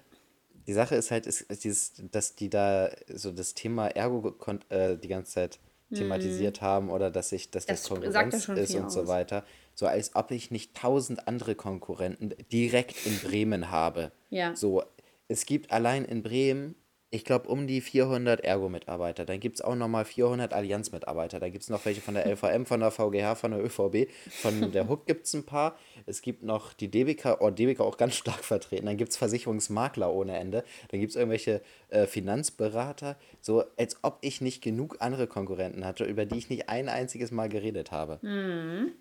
Die 0.66 0.74
Sache 0.74 0.96
ist 0.96 1.12
halt, 1.12 1.28
ist, 1.28 1.42
ist 1.42 1.64
dieses, 1.64 1.94
dass 2.12 2.36
die 2.36 2.50
da 2.50 2.90
so 3.14 3.32
das 3.32 3.54
Thema 3.54 3.88
Ergo 3.88 4.34
äh, 4.70 4.96
die 4.98 5.10
ganze 5.10 5.34
Zeit 5.34 5.60
thematisiert 5.94 6.62
mhm. 6.62 6.66
haben 6.66 6.90
oder 6.90 7.12
dass 7.12 7.32
ich, 7.32 7.52
dass 7.52 7.66
das, 7.66 7.82
das 7.82 7.90
Konkurrenz 7.90 8.48
ist 8.48 8.76
und 8.76 8.86
aus. 8.86 8.94
so 8.94 9.08
weiter. 9.08 9.44
So 9.76 9.88
als 9.88 10.16
ob 10.16 10.32
ich 10.32 10.52
nicht 10.52 10.76
tausend 10.76 11.28
andere 11.28 11.56
Konkurrenten 11.56 12.34
direkt 12.52 13.06
in 13.06 13.18
Bremen 13.20 13.72
habe. 13.72 14.12
Ja. 14.30 14.56
So, 14.56 14.84
es 15.28 15.46
gibt 15.46 15.72
allein 15.72 16.06
in 16.06 16.22
Bremen 16.22 16.76
ich 17.14 17.26
glaube, 17.26 17.48
um 17.48 17.68
die 17.68 17.80
400 17.80 18.44
Ergo-Mitarbeiter. 18.44 19.24
Dann 19.24 19.40
gibt 19.40 19.58
es 19.58 19.62
auch 19.62 19.76
nochmal 19.76 20.04
400 20.04 20.52
Allianz-Mitarbeiter. 20.52 21.40
Da 21.40 21.50
gibt 21.50 21.62
es 21.62 21.70
noch 21.70 21.86
welche 21.86 22.02
von 22.02 22.16
der 22.16 22.26
LVM, 22.26 22.66
von 22.66 22.80
der 22.80 22.90
VGH, 22.90 23.36
von 23.36 23.52
der 23.52 23.64
ÖVB. 23.64 24.10
Von 24.32 24.72
der 24.72 24.90
HUK 24.90 25.06
gibt 25.06 25.28
es 25.28 25.34
ein 25.36 25.46
paar. 25.46 25.78
Es 26.08 26.24
gibt 26.24 26.42
noch 26.42 26.74
die 26.74 26.90
DBK, 26.90 27.38
oh, 27.40 27.52
DBK 27.52 27.82
auch 27.82 27.98
ganz 27.98 28.16
stark 28.16 28.44
vertreten. 28.44 28.88
Dann 28.88 28.98
gibt 28.98 29.12
es 29.12 29.18
Versicherungsmakler 29.18 30.12
ohne 30.12 30.36
Ende. 30.38 30.64
Dann 30.90 31.00
gibt 31.00 31.12
es 31.12 31.16
irgendwelche 31.16 31.62
äh, 31.90 32.08
Finanzberater. 32.08 33.16
So, 33.42 33.64
als 33.78 33.98
ob 34.02 34.18
ich 34.22 34.42
nicht 34.42 34.64
genug 34.64 34.98
andere 35.00 35.28
Konkurrenten 35.28 35.86
hatte, 35.86 36.06
über 36.06 36.26
die 36.26 36.40
ich 36.40 36.50
nicht 36.50 36.68
ein 36.70 36.90
einziges 36.90 37.30
Mal 37.30 37.48
geredet 37.48 37.92
habe. 37.92 38.18
Mhm. 38.24 38.92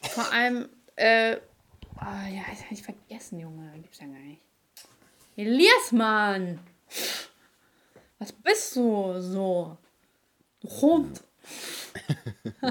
Vor 0.00 0.32
allem, 0.32 0.70
äh, 0.96 1.36
oh, 1.96 2.34
ja, 2.34 2.44
das 2.50 2.64
habe 2.64 2.72
ich 2.72 2.82
vergessen, 2.82 3.40
Junge. 3.40 3.70
Gibt's 3.82 4.00
ja 4.00 4.06
gar 4.06 4.14
nicht. 4.20 4.40
Elias, 5.36 5.92
Mann! 5.92 6.60
Was 8.18 8.32
bist 8.32 8.76
du 8.76 9.20
so? 9.20 9.76
Hund. 10.64 11.22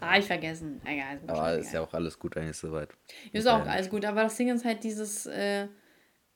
ah, 0.00 0.18
ich 0.18 0.26
vergessen. 0.26 0.80
Egal. 0.84 1.16
Ist 1.16 1.30
aber 1.30 1.54
ist 1.54 1.72
ja 1.72 1.80
auch 1.80 1.94
alles 1.94 2.18
gut 2.18 2.36
eigentlich 2.36 2.56
soweit. 2.56 2.88
Ist 3.32 3.46
auch 3.46 3.66
alles 3.66 3.88
gut, 3.88 4.04
aber 4.04 4.24
das 4.24 4.36
Ding 4.36 4.48
ist 4.48 4.64
halt 4.64 4.82
dieses, 4.84 5.26
äh, 5.26 5.64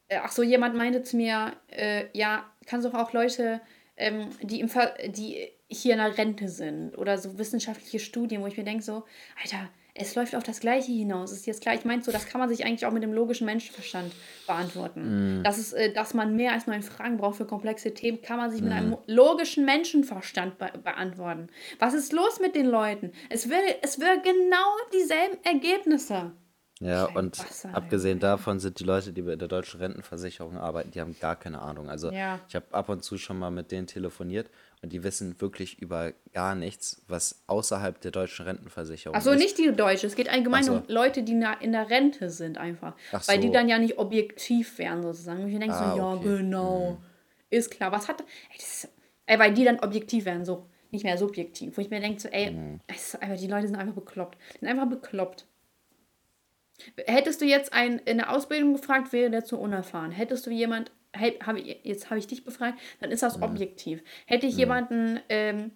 äh, 0.09 0.19
ach 0.23 0.33
so, 0.33 0.43
jemand 0.43 0.77
meinte 0.77 1.03
zu 1.03 1.17
mir, 1.17 1.57
äh, 1.69 2.07
ja, 2.17 2.51
kannst 2.67 2.87
du 2.87 2.97
auch 2.97 3.13
Leute, 3.13 3.61
ähm, 3.97 4.31
die, 4.43 4.61
im 4.61 4.69
Ver 4.69 4.95
die 5.09 5.51
hier 5.69 5.93
in 5.93 5.99
der 5.99 6.17
Rente 6.17 6.49
sind 6.49 6.97
oder 6.97 7.19
so 7.19 7.39
wissenschaftliche 7.39 7.99
Studien, 7.99 8.41
wo 8.41 8.47
ich 8.47 8.57
mir 8.57 8.65
denke 8.65 8.83
so, 8.83 9.05
Alter, 9.43 9.69
es 9.99 10.15
läuft 10.15 10.35
auf 10.35 10.43
das 10.43 10.61
Gleiche 10.61 10.93
hinaus. 10.93 11.33
Ist 11.33 11.47
jetzt 11.47 11.61
klar, 11.61 11.75
ich 11.75 11.85
meine 11.85 12.03
so, 12.03 12.13
das 12.13 12.27
kann 12.27 12.41
man 12.41 12.49
sich 12.49 12.65
eigentlich 12.65 12.87
auch 12.87 12.93
mit 12.93 13.03
dem 13.03 13.13
logischen 13.13 13.45
Menschenverstand 13.45 14.13
beantworten. 14.47 15.41
Mm. 15.41 15.43
Das 15.45 15.59
ist, 15.59 15.73
äh, 15.73 15.93
dass 15.93 16.15
man 16.15 16.37
mehr 16.37 16.53
als 16.53 16.67
nur 16.67 16.75
ein 16.75 16.83
Fragen 16.83 17.19
braucht 17.19 17.37
für 17.37 17.47
komplexe 17.47 17.93
Themen, 17.95 18.23
kann 18.23 18.37
man 18.39 18.51
sich 18.51 18.61
mm. 18.61 18.65
mit 18.65 18.73
einem 18.73 18.97
logischen 19.07 19.65
Menschenverstand 19.65 20.59
be 20.59 20.71
beantworten. 20.83 21.49
Was 21.79 21.95
ist 21.95 22.13
los 22.13 22.41
mit 22.41 22.55
den 22.55 22.67
Leuten? 22.67 23.13
Es 23.31 23.49
will, 23.49 23.59
es 23.83 23.99
will 23.99 24.21
genau 24.23 24.77
dieselben 24.93 25.39
Ergebnisse. 25.45 26.33
Ja, 26.81 27.07
und 27.07 27.45
abgesehen 27.73 28.21
davon 28.21 28.61
sind 28.61 28.79
die 28.79 28.85
Leute, 28.85 29.13
die 29.13 29.23
bei 29.23 29.37
der 29.37 29.49
deutschen 29.49 29.81
Rentenversicherung 29.81 30.59
arbeiten, 30.59 30.93
die 30.93 31.01
haben 31.01 31.17
gar 31.19 31.35
keine 31.37 31.61
Ahnung. 31.61 31.89
Also 31.89 32.13
Ja. 32.13 32.39
ich 32.49 32.55
habe 32.55 32.67
ab 32.71 32.89
und 32.89 33.03
zu 33.03 33.19
schon 33.19 33.39
mal 33.39 33.51
mit 33.51 33.73
denen 33.73 33.87
telefoniert 33.87 34.49
und 34.83 34.93
die 34.93 35.03
wissen 35.03 35.41
wirklich 35.41 35.81
über 35.81 36.13
gar 36.33 36.55
nichts, 36.55 37.03
was 37.09 37.43
außerhalb 37.49 38.01
der 38.01 38.11
deutschen 38.13 38.45
Rentenversicherung 38.47 39.17
Ach 39.17 39.23
so, 39.23 39.33
ist. 39.33 39.39
nicht 39.41 39.59
die 39.59 39.73
Deutsche. 39.73 40.07
Es 40.07 40.15
geht 40.15 40.29
allgemein 40.29 40.63
so. 40.65 40.75
um 40.75 40.83
Leute, 40.87 41.23
die 41.25 41.33
in 41.33 41.73
der 41.73 41.91
Rente 41.91 42.31
sind 42.31 42.59
einfach. 42.59 42.95
Ach 43.13 43.27
Weil 43.27 43.41
die 43.41 43.49
so. 43.49 43.53
dann 43.53 43.69
ja 43.69 43.79
nicht 43.79 43.99
objektiv 43.99 44.79
wären 44.79 45.03
sozusagen. 45.03 45.43
Und 45.43 45.49
ich 45.51 45.59
denke 45.59 45.75
Ah, 45.75 45.93
so, 45.93 45.97
ja, 45.99 46.13
okay. 46.13 46.37
genau. 46.39 46.99
Ist 47.51 47.71
klar. 47.71 47.91
Was 47.93 48.07
hat... 48.09 48.21
Ey, 48.21 48.57
ist, 48.59 48.89
ey, 49.27 49.39
weil 49.39 49.53
die 49.55 49.65
dann 49.65 49.81
objektiv 49.81 50.25
wären, 50.27 50.45
so. 50.45 50.67
Nicht 50.91 51.05
mehr 51.05 51.19
subjektiv. 51.19 51.77
Wo 51.77 51.81
ich 51.83 51.91
mir 51.91 52.01
denke 52.01 52.21
so, 52.21 52.29
ey, 52.29 52.51
Mhm. 52.53 52.81
ist 52.95 53.21
einfach, 53.21 53.37
die 53.37 53.47
Leute 53.49 53.67
sind 53.67 53.77
einfach 53.77 53.95
bekloppt. 53.95 54.39
Die 54.55 54.59
sind 54.61 54.69
einfach 54.69 54.89
bekloppt. 54.89 55.45
Hättest 57.07 57.41
du 57.41 57.45
jetzt 57.45 57.73
einen 57.73 57.99
in 57.99 58.19
der 58.19 58.31
Ausbildung 58.33 58.75
gefragt, 58.75 59.13
wäre 59.13 59.31
der 59.31 59.45
zu 59.45 59.59
unerfahren. 59.59 60.13
Hättest 60.13 60.47
du 60.47 60.51
jemand, 60.51 60.93
hey, 61.13 61.39
hab 61.45 61.57
ich, 61.57 61.81
jetzt 61.85 62.11
habe 62.11 62.19
ich 62.19 62.27
dich 62.27 62.45
befragt, 62.45 62.79
dann 63.01 63.11
ist 63.11 63.23
das 63.23 63.41
objektiv. 63.43 64.03
Hätte 64.27 64.47
ich 64.47 64.57
jemanden 64.57 65.21
ähm, 65.29 65.73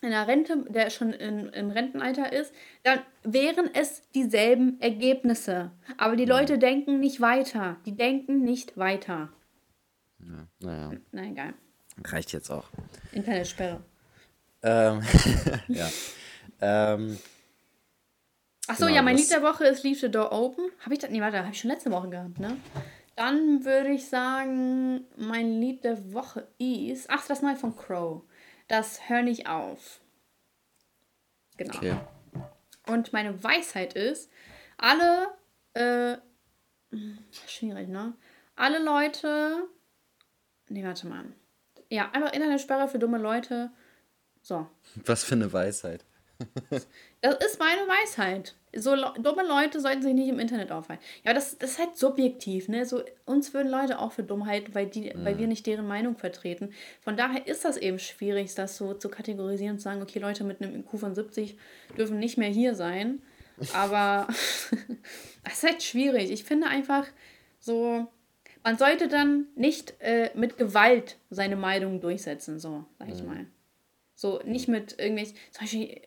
in 0.00 0.10
der 0.10 0.26
Rente, 0.26 0.64
der 0.68 0.90
schon 0.90 1.12
in, 1.12 1.48
im 1.50 1.70
Rentenalter 1.70 2.32
ist, 2.32 2.52
dann 2.82 3.00
wären 3.22 3.70
es 3.72 4.08
dieselben 4.10 4.80
Ergebnisse. 4.80 5.70
Aber 5.96 6.16
die 6.16 6.24
Leute 6.24 6.58
denken 6.58 6.98
nicht 6.98 7.20
weiter. 7.20 7.76
Die 7.86 7.96
denken 7.96 8.42
nicht 8.42 8.76
weiter. 8.76 9.32
Ja, 10.18 10.48
naja, 10.60 10.92
Na 11.12 11.24
egal. 11.24 11.54
reicht 12.04 12.32
jetzt 12.32 12.50
auch. 12.50 12.68
Internetsperre. 13.12 13.82
Ähm, 14.62 15.02
ja. 15.68 15.88
Ähm, 16.60 17.18
Achso, 18.68 18.86
Genau, 18.86 18.96
ja, 18.96 19.02
mein 19.02 19.16
Lied 19.16 19.30
der 19.30 19.42
Woche 19.42 19.64
ist 19.66 19.82
Leave 19.82 19.98
the 19.98 20.10
Door 20.10 20.32
Open. 20.32 20.70
Habe 20.80 20.94
ich 20.94 21.00
das? 21.00 21.10
Nee, 21.10 21.20
warte, 21.20 21.38
habe 21.38 21.50
ich 21.50 21.60
schon 21.60 21.70
letzte 21.70 21.90
Woche 21.90 22.08
gehabt, 22.08 22.38
ne? 22.38 22.56
Dann 23.16 23.64
würde 23.64 23.90
ich 23.90 24.08
sagen, 24.08 25.06
mein 25.16 25.60
Lied 25.60 25.84
der 25.84 26.12
Woche 26.12 26.48
ist. 26.58 27.10
Ach, 27.10 27.26
das 27.26 27.42
neue 27.42 27.56
von 27.56 27.76
Crow. 27.76 28.22
Das 28.68 29.08
Hör 29.08 29.22
nicht 29.22 29.48
auf. 29.48 30.00
Genau. 31.56 31.76
okay. 31.76 31.96
Und 32.86 33.12
meine 33.12 33.42
Weisheit 33.44 33.92
ist, 33.92 34.30
alle, 34.78 35.28
äh, 35.74 36.16
schwierig, 37.46 37.88
ne? 37.88 38.14
Alle 38.56 38.82
Leute, 38.82 39.68
nee, 40.68 40.84
warte 40.84 41.06
mal. 41.06 41.24
Ja, 41.88 42.10
einfach 42.12 42.32
Internetsperre 42.32 42.88
für 42.88 42.98
dumme 42.98 43.18
Leute. 43.18 43.70
So, 44.40 44.66
Was 44.96 45.22
für 45.22 45.34
eine 45.34 45.52
Weisheit. 45.52 46.04
das 47.20 47.36
ist 47.44 47.58
meine 47.58 47.82
Weisheit. 47.82 48.54
So 48.74 48.94
dumme 48.94 49.46
Leute 49.46 49.80
sollten 49.80 50.02
sich 50.02 50.14
nicht 50.14 50.28
im 50.28 50.38
Internet 50.38 50.72
aufhalten. 50.72 51.02
Ja, 51.24 51.34
das, 51.34 51.58
das 51.58 51.72
ist 51.72 51.78
halt 51.78 51.96
subjektiv, 51.96 52.68
ne? 52.68 52.86
So, 52.86 53.02
uns 53.26 53.52
würden 53.52 53.70
Leute 53.70 53.98
auch 53.98 54.12
für 54.12 54.22
Dummheit, 54.22 54.74
weil, 54.74 54.86
die, 54.86 55.12
weil 55.14 55.36
wir 55.38 55.46
nicht 55.46 55.66
deren 55.66 55.86
Meinung 55.86 56.16
vertreten. 56.16 56.72
Von 57.00 57.16
daher 57.16 57.46
ist 57.46 57.66
das 57.66 57.76
eben 57.76 57.98
schwierig, 57.98 58.54
das 58.54 58.78
so 58.78 58.94
zu 58.94 59.10
kategorisieren 59.10 59.74
und 59.74 59.78
zu 59.78 59.84
sagen, 59.84 60.00
okay, 60.00 60.18
Leute 60.20 60.44
mit 60.44 60.62
einem 60.62 60.74
IQ 60.80 60.98
von 60.98 61.14
70 61.14 61.58
dürfen 61.98 62.18
nicht 62.18 62.38
mehr 62.38 62.48
hier 62.48 62.74
sein. 62.74 63.20
Aber 63.74 64.26
das 65.44 65.52
ist 65.52 65.62
halt 65.64 65.82
schwierig. 65.82 66.30
Ich 66.30 66.44
finde 66.44 66.68
einfach 66.68 67.06
so, 67.60 68.08
man 68.64 68.78
sollte 68.78 69.08
dann 69.08 69.46
nicht 69.54 69.94
äh, 70.00 70.30
mit 70.34 70.56
Gewalt 70.56 71.18
seine 71.30 71.56
Meinung 71.56 72.00
durchsetzen, 72.00 72.58
so, 72.58 72.84
sag 72.98 73.08
ich 73.08 73.22
mal. 73.22 73.46
So, 74.14 74.40
nicht 74.44 74.68
mit 74.68 74.98
irgendwelchen, 74.98 75.36
zum 75.50 75.60
Beispiel, 75.62 76.00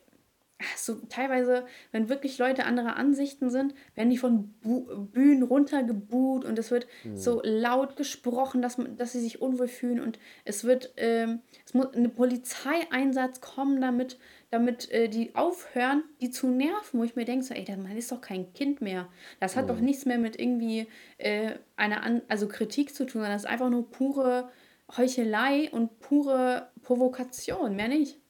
so 0.76 0.94
teilweise, 1.08 1.66
wenn 1.92 2.08
wirklich 2.08 2.38
Leute 2.38 2.64
anderer 2.64 2.96
Ansichten 2.96 3.50
sind, 3.50 3.74
werden 3.94 4.10
die 4.10 4.16
von 4.16 4.54
Bu 4.60 4.86
Bühnen 5.06 5.42
runtergebuht 5.42 6.44
und 6.44 6.58
es 6.58 6.70
wird 6.70 6.86
so 7.14 7.42
laut 7.44 7.96
gesprochen, 7.96 8.62
dass, 8.62 8.78
man, 8.78 8.96
dass 8.96 9.12
sie 9.12 9.20
sich 9.20 9.42
unwohl 9.42 9.68
fühlen 9.68 10.00
und 10.00 10.18
es 10.44 10.64
wird, 10.64 10.92
ähm, 10.96 11.40
es 11.64 11.74
muss 11.74 11.94
ein 11.94 12.10
Polizeieinsatz 12.14 13.40
kommen, 13.40 13.80
damit, 13.80 14.18
damit 14.50 14.90
äh, 14.90 15.08
die 15.08 15.34
aufhören, 15.34 16.04
die 16.20 16.30
zu 16.30 16.46
nerven, 16.46 17.00
wo 17.00 17.04
ich 17.04 17.16
mir 17.16 17.24
denke, 17.24 17.44
so, 17.44 17.54
ey, 17.54 17.64
der 17.64 17.76
Mann 17.76 17.96
ist 17.96 18.12
doch 18.12 18.20
kein 18.20 18.52
Kind 18.54 18.80
mehr. 18.80 19.08
Das 19.40 19.56
hat 19.56 19.68
doch 19.68 19.80
nichts 19.80 20.06
mehr 20.06 20.18
mit 20.18 20.38
irgendwie 20.38 20.86
äh, 21.18 21.52
einer, 21.76 22.02
An 22.02 22.22
also 22.28 22.48
Kritik 22.48 22.94
zu 22.94 23.04
tun, 23.04 23.20
sondern 23.20 23.32
das 23.32 23.44
ist 23.44 23.50
einfach 23.50 23.70
nur 23.70 23.90
pure 23.90 24.50
Heuchelei 24.96 25.70
und 25.70 25.98
pure 26.00 26.70
Provokation, 26.82 27.74
mehr 27.76 27.88
nicht. 27.88 28.20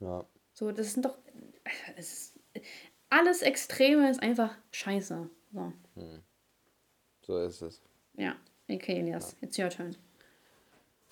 Ja. 0.00 0.24
So, 0.52 0.70
das 0.70 0.92
sind 0.92 1.04
doch. 1.04 1.18
Ist, 1.96 2.34
alles 3.10 3.42
Extreme 3.42 4.10
ist 4.10 4.22
einfach 4.22 4.54
scheiße. 4.72 5.28
So, 5.52 5.72
So 7.22 7.38
ist 7.38 7.62
es. 7.62 7.80
ja. 8.16 8.36
Okay, 8.68 8.98
Elias, 9.00 9.36
it's 9.42 9.58
your 9.58 9.68
turn. 9.68 9.94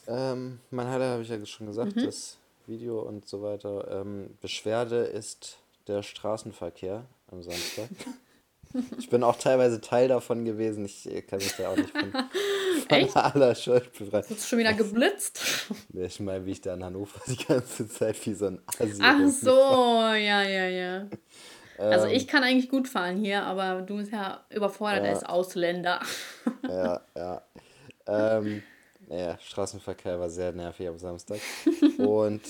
Ähm, 0.06 0.58
mein 0.70 0.86
Highlight 0.88 1.10
habe 1.10 1.22
ich 1.22 1.28
ja 1.28 1.44
schon 1.44 1.66
gesagt, 1.66 1.94
Mhm. 1.96 2.04
das 2.04 2.38
Video 2.66 3.00
und 3.02 3.28
so 3.28 3.42
weiter. 3.42 4.00
Ähm, 4.00 4.36
Beschwerde 4.40 5.04
ist 5.04 5.58
der 5.86 6.02
Straßenverkehr 6.02 7.04
am 7.30 7.42
Samstag. 7.42 7.88
ich 8.98 9.10
bin 9.10 9.22
auch 9.22 9.36
teilweise 9.36 9.80
Teil 9.82 10.08
davon 10.08 10.44
gewesen. 10.46 10.86
Ich 10.86 11.06
äh, 11.10 11.20
kann 11.22 11.40
mich 11.40 11.54
da 11.56 11.68
auch 11.70 11.76
nicht 11.76 11.90
von, 11.90 12.10
von 12.80 12.88
Echt? 12.98 13.16
aller 13.16 13.54
Schuld 13.54 13.92
befreien. 13.96 14.24
Ist 14.28 14.48
schon 14.48 14.58
wieder 14.58 14.72
geblitzt? 14.74 15.40
Ich 15.92 16.20
meine, 16.20 16.44
wie 16.46 16.52
ich 16.52 16.60
da 16.60 16.74
in 16.74 16.84
Hannover 16.84 17.20
die 17.26 17.36
ganze 17.44 17.88
Zeit 17.88 18.24
wie 18.26 18.34
so 18.34 18.46
ein 18.46 18.60
Assi 18.66 18.98
Ach 19.02 19.28
so, 19.28 19.50
ja, 19.50 20.42
ja, 20.42 20.66
ja. 20.68 21.06
Also 21.78 22.06
Ähm. 22.06 22.14
ich 22.14 22.28
kann 22.28 22.44
eigentlich 22.44 22.68
gut 22.68 22.86
fahren 22.88 23.16
hier, 23.16 23.42
aber 23.44 23.82
du 23.82 23.96
bist 23.96 24.12
ja 24.12 24.44
überfordert 24.50 25.04
Ja. 25.04 25.10
als 25.10 25.24
Ausländer. 25.24 26.00
Ja, 26.68 27.00
ja. 27.16 27.42
Ähm, 28.06 28.62
naja, 29.08 29.38
Straßenverkehr 29.40 30.18
war 30.20 30.30
sehr 30.30 30.52
nervig 30.52 30.88
am 30.88 30.98
Samstag. 30.98 31.40
Und 31.98 32.42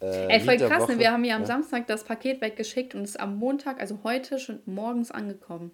äh, 0.00 0.26
Ey, 0.28 0.40
voll 0.40 0.56
krass, 0.56 0.82
ne? 0.88 0.94
Woche- 0.94 0.98
Wir 0.98 1.12
haben 1.12 1.24
ja 1.24 1.34
am 1.36 1.42
ja, 1.42 1.46
Samstag 1.46 1.86
das 1.86 2.04
Paket 2.04 2.40
weggeschickt 2.40 2.94
und 2.94 3.02
es 3.02 3.10
ist 3.10 3.20
am 3.20 3.36
Montag, 3.36 3.80
also 3.80 3.98
heute 4.02 4.38
schon 4.38 4.60
morgens 4.64 5.10
angekommen. 5.10 5.70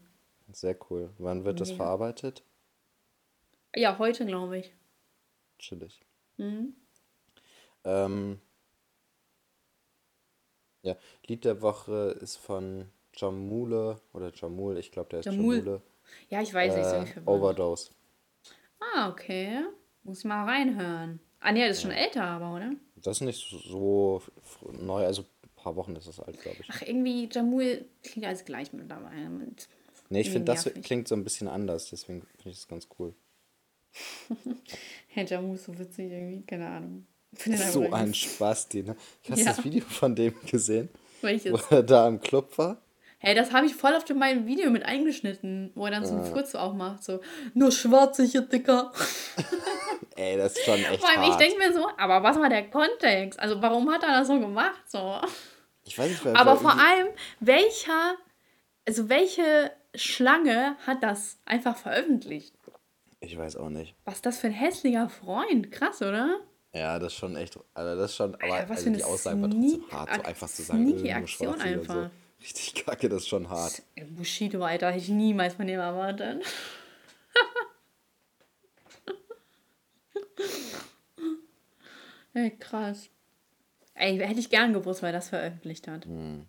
Sehr 0.52 0.76
cool. 0.90 1.10
Wann 1.18 1.44
wird 1.44 1.60
das 1.60 1.70
verarbeitet? 1.70 2.42
Ja, 3.76 3.98
heute 3.98 4.24
glaube 4.24 4.58
ich. 4.58 4.72
Chillig. 5.58 6.00
Mhm. 6.38 6.74
Ähm, 7.84 8.40
ja, 10.82 10.96
Lied 11.26 11.44
der 11.44 11.60
Woche 11.60 12.16
ist 12.20 12.36
von 12.36 12.90
Jamule 13.14 14.00
oder 14.14 14.32
Jamul, 14.34 14.78
ich 14.78 14.90
glaube, 14.90 15.10
der 15.10 15.20
ist 15.20 15.26
Jamul. 15.26 15.56
Jamule. 15.56 15.82
Ja, 16.30 16.40
ich 16.40 16.52
weiß, 16.54 16.74
Äh, 16.74 16.98
bin 16.98 17.06
verwirrt. 17.06 17.28
Overdose. 17.28 17.90
Ah, 18.80 19.10
okay. 19.10 19.64
Muss 20.04 20.20
ich 20.20 20.24
mal 20.24 20.44
reinhören. 20.44 21.20
Ah, 21.40 21.52
nee, 21.52 21.66
das 21.66 21.76
ist 21.78 21.82
schon 21.82 21.90
älter, 21.90 22.22
aber, 22.24 22.54
oder? 22.54 22.72
Das 22.96 23.18
ist 23.18 23.20
nicht 23.22 23.46
so 23.68 24.22
neu, 24.72 25.04
also 25.04 25.22
ein 25.22 25.50
paar 25.54 25.76
Wochen 25.76 25.94
ist 25.96 26.08
das 26.08 26.18
alt, 26.20 26.40
glaube 26.40 26.56
ich. 26.60 26.68
Ach, 26.70 26.80
irgendwie, 26.80 27.28
Jamul 27.30 27.84
klingt 28.02 28.26
alles 28.26 28.44
gleich 28.44 28.72
mittlerweile. 28.72 29.28
Mit 29.28 29.68
Nee, 30.08 30.20
ich 30.20 30.30
finde, 30.30 30.52
das 30.52 30.64
klingt 30.82 31.08
so 31.08 31.14
ein 31.14 31.24
bisschen 31.24 31.48
anders, 31.48 31.90
deswegen 31.90 32.22
finde 32.22 32.50
ich 32.50 32.56
das 32.56 32.68
ganz 32.68 32.88
cool. 32.98 33.14
Hey, 35.08 35.24
Jamul 35.24 35.54
ist 35.56 35.64
so 35.64 35.78
witzig 35.78 36.10
irgendwie, 36.12 36.44
keine 36.46 36.66
Ahnung. 36.68 37.06
So 37.72 37.82
einfach 37.84 37.98
ein 37.98 38.12
Spasti, 38.14 38.82
ne? 38.82 38.96
Hast 39.30 39.40
du 39.40 39.44
Ja. 39.44 39.52
das 39.54 39.64
Video 39.64 39.84
von 39.86 40.14
dem 40.14 40.34
gesehen, 40.46 40.88
wo 41.22 41.26
Welches? 41.28 41.62
er 41.70 41.82
da 41.82 42.06
im 42.08 42.20
Club 42.20 42.56
war? 42.58 42.82
Hey, 43.18 43.34
das 43.34 43.50
habe 43.52 43.64
ich 43.66 43.74
voll 43.74 43.94
auf 43.96 44.08
in 44.10 44.18
meinem 44.18 44.46
Video 44.46 44.70
mit 44.70 44.84
eingeschnitten, 44.84 45.72
wo 45.74 45.86
er 45.86 45.90
dann 45.92 46.04
so 46.06 46.14
Ah. 46.14 46.18
einen 46.22 46.32
Furz 46.32 46.54
auch 46.54 46.74
macht. 46.74 47.02
So, 47.02 47.20
nur 47.54 47.72
schwarze 47.72 48.24
hier, 48.24 48.42
Dicker. 48.42 48.92
Ey, 50.16 50.36
das 50.36 50.52
ist 50.56 50.64
schon 50.64 50.74
echt 50.84 51.00
Vor 51.00 51.08
allem, 51.10 51.22
ich 51.22 51.30
hart. 51.30 51.40
denke 51.40 51.58
mir 51.58 51.72
so, 51.72 51.88
aber 51.98 52.22
was 52.22 52.38
war 52.38 52.48
der 52.50 52.68
Kontext? 52.70 53.38
Also, 53.40 53.60
warum 53.62 53.90
hat 53.90 54.02
er 54.02 54.18
das 54.18 54.28
so 54.28 54.38
gemacht? 54.38 54.82
So. 54.86 55.18
ich 55.84 55.96
weiß 55.98 56.08
nicht, 56.10 56.26
Aber 56.26 56.56
vor 56.56 56.72
allem, 56.78 57.08
welcher, 57.40 58.16
also 58.86 59.08
welche 59.08 59.72
Schlange 59.94 60.76
hat 60.86 61.02
das 61.02 61.38
einfach 61.46 61.76
veröffentlicht? 61.76 62.54
Ich 63.26 63.36
weiß 63.36 63.56
auch 63.56 63.70
nicht. 63.70 63.96
Was 64.04 64.16
ist 64.16 64.26
das 64.26 64.38
für 64.38 64.46
ein 64.46 64.52
hässlicher 64.52 65.08
Freund? 65.08 65.72
Krass, 65.72 66.00
oder? 66.00 66.38
Ja, 66.72 67.00
das 67.00 67.12
ist 67.12 67.18
schon 67.18 67.34
echt, 67.36 67.58
also 67.74 68.00
das 68.00 68.12
ist 68.12 68.16
schon, 68.16 68.36
aber 68.36 68.52
Alter, 68.52 68.68
was 68.68 68.78
also 68.78 68.90
die 68.90 69.02
Aussage 69.02 69.42
war 69.42 69.50
trotzdem 69.50 69.82
hart, 69.90 70.14
so 70.14 70.22
einfach 70.22 70.48
zu 70.48 70.62
sagen, 70.62 70.86
sneaky 70.86 71.10
Aktion 71.12 71.60
einfach. 71.60 71.94
So. 71.94 72.08
Richtig 72.40 72.84
kacke, 72.84 73.08
das 73.08 73.22
ist 73.22 73.28
schon 73.28 73.48
hart. 73.48 73.82
Bushido, 74.10 74.62
Alter, 74.62 74.90
hätte 74.90 74.98
ich 74.98 75.08
niemals 75.08 75.54
von 75.54 75.66
dem 75.66 75.80
erwartet. 75.80 76.44
Ey, 82.34 82.56
krass. 82.58 83.08
Ey, 83.94 84.18
hätte 84.18 84.38
ich 84.38 84.50
gern 84.50 84.72
gewusst, 84.72 85.02
weil 85.02 85.08
er 85.08 85.18
das 85.18 85.30
veröffentlicht 85.30 85.88
hat. 85.88 86.04
Hm. 86.04 86.46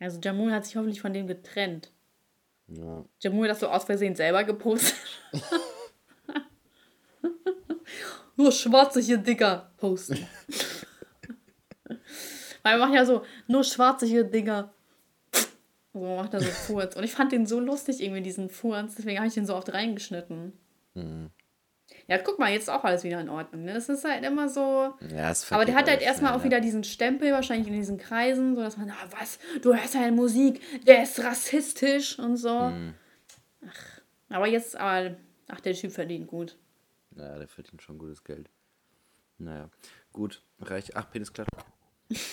Also 0.00 0.20
Jamul 0.20 0.52
hat 0.52 0.66
sich 0.66 0.76
hoffentlich 0.76 1.00
von 1.00 1.14
dem 1.14 1.26
getrennt. 1.28 1.92
Ja. 2.70 3.04
Jamul 3.20 3.48
das 3.48 3.60
so 3.60 3.68
aus 3.68 3.84
Versehen 3.84 4.14
selber 4.14 4.44
gepostet. 4.44 4.96
nur 8.36 8.52
Schwarze 8.52 9.00
hier, 9.00 9.18
Digger, 9.18 9.72
posten. 9.76 10.18
weil 12.62 12.78
man 12.78 12.88
macht 12.88 12.94
ja 12.94 13.04
so, 13.04 13.22
nur 13.48 13.64
Schwarze 13.64 14.06
hier, 14.06 14.24
Digger. 14.24 14.72
So 15.92 16.00
macht 16.16 16.32
er 16.34 16.40
so 16.40 16.50
Furz. 16.50 16.94
Und 16.94 17.02
ich 17.02 17.12
fand 17.12 17.32
den 17.32 17.46
so 17.46 17.58
lustig, 17.58 18.00
irgendwie, 18.00 18.22
diesen 18.22 18.48
Furz. 18.50 18.94
Deswegen 18.94 19.18
habe 19.18 19.26
ich 19.26 19.34
den 19.34 19.46
so 19.46 19.56
oft 19.56 19.72
reingeschnitten. 19.72 20.52
Mhm. 20.94 21.30
Ja, 22.08 22.18
guck 22.18 22.38
mal, 22.38 22.50
jetzt 22.52 22.62
ist 22.64 22.68
auch 22.70 22.82
alles 22.84 23.04
wieder 23.04 23.20
in 23.20 23.28
Ordnung. 23.28 23.64
Ne? 23.64 23.74
Das 23.74 23.88
ist 23.88 24.04
halt 24.04 24.24
immer 24.24 24.48
so. 24.48 24.94
Ja, 25.14 25.30
es 25.30 25.50
Aber 25.52 25.64
der 25.64 25.74
hat 25.76 25.88
halt 25.88 26.02
erstmal 26.02 26.32
auch 26.34 26.42
wieder 26.44 26.60
diesen 26.60 26.82
Stempel, 26.84 27.32
wahrscheinlich 27.32 27.68
in 27.68 27.74
diesen 27.74 27.98
Kreisen, 27.98 28.56
so 28.56 28.62
dass 28.62 28.76
man, 28.76 28.90
ah, 28.90 29.08
was, 29.18 29.38
du 29.62 29.74
hörst 29.74 29.94
ja 29.94 30.10
Musik, 30.10 30.60
der 30.86 31.02
ist 31.04 31.22
rassistisch 31.22 32.18
und 32.18 32.36
so. 32.36 32.52
Mhm. 32.70 32.94
Ach, 33.68 34.00
aber 34.28 34.46
jetzt, 34.48 34.76
aber, 34.76 35.14
ach, 35.48 35.60
der 35.60 35.74
Typ 35.74 35.92
verdient 35.92 36.26
gut. 36.26 36.56
Ja, 37.16 37.38
der 37.38 37.46
verdient 37.48 37.82
schon 37.82 37.98
gutes 37.98 38.24
Geld. 38.24 38.48
Naja, 39.38 39.68
gut, 40.12 40.42
reicht. 40.60 40.96
Ach, 40.96 41.10
Penisklatsch. 41.10 41.48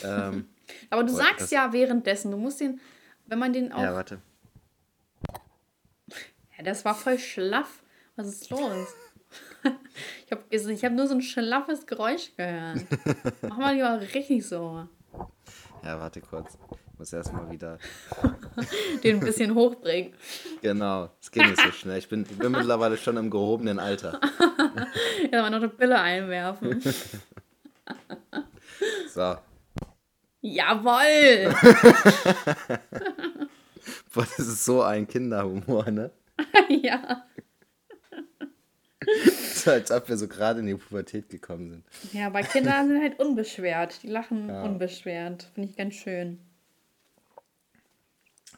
ähm, 0.03 0.47
Aber 0.89 1.03
du 1.03 1.13
sagst 1.13 1.41
das- 1.41 1.51
ja 1.51 1.71
währenddessen, 1.71 2.31
du 2.31 2.37
musst 2.37 2.59
den, 2.61 2.79
wenn 3.27 3.39
man 3.39 3.53
den 3.53 3.71
auch. 3.71 3.77
ja, 3.81 3.85
Ja, 3.85 3.93
warte. 3.93 4.21
das 6.63 6.83
war 6.85 6.95
voll 6.95 7.19
schlaff. 7.19 7.83
Was 8.15 8.27
ist 8.27 8.49
los? 8.49 8.87
ich 10.25 10.31
habe 10.31 10.43
ich 10.49 10.85
hab 10.85 10.93
nur 10.93 11.07
so 11.07 11.15
ein 11.15 11.21
schlaffes 11.21 11.85
Geräusch 11.85 12.35
gehört. 12.35 12.85
Mach 13.41 13.57
mal 13.57 13.75
lieber 13.75 13.99
richtig 14.13 14.45
so. 14.45 14.87
Ja, 15.83 15.99
warte 15.99 16.21
kurz. 16.21 16.57
Ich 16.93 16.99
muss 16.99 17.13
erstmal 17.13 17.49
wieder. 17.51 17.77
Den 19.03 19.17
ein 19.17 19.19
bisschen 19.19 19.53
hochbringen. 19.53 20.13
Genau, 20.61 21.11
es 21.21 21.31
geht 21.31 21.45
nicht 21.45 21.61
so 21.61 21.71
schnell. 21.71 21.99
Ich 21.99 22.09
bin, 22.09 22.23
ich 22.23 22.37
bin 22.37 22.51
mittlerweile 22.51 22.97
schon 22.97 23.17
im 23.17 23.29
gehobenen 23.29 23.79
Alter. 23.79 24.19
Jetzt 25.21 25.31
mal 25.31 25.49
noch 25.49 25.57
eine 25.57 25.69
Pille 25.69 25.99
einwerfen. 25.99 26.81
So. 29.09 29.35
Jawoll! 30.41 31.53
Boah, 34.13 34.27
das 34.37 34.47
ist 34.47 34.65
so 34.65 34.83
ein 34.83 35.07
Kinderhumor, 35.07 35.89
ne? 35.89 36.11
ja. 36.69 37.23
So, 39.53 39.71
als 39.71 39.89
ob 39.91 40.07
wir 40.07 40.17
so 40.17 40.27
gerade 40.27 40.59
in 40.59 40.67
die 40.67 40.75
Pubertät 40.75 41.29
gekommen 41.29 41.71
sind. 41.71 42.13
Ja, 42.13 42.27
aber 42.27 42.41
Kinder 42.41 42.83
sind 42.87 43.01
halt 43.01 43.19
unbeschwert. 43.19 44.03
Die 44.03 44.07
lachen 44.07 44.47
Ja. 44.49 44.63
unbeschwert. 44.63 45.49
Finde 45.55 45.69
ich 45.69 45.75
ganz 45.75 45.95
schön. 45.95 46.39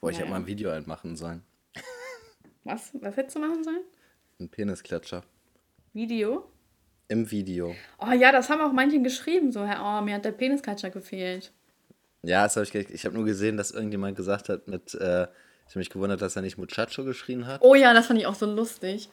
Boah, 0.01 0.11
ich 0.11 0.19
hätte 0.19 0.29
mal 0.29 0.37
ein 0.37 0.45
Video 0.47 0.69
einmachen 0.71 1.15
sollen. 1.15 1.43
Was? 2.63 2.91
Was 2.93 3.15
hättest 3.15 3.35
du 3.35 3.39
machen 3.39 3.63
sollen? 3.63 3.81
Ein 4.39 4.49
Penisklatscher. 4.49 5.23
Video? 5.93 6.49
Im 7.07 7.29
Video. 7.31 7.75
Oh 7.99 8.11
ja, 8.11 8.31
das 8.31 8.49
haben 8.49 8.61
auch 8.61 8.71
manche 8.71 9.01
geschrieben. 9.01 9.51
So, 9.51 9.65
Herr, 9.65 9.81
oh, 9.83 10.03
mir 10.03 10.15
hat 10.15 10.25
der 10.25 10.31
Penisklatscher 10.31 10.89
gefehlt. 10.89 11.51
Ja, 12.21 12.43
das 12.43 12.55
habe 12.55 12.65
ich 12.65 12.75
Ich 12.75 13.05
habe 13.05 13.15
nur 13.15 13.25
gesehen, 13.25 13.57
dass 13.57 13.71
irgendjemand 13.71 14.15
gesagt 14.15 14.49
hat 14.49 14.67
mit, 14.67 14.93
äh, 14.93 15.23
ich 15.23 15.71
habe 15.71 15.79
mich 15.79 15.89
gewundert, 15.89 16.21
dass 16.21 16.35
er 16.35 16.41
nicht 16.41 16.57
Muchacho 16.57 17.03
geschrien 17.03 17.47
hat 17.47 17.61
Oh 17.61 17.75
ja, 17.75 17.93
das 17.93 18.07
fand 18.07 18.19
ich 18.19 18.27
auch 18.27 18.35
so 18.35 18.45
lustig. 18.45 19.09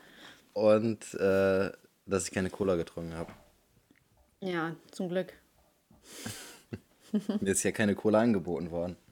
Und 0.57 1.12
äh, 1.15 1.70
dass 2.07 2.24
ich 2.24 2.31
keine 2.33 2.49
Cola 2.49 2.77
getrunken 2.77 3.15
habe. 3.15 3.31
Ja, 4.41 4.74
zum 4.91 5.11
Glück. 5.11 5.35
Mir 7.41 7.53
ist 7.53 7.62
ja 7.62 7.73
keine 7.73 7.95
Cola 7.95 8.20
angeboten 8.20 8.70
worden. 8.70 8.97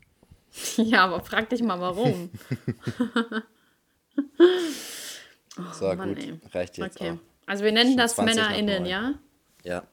Ja, 0.76 1.04
aber 1.04 1.20
frag 1.20 1.50
dich 1.50 1.62
mal, 1.62 1.80
warum. 1.80 2.30
So, 5.72 5.90
Oh 5.90 5.94
Mann, 5.94 6.14
gut. 6.14 6.18
ey. 6.24 6.40
Reicht 6.52 6.78
jetzt 6.78 7.00
Okay. 7.00 7.10
auch. 7.12 7.18
Also 7.46 7.64
wir 7.64 7.72
nennen 7.72 7.96
das 7.96 8.14
20 8.14 8.36
nach 8.36 8.50
MännerInnen, 8.50 8.86
ja? 8.86 9.14
Ja. 9.64 9.86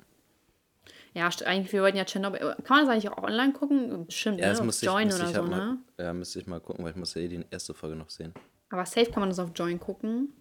Ja, 1.14 1.30
eigentlich, 1.46 1.74
wir 1.74 1.82
wollten 1.82 1.98
ja 1.98 2.06
Tschernobyl. 2.06 2.40
Kann 2.64 2.78
man 2.78 2.86
das 2.86 2.90
eigentlich 2.94 3.10
auch 3.10 3.24
online 3.24 3.54
gucken? 3.54 4.06
Bestimmt, 4.06 4.40
Ja, 4.40 4.48
ne? 4.48 4.52
das 4.54 4.64
müsste 4.64 4.86
ich, 4.86 4.92
Join 4.92 5.08
oder 5.08 5.24
ich 5.24 5.30
so, 5.30 5.42
halt 5.42 5.50
mal, 5.50 5.68
ne? 5.74 5.78
ja, 6.00 6.14
müsste 6.14 6.40
ich 6.40 6.48
mal 6.48 6.60
gucken, 6.62 6.84
weil 6.86 6.92
ich 6.92 6.98
muss 6.98 7.14
ja 7.16 7.22
eh 7.22 7.28
die 7.28 7.46
erste 7.52 7.74
Folge 7.74 7.96
noch 7.96 8.10
sehen. 8.10 8.34
Aber 8.70 8.86
safe 8.86 9.12
kann 9.12 9.22
man 9.22 9.30
das 9.30 9.40
auf 9.40 9.50
Join 9.56 9.80
gucken. 9.80 10.34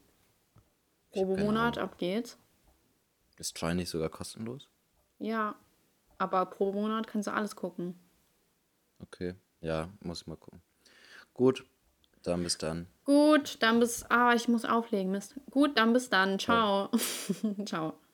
Probemonat, 1.13 1.79
ab 1.79 1.99
geht's. 1.99 2.39
Ist 3.37 3.59
Join 3.61 3.77
nicht 3.77 3.91
sogar 3.91 4.09
kostenlos? 4.09 4.69
Ja. 5.19 5.57
Aber 6.19 6.45
pro 6.47 6.73
Monat 6.73 7.07
kannst 7.07 7.27
du 7.29 7.33
alles 7.33 7.57
gucken. 7.57 7.99
Okay. 9.03 9.35
Ja, 9.61 9.89
muss 10.01 10.23
ich 10.23 10.27
mal 10.27 10.37
gucken. 10.37 10.61
Gut, 11.33 11.65
dann 12.23 12.43
bis 12.43 12.59
dann. 12.59 12.87
Gut, 13.05 13.63
dann 13.63 13.81
bis. 13.81 14.05
Ah, 14.11 14.35
ich 14.35 14.49
muss 14.49 14.65
auflegen. 14.65 15.11
Mist. 15.11 15.35
Gut, 15.51 15.79
dann 15.79 15.93
bis 15.93 16.11
dann. 16.11 16.39
Ciao. 16.39 16.91
Ciao. 17.65 17.95